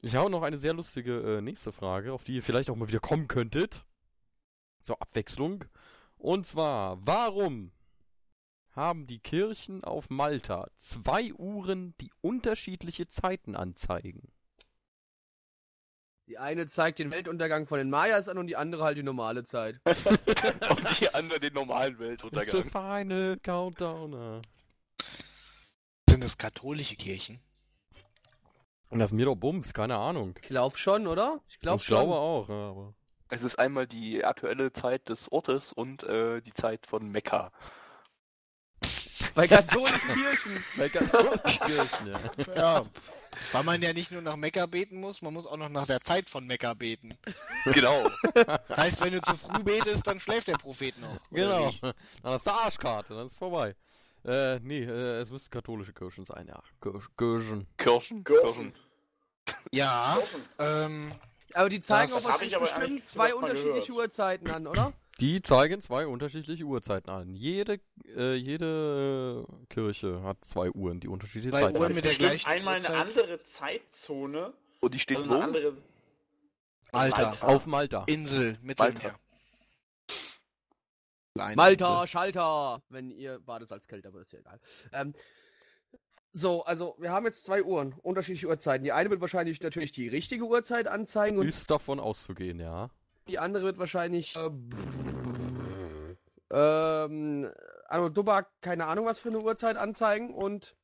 Ich 0.00 0.14
habe 0.14 0.30
noch 0.30 0.42
eine 0.42 0.58
sehr 0.58 0.74
lustige 0.74 1.38
äh, 1.38 1.40
nächste 1.40 1.72
Frage, 1.72 2.12
auf 2.12 2.24
die 2.24 2.36
ihr 2.36 2.42
vielleicht 2.42 2.70
auch 2.70 2.76
mal 2.76 2.88
wieder 2.88 3.00
kommen 3.00 3.26
könntet. 3.28 3.84
Zur 4.80 5.02
Abwechslung. 5.02 5.64
Und 6.16 6.46
zwar, 6.46 6.98
warum 7.06 7.72
haben 8.70 9.06
die 9.06 9.18
Kirchen 9.18 9.82
auf 9.82 10.08
Malta 10.08 10.68
zwei 10.78 11.32
Uhren, 11.34 11.94
die 12.00 12.12
unterschiedliche 12.20 13.08
Zeiten 13.08 13.56
anzeigen? 13.56 14.30
Die 16.28 16.38
eine 16.38 16.66
zeigt 16.66 16.98
den 16.98 17.10
Weltuntergang 17.10 17.66
von 17.66 17.78
den 17.78 17.88
Mayas 17.90 18.28
an 18.28 18.38
und 18.38 18.46
die 18.48 18.56
andere 18.56 18.84
halt 18.84 18.98
die 18.98 19.02
normale 19.02 19.44
Zeit. 19.44 19.80
Und 19.86 21.00
die 21.00 21.08
andere 21.14 21.40
den 21.40 21.54
normalen 21.54 21.94
It's 21.94 22.00
a 22.00 22.04
Weltuntergang. 22.04 22.64
final 22.70 23.36
countdown. 23.42 24.12
äh. 24.12 24.42
Sind 26.10 26.22
das 26.22 26.36
katholische 26.36 26.96
Kirchen? 26.96 27.40
Und 28.90 28.98
das 29.00 29.10
ist 29.10 29.16
mir 29.16 29.26
doch 29.26 29.36
Bums, 29.36 29.74
keine 29.74 29.96
Ahnung. 29.96 30.34
Ich 30.40 30.48
glaube 30.48 30.78
schon, 30.78 31.06
oder? 31.06 31.40
Ich 31.48 31.60
glaube 31.60 31.78
ich 31.78 31.84
schon. 31.84 31.96
glaube 31.96 32.14
auch, 32.14 32.48
ja, 32.48 32.70
aber. 32.70 32.94
Es 33.30 33.42
ist 33.42 33.58
einmal 33.58 33.86
die 33.86 34.24
aktuelle 34.24 34.72
Zeit 34.72 35.08
des 35.08 35.30
Ortes 35.30 35.72
und 35.72 36.02
äh, 36.04 36.40
die 36.40 36.54
Zeit 36.54 36.86
von 36.86 37.10
Mekka. 37.10 37.52
Bei 39.34 39.46
katholischen 39.46 40.14
Kirchen. 40.14 40.64
Bei 40.76 40.88
katholischen 40.88 41.60
Kirchen, 41.66 42.06
ja. 42.06 42.54
Ja. 42.56 42.86
Weil 43.52 43.62
man 43.62 43.82
ja 43.82 43.92
nicht 43.92 44.10
nur 44.10 44.22
nach 44.22 44.36
Mekka 44.36 44.66
beten 44.66 44.98
muss, 44.98 45.22
man 45.22 45.34
muss 45.34 45.46
auch 45.46 45.56
noch 45.58 45.68
nach 45.68 45.86
der 45.86 46.00
Zeit 46.00 46.28
von 46.28 46.46
Mekka 46.46 46.74
beten. 46.74 47.16
Genau. 47.66 48.10
Das 48.34 48.76
heißt, 48.76 49.04
wenn 49.04 49.12
du 49.12 49.20
zu 49.20 49.36
früh 49.36 49.62
betest, 49.62 50.06
dann 50.06 50.18
schläft 50.18 50.48
der 50.48 50.56
Prophet 50.56 50.98
noch. 50.98 51.18
Genau. 51.30 51.70
Dann 51.80 51.92
hast 52.24 52.46
du 52.46 52.50
Arschkarte, 52.50 53.14
dann 53.14 53.26
ist 53.26 53.32
es 53.32 53.38
vorbei. 53.38 53.76
Äh, 54.28 54.60
nee, 54.60 54.82
äh, 54.84 55.20
es 55.20 55.30
müssten 55.30 55.50
katholische 55.50 55.92
Kirchen 55.94 56.24
sein, 56.26 56.46
ja. 56.48 56.62
Kirch, 56.82 57.06
Kirchen. 57.16 57.66
Kirchen. 57.78 58.22
Kirchen. 58.24 58.74
Ja, 59.72 60.18
Kirchen. 60.18 60.42
ähm, 60.58 61.12
Aber 61.54 61.68
die 61.70 61.80
zeigen 61.80 62.10
Das 62.12 62.26
auch 62.26 62.42
ich 62.42 62.56
bestimmt 62.58 63.08
zwei 63.08 63.34
unterschiedliche 63.34 63.86
gehört. 63.92 64.10
Uhrzeiten 64.10 64.50
an, 64.50 64.66
oder? 64.66 64.92
Die 65.20 65.40
zeigen 65.42 65.80
zwei 65.80 66.06
unterschiedliche 66.06 66.62
Uhrzeiten 66.64 67.10
an. 67.10 67.34
Jede, 67.34 67.80
äh, 68.16 68.34
jede 68.34 69.46
Kirche 69.70 70.22
hat 70.22 70.44
zwei 70.44 70.70
Uhren, 70.70 71.00
die 71.00 71.08
unterschiedliche 71.08 71.50
Zwei 71.50 71.60
Zeiten 71.62 71.76
Uhren 71.78 71.84
haben. 71.88 71.94
mit 71.96 72.04
der 72.04 72.14
gleichen 72.14 72.46
einmal 72.46 72.74
eine 72.76 72.82
Uhrzeit. 72.84 72.96
andere 73.00 73.42
Zeitzone. 73.42 74.52
Und 74.80 74.94
die 74.94 74.98
steht 74.98 75.16
Also 75.16 75.30
wo? 75.30 75.34
eine 75.34 75.44
andere 75.44 75.72
Malta. 76.92 77.22
Malta. 77.22 77.46
Auf 77.46 77.66
Malta. 77.66 78.04
Insel, 78.06 78.58
Mittelmeer. 78.62 78.92
Malta. 79.02 79.18
Kleine 81.38 81.56
Malta. 81.56 82.06
Schalter. 82.06 82.82
Wenn 82.88 83.10
ihr 83.10 83.38
Badesalz-Kälte, 83.40 84.08
aber 84.08 84.20
ist 84.20 84.32
ja 84.32 84.40
egal. 84.40 84.60
Ähm, 84.92 85.14
so, 86.32 86.62
also 86.64 86.94
wir 86.98 87.10
haben 87.10 87.24
jetzt 87.26 87.44
zwei 87.44 87.62
Uhren, 87.62 87.94
unterschiedliche 88.02 88.48
Uhrzeiten. 88.48 88.84
Die 88.84 88.92
eine 88.92 89.08
wird 89.10 89.20
wahrscheinlich 89.20 89.60
natürlich 89.62 89.92
die 89.92 90.08
richtige 90.08 90.44
Uhrzeit 90.44 90.86
anzeigen 90.86 91.38
und 91.38 91.46
Ist 91.46 91.70
davon 91.70 92.00
auszugehen, 92.00 92.60
ja. 92.60 92.90
die 93.28 93.38
andere 93.38 93.64
wird 93.64 93.78
wahrscheinlich 93.78 94.36
äh, 94.36 94.50
ähm, 96.50 97.50
Anno 97.88 98.08
Dubak, 98.08 98.48
keine 98.60 98.86
Ahnung 98.86 99.06
was 99.06 99.18
für 99.18 99.30
eine 99.30 99.42
Uhrzeit 99.42 99.76
anzeigen 99.76 100.34
und 100.34 100.76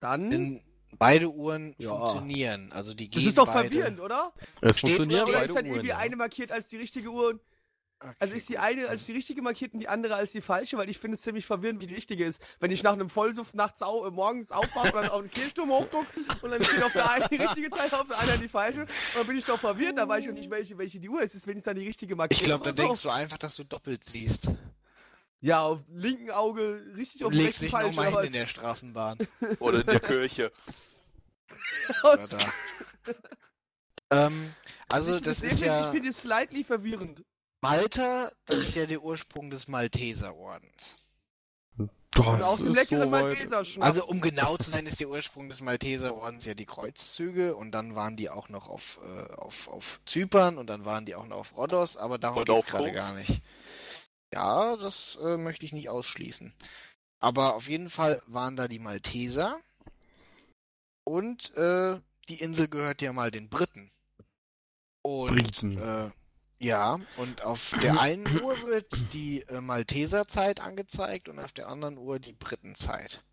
dann. 0.00 0.30
Denn 0.30 0.62
beide 0.98 1.28
Uhren 1.30 1.74
Ja. 1.78 1.90
funktionieren. 1.90 2.72
Also 2.72 2.94
die 2.94 3.08
gehen 3.10 3.20
das 3.20 3.28
ist 3.28 3.38
doch 3.38 3.46
beide. 3.46 3.68
verwirrend, 3.68 4.00
oder? 4.00 4.32
Es 4.60 4.78
Steht- 4.78 5.00
Oder 5.00 5.26
beide 5.26 5.44
ist 5.44 5.54
dann 5.54 5.64
Uhren. 5.64 5.66
irgendwie 5.66 5.88
Ja. 5.88 5.98
eine 5.98 6.16
markiert 6.16 6.50
als 6.52 6.68
die 6.68 6.76
richtige 6.78 7.10
Uhr? 7.10 7.28
und- 7.30 7.40
Okay, 8.00 8.14
Also 8.20 8.34
ist 8.34 8.48
die 8.48 8.58
eine 8.58 8.88
als 8.88 9.06
die 9.06 9.12
richtige 9.12 9.42
markiert 9.42 9.74
und 9.74 9.80
die 9.80 9.88
andere 9.88 10.14
als 10.14 10.30
die 10.30 10.40
falsche, 10.40 10.76
weil 10.78 10.88
ich 10.88 10.98
finde 10.98 11.16
es 11.16 11.22
ziemlich 11.22 11.46
verwirrend, 11.46 11.82
wie 11.82 11.88
die 11.88 11.94
richtige 11.94 12.24
ist. 12.24 12.40
Wenn 12.60 12.70
ich 12.70 12.84
nach 12.84 12.92
einem 12.92 13.08
Vollsuff 13.08 13.54
nachts 13.54 13.82
au 13.82 14.06
äh, 14.06 14.10
morgens 14.12 14.52
aufwache 14.52 14.96
und 14.96 15.02
dann 15.02 15.08
auf 15.08 15.22
den 15.22 15.30
Kirchturm 15.30 15.70
hochgucke 15.70 16.06
und 16.42 16.50
dann 16.50 16.62
steht 16.62 16.82
auf 16.82 16.92
der 16.92 17.10
einen 17.10 17.26
die 17.28 17.36
richtige 17.36 17.70
Zeit, 17.70 17.92
auf 17.94 18.06
der 18.06 18.18
anderen 18.20 18.40
die 18.40 18.48
falsche, 18.48 18.82
und 18.82 18.88
dann 19.16 19.26
bin 19.26 19.36
ich 19.36 19.44
doch 19.44 19.58
verwirrt, 19.58 19.98
da 19.98 20.06
weiß 20.06 20.20
ich 20.20 20.28
doch 20.28 20.34
nicht, 20.34 20.48
welche, 20.48 20.78
welche 20.78 21.00
die 21.00 21.08
Uhr 21.08 21.22
ist. 21.22 21.34
Ist 21.34 21.48
wenigstens 21.48 21.72
dann 21.72 21.76
die 21.76 21.86
richtige 21.86 22.14
markiert. 22.14 22.40
Ich 22.40 22.46
glaube, 22.46 22.62
da 22.62 22.70
so. 22.70 22.76
denkst 22.76 23.02
du 23.02 23.10
einfach, 23.10 23.38
dass 23.38 23.56
du 23.56 23.64
doppelt 23.64 24.04
siehst. 24.04 24.48
Ja, 25.40 25.62
auf 25.62 25.84
dem 25.86 25.96
linken 25.98 26.30
Auge 26.30 26.84
richtig, 26.96 27.24
auf 27.24 27.32
legst 27.32 27.62
rechten 27.62 27.62
dich 27.62 27.94
falsch. 27.94 28.14
was? 28.14 28.26
in 28.26 28.32
der 28.32 28.46
Straßenbahn. 28.46 29.18
Oder 29.58 29.80
in 29.80 29.86
der 29.86 30.00
Kirche. 30.00 30.52
Oder 32.02 32.28
da. 32.28 32.38
ähm, 34.10 34.54
also 34.88 35.16
ich, 35.16 35.22
das 35.22 35.42
ist 35.42 35.60
ja... 35.60 35.86
Ich 35.86 35.90
finde 35.90 36.10
es 36.10 36.20
slightly 36.20 36.64
verwirrend. 36.64 37.24
Malta, 37.60 38.30
das 38.46 38.58
ist 38.58 38.74
ja 38.76 38.86
der 38.86 39.02
Ursprung 39.02 39.50
des 39.50 39.68
Malteserordens. 39.68 40.96
Das 42.10 42.42
auch 42.42 42.56
dem 42.56 42.68
ist 42.68 42.74
leckeren 42.74 43.64
Schnaps. 43.64 43.78
Also 43.86 44.06
um 44.06 44.20
genau 44.20 44.56
zu 44.56 44.70
sein, 44.70 44.86
ist 44.86 45.00
der 45.00 45.08
Ursprung 45.08 45.48
des 45.48 45.60
Malteserordens 45.60 46.46
ja 46.46 46.54
die 46.54 46.66
Kreuzzüge 46.66 47.54
und 47.54 47.72
dann 47.72 47.94
waren 47.94 48.16
die 48.16 48.30
auch 48.30 48.48
noch 48.48 48.68
auf, 48.68 48.98
äh, 49.04 49.34
auf, 49.34 49.68
auf 49.68 50.00
Zypern 50.04 50.58
und 50.58 50.68
dann 50.68 50.84
waren 50.84 51.04
die 51.04 51.14
auch 51.14 51.26
noch 51.26 51.36
auf 51.36 51.56
Rhodos, 51.56 51.96
aber 51.96 52.18
darum 52.18 52.44
geht 52.44 52.56
es 52.56 52.66
gerade 52.66 52.92
gar 52.92 53.12
nicht. 53.12 53.42
Ja, 54.32 54.76
das 54.76 55.18
äh, 55.22 55.36
möchte 55.36 55.64
ich 55.64 55.72
nicht 55.72 55.88
ausschließen. 55.88 56.52
Aber 57.20 57.54
auf 57.54 57.68
jeden 57.68 57.90
Fall 57.90 58.22
waren 58.26 58.56
da 58.56 58.68
die 58.68 58.78
Malteser 58.78 59.58
und 61.04 61.54
äh, 61.56 62.00
die 62.28 62.40
Insel 62.40 62.68
gehört 62.68 63.02
ja 63.02 63.12
mal 63.12 63.30
den 63.30 63.48
Briten. 63.48 63.90
Und 65.02 65.28
Briten. 65.28 66.12
Ja, 66.60 66.98
und 67.16 67.44
auf 67.44 67.76
der 67.82 68.00
einen 68.00 68.26
Uhr 68.42 68.60
wird 68.62 69.12
die 69.12 69.42
äh, 69.42 69.60
Malteserzeit 69.60 70.60
angezeigt 70.60 71.28
und 71.28 71.38
auf 71.38 71.52
der 71.52 71.68
anderen 71.68 71.98
Uhr 71.98 72.18
die 72.18 72.32
Britenzeit. 72.32 73.24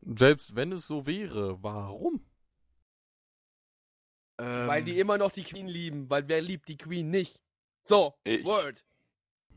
Selbst 0.00 0.54
wenn 0.54 0.72
es 0.72 0.86
so 0.86 1.06
wäre, 1.06 1.62
warum? 1.62 2.24
Ähm, 4.38 4.68
Weil 4.68 4.84
die 4.84 4.98
immer 4.98 5.18
noch 5.18 5.32
die 5.32 5.44
Queen 5.44 5.66
lieben, 5.66 6.08
weil 6.10 6.28
wer 6.28 6.40
liebt 6.40 6.68
die 6.68 6.76
Queen 6.76 7.10
nicht? 7.10 7.40
So, 7.84 8.14
Ich. 8.24 8.44
Word. 8.44 8.84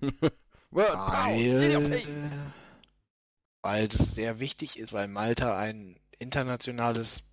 Word, 0.72 0.94
weil, 0.94 2.54
weil 3.64 3.88
das 3.88 4.14
sehr 4.14 4.40
wichtig 4.40 4.78
ist, 4.78 4.94
weil 4.94 5.08
Malta 5.08 5.58
ein 5.58 6.00
internationales 6.20 7.24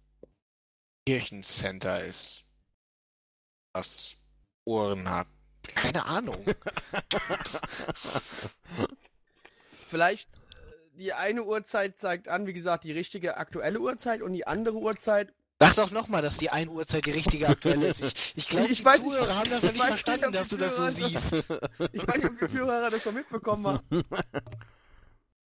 Kirchencenter 1.07 2.03
ist, 2.03 2.45
was 3.73 4.17
Ohren 4.67 5.09
hat. 5.09 5.27
Keine 5.75 6.05
Ahnung. 6.07 6.45
Vielleicht 9.89 10.29
äh, 10.29 10.99
die 10.99 11.13
eine 11.13 11.45
Uhrzeit 11.45 11.99
zeigt 11.99 12.29
an, 12.29 12.47
wie 12.47 12.53
gesagt, 12.53 12.85
die 12.85 12.93
richtige 12.93 13.37
aktuelle 13.39 13.81
Uhrzeit 13.81 14.23
und 14.23 14.33
die 14.33 14.47
andere 14.47 14.77
Uhrzeit. 14.77 15.33
Sag 15.61 15.75
doch 15.77 15.91
nochmal, 15.91 16.21
dass 16.21 16.37
die 16.37 16.51
eine 16.51 16.71
Uhrzeit 16.71 17.07
die 17.07 17.13
richtige 17.13 17.49
aktuelle 17.49 17.87
ist. 17.87 18.03
Ich, 18.03 18.33
ich 18.37 18.49
glaube, 18.49 18.69
Ich 18.71 18.79
die 18.79 18.85
weiß 18.85 19.01
nicht, 19.01 19.11
Zuhörer 19.13 19.37
haben 19.37 19.51
das 19.51 19.63
ja 19.63 19.69
ich 19.71 19.75
nicht 19.75 19.83
nicht, 19.83 19.89
verstanden, 19.89 20.33
die 20.33 20.39
dass 20.39 20.49
du 20.51 20.57
das 20.57 20.77
so 20.77 20.89
siehst. 20.89 21.33
Ich 21.93 22.07
weiß 22.07 22.17
nicht, 22.17 22.27
ob 22.27 22.39
die 22.41 22.49
Zuhörer 22.49 22.91
das 22.91 23.05
so 23.05 23.13
mitbekommen 23.13 23.67
haben. 23.67 24.05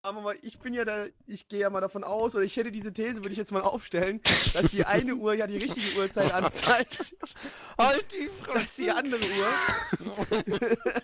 Aber 0.02 0.22
mal, 0.22 0.38
ich 0.41 0.60
bin 0.60 0.74
ja 0.74 0.86
da, 0.86 1.08
ich 1.28 1.50
gehe 1.50 1.60
ja 1.60 1.70
mal 1.70 1.82
davon 1.82 2.06
aus, 2.06 2.34
oder 2.34 2.45
ich 2.45 2.56
hätte 2.56 2.72
diese 2.72 2.93
These, 2.93 3.18
würde 3.18 3.32
ich 3.32 3.38
jetzt 3.38 3.52
mal 3.52 3.62
aufstellen, 3.62 4.22
dass 4.54 4.72
die 4.72 4.86
eine 4.86 5.14
Uhr 5.16 5.34
ja 5.34 5.45
die 5.45 5.58
richtige 5.58 6.00
Uhrzeit 6.00 6.32
anzeigt, 6.34 7.00
Halt 7.78 8.06
die 8.14 8.30
dass 8.54 8.76
die 8.76 8.89
andere 8.91 9.22
Uhr. 9.22 10.58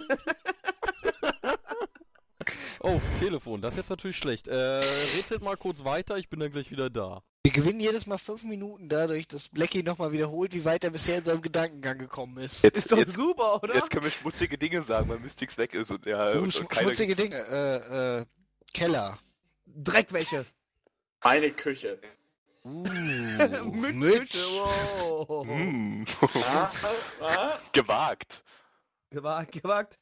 Oh, 2.81 3.01
Telefon, 3.17 3.61
das 3.61 3.73
ist 3.73 3.77
jetzt 3.79 3.89
natürlich 3.89 4.17
schlecht. 4.17 4.47
Äh, 4.47 4.55
rätselt 5.15 5.41
mal 5.41 5.57
kurz 5.57 5.83
weiter, 5.83 6.17
ich 6.17 6.29
bin 6.29 6.39
dann 6.39 6.51
gleich 6.51 6.69
wieder 6.69 6.91
da. 6.91 7.23
Wir 7.43 7.51
gewinnen 7.51 7.79
jedes 7.79 8.05
Mal 8.05 8.19
fünf 8.19 8.43
Minuten 8.43 8.89
dadurch, 8.89 9.27
dass 9.27 9.47
Blackie 9.49 9.81
nochmal 9.81 10.11
wiederholt, 10.11 10.53
wie 10.53 10.65
weit 10.65 10.83
er 10.83 10.91
bisher 10.91 11.17
in 11.17 11.23
seinem 11.23 11.41
Gedankengang 11.41 11.97
gekommen 11.97 12.37
ist. 12.37 12.61
Jetzt, 12.61 12.77
Ist 12.77 12.91
doch 12.91 12.99
jetzt, 12.99 13.15
super, 13.15 13.63
oder? 13.63 13.73
jetzt 13.73 13.89
können 13.89 14.03
wir 14.03 14.11
schmutzige 14.11 14.59
Dinge 14.59 14.83
sagen, 14.83 15.09
weil 15.09 15.17
Mystix 15.17 15.57
weg 15.57 15.73
ist 15.73 15.89
und 15.89 16.05
ja 16.05 16.35
Uh, 16.35 16.43
und, 16.43 16.55
und 16.55 16.69
keine, 16.69 16.83
schmutzige 16.83 17.15
Dinge. 17.15 17.35
Äh, 17.35 18.19
äh, 18.19 18.25
Keller. 18.75 19.17
Dreckwäsche. 19.67 20.45
Meine 21.23 21.49
Küche. 21.51 21.97
Uh, 22.65 22.83
Mit 23.71 23.95
Mütz. 23.95 24.31
Küche, 24.31 24.45
wow. 24.49 25.45
Mm. 25.47 26.03
Gewagt. 27.71 28.43
Gewagt, 29.11 29.51
gewagt. 29.53 29.97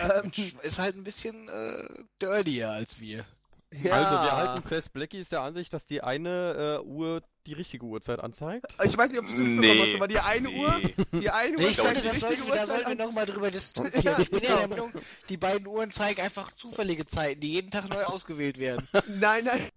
Ähm, 0.00 0.32
Ist 0.62 0.78
halt 0.78 0.96
ein 0.96 1.04
bisschen 1.04 1.50
äh, 1.50 2.02
dirtier 2.22 2.70
als 2.70 2.98
wir. 2.98 3.26
Ja. 3.72 3.92
Also, 3.92 4.14
wir 4.16 4.32
halten 4.36 4.62
fest, 4.62 4.92
Blackie 4.92 5.18
ist 5.18 5.32
der 5.32 5.42
Ansicht, 5.42 5.72
dass 5.72 5.86
die 5.86 6.02
eine 6.02 6.78
äh, 6.82 6.86
Uhr 6.86 7.22
die 7.46 7.52
richtige 7.54 7.86
Uhrzeit 7.86 8.20
anzeigt. 8.20 8.76
Ich 8.84 8.96
weiß 8.96 9.10
nicht, 9.10 9.20
ob 9.20 9.26
du 9.26 9.32
es 9.32 9.38
mitbekommen 9.38 9.80
hast, 9.82 9.94
aber 9.94 10.08
die 10.08 10.18
eine 10.18 10.50
Uhr, 10.50 10.74
nee. 10.78 10.94
die 11.20 11.30
eine 11.30 11.56
Nee, 11.56 11.64
Uhr 11.64 11.70
ich 11.70 11.76
zeigt 11.76 11.96
die 11.98 12.02
das 12.08 12.14
richtige 12.14 12.36
sollten, 12.36 12.46
da 12.50 12.60
Uhrzeit 12.60 12.66
sollten 12.66 12.98
wir 12.98 13.06
nochmal 13.06 13.26
drüber 13.26 13.50
diskutieren. 13.50 14.02
Ja, 14.04 14.18
ich 14.18 14.30
bin 14.30 14.40
ja 14.42 14.48
der 14.56 14.68
genau. 14.68 14.86
Meinung, 14.86 14.92
die 15.28 15.36
beiden 15.36 15.66
Uhren 15.66 15.90
zeigen 15.90 16.20
einfach 16.20 16.52
zufällige 16.52 17.06
Zeiten, 17.06 17.40
die 17.40 17.52
jeden 17.52 17.70
Tag 17.70 17.88
neu 17.88 18.04
ausgewählt 18.04 18.58
werden. 18.58 18.86
Nein, 19.06 19.44
nein. 19.44 19.68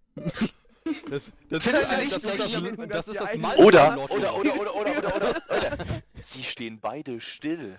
Das, 1.10 1.32
das, 1.50 1.64
Findest 1.64 1.92
du 1.92 1.96
das, 1.96 1.98
nicht, 1.98 2.12
das, 2.12 2.24
ist 2.24 2.40
das, 2.40 2.52
Blackie? 2.62 2.88
das 2.88 3.08
ist 3.08 3.20
das 3.22 3.36
Malta- 3.38 3.62
Oder, 3.64 4.12
oder, 4.12 4.36
oder, 4.36 4.36
oder, 4.36 4.56
oder, 4.60 4.76
oder, 4.76 5.16
oder, 5.18 5.42
oder. 5.50 5.78
Sie 6.22 6.44
stehen 6.44 6.80
beide 6.82 7.22
still. 7.22 7.78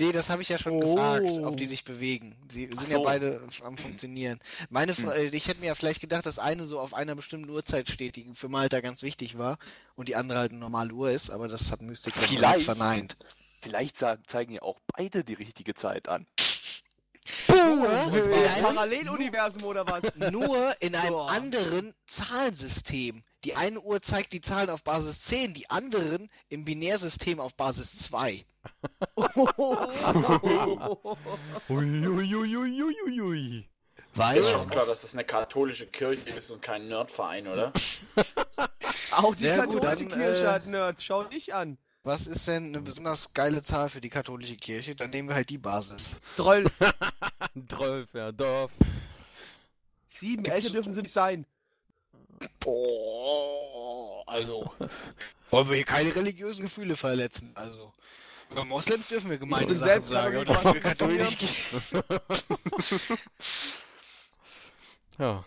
Nee, 0.00 0.12
das 0.12 0.30
habe 0.30 0.40
ich 0.40 0.48
ja 0.48 0.58
schon 0.58 0.72
Oh. 0.72 0.80
gefragt, 0.80 1.26
ob 1.44 1.56
die 1.58 1.66
sich 1.66 1.84
bewegen. 1.84 2.34
Sie 2.48 2.66
sind 2.66 2.78
Ach 2.78 2.88
ja 2.88 2.96
so. 2.96 3.02
beide 3.02 3.42
am 3.62 3.76
Funktionieren. 3.76 4.38
Meine 4.70 4.94
Fra 4.94 5.12
äh, 5.12 5.26
ich 5.26 5.46
hätte 5.46 5.60
mir 5.60 5.66
ja 5.66 5.74
vielleicht 5.74 6.00
gedacht, 6.00 6.24
dass 6.24 6.38
eine 6.38 6.64
so 6.64 6.80
auf 6.80 6.94
einer 6.94 7.14
bestimmten 7.14 7.50
Uhrzeit 7.50 7.90
steht, 7.90 8.16
die 8.16 8.30
für 8.34 8.48
Malta 8.48 8.80
ganz 8.80 9.02
wichtig 9.02 9.36
war, 9.36 9.58
und 9.96 10.08
die 10.08 10.16
andere 10.16 10.38
halt 10.38 10.52
eine 10.52 10.60
normale 10.60 10.92
Uhr 10.94 11.10
ist, 11.10 11.30
aber 11.30 11.48
das 11.48 11.70
hat 11.70 11.82
Mystik 11.82 12.14
Vielleicht. 12.14 12.64
verneint. 12.64 13.16
Vielleicht 13.60 13.98
sagen, 13.98 14.22
zeigen 14.26 14.52
ja 14.54 14.62
auch 14.62 14.78
beide 14.96 15.22
die 15.22 15.34
richtige 15.34 15.74
Zeit 15.74 16.08
an. 16.08 16.26
Nur 17.48 17.58
in 17.68 18.32
einem, 18.32 18.62
Paralleluniversum 18.62 19.64
oder 19.64 19.86
was? 19.86 20.02
nur 20.32 20.74
in 20.80 20.94
einem 20.94 21.14
anderen 21.14 21.94
Zahlensystem. 22.06 23.22
Die 23.44 23.54
eine 23.54 23.80
Uhr 23.80 24.02
zeigt 24.02 24.32
die 24.34 24.40
Zahlen 24.42 24.68
auf 24.68 24.84
Basis 24.84 25.22
10, 25.22 25.54
die 25.54 25.70
anderen 25.70 26.28
im 26.50 26.64
Binärsystem 26.64 27.40
auf 27.40 27.54
Basis 27.54 27.96
2. 27.98 28.44
Uiuiuiuiui. 31.70 33.66
Weil 34.14 34.38
Ist 34.38 34.50
schon 34.50 34.68
klar, 34.68 34.84
dass 34.86 35.02
das 35.02 35.14
eine 35.14 35.24
katholische 35.24 35.86
Kirche 35.86 36.30
ist 36.30 36.50
und 36.50 36.60
kein 36.60 36.88
Nerdverein, 36.88 37.46
oder? 37.46 37.72
Auch 39.12 39.34
die 39.34 39.44
Ja, 39.44 39.64
gut, 39.64 39.80
katholische 39.80 40.08
dann, 40.08 40.18
Kirche 40.20 40.44
äh, 40.44 40.48
hat 40.48 40.66
Nerds. 40.66 41.04
Schau 41.04 41.24
dich 41.24 41.54
an. 41.54 41.78
Was 42.02 42.26
ist 42.26 42.48
denn 42.48 42.66
eine 42.66 42.80
besonders 42.80 43.32
geile 43.34 43.62
Zahl 43.62 43.88
für 43.88 44.00
die 44.00 44.08
katholische 44.08 44.56
Kirche? 44.56 44.94
Dann 44.96 45.10
nehmen 45.10 45.28
wir 45.28 45.36
halt 45.36 45.50
die 45.50 45.58
Basis. 45.58 46.16
12. 46.36 46.70
Drölfer 47.54 48.32
Dorf. 48.32 48.72
Sieben. 50.08 50.44
Älter 50.44 50.70
dürfen 50.70 50.92
sie 50.92 51.02
nicht 51.02 51.12
sein. 51.12 51.46
Boah, 52.60 54.22
also. 54.26 54.72
Wollen 55.50 55.68
wir 55.68 55.76
hier 55.76 55.84
keine 55.84 56.14
religiösen 56.14 56.62
Gefühle 56.64 56.96
verletzen, 56.96 57.52
also. 57.54 57.92
Über 58.50 58.64
Moslems 58.64 59.08
dürfen 59.08 59.30
wir 59.30 59.38
gemeine 59.38 59.74
Sachen 59.74 59.86
selbst 59.86 60.08
sagen, 60.08 60.36
aber 60.38 60.54
für 60.54 60.74
was 60.74 60.80
katholische 60.82 61.36
Ja. 65.18 65.44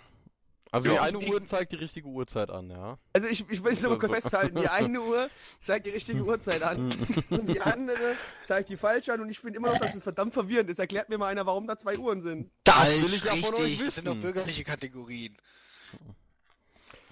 Also 0.72 0.88
Ja. 0.89 0.94
die 0.94 1.18
eine 1.18 1.20
Uhr 1.20 1.46
zeigt 1.46 1.72
die 1.74 1.76
richtige 1.76 2.08
Uhrzeit 2.08 2.50
an, 2.50 2.70
ja. 2.70 2.98
Also 3.14 3.28
ich, 3.28 3.46
ich 3.50 3.64
will 3.64 3.74
es 3.74 3.82
nur 3.84 4.00
kurz 4.00 4.12
festhalten. 4.12 4.60
Die 4.60 4.68
eine 4.68 5.02
Uhr 5.08 5.30
zeigt 5.62 5.86
die 5.86 5.91
richtige 5.91 6.24
Uhrzeit 6.24 6.64
an. 6.64 6.89
Und 7.30 7.48
die 7.48 7.62
andere 7.62 8.16
zeigt 8.44 8.70
die 8.70 8.78
falsche 8.78 9.14
an. 9.14 9.22
Und 9.22 9.30
ich 9.30 9.39
finde 9.39 9.58
immer 9.58 9.68
noch, 9.68 9.78
dass 9.78 9.94
es 9.94 10.02
verdammt 10.02 10.34
verwirrend 10.34 10.70
ist. 10.72 10.80
Erklärt 10.80 11.10
mir 11.10 11.18
mal 11.20 11.28
einer, 11.28 11.46
warum 11.46 11.68
da 11.68 11.78
zwei 11.78 11.98
Uhren 12.00 12.24
sind. 12.24 12.50
Das 12.64 12.88
will 12.88 13.14
ich 13.14 13.24
ja 13.24 13.36
von 13.36 13.54
euch 13.54 13.62
richtig, 13.62 13.86
das 13.86 13.96
sind 13.96 14.08
doch 14.08 14.14
wissen. 14.14 14.22
bürgerliche 14.22 14.64
Kategorien. 14.64 15.38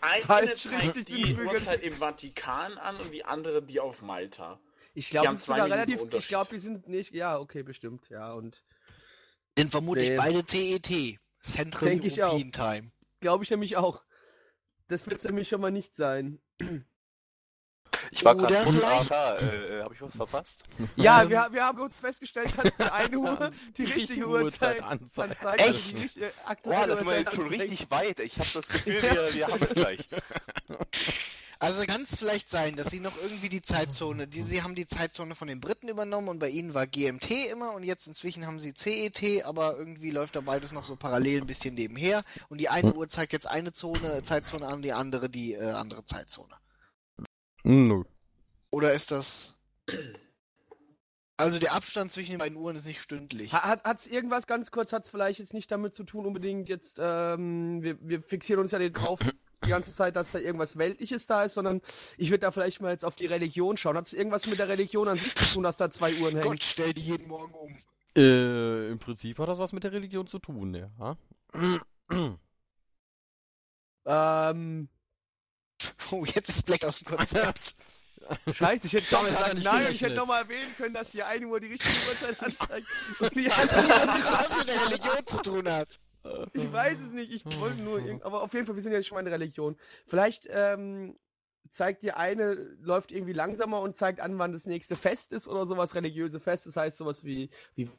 Eine 0.02 0.24
Falsch, 0.24 0.64
zeigt 0.64 0.96
richtig, 0.98 1.06
die 1.06 1.34
sind. 1.34 1.46
Uhrzeit 1.48 1.82
im 1.84 1.94
Vatikan 1.94 2.78
an 2.78 2.96
und 2.96 3.12
die 3.14 3.24
andere 3.24 3.62
die 3.62 3.80
auf 3.80 4.02
Malta. 4.02 4.60
Ich 4.94 5.08
Die 5.08 5.12
glaube, 5.12 5.34
ist 5.34 5.44
zwei 5.44 5.62
sogar 5.62 5.70
relativ. 5.78 6.02
Ich 6.14 6.28
glaube, 6.28 6.50
die 6.54 6.60
sind 6.60 6.88
nicht. 6.90 7.14
Ja, 7.14 7.40
okay, 7.40 7.64
bestimmt. 7.64 8.10
Ja, 8.10 8.32
und 8.34 8.64
Sind 9.58 9.72
vermutlich 9.72 10.10
Nee. 10.10 10.18
beide 10.18 10.46
CET. 10.46 11.20
Central 11.44 11.90
Denk 11.90 12.06
ich 12.06 12.24
auch. 12.24 12.34
European 12.34 12.52
Time. 12.52 12.92
glaube 13.20 13.44
ich 13.44 13.50
nämlich 13.52 13.78
auch. 13.78 14.02
Das 14.88 15.08
wird 15.08 15.20
es 15.20 15.24
nämlich 15.24 15.48
schon 15.50 15.62
mal 15.62 15.72
nicht 15.72 15.96
sein. 15.96 16.40
Ich 18.12 18.26
war 18.26 18.36
gerade 18.36 18.54
kurz 18.64 18.76
vielleicht-. 18.76 19.12
Äh, 19.12 19.80
äh, 19.80 19.84
Habe 19.84 19.94
ich 19.96 20.02
was 20.02 20.12
verpasst? 20.12 20.64
Ja, 20.96 21.30
wir, 21.30 21.48
wir 21.52 21.64
haben 21.64 21.80
uns 21.80 22.00
festgestellt, 22.00 22.54
dass 22.58 22.76
die 22.76 22.84
eine 22.84 23.18
Uhr 23.18 23.52
die, 23.78 23.86
richtige 23.86 24.28
Uhrzeit 24.28 24.84
anzeigt. 24.84 25.44
also 25.46 25.66
Echt? 25.66 25.98
die 25.98 26.02
richt- 26.02 26.18
äh, 26.18 26.20
Boah, 26.22 26.50
aktuelle 26.52 26.88
da 26.88 26.98
sind 26.98 27.08
wir 27.08 27.12
Uhrzeit 27.18 27.26
jetzt 27.26 27.36
schon 27.36 27.48
richtig 27.48 27.92
weit. 27.92 28.20
Ich 28.20 28.38
habe 28.38 28.50
das 28.54 28.68
Gefühl, 28.68 29.02
wir, 29.02 29.34
wir 29.34 29.48
haben 29.48 29.62
es 29.64 29.70
gleich. 29.74 30.10
Also 31.60 31.84
kann 31.86 32.02
es 32.10 32.16
vielleicht 32.18 32.50
sein, 32.50 32.76
dass 32.76 32.88
sie 32.88 33.00
noch 33.00 33.16
irgendwie 33.22 33.48
die 33.48 33.62
Zeitzone, 33.62 34.28
die, 34.28 34.42
sie 34.42 34.64
haben 34.64 34.74
die 34.74 34.88
Zeitzone 34.88 35.36
von 35.36 35.48
den 35.48 35.62
Briten 35.62 35.90
übernommen 35.90 36.28
und 36.28 36.40
bei 36.40 36.50
ihnen 36.50 36.74
war 36.74 36.88
GMT 36.88 37.30
immer 37.52 37.74
und 37.76 37.84
jetzt 37.84 38.08
inzwischen 38.08 38.48
haben 38.48 38.60
sie 38.60 38.74
CET, 38.74 39.46
aber 39.46 39.78
irgendwie 39.78 40.10
läuft 40.10 40.36
da 40.36 40.42
beides 40.42 40.72
noch 40.72 40.86
so 40.86 40.96
parallel 40.96 41.42
ein 41.42 41.46
bisschen 41.46 41.76
nebenher 41.76 42.24
und 42.50 42.58
die 42.58 42.70
eine 42.70 42.92
Uhr 42.96 43.08
zeigt 43.10 43.32
jetzt 43.34 43.46
eine 43.48 43.74
Zone, 43.74 44.24
Zeitzone 44.24 44.66
an, 44.66 44.82
die 44.82 44.92
andere 44.92 45.30
die 45.30 45.54
äh, 45.54 45.70
andere 45.70 46.04
Zeitzone. 46.04 46.50
Nö. 47.64 48.04
Oder 48.70 48.94
ist 48.94 49.12
das... 49.12 49.56
Also 51.38 51.58
der 51.58 51.74
Abstand 51.74 52.12
zwischen 52.12 52.32
den 52.32 52.40
beiden 52.40 52.56
Uhren 52.58 52.76
ist 52.76 52.86
nicht 52.86 53.02
stündlich. 53.02 53.52
Ha- 53.52 53.82
Hat 53.84 53.98
es 53.98 54.06
irgendwas 54.06 54.46
ganz 54.46 54.70
kurz, 54.70 54.94
hat 54.94 55.06
es 55.06 55.10
vielleicht 55.10 55.40
jetzt 55.40 55.56
nicht 55.56 55.72
damit 55.72 55.96
zu 55.96 56.04
tun, 56.04 56.28
unbedingt 56.28 56.70
jetzt, 56.70 57.00
ähm, 57.02 57.82
wir, 57.82 57.98
wir 58.00 58.22
fixieren 58.22 58.62
uns 58.62 58.72
ja 58.72 58.78
nicht 58.78 58.94
drauf 58.94 59.20
die 59.66 59.70
ganze 59.70 59.92
Zeit, 59.94 60.16
dass 60.16 60.32
da 60.32 60.40
irgendwas 60.40 60.78
Weltliches 60.78 61.26
da 61.26 61.44
ist, 61.44 61.56
sondern 61.56 61.82
ich 62.18 62.30
würde 62.30 62.42
da 62.42 62.52
vielleicht 62.52 62.80
mal 62.82 62.92
jetzt 62.92 63.04
auf 63.06 63.16
die 63.16 63.26
Religion 63.26 63.76
schauen. 63.78 63.98
Hat 63.98 64.06
es 64.06 64.14
irgendwas 64.14 64.46
mit 64.48 64.60
der 64.60 64.68
Religion 64.68 65.08
an 65.08 65.18
sich 65.18 65.36
zu 65.36 65.56
tun, 65.56 65.64
dass 65.64 65.78
da 65.78 65.90
zwei 65.90 66.14
Uhren 66.16 66.36
hängen? 66.36 66.48
Gott, 66.48 66.64
stell 66.64 66.94
die 66.94 67.02
jeden 67.02 67.28
Morgen 67.28 67.54
um. 67.54 67.76
Äh, 68.16 68.90
im 68.90 69.00
Prinzip 69.00 69.40
hat 69.40 69.50
das 69.50 69.58
was 69.58 69.74
mit 69.74 69.84
der 69.84 69.94
Religion 69.94 70.28
zu 70.28 70.38
tun, 70.38 70.76
ja. 70.76 71.18
Ähm, 74.06 74.90
Oh, 76.12 76.26
jetzt 76.26 76.50
ist 76.50 76.66
Black 76.66 76.84
aus 76.84 77.00
dem 77.00 77.16
Konzept. 77.16 77.76
scheiße, 78.54 78.88
ich 78.88 78.94
hätte 78.94 79.10
doch 79.12 79.26
gesagt, 79.26 79.64
nein, 79.64 79.92
ich 79.92 80.02
hätte 80.02 80.16
doch 80.16 80.28
mal 80.28 80.42
erwähnen 80.42 80.74
können, 80.78 80.94
dass 80.94 81.12
die 81.12 81.24
eine 81.24 81.48
Uhr 81.48 81.60
die 81.60 81.68
richtige 81.68 81.94
Uhrzeit 82.10 82.44
anzeigt 82.44 82.88
und 83.20 83.36
die 83.36 83.52
andere 83.52 83.78
was 83.78 84.58
mit 84.58 84.68
der 84.68 84.86
Religion 84.86 85.26
zu 85.26 85.38
tun 85.38 85.70
hat. 85.70 86.00
Ich 86.54 86.72
weiß 86.72 87.00
es 87.00 87.12
nicht, 87.12 87.32
ich 87.32 87.44
wollte 87.60 87.82
nur, 87.82 88.00
aber 88.24 88.44
auf 88.44 88.54
jeden 88.54 88.66
Fall, 88.66 88.76
wir 88.76 88.84
sind 88.84 88.92
ja 88.92 89.02
schon 89.02 89.16
mal 89.16 89.22
in 89.22 89.26
der 89.26 89.34
Religion. 89.34 89.76
Vielleicht 90.06 90.48
ähm, 90.52 91.18
zeigt 91.70 92.04
die 92.04 92.12
eine, 92.12 92.54
läuft 92.54 93.12
irgendwie 93.12 93.34
langsamer 93.34 93.82
und 93.82 93.96
zeigt 93.96 94.20
an, 94.20 94.38
wann 94.38 94.52
das 94.52 94.66
nächste 94.66 94.96
Fest 94.96 95.32
ist 95.32 95.48
oder 95.48 95.66
sowas, 95.66 95.96
religiöse 95.96 96.40
Fest. 96.40 96.68
Das 96.68 96.76
heißt 96.76 96.98
sowas 96.98 97.24
wie, 97.24 97.50
wie 97.76 97.90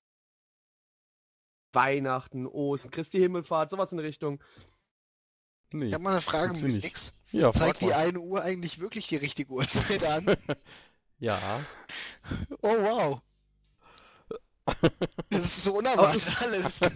Weihnachten, 1.72 2.46
Ostern, 2.46 2.90
Christi 2.92 3.18
Himmelfahrt, 3.18 3.70
sowas 3.70 3.92
in 3.92 3.98
Richtung. 3.98 4.40
Nee. 5.72 5.86
Ich 5.86 5.94
habe 5.94 6.04
mal 6.04 6.10
eine 6.10 6.20
Frage. 6.20 6.58
Mystix. 6.58 7.12
Ja, 7.32 7.52
frag 7.52 7.78
Zeigt 7.78 7.80
die 7.80 7.86
mal. 7.86 7.94
eine 7.94 8.20
Uhr 8.20 8.42
eigentlich 8.42 8.80
wirklich 8.80 9.06
die 9.06 9.16
richtige 9.16 9.52
Uhrzeit 9.52 10.04
an? 10.04 10.26
Ja. 11.18 11.38
Oh 12.62 12.74
wow. 12.80 13.20
Das 15.30 15.44
ist 15.44 15.62
so 15.62 15.76
unerwartet 15.78 16.24
alles. 16.42 16.80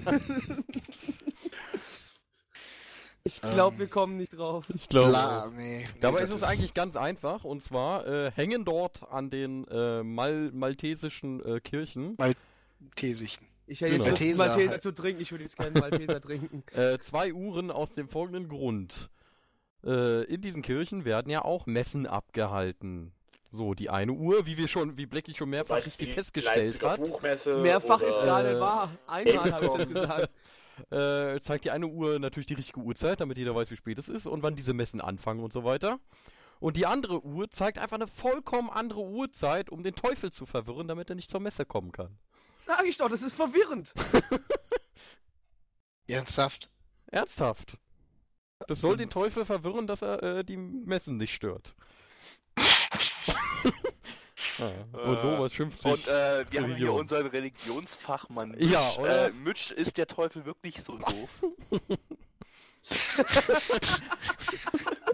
Ich 3.23 3.41
glaube, 3.41 3.75
Ähm, 3.75 3.81
wir 3.81 3.89
kommen 3.89 4.17
nicht 4.17 4.37
drauf. 4.37 4.67
Ich 4.73 4.89
glaube. 4.89 5.09
Klar, 5.11 5.51
nee. 5.51 5.79
nee, 5.79 5.87
Dabei 6.01 6.21
ist 6.21 6.31
es 6.31 6.45
eigentlich 6.45 6.75
ganz 6.75 6.95
einfach 6.95 7.43
und 7.43 7.61
zwar 7.63 8.07
äh, 8.07 8.31
hängen 8.31 8.65
dort 8.65 9.03
an 9.11 9.31
den 9.31 9.67
äh, 9.67 10.05
Mal 10.05 10.53
maltesischen 10.53 11.45
äh, 11.45 11.61
Kirchen 11.61 12.17
Maltesichten. 12.19 13.49
Ich 13.67 13.81
hätte 13.81 13.95
jetzt 13.95 14.05
Genau. 14.05 14.11
Lust, 14.11 14.21
Malteser 14.21 14.47
Malteser 14.47 14.71
halt. 14.73 14.83
zu 14.83 14.93
trinken, 14.93 15.23
ich 15.23 15.31
würde 15.33 15.45
jetzt 15.45 15.57
gerne 15.57 15.79
Malteser 15.79 16.21
trinken. 16.21 16.63
äh, 16.77 16.99
zwei 16.99 17.33
Uhren 17.33 17.71
aus 17.71 17.93
dem 17.93 18.09
folgenden 18.09 18.49
Grund. 18.49 19.11
Äh, 19.85 20.25
in 20.25 20.41
diesen 20.41 20.63
Kirchen 20.63 21.05
werden 21.05 21.31
ja 21.31 21.45
auch 21.45 21.67
Messen 21.67 22.07
abgehalten. 22.07 23.13
So, 23.53 23.75
die 23.75 23.89
eine 23.89 24.13
Uhr, 24.13 24.47
wie 24.47 24.57
wir 24.59 24.69
schon, 24.69 24.97
wie 24.97 25.07
Blackie 25.07 25.33
schon 25.33 25.49
mehrfach 25.49 25.77
Vielleicht 25.77 25.87
richtig 25.87 26.15
festgestellt 26.15 26.57
Leipziger 26.57 26.91
hat. 26.91 27.01
Buchmesse 27.01 27.57
Mehrfach 27.59 28.01
ist 28.03 28.21
gerade 28.21 28.57
äh, 28.57 28.61
wahr. 28.61 28.91
Einmal 29.07 29.53
habe 29.53 29.65
ich 29.67 29.73
das 29.73 29.89
gesagt. 29.89 30.31
äh, 30.91 31.41
zeigt 31.41 31.65
die 31.65 31.71
eine 31.71 31.87
Uhr 31.87 32.19
natürlich 32.19 32.47
die 32.47 32.55
richtige 32.55 32.81
Uhrzeit, 32.81 33.21
damit 33.21 33.39
jeder 33.39 33.55
weiß, 33.55 33.71
wie 33.71 33.77
spät 33.77 33.99
es 33.99 34.09
ist 34.09 34.27
und 34.27 34.43
wann 34.43 34.57
diese 34.57 34.75
Messen 34.75 35.01
anfangen 35.01 35.43
und 35.43 35.53
so 35.53 35.65
weiter. 35.65 35.99
Und 36.59 36.77
die 36.77 36.87
andere 36.87 37.23
Uhr 37.25 37.51
zeigt 37.51 37.79
einfach 37.79 37.97
eine 37.97 38.07
vollkommen 38.07 38.71
andere 38.71 39.03
Uhrzeit, 39.03 39.71
um 39.71 39.83
den 39.83 39.95
Teufel 39.95 40.33
zu 40.33 40.47
verwirren, 40.47 40.89
damit 40.89 41.11
er 41.11 41.17
nicht 41.17 41.31
zur 41.31 41.41
Messe 41.41 41.65
kommen 41.67 41.93
kann. 41.93 42.19
Sag 42.59 42.85
ich 42.85 42.97
doch, 42.97 43.09
das 43.09 43.23
ist 43.23 43.35
verwirrend. 43.37 43.93
Ernsthaft? 46.09 46.71
Ernsthaft. 47.07 47.79
Das 48.69 48.81
soll 48.81 48.97
den 48.97 49.11
Teufel 49.11 49.45
verwirren, 49.45 49.87
dass 49.87 50.03
er 50.03 50.23
äh, 50.23 50.45
die 50.45 50.57
Messen 50.57 51.17
nicht 51.19 51.35
stört. 51.35 51.75
ja, 54.59 54.67
und 55.05 55.21
sowas 55.21 55.53
schimpft 55.53 55.83
sich. 55.83 55.93
Und 55.93 56.09
äh, 56.09 56.11
wir 56.11 56.15
haben 56.15 56.47
hier 56.51 56.61
Religion. 56.63 57.01
unseren 57.01 57.27
Religionsfachmann. 57.27 58.51
Mitch. 58.53 58.65
Ja, 58.65 58.93
oder? 58.95 59.27
Äh, 59.27 59.33
Mitch, 59.33 59.73
ist 59.75 59.97
der 59.97 60.07
Teufel 60.07 60.45
wirklich 60.47 60.83
so 60.83 60.97
doof? 60.97 61.45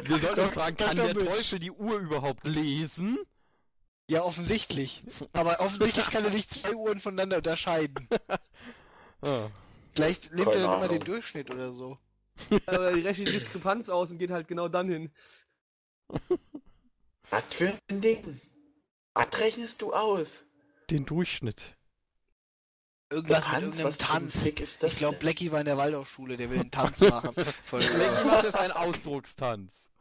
Wir 0.04 0.18
sollten 0.18 0.48
fragen, 0.50 0.76
kann 0.76 0.96
der. 0.96 1.14
Teufel 1.14 1.58
die 1.58 1.70
Uhr 1.70 1.98
überhaupt 1.98 2.46
lesen? 2.46 3.18
Ja, 4.08 4.22
offensichtlich. 4.22 5.02
Aber 5.32 5.60
offensichtlich 5.60 6.06
kann 6.10 6.24
er 6.24 6.30
nicht 6.30 6.50
zwei 6.50 6.74
Uhren 6.74 6.98
voneinander 6.98 7.38
unterscheiden. 7.38 8.08
Ah. 9.24 9.50
Vielleicht 9.94 10.32
nimmt 10.32 10.50
Keine 10.50 10.62
er 10.62 10.66
dann 10.66 10.78
immer 10.78 10.88
den 10.88 11.04
Durchschnitt 11.04 11.48
oder 11.48 11.72
so. 11.72 11.96
Oder 12.66 12.92
die 12.92 13.02
rechnet 13.02 13.28
die 13.28 13.32
Diskrepanz 13.32 13.88
aus 13.88 14.10
und 14.10 14.18
geht 14.18 14.32
halt 14.32 14.48
genau 14.48 14.66
dann 14.66 14.88
hin. 14.88 15.12
Was 17.30 17.44
für 17.50 17.72
ein 17.88 18.00
Ding? 18.00 18.40
Was 19.14 19.38
rechnest 19.38 19.80
du 19.80 19.92
aus? 19.92 20.42
Den 20.90 21.06
Durchschnitt. 21.06 21.76
Irgendwas 23.10 23.38
mit 23.38 23.46
Tanz? 23.46 23.62
irgendeinem 23.62 23.92
für 23.92 24.04
ein 24.04 24.08
Tanz. 24.08 24.42
Fick 24.42 24.60
ist 24.60 24.82
das 24.82 24.92
Ich 24.92 24.98
glaube? 24.98 25.18
Blackie 25.18 25.52
war 25.52 25.60
in 25.60 25.66
der 25.66 25.76
Waldorfschule, 25.76 26.36
der 26.36 26.50
will 26.50 26.58
einen 26.58 26.70
Tanz 26.70 27.00
machen. 27.02 27.34
Blackie 27.70 28.24
macht 28.26 28.44
jetzt 28.44 28.56
einen 28.56 28.72
Ausdruckstanz. 28.72 29.91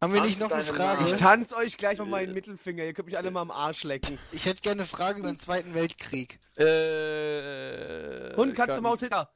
Haben 0.00 0.12
wir 0.14 0.20
nicht 0.20 0.38
noch 0.38 0.50
eine 0.52 0.62
Frage? 0.62 1.04
Ich 1.04 1.10
Nase. 1.12 1.22
tanz 1.22 1.52
euch 1.52 1.76
gleich 1.76 1.98
mal 1.98 2.06
meinen 2.06 2.32
Mittelfinger. 2.32 2.84
Ihr 2.84 2.92
könnt 2.94 3.06
mich 3.06 3.16
alle 3.16 3.30
mal 3.32 3.40
am 3.42 3.50
Arsch 3.50 3.82
lecken. 3.82 4.18
Ich 4.30 4.46
hätte 4.46 4.60
gerne 4.62 4.82
eine 4.82 4.88
Frage 4.88 5.18
über 5.18 5.28
den 5.28 5.38
Zweiten 5.38 5.74
Weltkrieg. 5.74 6.38
Äh. 6.56 8.34
Hund, 8.36 8.54
Katze, 8.54 8.68
ganz- 8.74 8.80
Maus, 8.80 9.00
Hitter. 9.00 9.28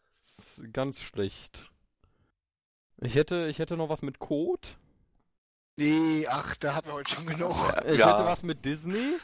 Ganz 0.73 1.01
schlecht. 1.03 1.71
Ich 3.01 3.17
hätte, 3.17 3.47
ich 3.49 3.59
hätte 3.59 3.77
noch 3.77 3.89
was 3.89 4.03
mit 4.03 4.21
Code. 4.21 4.69
Nee, 5.77 6.27
ach, 6.29 6.55
da 6.57 6.75
hatten 6.75 6.89
wir 6.89 6.95
heute 6.95 7.13
schon 7.13 7.27
genug. 7.27 7.57
Ich 7.89 7.99
Ja. 7.99 8.13
hätte 8.13 8.25
was 8.25 8.43
mit 8.45 8.65
Disney. 8.65 9.17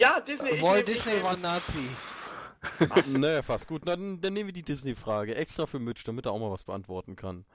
Ja, 0.00 0.20
Disney. 0.20 0.62
Walt 0.62 0.86
Disney 0.86 1.20
war 1.22 1.32
ein 1.32 1.40
Nazi. 1.40 1.88
Naja, 3.18 3.42
fast 3.42 3.66
gut. 3.66 3.86
Dann, 3.86 4.20
dann 4.20 4.34
nehmen 4.34 4.48
wir 4.48 4.52
die 4.52 4.62
Disney-Frage. 4.62 5.34
Extra 5.34 5.64
für 5.66 5.78
Mitch, 5.78 6.02
damit 6.04 6.26
er 6.26 6.32
auch 6.32 6.38
mal 6.38 6.50
was 6.50 6.64
beantworten 6.64 7.16
kann. 7.16 7.46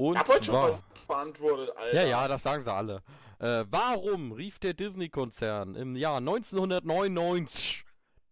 Und 0.00 0.14
Ich 0.14 0.20
hab 0.20 0.28
heute 0.28 0.44
schon 0.44 0.54
zwar. 0.54 0.68
mal 0.70 0.78
beantwortet, 1.08 1.76
Alter. 1.76 2.02
Ja, 2.02 2.08
ja, 2.08 2.28
das 2.28 2.42
sagen 2.42 2.62
sie 2.62 2.72
alle. 2.72 3.02
Äh, 3.40 3.64
warum 3.68 4.32
rief 4.32 4.58
der 4.58 4.74
Disney-Konzern 4.74 5.74
im 5.74 5.96
Jahr 5.96 6.18
1999 6.18 7.84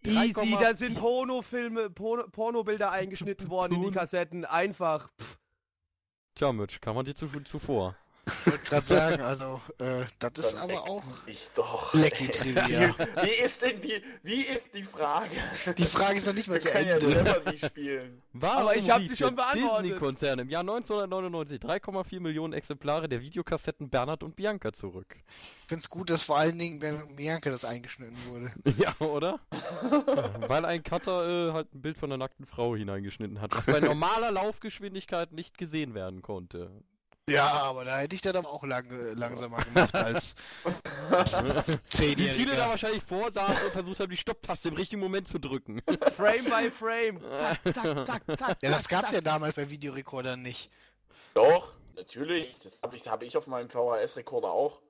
Easy, 0.05 0.32
3,4 0.32 0.60
da 0.60 0.74
sind 0.74 0.98
Pornofilme, 0.98 1.90
Porno, 1.90 2.28
Pornobilder 2.28 2.93
eingeschnitten 2.93 3.51
worden 3.51 3.74
in 3.74 3.82
die. 3.82 3.90
Kassetten. 3.90 4.44
Einfach. 4.44 5.09
Pff. 5.20 5.38
Tja, 6.36 6.52
Mitch, 6.52 6.78
kam 6.80 6.94
man 6.94 7.05
dir 7.05 7.14
zu, 7.14 7.26
zuvor. 7.43 7.97
Ich 8.27 8.47
wollte 8.53 8.65
gerade 8.65 8.86
sagen, 8.86 9.23
also, 9.23 9.61
äh, 9.78 10.05
das 10.19 10.32
ist 10.36 10.55
Dann 10.55 10.62
aber 10.62 10.82
auch 10.90 11.03
mich 11.27 11.48
doch. 11.55 11.93
Blackie-Trivia. 11.93 12.94
Wie 13.23 13.28
ist 13.44 13.62
denn 13.62 13.81
die, 13.81 14.03
wie 14.24 14.43
ist 14.43 14.74
die 14.74 14.82
Frage? 14.82 15.31
Die 15.78 15.85
Frage 15.85 16.19
ist 16.19 16.27
noch 16.27 16.35
nicht 16.35 16.48
mal 16.48 16.55
Wir 16.55 16.61
zu 16.61 16.70
können 16.70 16.89
ja 16.89 16.94
Ende. 16.94 17.11
selber 17.11 17.57
spielen. 17.57 18.19
Warum 18.32 18.62
Aber 18.62 18.77
ich 18.77 18.90
hab 18.90 18.98
rief 19.01 19.11
sie 19.11 19.16
schon 19.16 19.36
der 19.36 19.44
beantwortet. 19.44 19.85
Disney-Konzern 19.85 20.39
im 20.40 20.51
Jahr 20.51 20.62
1999 20.62 21.61
3,4 21.61 22.20
Millionen 22.20 22.53
Exemplare 22.53 23.09
der 23.09 23.20
Videokassetten 23.20 23.89
Bernhard 23.90 24.24
und 24.24 24.35
Bianca 24.35 24.73
zurück? 24.73 25.16
Ich 25.62 25.69
finde 25.69 25.82
es 25.82 25.89
gut, 25.89 26.11
dass 26.11 26.23
vor 26.24 26.39
allen 26.39 26.59
Dingen 26.59 26.81
bei 26.81 26.93
Bianca 27.15 27.51
das 27.51 27.65
eingeschnitten 27.65 28.16
wurde. 28.28 28.51
Ja, 28.78 28.93
oder? 29.07 29.39
Weil 30.48 30.65
ein 30.65 30.82
Cutter 30.82 31.48
äh, 31.48 31.53
halt 31.53 31.73
ein 31.74 31.81
Bild 31.81 31.97
von 31.97 32.11
einer 32.11 32.19
nackten 32.19 32.44
Frau 32.47 32.74
hineingeschnitten 32.74 33.40
hat, 33.40 33.57
was 33.57 33.66
bei 33.66 33.78
normaler 33.81 34.32
Laufgeschwindigkeit 34.32 35.32
nicht 35.32 35.57
gesehen 35.59 35.94
werden 35.94 36.23
konnte. 36.23 36.70
Ja, 37.28 37.55
aber 37.55 37.85
da 37.85 37.98
hätte 37.98 38.15
ich 38.15 38.20
dann 38.23 38.36
aber 38.36 38.48
auch 38.48 38.62
lang, 38.62 38.89
äh, 38.89 39.12
langsamer 39.15 39.59
gemacht 39.59 39.93
als 39.97 40.36
Wie 41.11 41.90
Zehnjähriger. 41.90 42.35
viele 42.35 42.55
da 42.57 42.69
wahrscheinlich 42.69 43.03
vorsaßen 43.03 43.65
und 43.66 43.73
versucht 43.73 43.98
haben, 43.98 44.11
die 44.11 44.16
Stopptaste 44.16 44.69
im 44.69 44.74
richtigen 44.77 45.01
Moment 45.01 45.27
zu 45.27 45.40
drücken. 45.40 45.82
Frame 46.16 46.44
by 46.44 46.70
Frame. 46.70 47.20
Zack, 47.36 47.59
zack, 47.74 48.07
zack, 48.07 48.39
zack. 48.39 48.59
Ja, 48.62 48.70
das 48.70 48.82
zack, 48.85 48.90
gab's 48.90 49.11
ja 49.11 49.16
zack. 49.19 49.24
damals 49.24 49.57
bei 49.57 49.69
Videorekordern 49.69 50.40
nicht. 50.40 50.70
Doch, 51.35 51.73
natürlich. 51.97 52.55
Das 52.62 52.81
habe 52.82 52.94
ich, 52.94 53.09
hab 53.09 53.23
ich 53.24 53.36
auf 53.36 53.48
meinem 53.48 53.69
VHS-Rekorder 53.70 54.53
auch. 54.53 54.81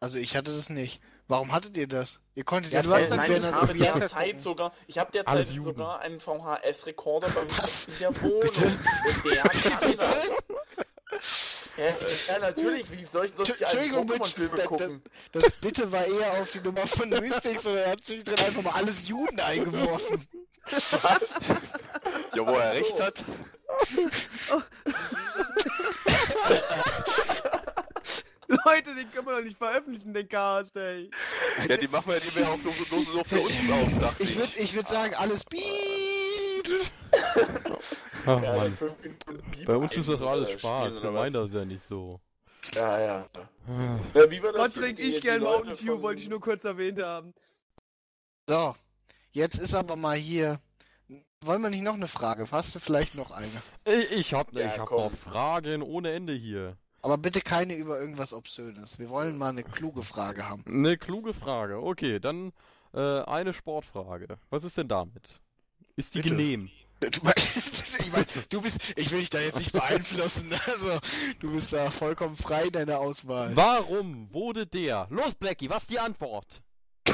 Also 0.00 0.18
ich 0.18 0.34
hatte 0.36 0.52
das 0.52 0.70
nicht. 0.70 1.00
Warum 1.28 1.52
hattet 1.52 1.76
ihr 1.76 1.86
das? 1.86 2.18
Ihr 2.34 2.42
konntet 2.42 2.72
ja, 2.72 2.80
Ja, 2.80 3.06
dann- 3.06 3.16
Nein, 3.18 3.30
ich 3.36 3.44
habe 3.44 3.74
derzeit 4.00 4.40
sogar, 4.40 4.72
ich 4.88 4.98
habe 4.98 5.12
derzeit 5.12 5.46
sogar 5.46 6.00
einen 6.00 6.18
VHS-Rekorder 6.18 7.28
bei 7.28 7.42
mir 7.44 7.50
in 7.50 7.98
der 8.00 8.20
Wohnung. 8.20 8.40
Bitte? 8.40 8.66
Und 8.66 9.24
der 9.24 9.42
kann 9.70 9.96
das. 9.96 10.26
Ja, 11.76 11.86
ja, 12.28 12.38
natürlich. 12.38 12.90
Wie 12.90 13.04
soll 13.04 13.26
ich 13.26 13.34
sonst 13.34 13.58
die 13.58 13.62
Entschuldigung, 13.64 14.08
Pokémon-Filme 14.08 14.56
das- 14.56 14.66
gucken? 14.66 15.02
Das 15.32 15.50
Bitte 15.60 15.90
war 15.90 16.04
eher 16.06 16.32
auf 16.40 16.50
die 16.52 16.60
Nummer 16.60 16.86
von 16.86 17.08
Mystics 17.08 17.66
oder 17.66 17.84
er 17.84 17.92
hat 17.92 18.04
zwischendrin 18.04 18.38
einfach 18.38 18.62
mal 18.62 18.74
alles 18.74 19.08
Juden 19.08 19.40
eingeworfen. 19.40 20.24
Ja, 22.34 22.46
wo 22.46 22.52
er 22.52 22.72
recht 22.72 23.00
hat. 23.00 23.14
Leute, 28.46 28.94
den 28.94 29.10
können 29.10 29.26
wir 29.26 29.36
doch 29.36 29.42
nicht 29.44 29.56
veröffentlichen, 29.58 30.12
den 30.12 30.28
Cast, 30.28 30.76
ey. 30.76 31.10
Ja, 31.68 31.76
die 31.76 31.88
machen 31.88 32.12
wir, 32.12 32.20
die 32.20 32.34
wir 32.36 32.48
auch 32.48 32.58
nur, 32.58 32.72
nur, 32.90 33.14
nur 33.14 33.24
für 33.24 33.40
uns 33.40 33.54
auf, 33.70 34.00
dachte 34.00 34.22
Ich 34.22 34.36
würde 34.36 34.52
ich 34.56 34.74
würd 34.74 34.88
sagen, 34.88 35.14
alles 35.14 35.44
Beep. 35.44 35.62
Ach 38.26 38.42
Ja, 38.42 38.56
Mann. 38.56 38.78
Bei 39.66 39.76
uns 39.76 39.96
ist 39.96 40.08
doch 40.08 40.20
alles 40.22 40.50
äh, 40.50 40.58
Spaß. 40.58 41.02
Wir 41.02 41.10
meinen 41.10 41.32
das 41.32 41.52
ja 41.52 41.64
nicht 41.64 41.82
so. 41.82 42.20
Ja, 42.74 42.98
ja. 43.00 43.28
Ah. 43.68 43.98
ja 44.14 44.30
wie 44.30 44.42
war 44.42 44.52
das? 44.52 44.62
Gott 44.62 44.82
trinke 44.82 45.02
ich 45.02 45.20
gern 45.20 45.42
Mountain 45.42 45.76
Dew, 45.76 45.92
von- 45.92 46.02
wollte 46.02 46.22
ich 46.22 46.28
nur 46.28 46.40
kurz 46.40 46.64
erwähnt 46.64 47.02
haben. 47.02 47.34
So, 48.48 48.74
jetzt 49.32 49.58
ist 49.58 49.74
aber 49.74 49.96
mal 49.96 50.16
hier. 50.16 50.60
Wollen 51.42 51.60
wir 51.60 51.68
nicht 51.68 51.82
noch 51.82 51.94
eine 51.94 52.08
Frage? 52.08 52.46
Hast 52.50 52.74
du 52.74 52.78
vielleicht 52.78 53.14
noch 53.16 53.30
eine? 53.30 53.50
Ich, 53.84 54.12
ich 54.12 54.34
hab, 54.34 54.52
Ja, 54.54 54.66
ich 54.66 54.78
hab 54.78 54.86
komm. 54.86 55.04
noch 55.04 55.12
Fragen 55.12 55.82
ohne 55.82 56.12
Ende 56.12 56.32
hier. 56.32 56.78
Aber 57.02 57.18
bitte 57.18 57.42
keine 57.42 57.74
über 57.74 58.00
irgendwas 58.00 58.32
Obszönes. 58.32 58.98
Wir 58.98 59.10
wollen 59.10 59.36
mal 59.36 59.50
eine 59.50 59.62
kluge 59.62 60.02
Frage 60.02 60.48
haben. 60.48 60.64
Eine 60.66 60.96
kluge 60.96 61.34
Frage. 61.34 61.82
Okay, 61.82 62.18
dann 62.18 62.52
äh, 62.94 63.20
eine 63.20 63.52
Sportfrage. 63.52 64.38
Was 64.48 64.64
ist 64.64 64.78
denn 64.78 64.88
damit? 64.88 65.42
Ist 65.96 66.14
die 66.14 66.22
Bitte. 66.22 66.30
genehm? 66.36 66.70
Du, 67.00 67.08
meinst- 67.22 67.98
ich 68.00 68.12
mein, 68.12 68.24
du 68.48 68.62
bist, 68.62 68.78
ich 68.96 69.10
will 69.10 69.20
dich 69.20 69.30
da 69.30 69.40
jetzt 69.40 69.58
nicht 69.58 69.72
beeinflussen. 69.72 70.50
Also, 70.66 70.98
du 71.40 71.52
bist 71.52 71.72
da 71.72 71.90
vollkommen 71.90 72.36
frei 72.36 72.64
in 72.64 72.72
deiner 72.72 72.98
Auswahl. 72.98 73.54
Warum 73.54 74.32
wurde 74.32 74.66
der... 74.66 75.06
Los, 75.10 75.34
Blackie, 75.34 75.68
was 75.70 75.82
ist 75.82 75.90
die 75.90 76.00
Antwort? 76.00 76.62
Ich 77.06 77.12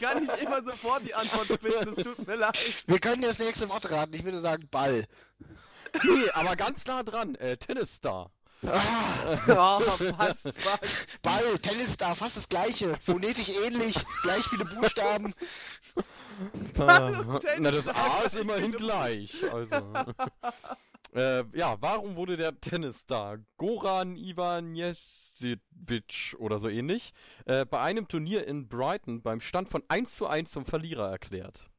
kann 0.00 0.22
nicht 0.24 0.36
immer 0.42 0.62
sofort 0.62 1.06
die 1.06 1.14
Antwort 1.14 1.46
spitten, 1.46 1.94
es 1.96 2.04
tut 2.04 2.26
mir 2.26 2.36
leid. 2.36 2.58
Wir 2.86 2.98
können 2.98 3.22
das 3.22 3.38
nächste 3.38 3.68
Wort 3.68 3.90
raten. 3.90 4.14
Ich 4.14 4.24
würde 4.24 4.40
sagen 4.40 4.68
Ball. 4.70 5.06
Nee, 6.02 6.30
aber 6.34 6.56
ganz 6.56 6.84
nah 6.86 7.02
dran. 7.02 7.34
Äh, 7.36 7.56
Tennisstar. 7.56 8.30
Ah, 8.66 9.38
Oh? 9.48 9.80
Ball, 11.22 11.58
Tennisstar, 11.58 12.14
fast 12.14 12.36
das 12.36 12.48
gleiche. 12.48 12.94
Phonetisch 13.00 13.50
ähnlich, 13.50 13.96
gleich 14.22 14.44
viele 14.44 14.64
Buchstaben. 14.64 15.34
Ah, 16.78 17.38
Tennis 17.40 17.58
Na, 17.58 17.70
das 17.70 17.88
A 17.88 18.22
ist 18.24 18.36
immerhin 18.36 18.72
gleich. 18.72 19.44
Also. 19.52 19.76
äh, 21.14 21.44
ja, 21.56 21.76
warum 21.80 22.16
wurde 22.16 22.36
der 22.36 22.60
Tennisstar 22.60 23.38
Goran 23.56 24.16
Ivanisevic 24.16 26.36
oder 26.38 26.58
so 26.58 26.68
ähnlich 26.68 27.12
äh, 27.46 27.64
bei 27.64 27.80
einem 27.80 28.08
Turnier 28.08 28.46
in 28.46 28.68
Brighton 28.68 29.22
beim 29.22 29.40
Stand 29.40 29.68
von 29.68 29.82
1 29.88 30.16
zu 30.16 30.26
1 30.26 30.50
zum 30.50 30.66
Verlierer 30.66 31.10
erklärt? 31.10 31.70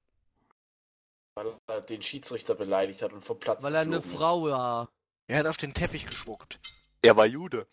Weil 1.36 1.54
er 1.68 1.82
den 1.82 2.02
Schiedsrichter 2.02 2.56
beleidigt 2.56 3.02
hat 3.02 3.14
und 3.14 3.22
vom 3.22 3.40
Platz 3.40 3.64
Weil 3.64 3.76
er 3.76 3.82
eine 3.82 4.02
Frau 4.02 4.44
war. 4.44 4.90
Er 5.30 5.40
hat 5.40 5.46
auf 5.46 5.58
den 5.58 5.74
Teppich 5.76 6.06
gespuckt. 6.08 6.60
Er 7.04 7.16
war 7.16 7.26
Jude. 7.28 7.68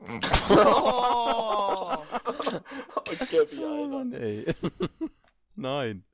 Oh. 0.00 0.06
Und 3.10 3.18
Gabby, 3.30 3.58
Oh 3.60 3.66
Alter. 3.66 3.88
Mann, 3.88 4.12
ey. 4.14 4.46
Nein. 5.54 6.04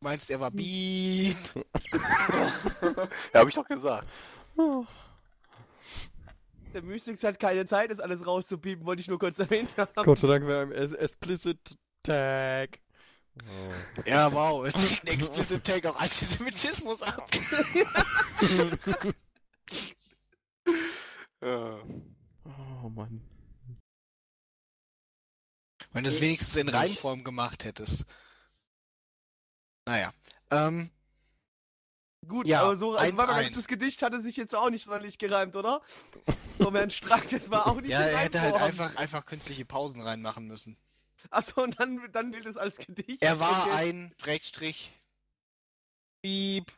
Du 0.00 0.04
meinst, 0.08 0.30
er 0.30 0.40
war 0.40 0.50
Bieb. 0.50 1.36
Ja, 3.32 3.40
hab 3.40 3.48
ich 3.48 3.54
doch 3.54 3.66
gesagt. 3.68 4.08
Der 6.74 6.82
Mystics 6.82 7.22
hat 7.22 7.38
keine 7.38 7.64
Zeit, 7.64 7.90
das 7.92 8.00
alles 8.00 8.26
rauszupiepen, 8.26 8.84
wollte 8.84 9.00
ich 9.00 9.06
nur 9.08 9.18
kurz 9.20 9.38
erwähnt 9.38 9.76
haben. 9.76 9.92
Gott 9.94 10.18
sei 10.18 10.26
Dank 10.26 10.46
wäre 10.46 10.62
im 10.64 10.72
Es- 10.72 10.92
Explicit 10.92 11.76
Tag. 12.02 12.80
Oh. 13.38 14.02
Ja, 14.04 14.32
wow, 14.32 14.66
es 14.66 14.74
trägt 14.74 15.08
ein 15.08 15.14
explicit 15.20 15.62
Take 15.64 15.88
auch 15.90 15.96
Antisemitismus 16.00 17.02
ab. 17.02 17.30
Ja. 21.42 21.82
oh 22.44 22.88
Mann. 22.88 23.20
Wenn 25.92 26.04
du 26.04 26.10
es 26.10 26.20
wenigstens 26.20 26.56
in 26.56 26.68
Reimform 26.68 27.24
gemacht 27.24 27.64
hättest. 27.64 28.06
Naja. 29.86 30.12
Ähm, 30.50 30.90
Gut, 32.28 32.46
Ja, 32.46 32.62
aber 32.62 32.76
so, 32.76 32.94
also, 32.96 33.16
warte 33.18 33.32
mal, 33.32 33.42
1-1. 33.42 33.56
das 33.56 33.66
Gedicht 33.66 34.02
hatte 34.02 34.22
sich 34.22 34.36
jetzt 34.36 34.54
auch 34.54 34.70
nicht 34.70 34.84
sonderlich 34.84 35.18
gereimt, 35.18 35.56
oder? 35.56 35.82
So, 36.58 36.72
Herrn 36.72 36.90
Strack, 36.90 37.28
das 37.30 37.50
war 37.50 37.66
auch 37.66 37.80
nicht 37.80 37.90
ja, 37.90 38.00
er 38.00 38.18
hätte 38.18 38.40
halt 38.40 38.54
einfach, 38.54 38.94
einfach 38.96 39.26
künstliche 39.26 39.64
Pausen 39.64 40.00
reinmachen 40.00 40.46
müssen. 40.46 40.76
Achso, 41.30 41.62
und 41.62 41.80
dann, 41.80 42.00
dann 42.12 42.30
gilt 42.30 42.46
es 42.46 42.56
als 42.56 42.76
Gedicht. 42.76 43.22
Er 43.22 43.40
war 43.40 43.66
Okay. 43.66 43.72
ein 43.74 44.14
Brechtstrich. 44.18 44.92
Piep. 46.22 46.70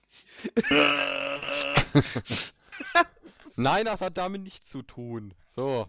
Nein, 3.56 3.84
das 3.86 4.00
hat 4.00 4.16
damit 4.16 4.42
nichts 4.42 4.68
zu 4.68 4.82
tun. 4.82 5.34
So. 5.54 5.86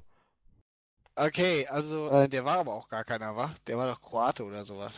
Okay, 1.16 1.66
also, 1.68 2.10
äh, 2.10 2.28
der 2.28 2.44
war 2.46 2.58
aber 2.60 2.74
auch 2.74 2.90
gar 2.90 3.04
keiner, 3.04 3.36
wa? 3.36 3.54
Der 3.68 3.78
war 3.78 3.88
doch 3.88 4.02
Kroate 4.02 4.44
oder 4.44 4.64
sowas. 4.66 4.94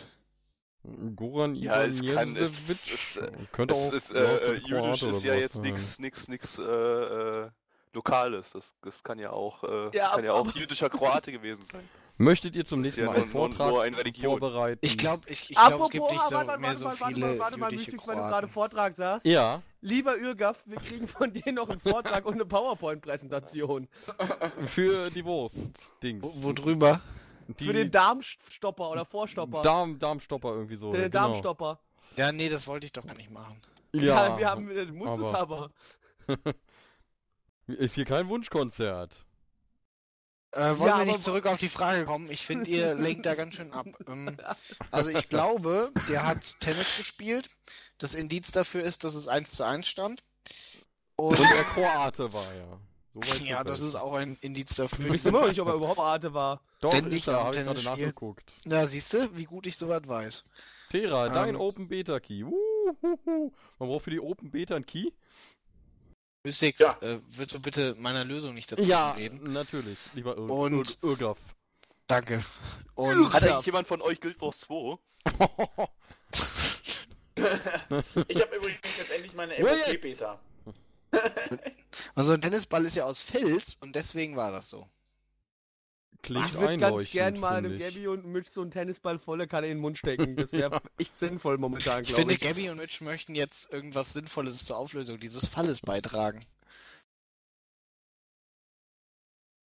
Goran 1.15 1.55
Ja, 1.55 1.83
es 1.83 1.99
kann- 2.01 2.35
es- 2.35 2.69
Ivanjevic. 2.69 2.93
es, 2.93 3.15
äh, 3.17 3.31
Könnte 3.51 3.73
Es 3.75 3.87
auch 3.87 3.93
ist, 3.93 4.09
ja, 4.11 4.15
äh, 4.15 4.53
äh, 4.53 4.59
jüdisch 4.59 5.03
ist 5.03 5.23
ja 5.23 5.33
jetzt 5.35 5.55
nichts 5.55 5.99
nix, 5.99 6.27
nix, 6.27 6.57
äh, 6.57 6.61
äh, 6.63 7.49
Lokales. 7.93 8.51
Das, 8.51 8.73
das 8.81 9.03
kann 9.03 9.19
ja 9.19 9.31
auch, 9.31 9.63
äh, 9.63 9.95
Ja, 9.95 10.11
kann 10.11 10.23
ja 10.23 10.33
auch 10.33 10.53
jüdischer 10.55 10.89
Kroate 10.89 11.31
gewesen 11.31 11.65
sein. 11.71 11.87
Möchtet 12.17 12.55
ihr 12.55 12.65
zum 12.65 12.81
nächsten 12.81 13.01
ja 13.01 13.07
Mal 13.07 13.17
einen 13.17 13.25
Vortrag 13.25 13.71
vorbereiten? 14.19 14.79
Ich 14.81 14.97
glaube, 14.97 15.29
ich, 15.29 15.49
ich 15.49 15.55
glaub, 15.55 15.81
es 15.81 15.89
gibt 15.91 16.03
Apropos, 16.03 16.11
nicht 16.11 16.29
so, 16.29 16.35
warte 16.35 16.47
mal, 16.47 16.57
mehr 16.57 16.69
warte 16.69 16.77
so 16.79 16.85
mal, 16.85 16.99
warte 16.99 17.13
viele 17.13 17.27
mal, 17.27 17.39
warte 17.39 17.57
mal, 17.57 17.71
jüdische 17.71 17.91
Mystics, 17.91 18.07
wenn 18.07 18.17
du 18.17 18.23
gerade. 18.23 18.47
Vortrag 18.47 18.95
sagst. 18.95 19.25
Ja, 19.25 19.61
Lieber 19.81 20.17
Irgaf, 20.17 20.63
wir 20.65 20.77
kriegen 20.77 21.07
von 21.07 21.31
dir 21.31 21.51
noch 21.51 21.69
einen 21.69 21.79
Vortrag 21.79 22.25
und 22.25 22.33
eine 22.33 22.45
PowerPoint-Präsentation. 22.45 23.87
für 24.65 25.11
die 25.11 25.23
Wurst-Dings. 25.23 26.23
Wo, 26.23 26.31
wo 26.35 26.53
drüber? 26.53 27.01
Die 27.47 27.65
Für 27.65 27.73
den 27.73 27.91
Darmstopper 27.91 28.89
oder 28.89 29.05
Vorstopper. 29.05 29.61
Darm, 29.61 29.99
Darmstopper 29.99 30.49
irgendwie 30.49 30.75
so. 30.75 30.91
den 30.91 31.03
genau. 31.03 31.27
Darmstopper. 31.27 31.79
Ja, 32.15 32.31
nee, 32.31 32.49
das 32.49 32.65
wollte 32.67 32.87
ich 32.87 32.91
doch 32.91 33.05
gar 33.05 33.15
nicht 33.15 33.31
machen. 33.31 33.61
Ja, 33.93 34.37
wir 34.37 34.49
haben, 34.49 34.69
äh, 34.71 34.85
du 34.87 34.93
musst 34.93 35.19
es 35.19 35.33
aber. 35.33 35.71
Ist 37.67 37.95
hier 37.95 38.05
kein 38.05 38.27
Wunschkonzert. 38.27 39.26
Äh, 40.51 40.77
wollen 40.77 40.89
Ja, 40.89 40.97
wir 40.99 41.05
nicht 41.05 41.21
zurück 41.21 41.45
auf 41.45 41.57
die 41.57 41.69
Frage 41.69 42.05
kommen? 42.05 42.29
Ich 42.31 42.45
finde, 42.45 42.69
ihr 42.69 42.95
lenkt 42.95 43.25
da 43.25 43.35
ganz 43.35 43.55
schön 43.55 43.73
ab. 43.73 43.87
Ähm, 44.07 44.37
also 44.91 45.09
ich 45.09 45.29
glaube, 45.29 45.91
der 46.09 46.25
hat 46.25 46.59
Tennis 46.59 46.95
gespielt. 46.97 47.47
Das 47.97 48.13
Indiz 48.13 48.51
dafür 48.51 48.83
ist, 48.83 49.03
dass 49.03 49.15
es 49.15 49.27
1 49.27 49.51
zu 49.51 49.63
1 49.65 49.87
stand. 49.87 50.23
Und 51.15 51.39
Und 51.39 51.49
der 51.49 51.63
Kroate 51.63 52.31
war 52.31 52.53
ja. 52.53 52.79
So 53.13 53.21
weit 53.21 53.41
ja, 53.41 53.63
das 53.63 53.81
ist 53.81 53.95
auch 53.95 54.13
ein 54.13 54.37
Indiz 54.41 54.75
dafür. 54.75 55.05
Ich 55.07 55.13
weiß 55.13 55.25
immer 55.25 55.41
noch 55.41 55.47
nicht, 55.47 55.59
ob 55.59 55.67
er 55.67 55.73
überhaupt 55.73 55.99
Arte 55.99 56.33
war. 56.33 56.61
Doch, 56.79 56.91
ständig 56.91 57.19
ist 57.19 57.27
er, 57.27 57.43
habe 57.43 57.57
ich 57.57 57.63
gerade 57.65 57.83
nachgeguckt. 57.83 58.53
Na, 58.65 58.85
siehst 58.85 59.13
du, 59.15 59.35
wie 59.35 59.45
gut 59.45 59.65
ich 59.65 59.77
sowas 59.77 60.03
weiß. 60.05 60.43
Tera, 60.89 61.27
dein 61.29 61.55
Ähm. 61.55 61.61
Open 61.61 61.87
Beta 61.87 62.19
Key. 62.19 62.45
Wuhuhu. 62.45 63.51
Man 63.79 63.89
braucht 63.89 64.03
für 64.03 64.11
die 64.11 64.19
Open 64.21 64.51
Beta 64.51 64.75
einen 64.75 64.85
Key? 64.85 65.09
Mystics, 66.47 66.79
Ja. 66.79 66.97
äh, 67.01 67.19
würdest 67.29 67.55
du 67.55 67.59
bitte 67.59 67.93
meiner 67.99 68.23
Lösung 68.25 68.53
nicht 68.53 68.71
dazu 68.71 68.81
Ja, 68.83 69.11
reden? 69.11 69.51
natürlich. 69.53 69.97
Lieber 70.13 70.35
Ir 70.37 70.49
Und- 70.49 70.97
Ir 71.03 71.09
Irgaf. 71.09 71.37
Danke. 72.07 72.43
Und 72.95 73.33
Hat 73.33 73.41
Ja. 73.43 73.53
eigentlich 73.55 73.65
jemand 73.65 73.87
von 73.87 74.01
euch 74.01 74.19
Guild 74.21 74.39
Wars 74.41 74.59
2? 74.61 74.97
Ich 78.27 78.41
habe 78.41 78.55
übrigens 78.55 78.79
jetzt 78.97 79.11
endlich 79.11 79.33
meine? 79.35 79.53
MVP-Beta. 79.59 80.39
also 82.15 82.33
ein 82.33 82.41
Tennisball 82.41 82.83
ist 82.85 82.95
ja 82.95 83.05
aus 83.05 83.21
Fels 83.21 83.77
und 83.81 83.95
deswegen 83.95 84.35
war 84.35 84.51
das 84.51 84.69
so. 84.69 84.87
Klingt 86.23 86.47
Ich 86.47 86.53
würde 86.59 86.77
ganz 86.77 87.11
gern 87.11 87.39
mal 87.39 87.55
finde 87.55 87.69
einem 87.69 87.79
ich. 87.79 87.85
Gabby 87.85 88.07
und 88.07 88.25
Mitch 88.25 88.51
so 88.51 88.61
einen 88.61 88.71
Tennisball 88.71 89.17
volle 89.19 89.47
Kanne 89.47 89.67
in 89.67 89.77
den 89.77 89.81
Mund 89.81 89.97
stecken. 89.97 90.35
Das 90.35 90.51
wäre 90.51 90.81
echt 90.97 91.17
sinnvoll 91.17 91.57
momentan, 91.57 92.01
Ich 92.03 92.09
glaube 92.09 92.21
finde, 92.21 92.33
ich. 92.33 92.41
Gabby 92.41 92.69
und 92.69 92.77
Mitch 92.77 93.03
möchten 93.03 93.35
jetzt 93.35 93.71
irgendwas 93.71 94.13
Sinnvolles 94.13 94.65
zur 94.65 94.77
Auflösung 94.77 95.19
dieses 95.19 95.45
Falles 95.47 95.79
beitragen. 95.81 96.43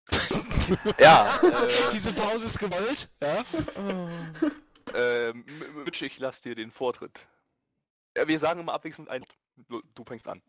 Ja, 0.99 1.37
äh, 1.43 1.91
Diese 1.93 2.13
Pause 2.13 2.45
ist 2.45 2.59
gewollt, 2.59 3.09
ja? 3.21 3.43
ähm, 4.93 5.43
M- 5.45 5.83
Mitch, 5.83 6.05
ich 6.05 6.17
lass 6.19 6.41
dir 6.41 6.55
den 6.55 6.71
Vortritt. 6.71 7.27
Ja, 8.15 8.27
wir 8.27 8.39
sagen 8.39 8.59
immer 8.61 8.73
abwechselnd 8.73 9.09
ein. 9.09 9.25
Du, 9.67 9.81
du 9.93 10.03
fängst 10.05 10.27
an. 10.27 10.41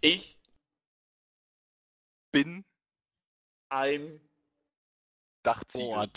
Ich 0.00 0.38
Bin 2.32 2.64
ein 3.70 4.20
Dachziegel. 5.48 6.08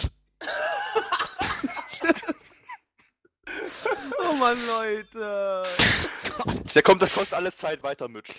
Oh 4.23 4.33
Mann, 4.33 4.57
Leute. 4.67 5.63
Ja 6.73 6.81
komm, 6.81 6.99
das 6.99 7.13
kostet 7.13 7.33
alles 7.33 7.57
Zeit 7.57 7.83
weiter, 7.83 8.07
Mitch. 8.07 8.33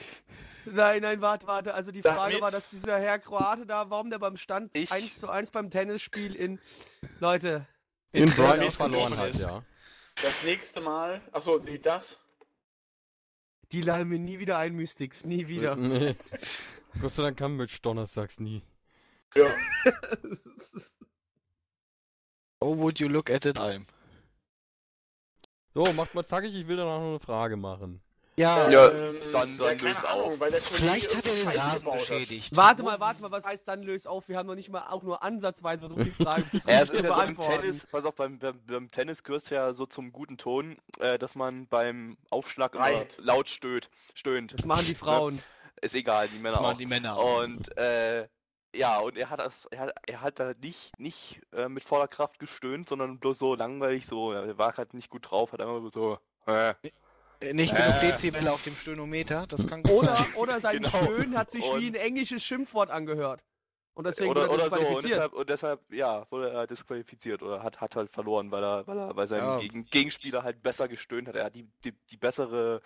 Nein, 0.65 1.03
nein, 1.03 1.21
warte, 1.21 1.47
warte. 1.47 1.75
Also 1.75 1.93
die 1.93 2.01
Damit- 2.01 2.19
Frage 2.19 2.41
war, 2.41 2.51
dass 2.51 2.67
dieser 2.69 2.99
Herr 2.99 3.19
Kroate 3.19 3.67
da, 3.67 3.91
warum 3.91 4.09
der 4.11 4.19
beim 4.19 4.37
Stand 4.39 4.75
Ich- 4.75 4.91
1 4.91 5.21
zu 5.21 5.29
1 5.29 5.51
beim 5.51 5.71
Tennisspiel 5.71 6.35
in. 6.35 6.59
Leute, 7.21 7.67
In 8.13 8.25
Brighton 8.27 8.47
Brighton 8.47 8.71
verloren 8.71 9.17
hat, 9.19 9.35
ja. 9.35 9.63
das 10.23 10.43
nächste 10.45 10.81
Mal. 10.81 11.21
Achso, 11.33 11.59
nee, 11.59 11.79
das. 11.79 12.19
die 13.71 13.83
laden 13.83 14.09
mir 14.09 14.19
nie 14.19 14.39
wieder 14.39 14.57
ein, 14.59 14.75
Mystics. 14.75 15.25
Nie 15.25 15.47
wieder. 15.49 15.77
Nee. 15.77 16.17
Gott 17.01 17.13
sei 17.13 17.23
Dank 17.25 17.39
kam 17.39 17.57
Mitch 17.57 17.81
donnerstags 17.83 18.41
nie. 18.41 18.63
Ja. 19.35 19.51
Oh, 22.61 22.77
would 22.79 23.01
you 23.01 23.09
look 23.09 23.29
at 23.29 23.45
it 23.45 23.57
time? 23.57 23.87
So, 25.75 25.93
macht 25.93 26.15
mal 26.15 26.25
zackig, 26.25 26.55
ich 26.55 26.69
will 26.69 26.77
danach 26.77 27.01
noch 27.01 27.09
eine 27.09 27.19
Frage 27.19 27.57
machen. 27.57 28.01
Ja, 28.39 28.71
Ja, 28.71 28.89
ähm, 28.91 29.17
dann- 29.33 29.59
ja, 29.59 29.65
dann 29.67 29.77
keine 29.79 29.95
löse 29.95 30.09
Ahnung, 30.09 30.41
auf. 30.41 30.53
vielleicht 30.71 31.15
hat 31.17 31.27
er 31.27 31.35
den 31.35 31.49
Rasen 31.49 31.91
beschädigt. 31.91 32.57
Warte 32.57 32.83
mal, 32.83 33.01
warte 33.01 33.21
mal, 33.21 33.31
was 33.33 33.45
heißt 33.45 33.67
dann 33.67 33.83
löst 33.83 34.07
auf? 34.07 34.29
Wir 34.29 34.39
haben 34.39 34.47
noch 34.47 34.55
nicht 34.55 34.71
mal 34.71 34.87
auch 34.89 35.03
nur 35.03 35.23
ansatzweise 35.25 35.81
versucht, 35.81 36.07
die 36.07 36.11
Frage 36.23 36.49
zu, 36.49 36.57
Ja, 36.69 36.83
es 36.83 36.91
ist 36.91 37.03
ja 37.03 37.09
so 37.09 37.15
beim 37.15 37.35
beantworten. 37.35 37.61
Tennis, 37.63 37.87
pass 37.87 38.05
auf, 38.05 38.15
beim, 38.15 38.39
beim, 38.39 38.61
beim 38.65 38.91
Tennis 38.93 39.23
gehört 39.25 39.51
ja 39.51 39.75
so 39.75 39.85
zum 39.85 40.13
guten 40.13 40.39
Ton, 40.39 40.77
äh, 41.01 41.19
dass 41.19 41.35
man 41.35 41.67
beim 41.67 42.17
Aufschlag 42.31 42.75
laut 43.19 43.49
stöhnt, 43.49 43.91
stöhnt. 44.15 44.53
Das 44.57 44.65
machen 44.67 44.87
die 44.87 44.95
Frauen. 44.95 45.43
Ist 45.81 45.95
egal, 45.97 46.29
die 46.29 46.37
Männer 46.37 46.51
Das 46.55 46.61
machen 46.63 46.75
auch. 46.75 46.79
die 46.79 46.87
Männer 46.87 47.17
auch. 47.17 47.43
Und 47.43 47.77
äh, 47.77 48.29
ja, 48.75 48.99
und 49.01 49.17
er 49.17 49.31
hat 49.31 49.41
das, 49.41 49.67
er 49.67 49.79
hat, 49.81 49.95
er 50.07 50.21
hat 50.21 50.39
da 50.41 50.53
nicht, 50.61 50.99
nicht 50.99 51.41
äh, 51.53 51.69
mit 51.69 51.85
voller 51.85 52.09
Kraft 52.09 52.39
gestöhnt, 52.39 52.89
sondern 52.89 53.19
bloß 53.19 53.39
so 53.39 53.55
langweilig, 53.55 54.07
so, 54.07 54.33
er 54.33 54.57
war 54.59 54.77
halt 54.77 54.95
nicht 54.95 55.11
gut 55.11 55.31
drauf, 55.31 55.53
hat 55.53 55.61
einfach 55.61 55.81
so, 55.91 56.19
äh, 56.47 56.75
Äh, 57.41 57.55
Nicht 57.55 57.73
Äh. 57.73 57.77
genug 57.77 58.01
Dezibel 58.01 58.47
auf 58.49 58.63
dem 58.63 58.75
Stönometer, 58.77 59.47
das 59.49 59.67
kann 59.67 59.83
gut 59.83 59.93
Oder, 59.93 60.17
sein. 60.17 60.27
oder 60.37 60.61
sein 60.61 60.77
Genau. 60.83 60.89
Stöhnen 61.05 61.37
hat 61.37 61.51
sich 61.51 61.65
Und- 61.65 61.81
wie 61.81 61.89
ein 61.89 61.95
englisches 61.97 62.45
Schimpfwort 62.45 62.91
angehört. 62.91 63.43
Und 63.95 64.07
deswegen 64.07 64.31
oder, 64.31 64.49
wurde 64.49 64.63
er 64.63 64.67
oder 64.69 64.71
so, 64.71 64.77
und 64.77 64.81
disqualifiziert. 64.81 65.13
deshalb, 65.17 65.33
und 65.35 65.51
deshalb, 65.51 65.93
ja, 65.93 66.27
wurde 66.31 66.51
er 66.51 66.67
disqualifiziert 66.67 67.43
oder 67.43 67.63
hat, 67.63 67.81
hat 67.81 67.95
halt 67.97 68.11
verloren, 68.11 68.51
weil 68.51 68.65
er, 68.65 68.87
weil 68.87 68.97
er, 68.97 69.15
weil 69.17 69.27
sein 69.27 69.41
Ja. 69.41 69.59
Gegen, 69.59 69.85
Gegenspieler 69.85 70.45
halt 70.45 70.63
besser 70.63 70.89
gestöhnt 70.89 71.29
hat. 71.29 71.35
Er 71.37 71.45
hat 71.45 71.55
die, 71.57 71.69
die, 71.85 71.93
die 72.11 72.17
bessere 72.17 72.81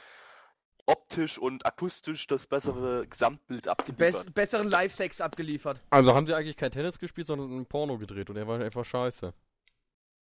optisch 0.86 1.38
und 1.38 1.66
akustisch 1.66 2.26
das 2.26 2.46
bessere 2.46 3.06
Gesamtbild 3.06 3.62
Bess 3.64 3.70
abgeliefert. 3.70 4.34
besseren 4.34 4.68
Live-Sex 4.68 5.20
abgeliefert. 5.20 5.80
Also 5.90 6.14
haben 6.14 6.26
sie 6.26 6.34
eigentlich 6.34 6.56
kein 6.56 6.70
Tennis 6.70 6.98
gespielt, 6.98 7.26
sondern 7.26 7.52
ein 7.56 7.66
Porno 7.66 7.98
gedreht 7.98 8.30
und 8.30 8.36
er 8.36 8.46
war 8.46 8.60
einfach 8.60 8.84
scheiße. 8.84 9.32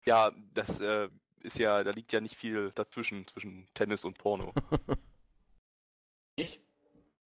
Ja, 0.06 0.32
das 0.54 0.80
äh, 0.80 1.08
ist 1.42 1.58
ja, 1.58 1.84
da 1.84 1.90
liegt 1.90 2.12
ja 2.12 2.20
nicht 2.20 2.36
viel 2.36 2.70
dazwischen, 2.74 3.26
zwischen 3.28 3.66
Tennis 3.74 4.04
und 4.04 4.18
Porno. 4.18 4.52
Ich? 6.36 6.60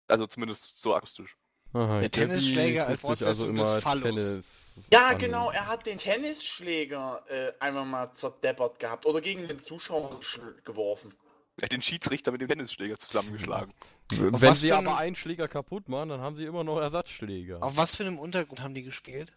Also 0.07 0.27
zumindest 0.27 0.77
so 0.79 0.95
akustisch. 0.95 1.37
Aha, 1.73 2.01
Der 2.01 2.11
Tennisschläger 2.11 2.83
als 2.87 3.05
also 3.05 3.07
Fortsetzung 3.09 3.51
immer 3.51 3.75
des 3.75 3.83
Phallus. 3.83 4.03
Tennis 4.03 4.89
Ja, 4.93 5.09
an. 5.09 5.19
genau, 5.19 5.51
er 5.51 5.67
hat 5.67 5.87
den 5.87 5.99
Tennisschläger 5.99 7.25
äh, 7.29 7.53
einmal 7.59 7.85
mal 7.85 8.11
zerdeppert 8.13 8.79
gehabt 8.79 9.05
oder 9.07 9.21
gegen 9.21 9.47
den 9.47 9.59
Zuschauer 9.61 10.21
sch- 10.21 10.63
geworfen. 10.65 11.15
Er 11.59 11.65
hat 11.65 11.73
den 11.73 11.83
Schiedsrichter 11.83 12.31
mit 12.31 12.41
dem 12.41 12.49
Tennisschläger 12.49 12.99
zusammengeschlagen. 12.99 13.73
Wenn 14.11 14.41
was 14.41 14.61
sie 14.61 14.73
aber 14.73 14.97
einen 14.97 15.17
Schläger 15.17 15.49
kaputt 15.49 15.89
machen, 15.89 16.11
dann 16.11 16.21
haben 16.21 16.37
sie 16.37 16.45
immer 16.45 16.63
noch 16.63 16.79
Ersatzschläger. 16.79 17.63
Auf 17.63 17.77
was 17.77 17.97
für 17.97 18.05
einem 18.05 18.19
Untergrund 18.19 18.63
haben 18.63 18.75
die 18.75 18.83
gespielt? 18.85 19.33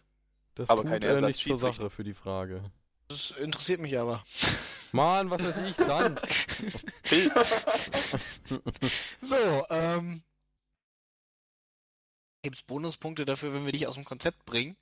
das 0.54 0.70
aber 0.70 0.82
tut 0.82 0.90
keine 0.90 1.06
äh, 1.06 1.20
nicht 1.20 1.44
zur. 1.44 1.58
Sache 1.58 1.90
für 1.90 2.04
die 2.04 2.14
Frage. 2.14 2.62
Das 3.08 3.30
interessiert 3.32 3.80
mich 3.80 3.98
aber. 3.98 4.22
Mann, 4.92 5.30
was 5.30 5.42
weiß 5.42 5.58
ich, 5.58 5.76
Sand. 5.76 6.20
Pilz. 7.02 7.64
So, 9.22 9.66
ähm. 9.70 10.22
Gibt's 12.42 12.62
Bonuspunkte 12.62 13.24
dafür, 13.24 13.54
wenn 13.54 13.64
wir 13.64 13.72
dich 13.72 13.86
aus 13.86 13.94
dem 13.94 14.04
Konzept 14.04 14.44
bringen? 14.44 14.76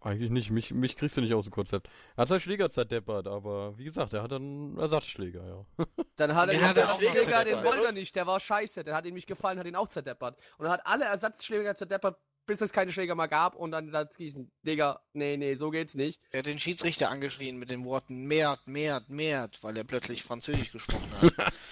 Eigentlich 0.00 0.30
nicht. 0.30 0.50
Mich, 0.50 0.72
mich 0.72 0.96
kriegst 0.96 1.16
du 1.16 1.20
nicht 1.20 1.34
aus 1.34 1.44
dem 1.44 1.52
Konzept. 1.52 1.88
Er 2.16 2.22
hat 2.22 2.28
seinen 2.28 2.40
Schläger 2.40 2.70
zerdeppert, 2.70 3.26
aber 3.28 3.76
wie 3.78 3.84
gesagt, 3.84 4.12
er 4.14 4.22
hat 4.22 4.32
einen 4.32 4.78
Ersatzschläger, 4.78 5.46
ja. 5.78 5.84
Dann 6.16 6.34
hat 6.34 6.48
er 6.48 6.54
Ja, 6.54 6.72
den 6.72 6.76
er 6.76 6.82
Ersatzschläger, 6.82 7.12
den 7.14 7.22
zerdeppert. 7.22 7.64
wollte 7.64 7.84
er 7.86 7.92
nicht, 7.92 8.14
der 8.16 8.26
war 8.26 8.40
scheiße, 8.40 8.84
der 8.84 8.94
hat 8.94 9.06
ihm 9.06 9.14
nicht 9.14 9.26
gefallen, 9.26 9.58
hat 9.58 9.66
ihn 9.66 9.76
auch 9.76 9.88
zerdeppert. 9.88 10.38
Und 10.58 10.66
er 10.66 10.72
hat 10.72 10.86
alle 10.86 11.04
Ersatzschläger 11.04 11.74
zerdeppert, 11.74 12.18
bis 12.50 12.60
es 12.60 12.72
keine 12.72 12.90
Schläger 12.90 13.14
mehr 13.14 13.28
gab 13.28 13.54
und 13.54 13.70
dann 13.70 13.92
das 13.92 14.16
gießen. 14.16 14.50
Digga, 14.66 15.00
nee, 15.12 15.36
nee, 15.36 15.54
so 15.54 15.70
geht's 15.70 15.94
nicht. 15.94 16.20
Er 16.32 16.40
hat 16.40 16.46
den 16.46 16.58
Schiedsrichter 16.58 17.08
angeschrien 17.08 17.58
mit 17.58 17.70
den 17.70 17.84
Worten 17.84 18.24
Mehrt, 18.24 18.66
Mehrt, 18.66 19.08
Mehrt, 19.08 19.62
weil 19.62 19.76
er 19.76 19.84
plötzlich 19.84 20.24
Französisch 20.24 20.72
gesprochen 20.72 21.10
hat. 21.38 21.52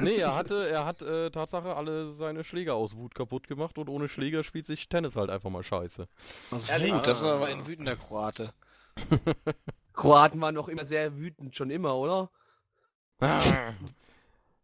Nee, 0.00 0.16
er 0.16 0.36
hatte, 0.36 0.68
er 0.68 0.84
hat 0.84 1.02
äh, 1.02 1.30
Tatsache 1.30 1.74
alle 1.74 2.12
seine 2.12 2.44
Schläger 2.44 2.74
aus 2.74 2.96
Wut 2.98 3.14
kaputt 3.16 3.48
gemacht 3.48 3.78
und 3.78 3.88
ohne 3.88 4.08
Schläger 4.08 4.44
spielt 4.44 4.66
sich 4.66 4.88
Tennis 4.88 5.16
halt 5.16 5.28
einfach 5.28 5.50
mal 5.50 5.64
scheiße. 5.64 6.06
Aus 6.52 6.68
Ehrlich? 6.68 6.92
Wut, 6.92 7.06
das 7.06 7.22
war 7.22 7.36
aber 7.36 7.46
ein 7.46 7.66
wütender 7.66 7.96
Kroate. 7.96 8.52
Kroaten 9.92 10.40
waren 10.40 10.54
noch 10.54 10.68
immer 10.68 10.84
sehr 10.84 11.16
wütend, 11.16 11.56
schon 11.56 11.70
immer, 11.70 11.96
oder? 11.96 12.30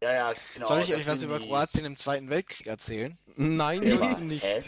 Ja, 0.03 0.11
ja, 0.13 0.33
genau. 0.53 0.67
Soll 0.67 0.81
ich 0.81 0.93
euch 0.93 1.07
was 1.07 1.21
über 1.21 1.39
Kroatien 1.39 1.85
im 1.85 1.95
Zweiten 1.95 2.29
Weltkrieg 2.29 2.67
erzählen? 2.67 3.17
Nein, 3.37 3.83
Ja, 3.83 4.17
nicht. 4.19 4.43
hä? 4.43 4.59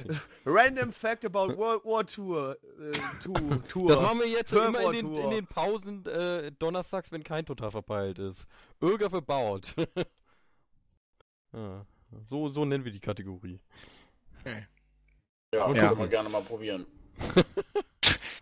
Random 0.46 0.94
Fact 0.94 1.26
about 1.26 1.58
World 1.58 1.84
War 1.84 2.08
Tour. 2.08 2.58
Äh, 2.80 2.92
Tour, 3.22 3.62
Tour. 3.68 3.88
Das 3.90 4.00
machen 4.00 4.20
wir 4.20 4.30
jetzt 4.30 4.54
World 4.54 4.70
immer 4.70 4.94
in 4.94 5.14
den, 5.14 5.16
in 5.26 5.32
den 5.32 5.46
Pausen 5.46 6.06
äh, 6.06 6.54
donnerstags, 6.54 7.12
wenn 7.12 7.26
kein 7.26 7.46
total 7.46 7.70
verpeilt 7.72 8.18
ist. 8.18 8.46
Irger 8.80 9.10
verbaut. 9.10 9.76
ja, 11.54 11.86
so, 12.30 12.48
so 12.48 12.64
nennen 12.64 12.86
wir 12.86 12.94
die 12.94 13.02
Kategorie. 13.02 13.60
Ja, 14.46 15.70
Ja. 15.74 15.90
können 15.90 16.00
wir 16.00 16.08
gerne 16.08 16.30
mal 16.30 16.44
probieren. 16.44 16.86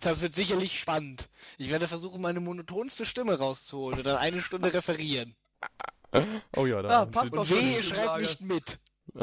Das 0.02 0.22
wird 0.22 0.36
sicherlich 0.36 0.78
spannend. 0.78 1.30
Ich 1.58 1.70
werde 1.70 1.88
versuchen, 1.88 2.22
meine 2.22 2.42
monotonste 2.42 3.06
Stimme 3.06 3.38
rauszuholen 3.40 4.00
und 4.00 4.06
dann 4.06 4.18
eine 4.18 4.42
Stunde 4.42 4.74
referieren. 4.74 5.34
Oh 6.56 6.66
ja, 6.66 6.82
da 6.82 7.02
Ah, 7.02 7.06
passt 7.06 7.34
die 7.50 7.76
ihr 7.76 7.84
schreibt 7.84 8.22
nicht 8.22 8.42
mit. 8.42 8.80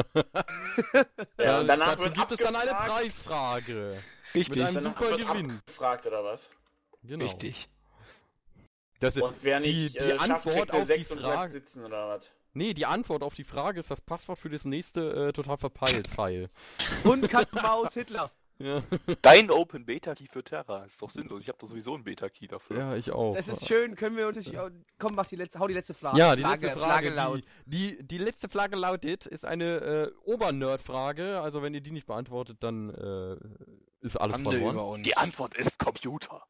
Ja, 1.38 1.60
und 1.60 1.66
danach 1.66 1.92
dazu 1.92 2.04
wird 2.04 2.14
gibt 2.14 2.32
es 2.32 2.38
dann 2.38 2.54
eine. 2.56 2.70
Preisfrage. 2.72 3.96
Richtig. 4.34 4.56
Mit 4.58 4.66
einem 4.66 4.80
super 4.84 5.16
Gewinn. 5.16 5.50
abgefragt, 5.58 6.06
oder 6.06 6.22
was? 6.24 6.48
Genau. 7.02 7.24
Richtig. 7.24 7.68
Das 9.00 9.16
Und 9.16 9.34
wer 9.42 9.60
nicht 9.60 9.72
die- 9.74 9.88
die 9.90 9.98
äh, 9.98 10.18
schafft, 10.18 10.46
Antwort 10.46 10.70
auf 10.72 10.80
die 10.80 10.86
6 10.86 11.10
und 11.12 11.20
Frage- 11.22 11.52
sitzen, 11.52 11.84
oder 11.84 12.08
was? 12.08 12.30
nee, 12.52 12.74
die 12.74 12.84
Antwort 12.86 13.22
auf 13.22 13.34
die 13.34 13.44
Frage 13.44 13.80
ist 13.80 13.90
das 13.90 14.00
Passwort 14.02 14.38
für 14.38 14.50
das 14.50 14.64
nächste 14.66 15.28
äh, 15.28 15.32
total 15.32 15.56
verpeilt 15.56 16.06
Pfeil. 16.08 16.50
Und 17.04 17.28
Katzenmaus 17.28 17.94
Hitler. 17.94 18.30
Ja. 18.60 18.82
Dein 19.22 19.50
Open 19.50 19.86
Beta 19.86 20.14
Key 20.14 20.26
für 20.30 20.44
Terra 20.44 20.84
ist 20.84 21.00
doch 21.00 21.10
sinnlos. 21.10 21.40
Ich 21.40 21.48
habe 21.48 21.56
doch 21.58 21.66
sowieso 21.68 21.94
einen 21.94 22.04
Beta 22.04 22.28
Key 22.28 22.46
dafür. 22.46 22.76
ja, 22.78 22.94
ich 22.94 23.10
auch. 23.10 23.34
Das 23.34 23.48
ist 23.48 23.66
schön, 23.66 23.96
können 23.96 24.16
wir 24.18 24.26
uns 24.28 24.36
nicht. 24.36 24.52
Komm, 24.98 25.14
mach 25.14 25.26
die 25.26 25.36
letzte, 25.36 25.58
hau 25.58 25.66
die 25.66 25.72
letzte 25.74 25.94
Frage. 25.94 26.18
Ja, 26.18 26.36
die 26.36 26.42
Flagge, 26.42 26.66
letzte 26.66 26.80
Frage, 26.80 27.10
Flagge 27.12 27.16
laut. 27.16 27.40
die, 27.64 27.96
die, 27.96 28.06
die 28.06 28.18
letzte 28.18 28.48
Frage 28.50 28.76
lautet, 28.76 29.24
ist 29.24 29.46
eine 29.46 29.76
äh, 29.78 30.12
Obernerd-Frage. 30.24 31.40
Also 31.40 31.62
wenn 31.62 31.72
ihr 31.72 31.80
die 31.80 31.90
nicht 31.90 32.06
beantwortet, 32.06 32.58
dann 32.60 32.90
äh, 32.90 33.36
ist 34.00 34.16
alles 34.16 34.36
Bande 34.36 34.50
verloren. 34.58 34.74
über 34.74 34.86
uns. 34.88 35.04
Die 35.06 35.16
Antwort 35.16 35.54
ist 35.56 35.78
Computer. 35.78 36.42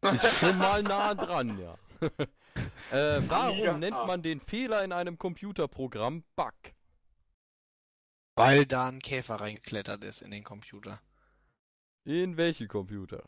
Ist 0.12 0.38
schon 0.38 0.56
mal 0.56 0.80
nah 0.82 1.12
dran, 1.12 1.58
ja. 1.58 1.74
äh, 2.96 3.20
warum 3.28 3.80
nennt 3.80 3.96
Ah. 3.96 4.06
man 4.06 4.22
den 4.22 4.40
Fehler 4.40 4.84
in 4.84 4.92
einem 4.92 5.18
Computerprogramm 5.18 6.22
Bug? 6.36 6.54
Weil 8.36 8.64
da 8.64 8.86
ein 8.88 9.00
Käfer 9.00 9.36
reingeklettert 9.40 10.04
ist 10.04 10.22
in 10.22 10.30
den 10.30 10.44
Computer. 10.44 11.00
In 12.08 12.38
welche 12.38 12.66
Computer? 12.66 13.22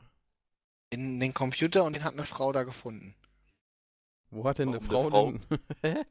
In 0.88 1.20
den 1.20 1.34
Computer 1.34 1.84
und 1.84 1.92
den 1.92 2.02
hat 2.02 2.14
eine 2.14 2.24
Frau 2.24 2.50
da 2.50 2.62
gefunden. 2.62 3.14
Wo 4.30 4.44
hat 4.44 4.58
denn 4.58 4.70
eine 4.70 4.80
Warum 4.88 5.10
Frau, 5.10 5.58
eine 5.82 5.94
denn... 5.96 6.04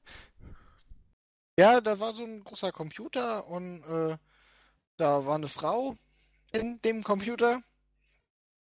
Ja, 1.59 1.81
da 1.81 1.99
war 1.99 2.13
so 2.13 2.23
ein 2.23 2.43
großer 2.43 2.71
Computer 2.71 3.47
und 3.47 3.81
äh, 3.85 4.17
da 4.97 5.25
war 5.25 5.33
eine 5.33 5.47
Frau 5.47 5.97
in 6.51 6.77
dem 6.77 7.01
Computer. 7.01 7.63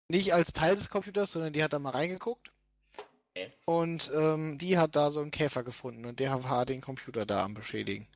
Nicht 0.08 0.32
als 0.32 0.52
Teil 0.52 0.76
des 0.76 0.88
Computers, 0.88 1.32
sondern 1.32 1.52
die 1.52 1.64
hat 1.64 1.72
da 1.72 1.80
mal 1.80 1.90
reingeguckt. 1.90 2.52
Okay. 3.30 3.52
Und 3.64 4.12
ähm, 4.14 4.56
die 4.56 4.78
hat 4.78 4.94
da 4.94 5.10
so 5.10 5.20
einen 5.20 5.32
Käfer 5.32 5.64
gefunden 5.64 6.06
und 6.06 6.20
der 6.20 6.44
war 6.44 6.64
den 6.64 6.80
Computer 6.80 7.26
da 7.26 7.42
am 7.42 7.54
Beschädigen. 7.54 8.06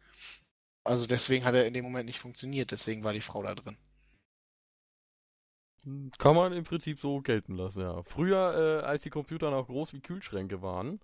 Also 0.85 1.09
deswegen 1.09 1.45
hat 1.45 1.57
er 1.57 1.67
in 1.67 1.75
dem 1.75 1.85
Moment 1.85 2.07
nicht 2.07 2.21
funktioniert, 2.21 2.71
deswegen 2.71 3.03
war 3.03 3.13
die 3.13 3.21
Frau 3.21 3.43
da 3.43 3.57
drin. 3.57 3.77
Kann 6.19 6.37
man 6.37 6.53
im 6.53 6.65
Prinzip 6.65 7.01
so 7.01 7.21
gelten 7.21 7.55
lassen, 7.55 7.83
ja. 7.83 8.03
Früher, 8.03 8.83
äh, 8.83 8.87
als 8.87 9.03
die 9.03 9.11
Computer 9.11 9.51
noch 9.51 9.67
groß 9.67 9.95
wie 9.95 10.01
Kühlschränke 10.01 10.61
waren, 10.63 11.01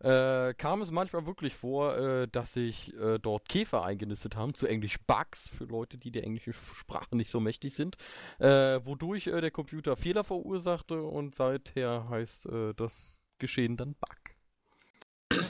äh, 0.00 0.54
kam 0.54 0.82
es 0.82 0.90
manchmal 0.90 1.26
wirklich 1.26 1.54
vor, 1.54 1.96
äh, 1.96 2.28
dass 2.28 2.54
sich 2.54 2.94
äh, 2.94 3.18
dort 3.18 3.48
Käfer 3.48 3.84
eingenistet 3.84 4.36
haben, 4.36 4.54
zu 4.54 4.66
Englisch 4.66 4.98
Bugs, 5.06 5.48
für 5.48 5.64
Leute, 5.64 5.98
die 5.98 6.10
der 6.10 6.24
englischen 6.24 6.52
Sprache 6.52 7.16
nicht 7.16 7.30
so 7.30 7.40
mächtig 7.40 7.74
sind, 7.74 7.96
äh, 8.38 8.80
wodurch 8.84 9.26
äh, 9.26 9.40
der 9.40 9.50
Computer 9.50 9.96
Fehler 9.96 10.24
verursachte 10.24 11.02
und 11.02 11.34
seither 11.34 12.08
heißt 12.08 12.46
äh, 12.46 12.74
das 12.74 13.18
Geschehen 13.38 13.76
dann 13.76 13.94
Bug. 13.94 15.42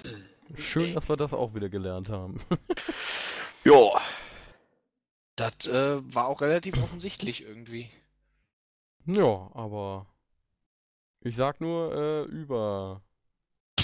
Schön, 0.54 0.94
dass 0.94 1.08
wir 1.08 1.16
das 1.16 1.32
auch 1.32 1.54
wieder 1.54 1.68
gelernt 1.68 2.08
haben. 2.08 2.38
Ja. 3.64 3.98
Das 5.36 5.66
äh, 5.66 6.14
war 6.14 6.26
auch 6.26 6.42
relativ 6.42 6.76
offensichtlich 6.82 7.44
irgendwie. 7.44 7.90
Ja, 9.06 9.50
aber 9.54 10.06
ich 11.20 11.36
sag 11.36 11.60
nur 11.60 11.94
äh, 11.94 12.22
über 12.24 13.00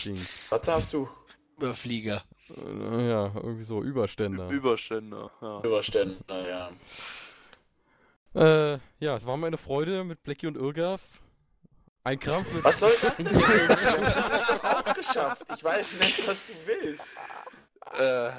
Dings. 0.05 0.47
Was 0.51 0.67
sagst 0.67 0.93
du? 0.93 1.09
Überflieger. 1.57 2.23
Äh, 2.57 3.09
ja, 3.09 3.33
irgendwie 3.35 3.65
so 3.65 3.83
Überstände. 3.83 4.49
Überstände. 4.49 5.31
Ja. 5.41 5.61
Überstände, 5.63 6.17
naja. 6.29 6.71
Äh, 8.35 8.79
ja, 9.01 9.17
es 9.17 9.27
war 9.27 9.37
meine 9.37 9.57
Freude 9.57 10.05
mit 10.05 10.23
Blackie 10.23 10.47
und 10.47 10.57
Irgaf. 10.57 11.01
Ein 12.03 12.19
Krampf 12.19 12.53
mit. 12.55 12.65
Was 12.65 12.79
soll 12.79 12.93
das 13.03 13.17
denn? 13.19 13.27
Wir 13.27 13.47
haben 13.47 14.29
das 14.31 14.47
doch 14.47 14.65
auch 14.65 14.95
geschafft. 14.95 15.47
Ich 15.55 15.63
weiß 15.63 15.95
nicht, 15.95 16.27
was 16.27 16.47
du 16.47 16.53
willst. 16.67 17.05
Äh, 17.99 18.31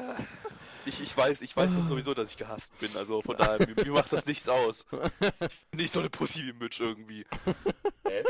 ich, 0.85 1.01
ich 1.01 1.15
weiß, 1.15 1.41
ich 1.41 1.55
weiß 1.55 1.75
doch 1.75 1.87
sowieso, 1.87 2.13
dass 2.13 2.31
ich 2.31 2.37
gehasst 2.37 2.77
bin. 2.79 2.89
Also 2.97 3.21
von 3.21 3.37
daher, 3.37 3.59
mir, 3.67 3.75
mir 3.75 3.91
macht 3.91 4.11
das 4.13 4.25
nichts 4.25 4.47
aus. 4.49 4.85
Nicht 5.73 5.93
so 5.93 5.99
eine 5.99 6.09
Pussy 6.09 6.45
wie 6.45 6.53
Mitch 6.53 6.81
irgendwie. 6.83 7.25
Hä? 8.07 8.23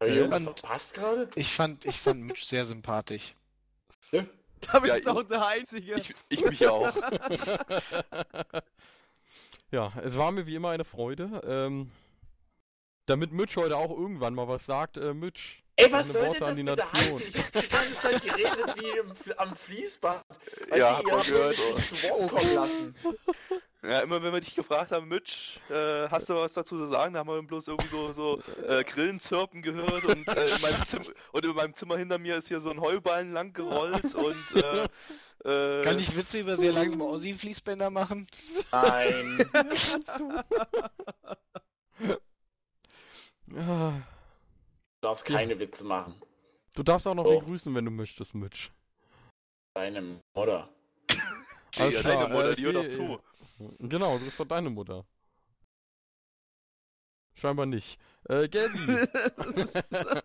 Äh, 0.00 0.14
irgendwas 0.16 0.46
und- 0.46 0.58
verpasst 0.60 0.94
gerade? 0.94 1.28
Ich 1.34 1.52
fand, 1.52 1.84
ich 1.86 1.98
fand 1.98 2.22
Mitch 2.22 2.44
sehr 2.46 2.66
sympathisch. 2.66 3.34
Da 4.10 4.78
bist 4.78 4.94
Ja, 4.94 5.00
du 5.00 5.10
auch 5.10 5.22
der 5.22 5.46
Einzige. 5.46 5.94
Ich, 5.98 6.12
ich 6.28 6.44
mich 6.44 6.66
auch. 6.66 6.92
ja, 9.70 9.92
es 10.02 10.16
war 10.16 10.32
mir 10.32 10.46
wie 10.46 10.54
immer 10.54 10.70
eine 10.70 10.84
Freude. 10.84 11.42
Ähm, 11.46 11.90
damit 13.06 13.32
Mitch 13.32 13.60
heute 13.60 13.76
auch 13.76 13.90
irgendwann 13.90 14.34
mal 14.34 14.48
was 14.48 14.66
sagt, 14.66 14.96
äh, 14.96 15.14
Mitch. 15.14 15.62
Ey, 15.78 15.92
was 15.92 16.08
soll 16.08 16.22
denn 16.22 16.28
Worte 16.28 16.40
das 16.40 16.58
an 16.58 16.64
bitte 16.64 16.90
heißen? 16.92 17.22
Ich 17.28 17.38
hab 17.38 17.52
die 17.52 17.68
ganze 17.68 17.98
Zeit 18.00 18.22
geredet 18.22 18.74
wie 18.76 18.98
im, 18.98 19.12
am 19.36 19.54
Fließband. 19.54 20.24
Weißt 20.70 20.78
Ja, 20.78 20.90
du, 20.90 20.96
hab 20.96 21.06
ihr 21.06 21.12
habt 21.18 21.26
gehört, 21.26 21.50
mich 21.50 21.60
oh. 21.70 21.74
nicht 21.74 21.88
zu 21.88 22.02
Wort 22.08 22.30
kommen 22.30 22.54
lassen. 22.54 22.94
Ja, 23.82 24.00
immer 24.00 24.22
wenn 24.22 24.32
wir 24.32 24.40
dich 24.40 24.54
gefragt 24.54 24.90
haben, 24.90 25.06
Mitch, 25.06 25.60
äh, 25.70 26.08
hast 26.08 26.28
du 26.28 26.34
was 26.34 26.54
dazu 26.54 26.78
zu 26.78 26.88
sagen? 26.88 27.12
Da 27.12 27.20
haben 27.20 27.28
wir 27.28 27.40
bloß 27.42 27.68
irgendwie 27.68 27.88
so, 27.88 28.12
so 28.14 28.42
äh, 28.66 28.82
Grillenzirpen 28.82 29.62
gehört 29.62 30.04
und, 30.04 30.26
äh, 30.26 30.44
in 30.44 30.60
meinem 30.62 30.86
Zimmer, 30.86 31.04
und 31.32 31.44
in 31.44 31.54
meinem 31.54 31.74
Zimmer 31.74 31.96
hinter 31.98 32.18
mir 32.18 32.36
ist 32.36 32.48
hier 32.48 32.60
so 32.60 32.70
ein 32.70 32.80
Heuballen 32.80 33.32
lang 33.32 33.52
gerollt 33.52 34.14
und 34.14 34.56
äh, 34.56 34.88
äh, 35.44 35.82
Kann 35.82 35.98
ich 35.98 36.16
Witze 36.16 36.40
über 36.40 36.56
sehr 36.56 36.72
langsame 36.72 37.04
Ossi-Fließbänder 37.04 37.90
machen? 37.90 38.26
Nein. 38.72 39.46
Ah, 43.56 43.92
Du 43.92 44.15
darfst 45.02 45.24
keine 45.24 45.58
Witze 45.58 45.84
machen. 45.84 46.20
du 46.74 46.82
darfst 46.82 47.06
auch 47.06 47.14
noch 47.14 47.24
Oh. 47.24 47.32
wen 47.40 47.44
grüßen, 47.44 47.74
wenn 47.74 47.84
du 47.84 47.90
möchtest, 47.90 48.34
Mitch. 48.34 48.70
Deine 49.74 50.20
Mutter. 50.34 50.68
Alles 51.78 51.94
ja, 51.94 52.00
klar, 52.00 52.22
deine 52.22 52.34
Mutter, 52.34 52.50
äh, 52.50 52.54
die 52.56 52.64
hört 52.64 52.92
zu. 52.92 53.20
Genau, 53.78 54.18
du 54.18 54.24
bist 54.24 54.38
doch 54.40 54.46
deine 54.46 54.70
Mutter. 54.70 55.04
Scheinbar 57.34 57.66
nicht. 57.66 57.98
Äh, 58.28 58.48
Gabi. 58.48 59.06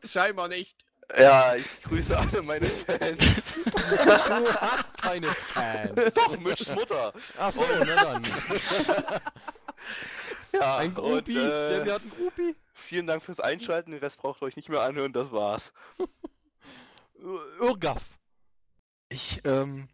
Scheinbar 0.07 0.47
nicht. 0.47 0.75
Ja, 1.17 1.55
ich 1.55 1.81
grüße 1.83 2.17
alle 2.17 2.41
meine 2.41 2.65
Fans. 2.67 3.55
du 3.65 3.97
hast 3.97 4.93
keine 5.01 5.27
Fans. 5.27 6.13
Doch, 6.13 6.39
Mitchs 6.39 6.69
Mutter. 6.73 7.11
Achso, 7.37 7.65
na 7.79 7.95
dann. 7.95 8.23
Ja, 10.53 10.77
Ein 10.77 10.93
Groupie. 10.93 11.37
und, 11.37 11.45
äh, 11.45 11.77
Gabi 11.79 11.89
hat 11.91 12.01
einen 12.03 12.11
Groupie. 12.11 12.55
Vielen 12.73 13.07
Dank 13.07 13.21
fürs 13.23 13.39
Einschalten, 13.39 13.91
den 13.91 13.99
Rest 13.99 14.19
braucht 14.19 14.41
ihr 14.41 14.45
euch 14.45 14.55
nicht 14.55 14.69
mehr 14.69 14.81
anhören, 14.81 15.13
das 15.13 15.31
war's. 15.31 15.73
Irgaf. 17.59 18.17
Ich 19.09 19.41
ähm, 19.43 19.89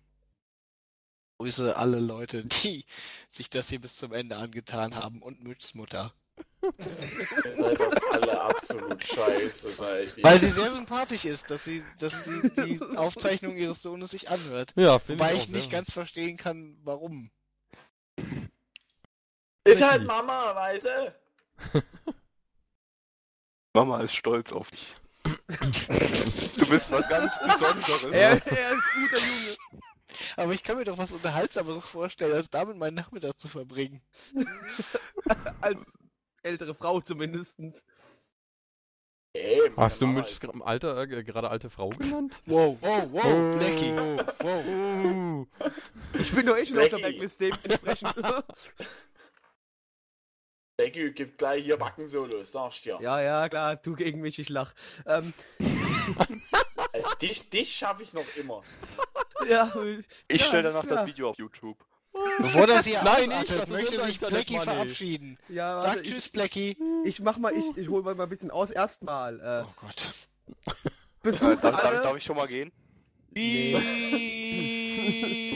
grüße 1.40 1.76
alle 1.76 2.00
Leute, 2.00 2.46
die 2.46 2.86
sich 3.30 3.50
das 3.50 3.70
hier 3.70 3.82
bis 3.82 3.96
zum 3.98 4.14
Ende 4.14 4.38
angetan 4.38 4.96
haben 4.96 5.22
und 5.22 5.44
Mitchs 5.44 5.74
Mutter. 5.74 6.14
Ihr 6.62 7.56
seid 7.58 7.80
doch 7.80 8.12
alle 8.12 8.42
absolut 8.42 9.04
scheiße, 9.04 9.70
ihr. 10.18 10.24
Weil 10.24 10.40
sie 10.40 10.50
sehr 10.50 10.70
sympathisch 10.72 11.26
ist, 11.26 11.50
dass 11.50 11.64
sie, 11.66 11.84
dass 12.00 12.26
sie 12.26 12.42
die 12.52 12.80
Aufzeichnung 12.98 13.56
ihres 13.58 13.82
Sohnes 13.82 14.12
sich 14.12 14.30
anhört. 14.30 14.74
Ja, 14.76 15.00
finde 15.00 15.24
Wobei 15.24 15.34
ich, 15.34 15.42
ich 15.44 15.48
auch 15.48 15.54
nicht 15.54 15.64
sehr- 15.64 15.72
ganz 15.72 15.92
verstehen 15.92 16.38
kann, 16.38 16.78
warum. 16.84 17.32
ist 19.64 19.82
halt 19.82 20.06
Mama, 20.06 20.54
weißt 20.56 20.86
du? 20.86 21.16
Mama 23.78 24.02
ist 24.02 24.16
stolz 24.16 24.52
auf 24.52 24.72
dich. 24.72 24.96
Du 25.24 26.66
bist 26.68 26.90
was 26.92 27.08
ganz 27.08 27.32
Besonderes. 27.40 28.12
Er, 28.16 28.32
er 28.48 28.72
ist 28.74 28.84
guter 28.96 29.18
Junge. 29.20 29.58
Aber 30.36 30.54
ich 30.54 30.64
kann 30.64 30.78
mir 30.78 30.84
doch 30.84 30.98
was 30.98 31.12
Unterhaltsameres 31.12 31.88
vorstellen, 31.88 32.34
als 32.34 32.50
damit 32.50 32.78
meinen 32.78 32.96
Nachmittag 32.96 33.38
zu 33.38 33.48
verbringen. 33.48 34.02
Als 35.62 35.96
ältere 36.42 36.74
Frau 36.74 37.02
zumindest. 37.02 37.60
Ey, 39.34 39.60
meine 39.70 39.76
Hast 39.78 40.02
du 40.02 40.06
gra- 40.08 40.62
Alter, 40.64 40.98
äh, 41.02 41.24
gerade 41.24 41.50
alte 41.52 41.70
Frau 41.70 41.90
genannt? 41.90 42.42
Wow, 42.48 42.78
wow, 42.82 43.08
wow, 43.12 43.58
Blackie. 43.58 43.96
Wow. 44.40 44.66
Oh. 44.66 45.46
Ich 46.18 46.32
bin 46.34 46.48
doch 46.48 46.58
eh 46.58 46.66
schon 46.66 46.80
auf 46.80 46.90
der. 46.90 46.98
Blacklist 46.98 47.40
dementsprechend. 47.40 48.16
Becky 50.78 51.12
gibt 51.12 51.40
gleich 51.40 51.64
hier 51.64 51.76
Backensolo, 51.78 52.44
sagst 52.44 52.86
dir. 52.86 53.00
ja, 53.02 53.20
ja, 53.20 53.50
klar, 53.50 53.76
du 53.78 53.96
gegen 53.96 54.22
mich, 54.22 54.38
ich 54.38 54.50
lach. 54.50 54.74
Ähm, 55.08 55.34
Ey, 56.94 57.04
Dich, 57.22 57.50
dich 57.50 57.76
schaffe 57.76 58.04
ich 58.04 58.14
noch 58.14 58.26
immer. 58.38 58.62
ja, 59.50 59.74
Ich 60.28 60.42
ja, 60.42 60.48
stelle 60.48 60.64
danach 60.64 60.84
ja. 60.84 60.96
das 60.98 61.06
Video 61.08 61.32
auf 61.32 61.38
YouTube. 61.38 61.84
Bevor 62.40 62.68
das 62.68 62.86
hier 62.86 63.02
Nein, 63.04 63.32
ausartet, 63.32 63.64
ist 63.64 63.70
möchte 63.70 64.00
sich 64.00 64.20
Blackie 64.20 64.60
verabschieden. 64.60 65.38
Ja, 65.50 65.80
Sag 65.80 65.90
warte, 65.96 66.04
tschüss, 66.04 66.30
Blackie. 66.30 66.78
Ich, 67.04 67.16
ich 67.16 67.20
mach 67.22 67.38
mal, 67.38 67.54
ich, 67.54 67.76
ich 67.76 67.90
hol 67.90 68.02
mal 68.04 68.20
ein 68.20 68.30
bisschen 68.30 68.52
aus. 68.52 68.70
Erstmal, 68.72 69.40
äh, 69.40 69.64
Oh 69.68 69.74
Gott. 69.82 69.96
Äh, 70.68 70.90
besucht 71.24 71.64
darf, 71.64 71.82
darf, 71.82 71.84
alle, 71.86 72.02
darf 72.02 72.18
ich 72.18 72.24
schon 72.24 72.36
mal 72.38 72.48
gehen? 72.48 72.72
Du 73.30 73.42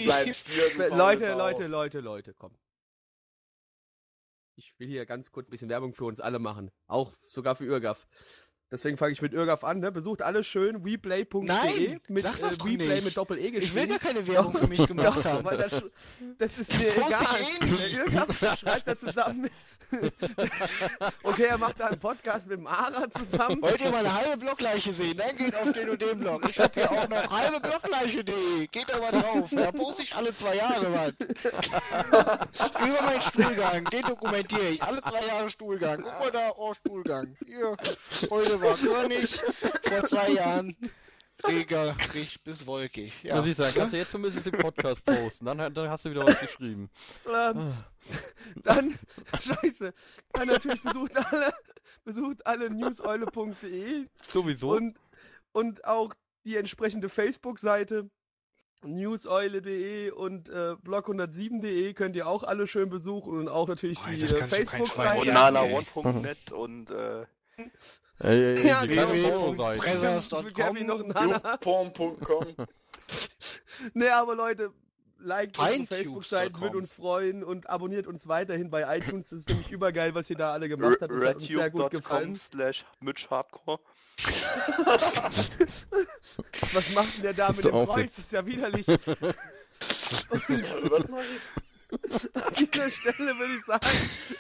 bleibst 0.04 0.50
hier, 0.50 0.64
du 0.64 0.70
faule 0.70 0.96
Leute, 0.96 1.28
Sau. 1.28 1.38
Leute, 1.38 1.68
Leute, 1.68 2.00
Leute, 2.00 2.34
komm. 2.38 2.52
Ich 4.56 4.78
will 4.80 4.88
hier 4.88 5.06
ganz 5.06 5.32
kurz 5.32 5.48
ein 5.48 5.52
bisschen 5.52 5.70
Werbung 5.70 5.94
für 5.94 6.06
uns 6.06 6.20
alle 6.20 6.40
machen. 6.40 6.72
Auch 6.88 7.14
sogar 7.22 7.56
für 7.56 7.66
Irgaf. 7.66 8.08
Deswegen 8.72 8.98
fange 8.98 9.12
ich 9.12 9.22
mit 9.22 9.34
Irgaf 9.34 9.66
an, 9.66 9.80
ne? 9.80 9.92
Besucht 9.92 10.22
alle 10.22 10.46
schön 10.46 10.86
weplay.de 10.86 12.00
mit 12.08 12.24
sag 12.24 12.40
das 12.40 12.58
doch 12.58 12.66
Weplay 12.66 12.96
nicht. 12.96 13.04
mit 13.06 13.18
Doppel-E 13.18 13.42
Ich 13.48 13.52
will 13.76 13.88
geschrieben. 13.88 13.90
gar 13.90 14.00
keine 14.00 14.26
Werbung 14.28 14.54
für 14.54 14.68
mich 14.68 14.88
gemacht 14.88 15.26
haben. 15.26 15.44
das, 15.58 15.84
das 16.38 16.58
ist 16.58 16.78
mir 16.78 16.88
Post 16.88 17.08
egal. 17.08 17.70
eh 17.82 17.96
Irgaf 17.98 18.58
schreibt 18.60 18.88
da 18.88 18.98
zusammen. 18.98 19.50
okay, 21.24 21.44
er 21.48 21.58
macht 21.58 21.82
da 21.82 21.88
einen 21.88 22.00
Podcast 22.00 22.48
mit 22.48 22.60
dem 22.60 22.68
Ara 22.68 23.10
zusammen. 23.10 23.62
Wollt 23.62 23.82
ihr 23.82 23.90
mal 23.92 24.06
eine 24.06 24.14
halbe 24.14 24.38
Blockleiche 24.38 24.94
sehen? 24.94 25.18
Dann 25.18 25.36
geht 25.36 25.54
auf 25.54 25.74
den 25.74 25.90
und 25.90 26.02
den 26.02 26.18
Blog. 26.18 26.48
Ich 26.50 26.58
hab 26.60 26.74
hier 26.74 26.90
auch 26.90 27.10
noch 27.10 27.30
halbeblogleiche.de. 27.30 28.68
Geht 28.68 28.86
da 28.88 29.00
mal 29.00 29.12
drauf. 29.12 29.50
Da 29.52 29.70
poste 29.74 30.04
ich 30.04 30.16
alle 30.16 30.34
zwei 30.34 30.56
Jahre 30.56 30.88
was. 30.94 31.14
Über 32.88 33.02
meinen 33.02 33.22
Stuhlgang. 33.22 33.84
Den 33.86 34.02
dokumentiere 34.04 34.70
ich. 34.70 34.82
Alle 34.82 35.02
zwei 35.02 35.26
Jahre 35.28 35.50
Stuhlgang. 35.50 36.04
Guck 36.04 36.20
mal 36.20 36.32
da, 36.32 36.52
oh 36.56 36.74
Stuhlgang. 36.74 37.36
Hier, 37.46 37.76
heute 38.30 38.61
war 38.62 38.76
König. 38.78 39.42
Vor 39.84 40.04
zwei 40.06 40.30
Jahren 40.32 40.76
reger, 41.46 41.96
riecht 42.14 42.44
bis 42.44 42.66
wolkig. 42.66 43.24
Ja. 43.24 43.38
Muss 43.38 43.48
ich 43.48 43.56
sagen, 43.56 43.74
kannst 43.76 43.94
du 43.94 43.98
jetzt 43.98 44.12
zumindest 44.12 44.46
den 44.46 44.54
Podcast 44.60 45.04
posten. 45.04 45.46
Dann, 45.46 45.74
dann 45.74 45.90
hast 45.90 46.06
du 46.06 46.12
wieder 46.12 46.26
was 46.26 46.40
geschrieben. 46.40 46.90
Ähm, 47.28 47.74
dann, 48.64 48.98
scheiße, 49.40 49.94
dann 50.34 50.48
natürlich 50.48 50.82
besucht 50.84 51.18
alle, 51.32 51.54
besucht 52.04 52.46
alle 52.46 52.70
newseule.de 52.70 54.08
Sowieso. 54.28 54.76
und, 54.76 54.98
und 55.52 55.86
auch 55.86 56.14
die 56.44 56.58
entsprechende 56.58 57.10
Facebook-Seite 57.10 58.10
newseule.de 58.84 60.10
und 60.12 60.50
äh, 60.50 60.74
blog107.de 60.84 61.94
könnt 61.94 62.16
ihr 62.16 62.28
auch 62.28 62.44
alle 62.44 62.68
schön 62.68 62.90
besuchen 62.90 63.38
und 63.38 63.48
auch 63.48 63.68
natürlich 63.68 64.00
Oh, 64.00 64.10
die 64.10 64.22
äh, 64.22 64.42
Und 64.42 64.50
Facebook-Seite. 64.50 65.28
Ja, 65.28 65.50
nana1.net 65.50 66.52
und 66.52 66.90
äh, 66.90 67.26
Ey, 68.24 68.56
ey, 68.58 68.68
Ja, 68.68 68.82
die 68.86 68.96
genau. 68.96 69.10
www.pressers.com. 69.12 70.78
Ne, 73.94 74.14
aber 74.14 74.36
Leute, 74.36 74.72
liked 75.18 75.58
unsere 75.58 75.76
Feintunes.com. 75.76 75.98
Facebook-Seite, 75.98 76.62
würde 76.62 76.78
uns 76.78 76.94
freuen 76.94 77.44
und 77.44 77.70
abonniert 77.70 78.08
uns 78.08 78.28
weiterhin 78.28 78.70
bei 78.70 78.98
iTunes. 78.98 79.30
Das 79.30 79.40
ist 79.40 79.50
nämlich 79.50 79.72
übergeil, 79.72 80.14
was 80.16 80.30
ihr 80.30 80.36
da 80.38 80.52
alle 80.54 80.70
gemacht 80.70 80.98
habt. 81.02 81.12
Das 81.12 81.24
hat 81.26 81.36
uns 81.38 81.48
sehr 81.48 81.70
gut 81.70 81.90
gefallen. 81.92 82.36
slash 82.36 82.86
Mitchhardcore. 83.00 83.80
Was 86.74 86.94
macht 86.94 87.18
denn 87.18 87.24
der 87.24 87.34
da 87.34 87.52
mit 87.52 87.66
dem 87.66 87.72
Kreuz? 87.72 88.16
Das 88.16 88.26
ist 88.26 88.32
ja 88.32 88.46
widerlich. 88.46 88.86
An 91.92 92.54
dieser 92.58 92.90
Stelle 92.90 93.38
würde 93.38 93.54
ich 93.56 93.66
sagen, 93.66 93.86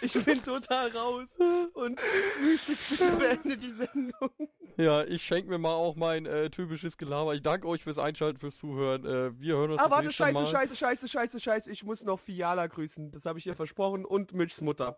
ich 0.02 0.14
bin 0.26 0.44
total 0.44 0.90
raus. 0.90 1.36
Und 1.74 2.00
Mystisch 2.42 2.98
beende 3.20 3.58
die 3.58 3.72
Sendung. 3.74 4.30
Ja, 4.78 5.04
ich 5.04 5.22
schenke 5.22 5.50
mir 5.50 5.58
mal 5.58 5.74
auch 5.74 5.96
mein 5.96 6.26
äh, 6.26 6.50
typisches 6.50 6.98
Gelaber. 6.98 7.34
Ich 7.36 7.42
danke 7.42 7.68
euch 7.68 7.84
fürs 7.84 8.00
Einschalten, 8.00 8.40
fürs 8.40 8.58
Zuhören. 8.58 9.06
Äh, 9.06 9.40
wir 9.40 9.56
hören 9.58 9.72
uns 9.72 9.80
Ah, 9.80 9.84
das 9.84 9.92
warte, 9.92 10.06
nächste 10.08 10.24
scheiße, 10.24 10.34
Mal. 10.34 10.46
scheiße, 10.48 10.76
scheiße, 10.76 11.10
scheiße, 11.10 11.40
scheiße. 11.40 11.72
Ich 11.72 11.84
muss 11.84 12.04
noch 12.04 12.20
Fiala 12.20 12.68
grüßen. 12.68 13.12
Das 13.12 13.26
habe 13.26 13.40
ich 13.40 13.46
ihr 13.48 13.56
versprochen. 13.56 14.06
Und 14.06 14.34
Mitchs 14.34 14.62
Mutter. 14.62 14.98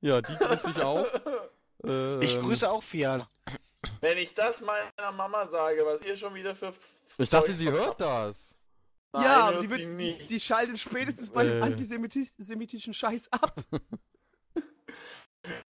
Ja, 0.00 0.20
die 0.20 0.34
grüße 0.36 0.70
ich 0.70 0.82
auch. 0.82 1.06
Äh, 1.84 2.18
Ich 2.22 2.34
ähm, 2.34 2.40
grüße 2.40 2.70
auch 2.70 2.82
Fiala. 2.82 3.28
Wenn 4.00 4.16
ich 4.16 4.32
das 4.32 4.62
meiner 4.62 5.12
Mama 5.12 5.46
sage, 5.48 5.84
was 5.84 6.00
ihr 6.00 6.16
schon 6.16 6.34
wieder 6.34 6.54
für. 6.54 6.72
Ich 7.18 7.28
dachte, 7.28 7.54
sie 7.54 7.70
hört 7.70 8.00
das. 8.00 8.53
Nein, 9.14 9.22
ja, 9.22 9.36
aber 9.44 9.52
hört 9.54 9.62
die, 9.64 9.68
sie 9.68 9.80
wird, 9.80 9.96
nie. 9.96 10.18
die 10.28 10.40
schaltet 10.40 10.78
spätestens 10.78 11.30
bei 11.30 11.44
dem 11.44 11.62
Äh. 11.62 11.66
antisemitischen 11.66 12.92
Scheiß 12.94 13.32
ab. 13.32 13.54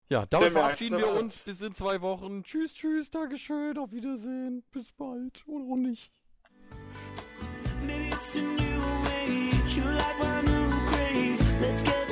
Ja, 0.08 0.24
damit 0.26 0.52
verabschieden 0.52 0.98
wir 0.98 1.08
uns 1.10 1.36
bis 1.38 1.60
in 1.60 1.74
zwei 1.74 2.00
Wochen. 2.00 2.44
Tschüss, 2.44 2.74
tschüss, 2.74 3.10
Dankeschön, 3.10 3.76
auf 3.76 3.90
Wiedersehen. 3.90 4.62
Bis 4.70 4.92
bald. 4.92 5.42
Oder 5.48 5.64
auch 5.64 5.74
nicht. 5.76 6.12
Maybe 7.84 8.14
it's 8.14 8.32
the 8.32 8.42
new 8.42 8.80
age. 9.24 9.76
You 9.76 9.82
like 9.82 10.18
my 10.20 10.42
new 10.42 10.70
craze. 10.90 11.42
Let's 11.60 11.82
get 11.82 12.03